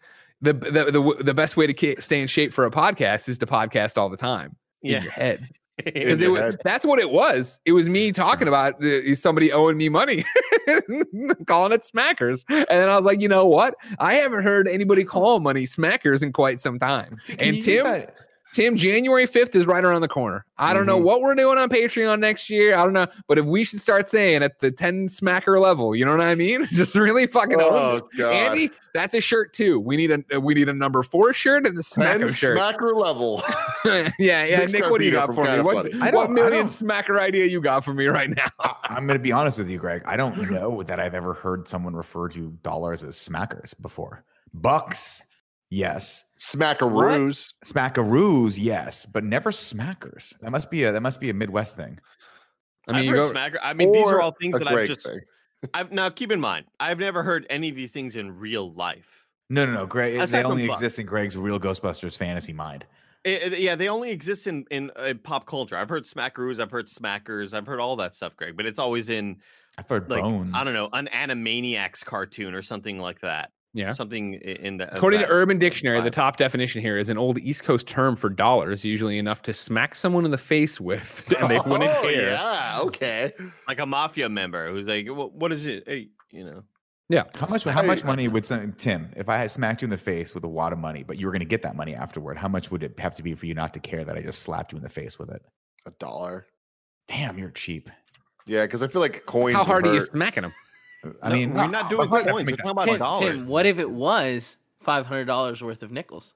the 0.45 0.53
the 0.53 0.91
the, 0.93 1.23
the 1.25 1.35
best 1.35 1.57
way 1.57 1.67
to 1.67 2.01
stay 2.01 2.21
in 2.21 2.27
shape 2.29 2.53
for 2.53 2.65
a 2.67 2.71
podcast 2.71 3.29
is 3.29 3.39
to 3.39 3.47
podcast 3.47 3.99
all 3.99 4.09
the 4.09 4.17
time 4.17 4.57
Yeah. 4.83 4.99
in 4.99 5.03
your 5.05 5.13
head. 5.13 5.49
Because 5.85 6.23
it 6.23 6.31
was, 6.31 6.41
head. 6.41 6.61
that's 6.63 6.87
what 6.87 7.01
it 7.01 7.11
was. 7.11 7.59
It 7.65 7.73
was 7.73 7.89
me 7.89 8.13
talking 8.13 8.47
about 8.47 8.75
uh, 8.85 9.13
somebody 9.17 9.51
owing 9.51 9.77
me 9.77 9.89
money, 9.89 10.25
calling 11.49 11.73
it 11.73 11.83
smackers. 11.83 12.45
And 12.49 12.65
then 12.69 12.89
I 12.89 12.95
was 12.97 13.05
like, 13.05 13.21
you 13.21 13.27
know 13.27 13.47
what? 13.47 13.75
I 13.99 14.15
haven't 14.15 14.45
heard 14.45 14.69
anybody 14.69 15.03
call 15.03 15.41
money 15.41 15.65
smackers 15.65 16.23
in 16.23 16.33
quite 16.33 16.61
some 16.61 16.79
time. 16.79 17.17
Can 17.27 17.41
and 17.41 17.61
Tim, 17.61 17.85
that- 17.85 18.17
Tim, 18.55 18.77
January 18.77 19.27
5th 19.27 19.55
is 19.55 19.67
right 19.67 19.85
around 19.85 20.01
the 20.03 20.09
corner. 20.09 20.47
I 20.59 20.73
don't 20.73 20.87
know 20.87 20.99
Mhm. 20.99 21.03
what 21.03 21.21
we're 21.21 21.35
doing 21.35 21.59
on 21.59 21.69
Patreon 21.69 22.21
next 22.21 22.49
year. 22.49 22.77
I 22.77 22.85
don't 22.85 22.93
know. 22.93 23.07
But 23.29 23.39
if 23.39 23.45
we 23.45 23.65
should 23.65 23.81
start 23.81 24.07
saying 24.09 24.43
at 24.45 24.61
the 24.61 24.71
10 24.71 25.09
smacker 25.09 25.61
level, 25.61 25.95
you 25.95 26.05
know 26.05 26.13
what 26.13 26.21
I 26.21 26.35
mean? 26.37 26.65
Just 26.71 26.95
really 26.95 27.27
fucking 27.27 27.59
Oh. 27.61 28.01
Andy, 28.23 28.71
that's 28.95 29.13
a 29.15 29.21
shirt 29.21 29.53
too. 29.53 29.81
We 29.81 29.97
need 29.97 30.13
a 30.31 30.41
we 30.41 30.55
need 30.55 30.69
a 30.69 30.73
number 30.73 31.03
four 31.03 31.33
shirt 31.35 31.67
and 31.67 31.77
a 31.77 31.83
smacker 31.83 32.35
shirt. 32.35 32.57
smacker 32.57 32.95
level. 32.95 33.43
yeah, 33.85 34.11
yeah. 34.45 34.59
Nick 34.61 34.73
Nick, 34.73 34.89
what 34.91 35.01
do 35.01 35.05
you 35.07 35.11
got 35.11 35.35
for 35.35 35.43
me? 35.45 35.61
What, 35.61 35.93
what 36.15 36.31
million 36.31 36.67
smacker 36.67 37.19
idea 37.19 37.47
you 37.47 37.61
got 37.61 37.85
for 37.85 37.93
me 37.93 38.07
right 38.07 38.31
now? 38.31 38.47
I'm 38.85 39.07
going 39.09 39.19
to 39.19 39.23
be 39.23 39.33
honest 39.33 39.59
with 39.59 39.69
you, 39.69 39.79
Greg. 39.79 40.03
I 40.07 40.17
don't 40.17 40.49
know 40.51 40.83
that 40.85 41.01
I've 41.01 41.15
ever 41.15 41.35
heard 41.35 41.67
someone 41.67 41.95
refer 41.97 42.29
to 42.29 42.51
dollars 42.63 43.03
as 43.03 43.17
smackers 43.17 43.75
before. 43.83 44.23
Bucks, 44.55 45.25
yes. 45.71 46.25
Smackaroos. 46.39 47.55
Smackaroos, 47.65 48.59
yes, 48.59 49.07
but 49.07 49.25
never 49.25 49.51
smackers. 49.51 50.39
That 50.41 50.51
must 50.51 50.71
be 50.71 50.85
a 50.85 50.93
that 50.93 51.01
must 51.01 51.21
be 51.21 51.31
a 51.31 51.35
Midwest 51.35 51.77
thing. 51.77 51.99
I 52.89 53.01
mean, 53.01 53.11
I've 53.11 53.17
heard 53.17 53.33
go, 53.33 53.39
smacker. 53.39 53.59
I 53.63 53.73
mean, 53.73 53.93
these 53.93 54.07
are 54.07 54.21
all 54.21 54.33
things 54.41 54.59
that 54.59 54.69
I've 54.69 54.87
just. 54.87 55.07
thing. 55.07 55.21
I've 55.73 55.93
now 55.93 56.11
keep 56.11 56.31
in 56.31 56.41
mind, 56.41 56.67
I've 56.79 56.99
never 56.99 57.23
heard 57.23 57.47
any 57.49 57.71
of 57.71 57.77
these 57.77 57.93
things 57.93 58.17
in 58.17 58.39
real 58.39 58.73
life. 58.73 59.25
No, 59.49 59.65
no, 59.65 59.73
no. 59.73 59.87
Greg, 59.87 60.15
Aside 60.15 60.27
they 60.27 60.45
only 60.45 60.65
exist 60.65 60.99
in 60.99 61.07
Greg's 61.07 61.37
real 61.37 61.61
Ghostbusters 61.61 62.17
fantasy 62.17 62.53
mind. 62.53 62.85
Eh, 63.25 63.39
eh, 63.41 63.57
yeah, 63.57 63.75
they 63.75 63.89
only 63.89 64.11
exist 64.11 64.47
in 64.47 64.67
in 64.71 64.91
uh, 64.97 65.15
pop 65.23 65.47
culture. 65.47 65.77
I've 65.77 65.89
heard 65.89 66.05
smackaroos, 66.05 66.61
I've 66.61 66.71
heard 66.71 66.89
smackers, 66.89 67.55
I've 67.55 67.67
heard 67.67 67.81
all 67.81 67.97
that 67.97 68.15
stuff, 68.15 68.37
Greg. 68.37 68.57
But 68.57 68.67
it's 68.67 68.79
always 68.79 69.09
in 69.09 69.41
I've 69.79 69.89
heard 69.89 70.11
like 70.11 70.23
bones. 70.23 70.55
I 70.55 70.65
don't 70.65 70.75
know, 70.75 70.89
an 70.93 71.09
Animaniacs 71.13 72.05
cartoon 72.05 72.55
or 72.55 72.63
something 72.63 72.99
like 72.99 73.21
that. 73.21 73.53
Yeah. 73.75 73.93
Something 73.93 74.35
in 74.35 74.79
the. 74.79 74.89
of 74.91 74.97
According 74.97 75.21
to 75.21 75.27
Urban 75.29 75.59
Dictionary, 75.59 76.01
the 76.01 76.11
top 76.11 76.37
definition 76.37 76.81
here 76.81 76.97
is 76.97 77.11
an 77.11 77.19
old 77.19 77.39
East 77.41 77.65
Coast 77.65 77.87
term 77.87 78.17
for 78.17 78.31
dollars, 78.31 78.85
usually 78.85 79.19
enough 79.19 79.43
to 79.43 79.53
smack 79.53 79.95
someone 79.95 80.25
in 80.25 80.31
the 80.31 80.39
face 80.39 80.81
with, 80.81 81.31
and 81.41 81.51
they 81.51 81.59
wouldn't 81.61 81.91
Oh, 81.91 82.03
care. 82.03 82.31
Yeah, 82.33 82.79
okay. 82.83 83.33
like 83.69 83.81
a 83.81 83.87
mafia 83.87 84.29
member 84.29 84.71
who's 84.71 84.87
like, 84.87 85.07
"Wha- 85.09 85.27
"What 85.27 85.53
is 85.53 85.67
it?" 85.67 85.85
Hey, 85.87 86.09
you 86.31 86.45
know. 86.45 86.63
Yeah. 87.11 87.25
How 87.35 87.47
much? 87.49 87.65
How 87.65 87.83
much 87.83 88.03
money 88.03 88.29
would 88.29 88.47
some 88.47 88.73
Tim? 88.75 89.11
If 89.17 89.29
I 89.29 89.37
had 89.37 89.51
smacked 89.51 89.83
you 89.83 89.87
in 89.87 89.91
the 89.91 89.99
face 89.99 90.35
with 90.35 90.43
a 90.45 90.49
wad 90.49 90.73
of 90.73 90.79
money, 90.79 91.03
but 91.03 91.19
you 91.19 91.27
were 91.27 91.33
going 91.33 91.41
to 91.41 91.45
get 91.45 91.63
that 91.63 91.77
money 91.77 91.95
afterward, 91.95 92.39
how 92.39 92.49
much 92.49 92.71
would 92.71 92.83
it 92.83 92.99
have 92.99 93.15
to 93.17 93.23
be 93.23 93.35
for 93.35 93.45
you 93.45 93.53
not 93.55 93.75
to 93.75 93.81
care 93.81 94.05
that 94.05 94.17
I 94.17 94.23
just 94.23 94.43
slapped 94.43 94.73
you 94.73 94.79
in 94.79 94.83
the 94.83 94.89
face 94.89 95.19
with 95.19 95.29
it? 95.31 95.43
A 95.87 95.91
dollar. 95.99 96.47
Damn, 97.09 97.37
you're 97.37 97.51
cheap. 97.51 97.91
Yeah, 98.47 98.63
because 98.63 98.83
I 98.83 98.89
feel 98.89 99.01
like 99.03 99.27
coins. 99.27 99.55
How 99.55 99.61
would 99.63 99.67
hard 99.67 99.87
are 99.87 99.93
you 99.95 100.01
smacking 100.01 100.43
them? 100.45 100.55
I 101.23 101.29
No, 101.31 101.35
mean, 101.35 101.55
we're 101.55 101.67
not 101.69 101.91
doing 101.91 102.09
hard 102.09 102.27
coins. 102.27 102.51
We're 102.51 102.57
talking 102.57 102.71
about 102.71 102.87
Tim, 102.87 102.99
dollars. 102.99 103.27
Tim, 103.27 103.47
what 103.47 103.67
if 103.67 103.79
it 103.79 103.91
was 103.91 104.57
five 104.81 105.07
hundred 105.07 105.27
dollars 105.27 105.63
worth 105.63 105.83
of 105.83 105.91
nickels? 105.91 106.35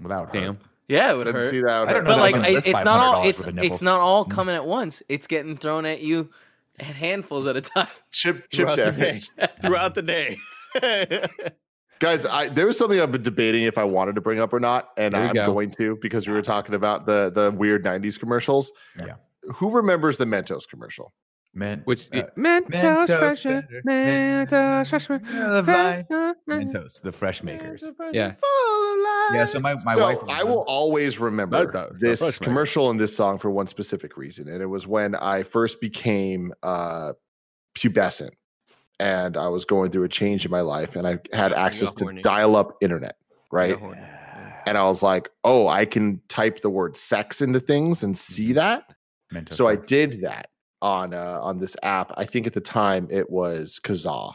without 0.00 0.26
hurt. 0.34 0.40
Damn. 0.40 0.58
Yeah, 0.88 1.12
it 1.12 1.16
would 1.16 1.24
Didn't 1.24 1.42
hurt. 1.42 1.50
see 1.50 1.60
that. 1.60 1.88
I 1.88 1.92
don't 1.92 2.04
know 2.04 2.10
but 2.10 2.18
like, 2.18 2.34
I'm 2.34 2.40
I, 2.40 2.44
gonna 2.44 2.54
lift 2.56 2.66
it's 2.66 2.84
not 2.84 3.00
all. 3.00 3.26
It's 3.26 3.42
it's 3.46 3.82
not 3.82 4.00
all 4.00 4.24
coming 4.24 4.54
at 4.54 4.66
once. 4.66 5.02
It's 5.08 5.26
getting 5.26 5.56
thrown 5.56 5.86
at 5.86 6.02
you, 6.02 6.30
in 6.78 6.84
handfuls 6.86 7.46
at 7.46 7.56
a 7.56 7.60
time. 7.60 7.86
chip 8.10 8.48
chip 8.50 8.68
throughout 8.68 8.76
the 8.76 8.92
day. 8.92 9.20
Throughout 9.62 9.94
the 9.94 10.02
day. 10.02 10.38
Guys, 11.98 12.26
I, 12.26 12.48
there 12.48 12.66
was 12.66 12.76
something 12.76 13.00
I've 13.00 13.12
been 13.12 13.22
debating 13.22 13.62
if 13.62 13.78
I 13.78 13.84
wanted 13.84 14.16
to 14.16 14.20
bring 14.20 14.40
up 14.40 14.52
or 14.52 14.58
not, 14.58 14.88
and 14.96 15.14
I'm 15.16 15.34
go. 15.34 15.46
going 15.46 15.70
to 15.72 15.96
because 16.02 16.26
we 16.26 16.32
were 16.34 16.42
talking 16.42 16.74
about 16.74 17.06
the 17.06 17.30
the 17.32 17.52
weird 17.52 17.84
'90s 17.84 18.18
commercials. 18.18 18.72
Yeah. 18.98 19.14
Who 19.54 19.70
remembers 19.70 20.18
the 20.18 20.24
Mentos 20.24 20.68
commercial? 20.68 21.12
Men, 21.54 21.82
Which 21.84 22.08
uh, 22.12 22.22
Mentos, 22.36 22.68
Mentos 22.68 23.18
fresher. 23.18 23.68
Mentos 23.86 24.88
fresher, 24.88 25.18
the 25.18 26.34
Mentos, 26.48 27.02
the 27.02 27.12
fresh 27.12 27.42
makers. 27.42 27.84
Yeah. 28.10 28.34
Yeah, 29.32 29.44
so 29.44 29.60
my, 29.60 29.76
my 29.84 29.94
so 29.94 30.00
wife. 30.00 30.18
I 30.28 30.44
will 30.44 30.64
always 30.66 31.18
remember 31.18 31.70
Mentos, 31.70 31.98
this 31.98 32.38
commercial 32.38 32.90
and 32.90 32.98
this 32.98 33.14
song 33.14 33.38
for 33.38 33.50
one 33.50 33.66
specific 33.66 34.16
reason, 34.16 34.48
and 34.48 34.62
it 34.62 34.66
was 34.66 34.86
when 34.86 35.14
I 35.14 35.42
first 35.42 35.80
became 35.80 36.54
uh, 36.62 37.12
pubescent, 37.74 38.32
and 38.98 39.36
I 39.36 39.48
was 39.48 39.66
going 39.66 39.90
through 39.90 40.04
a 40.04 40.08
change 40.08 40.46
in 40.46 40.50
my 40.50 40.62
life, 40.62 40.96
and 40.96 41.06
I 41.06 41.18
had 41.34 41.52
access 41.52 41.92
to 41.94 42.20
dial-up 42.22 42.78
internet, 42.80 43.16
right? 43.50 43.78
horny. 43.78 44.00
And 44.64 44.78
I 44.78 44.84
was 44.84 45.02
like, 45.02 45.28
"Oh, 45.44 45.68
I 45.68 45.84
can 45.84 46.22
type 46.28 46.62
the 46.62 46.70
word 46.70 46.96
sex 46.96 47.42
into 47.42 47.60
things 47.60 48.02
and 48.02 48.16
see 48.16 48.54
that." 48.54 48.84
Mentos 49.32 49.54
so 49.54 49.68
I 49.68 49.76
did 49.76 50.22
that 50.22 50.48
on 50.82 51.14
uh, 51.14 51.38
on 51.40 51.58
this 51.58 51.76
app. 51.82 52.12
I 52.18 52.24
think 52.26 52.46
at 52.46 52.52
the 52.52 52.60
time 52.60 53.08
it 53.10 53.30
was 53.30 53.80
Kazaa. 53.82 54.34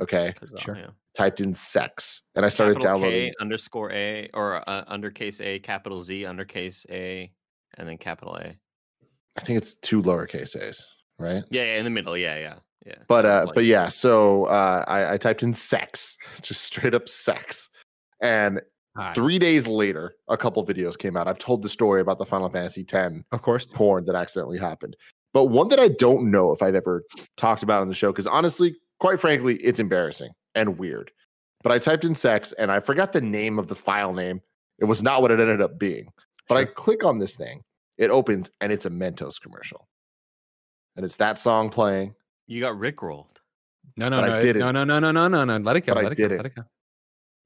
Okay, 0.00 0.32
Sure. 0.58 0.76
Yeah. 0.76 0.86
typed 1.14 1.40
in 1.40 1.52
sex, 1.52 2.22
and 2.34 2.46
I 2.46 2.48
started 2.48 2.76
Capital 2.76 2.92
downloading. 3.00 3.28
K 3.30 3.34
underscore 3.38 3.92
A 3.92 4.30
or 4.32 4.66
uh, 4.66 4.84
undercase 4.86 5.42
A, 5.42 5.58
capital 5.58 6.02
Z, 6.02 6.22
undercase 6.22 6.86
A, 6.88 7.30
and 7.76 7.86
then 7.86 7.98
capital 7.98 8.36
A. 8.36 8.54
I 9.36 9.40
think 9.42 9.58
it's 9.58 9.76
two 9.76 10.00
lowercase 10.02 10.56
a's, 10.56 10.86
right? 11.18 11.44
Yeah, 11.50 11.64
yeah, 11.64 11.76
in 11.78 11.84
the 11.84 11.90
middle. 11.90 12.16
Yeah, 12.16 12.38
yeah, 12.38 12.54
yeah. 12.86 12.94
But 13.08 13.26
uh, 13.26 13.42
Like- 13.46 13.54
but 13.56 13.64
yeah. 13.66 13.90
So 13.90 14.46
uh, 14.46 14.84
I, 14.88 15.14
I 15.14 15.16
typed 15.18 15.42
in 15.42 15.52
sex, 15.52 16.16
just 16.42 16.62
straight 16.62 16.94
up 16.94 17.06
sex, 17.06 17.68
and 18.22 18.60
Hi. 18.96 19.12
three 19.12 19.38
days 19.38 19.68
later, 19.68 20.14
a 20.28 20.36
couple 20.38 20.64
videos 20.66 20.96
came 20.96 21.14
out. 21.16 21.28
I've 21.28 21.38
told 21.38 21.62
the 21.62 21.68
story 21.68 22.00
about 22.00 22.18
the 22.18 22.24
Final 22.26 22.48
Fantasy 22.48 22.86
X 22.90 23.14
Of 23.32 23.42
course. 23.42 23.66
porn 23.66 24.06
that 24.06 24.16
accidentally 24.16 24.58
happened. 24.58 24.96
But 25.32 25.46
one 25.46 25.68
that 25.68 25.78
I 25.78 25.88
don't 25.88 26.30
know 26.30 26.52
if 26.52 26.62
I've 26.62 26.74
ever 26.74 27.04
talked 27.36 27.62
about 27.62 27.82
on 27.82 27.88
the 27.88 27.94
show, 27.94 28.10
because 28.12 28.26
honestly, 28.26 28.76
quite 28.98 29.20
frankly, 29.20 29.56
it's 29.56 29.78
embarrassing 29.80 30.30
and 30.54 30.78
weird. 30.78 31.10
But 31.62 31.72
I 31.72 31.78
typed 31.78 32.04
in 32.04 32.14
sex 32.14 32.52
and 32.52 32.72
I 32.72 32.80
forgot 32.80 33.12
the 33.12 33.20
name 33.20 33.58
of 33.58 33.68
the 33.68 33.74
file 33.74 34.12
name. 34.12 34.40
It 34.78 34.86
was 34.86 35.02
not 35.02 35.22
what 35.22 35.30
it 35.30 35.38
ended 35.40 35.60
up 35.60 35.78
being. 35.78 36.08
But 36.48 36.56
I 36.56 36.64
click 36.64 37.04
on 37.04 37.18
this 37.18 37.36
thing, 37.36 37.62
it 37.96 38.10
opens 38.10 38.50
and 38.60 38.72
it's 38.72 38.86
a 38.86 38.90
Mentos 38.90 39.40
commercial. 39.40 39.86
And 40.96 41.04
it's 41.04 41.16
that 41.16 41.38
song 41.38 41.70
playing. 41.70 42.14
You 42.48 42.60
got 42.60 42.74
rickrolled. 42.74 43.36
No, 43.96 44.08
no, 44.08 44.16
But 44.20 44.24
I 44.24 44.32
no, 44.34 44.40
didn't. 44.40 44.60
no, 44.60 44.70
no, 44.72 44.84
no, 44.84 44.98
no, 44.98 45.12
no, 45.12 45.28
no, 45.28 45.44
no. 45.44 45.56
Let 45.58 45.76
it 45.76 45.82
go. 45.82 45.94
But 45.94 46.00
I 46.00 46.02
Let 46.04 46.12
it 46.12 46.16
go. 46.16 46.24
didn't. 46.24 46.36
Let 46.38 46.46
it 46.46 46.54
go. 46.56 46.62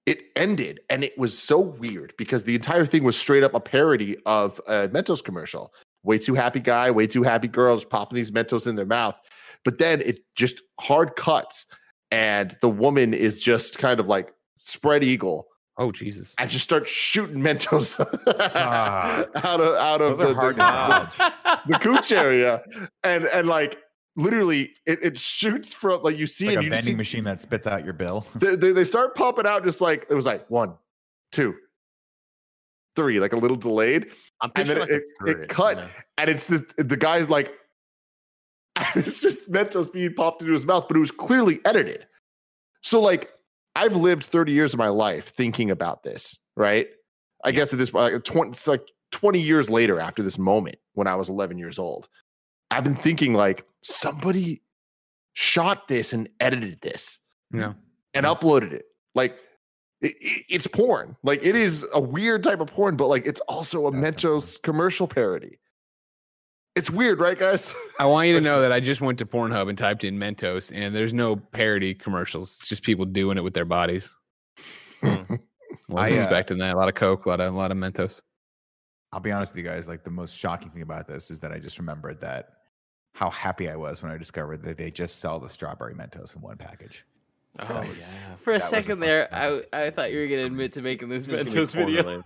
It 0.07 0.21
ended 0.37 0.81
and 0.91 1.03
it 1.03 1.17
was 1.19 1.37
so 1.37 1.59
weird 1.59 2.15
because 2.19 2.45
the 2.45 2.55
entire 2.55 2.87
thing 2.87 3.05
was 3.05 3.17
straight 3.17 3.43
up 3.43 3.53
a 3.55 3.61
parody 3.61 4.17
of 4.27 4.61
a 4.69 4.89
Mentos 4.89 5.23
commercial. 5.25 5.73
Way 6.05 6.19
too 6.19 6.35
happy 6.35 6.61
guy, 6.61 6.91
way 6.91 7.07
too 7.07 7.23
happy 7.23 7.49
girl, 7.49 7.77
just 7.77 7.91
popping 7.91 8.17
these 8.17 8.31
Mentos 8.31 8.67
in 8.67 8.77
their 8.77 8.87
mouth. 8.87 9.21
But 9.65 9.79
then 9.79 10.01
it 10.03 10.21
just 10.37 10.63
hard 10.79 11.17
cuts 11.17 11.67
and 12.11 12.57
the 12.61 12.69
woman 12.69 13.13
is 13.13 13.41
just 13.41 13.79
kind 13.79 13.99
of 13.99 14.07
like 14.07 14.33
spread 14.59 15.03
eagle 15.03 15.49
Oh 15.77 15.91
Jesus! 15.91 16.35
and 16.39 16.49
just 16.49 16.63
starts 16.63 16.89
shooting 16.89 17.43
Mentos 17.43 17.97
Fuck. 17.97 18.37
Ah. 18.55 19.25
out 19.43 19.61
of 19.61 19.75
out 19.75 20.01
of 20.01 20.19
the, 20.19 20.27
the, 20.29 20.53
dodge. 20.53 21.11
the 21.69 21.79
cooch 21.81 22.13
area, 22.13 22.63
and 23.03 23.25
and 23.25 23.49
like 23.49 23.79
literally 24.15 24.71
it, 24.87 25.01
it 25.03 25.19
shoots 25.19 25.75
from 25.75 26.01
like 26.05 26.17
you 26.17 26.29
see 26.29 26.47
like 26.55 26.59
a 26.59 26.71
vending 26.71 26.83
see, 26.83 26.95
machine 26.95 27.25
that 27.25 27.41
spits 27.41 27.67
out 27.67 27.85
your 27.85 27.93
bill. 27.93 28.25
they, 28.37 28.55
they, 28.55 28.71
they 28.71 28.85
start 28.85 29.17
popping 29.17 29.47
out 29.47 29.65
just 29.65 29.81
like 29.81 30.07
it 30.09 30.15
was 30.15 30.27
like 30.27 30.49
one, 30.49 30.75
two, 31.33 31.57
three, 32.97 33.21
like 33.21 33.33
a 33.33 33.37
little 33.37 33.57
delayed, 33.57 34.07
I'm 34.41 34.51
and 34.57 34.69
then 34.69 34.77
picturing 34.79 35.01
it, 35.01 35.05
like 35.27 35.37
it, 35.37 35.41
it 35.43 35.49
cut, 35.49 35.77
you 35.77 35.83
know? 35.85 35.91
and 36.19 36.31
it's 36.31 36.47
the 36.47 36.65
the 36.79 36.97
guy's 36.97 37.29
like 37.29 37.53
it's 38.97 39.21
just 39.21 39.51
Mentos 39.51 39.93
being 39.93 40.15
popped 40.15 40.43
into 40.43 40.53
his 40.53 40.67
mouth, 40.67 40.87
but 40.89 40.97
it 40.97 41.01
was 41.01 41.11
clearly 41.11 41.61
edited. 41.65 42.07
So 42.83 43.01
like 43.01 43.33
I've 43.77 43.97
lived 43.97 44.27
30 44.27 44.53
years 44.53 44.73
of 44.73 44.79
my 44.79 44.89
life 44.89 45.29
thinking 45.29 45.71
about 45.71 46.03
this, 46.03 46.39
right? 46.57 46.89
I 47.45 47.53
guess 47.53 47.73
at 47.73 47.79
this 47.79 47.91
point, 47.91 48.13
like 48.15 48.25
20, 48.25 48.51
it's 48.51 48.67
like 48.67 48.87
20 49.13 49.41
years 49.41 49.71
later 49.71 50.01
after 50.01 50.23
this 50.23 50.39
moment 50.39 50.77
when 50.95 51.07
I 51.07 51.15
was 51.15 51.29
11 51.29 51.59
years 51.59 51.79
old, 51.79 52.09
I've 52.71 52.85
been 52.85 52.97
thinking 52.97 53.35
like 53.35 53.65
somebody 53.83 54.63
shot 55.35 55.89
this 55.89 56.13
and 56.13 56.29
edited 56.41 56.81
this 56.81 57.21
Yeah. 57.53 57.75
and 58.13 58.27
uploaded 58.27 58.73
it. 58.73 58.87
Like 59.15 59.39
it, 60.05 60.15
it- 60.21 60.45
it's 60.49 60.67
porn. 60.67 61.17
Like 61.23 61.43
it 61.45 61.57
is 61.57 61.87
a 61.93 62.01
weird 62.01 62.43
type 62.45 62.61
of 62.61 62.69
porn, 62.69 62.97
but 62.97 63.09
like 63.09 63.27
it's 63.27 63.41
also 63.43 63.87
a 63.87 63.91
That's 63.93 64.23
Mentos 64.23 64.63
commercial 64.63 65.07
parody. 65.09 65.59
It's 66.77 66.91
weird, 66.91 67.21
right, 67.21 67.39
guys? 67.39 67.73
I 68.01 68.07
want 68.07 68.27
you 68.27 68.35
to 68.35 68.41
know 68.41 68.61
that 68.61 68.73
I 68.73 68.81
just 68.81 69.01
went 69.01 69.19
to 69.21 69.27
Pornhub 69.27 69.69
and 69.69 69.79
typed 69.79 70.03
in 70.03 70.19
Mentos, 70.19 70.73
and 70.75 70.93
there's 70.95 71.13
no 71.13 71.37
parody 71.37 71.95
commercials. 71.95 72.57
It's 72.59 72.69
just 72.69 72.83
people 72.83 73.05
doing 73.05 73.39
it 73.39 73.43
with 73.43 73.55
their 73.55 73.65
bodies. 73.65 74.13
Hmm. 75.01 75.15
Wasn't 75.89 76.13
I, 76.13 76.13
uh, 76.13 76.15
expecting 76.17 76.59
that. 76.59 76.75
A 76.75 76.77
lot 76.77 76.89
of 76.89 76.95
Coke, 76.95 77.27
a 77.27 77.29
lot 77.29 77.41
of 77.41 77.55
a 77.55 77.57
lot 77.57 77.71
of 77.71 77.77
Mentos. 77.77 78.21
I'll 79.13 79.21
be 79.21 79.31
honest 79.31 79.55
with 79.55 79.65
you 79.65 79.71
guys. 79.71 79.87
Like 79.87 80.03
the 80.03 80.11
most 80.11 80.37
shocking 80.37 80.71
thing 80.71 80.83
about 80.83 81.07
this 81.07 81.31
is 81.31 81.39
that 81.41 81.53
I 81.53 81.59
just 81.61 81.79
remembered 81.79 82.21
that 82.23 82.49
how 83.13 83.31
happy 83.31 83.71
I 83.71 83.77
was 83.77 84.03
when 84.03 84.11
I 84.11 84.19
discovered 84.19 84.63
that 84.65 84.77
they 84.77 84.91
just 84.91 85.21
sell 85.21 85.39
the 85.39 85.49
strawberry 85.49 85.95
Mentos 85.95 86.35
in 86.35 86.43
one 86.43 86.57
package. 86.57 87.05
Oh 87.61 87.67
That 87.67 87.89
was- 87.89 87.99
yeah. 87.99 88.37
For 88.37 88.53
a 88.55 88.59
That 88.59 88.65
was 88.65 88.73
a 88.73 88.83
second 88.83 89.01
there, 89.01 89.29
fact. 89.31 89.69
I 89.73 89.85
I 89.87 89.91
thought 89.91 90.13
you 90.13 90.19
were 90.19 90.27
gonna 90.27 90.45
admit 90.47 90.73
to 90.75 90.83
making 90.83 91.09
this 91.09 91.27
It's 91.27 91.27
gonna 91.29 91.45
be 91.45 91.51
Mentos 91.51 91.75
video. 91.75 92.03
correlated. 92.03 92.25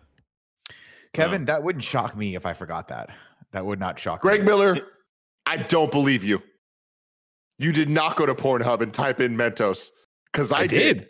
Kevin, 1.12 1.42
um, 1.42 1.44
that 1.46 1.62
wouldn't 1.62 1.84
shock 1.84 2.16
me 2.16 2.34
if 2.34 2.44
I 2.46 2.52
forgot 2.54 2.88
that. 2.88 3.10
That 3.52 3.64
would 3.64 3.78
not 3.80 3.98
shock 3.98 4.20
Greg 4.20 4.40
me. 4.40 4.46
Miller, 4.46 4.78
I 5.46 5.56
don't 5.58 5.90
believe 5.90 6.22
you. 6.24 6.42
You 7.58 7.72
did 7.72 7.88
not 7.88 8.16
go 8.16 8.26
to 8.26 8.34
Pornhub 8.34 8.82
and 8.82 8.92
type 8.92 9.20
in 9.20 9.36
Mentos 9.36 9.90
because 10.32 10.52
I, 10.52 10.60
I 10.60 10.66
did. 10.66 10.98
did. 10.98 11.08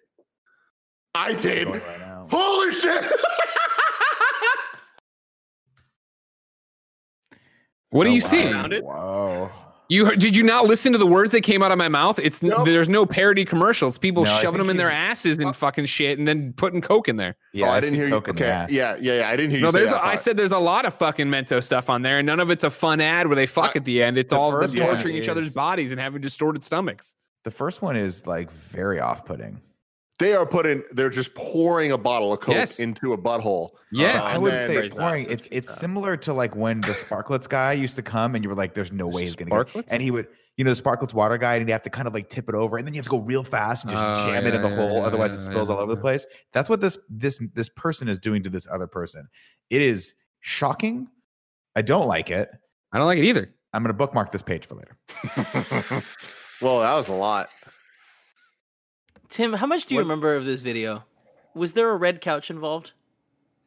I 1.15 1.33
did. 1.35 1.67
right. 1.69 2.27
Holy 2.31 2.71
shit! 2.73 3.05
What 7.91 8.05
do 8.05 8.11
Oh, 8.11 8.15
you 8.15 8.21
wow. 8.23 8.27
see? 8.27 8.43
Found 8.53 8.73
it? 8.73 8.85
Whoa. 8.85 9.51
You 9.91 10.15
did 10.17 10.37
you 10.37 10.43
not 10.43 10.67
listen 10.67 10.93
to 10.93 10.99
the 10.99 11.07
words 11.07 11.33
that 11.33 11.41
came 11.41 11.63
out 11.63 11.73
of 11.73 11.79
my 11.79 11.89
mouth? 11.89 12.19
It's 12.19 12.43
n 12.43 12.51
Nope. 12.51 12.67
there's 12.67 12.91
no 12.91 13.07
parody 13.07 13.47
commercials. 13.47 13.97
People 13.97 14.25
No, 14.25 14.39
shoving 14.39 14.59
them 14.59 14.69
in 14.69 14.77
their 14.77 14.91
asses 14.91 15.39
and 15.39 15.47
uh, 15.47 15.53
fucking 15.53 15.87
shit, 15.87 16.19
and 16.19 16.29
then 16.29 16.53
putting 16.53 16.83
Coke 16.83 17.09
in 17.09 17.17
there. 17.17 17.37
Yeah, 17.55 17.69
oh, 17.69 17.71
I 17.71 17.81
didn't 17.81 17.95
hear 17.95 18.05
you. 18.05 18.11
Coke 18.13 18.29
in 18.29 18.37
the 18.37 18.43
Okay, 18.43 18.75
yeah, 18.75 18.97
yeah, 19.01 19.21
yeah. 19.21 19.29
I 19.31 19.37
didn't 19.37 19.51
hear 19.51 19.61
you. 19.61 19.65
No, 19.65 19.71
say 19.71 19.79
there's. 19.79 19.91
that 19.91 20.05
A, 20.05 20.07
I 20.07 20.17
said 20.17 20.37
there's 20.37 20.53
a 20.53 20.59
lot 20.59 20.85
of 20.85 20.93
fucking 20.93 21.27
Mentos 21.29 21.65
stuff 21.65 21.89
on 21.89 22.03
there, 22.03 22.19
and 22.19 22.27
none 22.27 22.39
of 22.39 22.51
it's 22.51 22.65
a 22.65 22.71
fun 22.71 23.01
ad 23.01 23.29
where 23.29 23.37
they 23.37 23.47
fuck 23.47 23.77
I- 23.77 23.79
at 23.79 23.87
the 23.87 24.03
end. 24.03 24.19
It's 24.19 24.31
the 24.31 24.39
all 24.39 24.51
them 24.51 24.61
first 24.61 24.79
one 24.79 24.89
torturing 24.91 25.17
each 25.17 25.29
other's 25.29 25.55
bodies 25.55 25.91
and 25.91 25.99
having 26.01 26.21
distorted 26.21 26.63
stomachs. 26.65 27.15
The 27.45 27.51
first 27.51 27.81
one 27.81 27.97
is 27.97 28.27
like 28.27 28.51
very 28.53 29.01
off-putting. 29.01 29.63
They 30.19 30.35
are 30.35 30.45
putting. 30.47 30.83
They're 30.93 31.11
just 31.11 31.35
pouring 31.35 31.93
a 31.93 31.99
bottle 31.99 32.33
of 32.33 32.41
Coke 32.41 32.55
Yes. 32.55 32.81
into 32.81 33.13
a 33.13 33.19
butthole. 33.19 33.71
Yeah, 33.93 34.21
Oh, 34.21 34.25
I 34.27 34.39
wouldn't 34.39 34.63
say 34.63 34.75
Praise 34.77 34.91
pouring. 34.93 35.27
It's 35.31 35.49
it's 35.51 35.69
God. 35.69 35.79
similar 35.79 36.17
to 36.19 36.33
like 36.33 36.55
when 36.57 36.81
the 36.81 36.89
Sparklets 36.93 37.49
guy 37.49 37.73
used 37.73 37.97
to 37.97 38.03
come 38.03 38.35
and 38.35 38.43
you 38.45 38.49
were 38.51 38.57
like, 38.57 38.75
"There's 38.75 38.93
no 38.93 39.07
way 39.07 39.23
he's 39.23 39.37
gonna." 39.37 39.51
Get, 39.51 39.69
Sparklets? 39.73 39.89
and 39.93 40.03
he 40.03 40.11
would, 40.11 40.27
you 40.57 40.65
know, 40.65 40.73
the 40.75 40.83
Sparklets 40.83 41.15
water 41.15 41.39
guy, 41.39 41.55
and 41.57 41.69
you 41.69 41.73
have 41.73 41.83
to 41.83 41.91
kind 41.91 42.07
of 42.09 42.15
like 42.15 42.29
tip 42.29 42.49
it 42.49 42.55
over, 42.55 42.77
and 42.79 42.87
then 42.87 42.95
you 42.95 42.99
have 42.99 43.05
to 43.07 43.11
go 43.11 43.19
real 43.21 43.43
fast 43.45 43.85
and 43.85 43.93
just 43.93 44.05
Oh, 44.05 44.27
jam 44.27 44.47
it 44.47 44.55
in 44.55 44.61
the 44.63 44.69
yeah, 44.69 44.75
hole, 44.77 44.99
yeah, 44.99 45.07
otherwise 45.07 45.33
it 45.33 45.41
spills 45.41 45.69
yeah, 45.69 45.77
all 45.77 45.81
over 45.83 45.95
the 45.95 46.01
place. 46.01 46.27
That's 46.53 46.69
what 46.69 46.81
this 46.81 46.99
this 47.09 47.41
this 47.55 47.69
person 47.69 48.09
is 48.09 48.19
doing 48.19 48.43
to 48.43 48.51
this 48.51 48.67
other 48.71 48.87
person. 48.87 49.29
It 49.71 49.83
is 49.83 50.15
shocking. 50.41 51.09
I 51.77 51.83
don't 51.83 52.07
like 52.09 52.31
it. 52.31 52.51
I 52.93 52.99
don't 52.99 53.07
like 53.07 53.19
it 53.19 53.25
either. 53.25 53.55
I'm 53.73 53.83
gonna 53.83 53.95
bookmark 53.95 54.33
this 54.33 54.43
page 54.43 54.67
for 54.67 54.75
later. 54.75 54.97
well, 56.61 56.81
that 56.81 56.95
was 56.95 57.09
a 57.09 57.13
lot. 57.15 57.49
Tim, 59.29 59.53
how 59.55 59.67
much 59.67 59.87
do 59.87 59.95
you 59.95 59.99
What- 59.99 60.05
remember 60.05 60.35
of 60.37 60.45
this 60.45 60.63
video? 60.63 61.05
Was 61.55 61.73
there 61.73 61.91
a 61.91 61.97
red 61.97 62.21
couch 62.21 62.51
involved? 62.51 62.93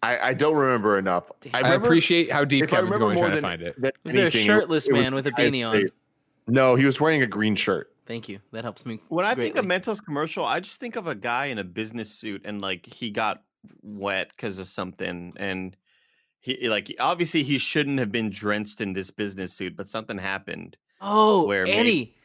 I, 0.03 0.17
I 0.29 0.33
don't 0.33 0.55
remember 0.55 0.97
enough. 0.97 1.31
I, 1.53 1.59
remember- 1.59 1.87
appreciate 1.87 2.31
how 2.31 2.43
deep 2.43 2.67
Kevin's 2.67 2.97
going 2.97 3.15
more 3.15 3.25
trying 3.27 3.35
to 3.35 3.41
find 3.41 3.61
it. 3.61 3.79
than 3.79 3.91
Was 4.03 4.13
there 4.13 4.23
a 4.23 4.25
anything, 4.25 4.41
it- 4.41 4.45
shirtless 4.45 4.87
it 4.87 4.93
was 4.93 5.01
man 5.01 5.13
with 5.15 5.27
a 5.27 5.31
beanie 5.31 5.67
on? 5.67 5.85
No, 6.47 6.75
he 6.75 6.85
was 6.85 6.99
wearing 6.99 7.21
a 7.21 7.27
green 7.27 7.55
shirt. 7.55 7.93
Thank 8.07 8.27
you. 8.27 8.39
That 8.51 8.63
helps 8.63 8.85
me. 8.85 8.99
When 9.09 9.25
I 9.25 9.35
think 9.35 9.55
of. 9.57 9.65
Mentos 9.65 10.03
commercial, 10.03 10.43
I 10.43 10.59
just 10.59 10.79
think 10.79 10.95
of 10.95 11.05
a 11.07 11.13
guy 11.15 11.45
in 11.45 11.59
a 11.59 11.63
business 11.63 12.09
suit 12.09 12.41
and 12.45 12.59
like 12.61 12.85
he 12.91 13.11
got 13.11 13.43
wet 13.83 14.29
because 14.35 14.57
of 14.57 14.67
something, 14.67 15.31
and 15.37 15.77
he 16.39 16.67
like 16.67 16.93
obviously 16.99 17.43
he 17.43 17.57
shouldn't 17.59 17.99
have 17.99 18.11
been 18.11 18.31
drenched 18.31 18.81
in 18.81 18.93
this 18.93 19.11
business 19.11 19.53
suit, 19.53 19.77
but 19.77 19.87
something 19.87 20.17
happened. 20.17 20.77
Oh, 20.99 21.45
where 21.45 21.63
maybe- 21.63 21.77
Andy, 21.77 22.15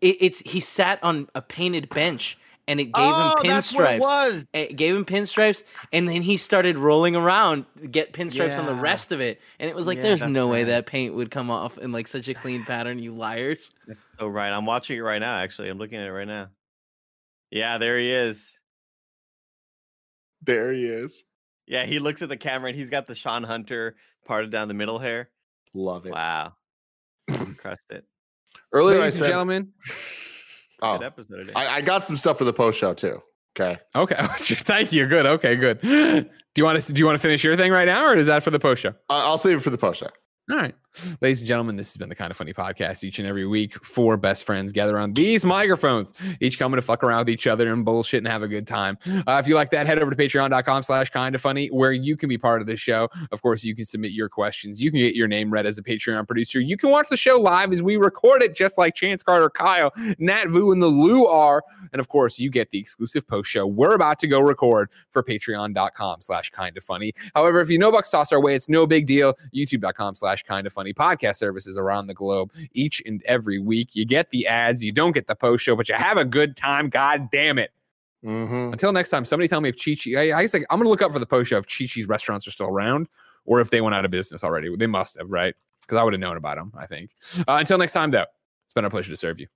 it, 0.00 0.16
it's 0.20 0.40
he 0.50 0.60
sat 0.60 0.98
on 1.04 1.28
a 1.34 1.42
painted 1.42 1.90
bench 1.90 2.38
and 2.68 2.78
it 2.78 2.84
gave 2.84 2.92
oh, 2.96 3.34
him 3.40 3.50
that's 3.50 3.74
what 3.74 3.88
pinstripes. 3.88 3.94
it 3.94 4.00
was. 4.00 4.46
It 4.52 4.76
gave 4.76 4.94
him 4.94 5.04
pinstripes, 5.06 5.64
and 5.90 6.06
then 6.06 6.20
he 6.20 6.36
started 6.36 6.78
rolling 6.78 7.16
around 7.16 7.64
to 7.78 7.88
get 7.88 8.12
pinstripes 8.12 8.58
on 8.58 8.66
the 8.66 8.74
rest 8.74 9.10
of 9.10 9.20
it. 9.20 9.40
And 9.58 9.68
it 9.70 9.74
was 9.74 9.86
like, 9.86 9.96
Yeah, 9.96 10.02
there's 10.02 10.20
that's 10.20 10.30
no 10.30 10.46
way 10.46 10.64
that 10.64 10.86
paint 10.86 11.14
would 11.14 11.30
come 11.30 11.50
off 11.50 11.78
in 11.78 11.90
like 11.90 12.06
such 12.06 12.28
a 12.28 12.34
clean 12.34 12.64
pattern. 12.64 12.98
You 13.00 13.14
liars! 13.14 13.72
Oh 14.20 14.26
right, 14.26 14.50
I'm 14.50 14.66
watching 14.66 14.98
it 14.98 15.02
right 15.02 15.20
now. 15.20 15.38
Actually, 15.38 15.68
I'm 15.68 15.78
looking 15.78 16.00
at 16.00 16.08
it 16.08 16.10
right 16.10 16.26
now. 16.26 16.48
Yeah, 17.52 17.78
there 17.78 18.00
he 18.00 18.10
is. 18.10 18.58
There 20.42 20.72
he 20.72 20.86
is. 20.86 21.22
Yeah, 21.68 21.84
he 21.84 22.00
looks 22.00 22.20
at 22.20 22.28
the 22.28 22.36
camera 22.36 22.70
and 22.70 22.76
he's 22.76 22.90
got 22.90 23.06
the 23.06 23.14
Shawn 23.14 23.44
Hunter 23.44 23.94
parted 24.26 24.50
down 24.50 24.66
the 24.66 24.74
middle 24.74 24.98
hair. 24.98 25.30
Love 25.72 26.04
it. 26.06 26.10
Wow, 26.10 26.54
crushed 27.58 27.78
it. 27.90 28.06
Earlier, 28.72 28.98
Ladies 28.98 29.20
I 29.20 29.24
and 29.24 29.32
gentlemen. 29.32 29.72
Oh, 30.82 30.98
Good 30.98 31.06
episode 31.06 31.36
today. 31.36 31.52
I, 31.56 31.76
I 31.76 31.80
got 31.80 32.06
some 32.06 32.16
stuff 32.16 32.38
for 32.38 32.44
the 32.44 32.52
post 32.52 32.78
show 32.78 32.94
too. 32.94 33.22
Okay. 33.58 33.78
Okay, 33.96 34.14
thank 34.38 34.92
you. 34.92 35.06
Good. 35.06 35.26
Okay, 35.26 35.56
good. 35.56 35.80
Do 35.82 36.28
you 36.56 36.64
want 36.64 36.80
to 36.80 36.92
do 36.92 36.98
you 37.00 37.06
want 37.06 37.16
to 37.16 37.22
finish 37.22 37.42
your 37.42 37.56
thing 37.56 37.72
right 37.72 37.86
now, 37.86 38.04
or 38.06 38.16
is 38.16 38.26
that 38.28 38.42
for 38.44 38.50
the 38.50 38.60
post 38.60 38.82
show? 38.82 38.94
I- 39.08 39.24
I'll 39.24 39.38
save 39.38 39.58
it 39.58 39.60
for 39.62 39.70
the 39.70 39.78
post 39.78 40.00
show. 40.00 40.08
All 40.50 40.56
right. 40.56 40.74
Ladies 41.20 41.40
and 41.40 41.48
gentlemen, 41.48 41.76
this 41.76 41.88
has 41.88 41.96
been 41.96 42.08
the 42.08 42.14
kind 42.14 42.30
of 42.30 42.36
funny 42.36 42.52
podcast 42.52 43.04
each 43.04 43.18
and 43.18 43.28
every 43.28 43.46
week. 43.46 43.82
Four 43.84 44.16
best 44.16 44.44
friends 44.44 44.72
gather 44.72 44.98
on 44.98 45.12
these 45.12 45.44
microphones, 45.44 46.12
each 46.40 46.58
coming 46.58 46.76
to 46.76 46.82
fuck 46.82 47.02
around 47.02 47.20
with 47.20 47.30
each 47.30 47.46
other 47.46 47.72
and 47.72 47.84
bullshit 47.84 48.18
and 48.18 48.28
have 48.28 48.42
a 48.42 48.48
good 48.48 48.66
time. 48.66 48.98
Uh, 49.26 49.38
if 49.40 49.48
you 49.48 49.54
like 49.54 49.70
that, 49.70 49.86
head 49.86 49.98
over 49.98 50.10
to 50.10 50.16
patreon.com 50.16 50.82
slash 50.82 51.10
kind 51.10 51.34
of 51.34 51.40
funny, 51.40 51.68
where 51.68 51.92
you 51.92 52.16
can 52.16 52.28
be 52.28 52.38
part 52.38 52.60
of 52.60 52.66
the 52.66 52.76
show. 52.76 53.08
Of 53.32 53.42
course, 53.42 53.64
you 53.64 53.74
can 53.74 53.84
submit 53.84 54.12
your 54.12 54.28
questions. 54.28 54.80
You 54.80 54.90
can 54.90 55.00
get 55.00 55.14
your 55.14 55.28
name 55.28 55.50
read 55.50 55.66
as 55.66 55.78
a 55.78 55.82
Patreon 55.82 56.26
producer. 56.26 56.60
You 56.60 56.76
can 56.76 56.90
watch 56.90 57.08
the 57.08 57.16
show 57.16 57.36
live 57.36 57.72
as 57.72 57.82
we 57.82 57.96
record 57.96 58.42
it, 58.42 58.54
just 58.54 58.78
like 58.78 58.94
Chance 58.94 59.22
Carter, 59.22 59.50
Kyle, 59.50 59.92
Nat 60.18 60.48
Vu, 60.48 60.72
and 60.72 60.82
the 60.82 60.86
Lou 60.86 61.26
are. 61.26 61.62
And 61.92 62.00
of 62.00 62.08
course, 62.08 62.38
you 62.38 62.50
get 62.50 62.70
the 62.70 62.78
exclusive 62.78 63.26
post 63.26 63.48
show 63.48 63.66
we're 63.66 63.94
about 63.94 64.18
to 64.18 64.26
go 64.26 64.40
record 64.40 64.90
for 65.10 65.22
patreon.com 65.22 66.20
slash 66.20 66.50
kind 66.50 66.76
of 66.76 66.84
funny. 66.84 67.12
However, 67.34 67.60
if 67.60 67.70
you 67.70 67.78
know 67.78 67.92
bucks 67.92 68.10
toss 68.10 68.32
our 68.32 68.40
way, 68.40 68.54
it's 68.54 68.68
no 68.68 68.86
big 68.86 69.06
deal. 69.06 69.34
YouTube.com 69.54 70.16
slash 70.16 70.42
kind 70.42 70.66
of 70.66 70.72
funny 70.72 70.87
podcast 70.94 71.36
services 71.36 71.76
around 71.76 72.06
the 72.06 72.14
globe 72.14 72.52
each 72.72 73.02
and 73.06 73.22
every 73.24 73.58
week. 73.58 73.94
You 73.94 74.04
get 74.04 74.30
the 74.30 74.46
ads, 74.46 74.82
you 74.82 74.92
don't 74.92 75.12
get 75.12 75.26
the 75.26 75.34
post 75.34 75.64
show, 75.64 75.76
but 75.76 75.88
you 75.88 75.94
have 75.94 76.16
a 76.16 76.24
good 76.24 76.56
time. 76.56 76.88
God 76.88 77.28
damn 77.30 77.58
it. 77.58 77.70
Mm-hmm. 78.24 78.72
Until 78.72 78.92
next 78.92 79.10
time, 79.10 79.24
somebody 79.24 79.48
tell 79.48 79.60
me 79.60 79.68
if 79.68 79.76
Chi 79.76 79.94
Chi, 79.94 80.18
I, 80.18 80.38
I 80.38 80.42
guess 80.42 80.54
like, 80.54 80.64
I'm 80.70 80.78
going 80.78 80.86
to 80.86 80.90
look 80.90 81.02
up 81.02 81.12
for 81.12 81.18
the 81.18 81.26
post 81.26 81.50
show 81.50 81.58
if 81.58 81.66
Chi 81.66 81.86
Chi's 81.86 82.08
restaurants 82.08 82.46
are 82.48 82.50
still 82.50 82.66
around 82.66 83.08
or 83.44 83.60
if 83.60 83.70
they 83.70 83.80
went 83.80 83.94
out 83.94 84.04
of 84.04 84.10
business 84.10 84.42
already. 84.42 84.74
They 84.76 84.86
must 84.86 85.18
have, 85.18 85.30
right? 85.30 85.54
Because 85.82 85.98
I 85.98 86.02
would 86.02 86.12
have 86.12 86.20
known 86.20 86.36
about 86.36 86.56
them, 86.56 86.72
I 86.76 86.86
think. 86.86 87.10
Uh, 87.38 87.56
until 87.60 87.78
next 87.78 87.92
time, 87.92 88.10
though, 88.10 88.26
it's 88.64 88.72
been 88.74 88.84
a 88.84 88.90
pleasure 88.90 89.10
to 89.10 89.16
serve 89.16 89.38
you. 89.40 89.46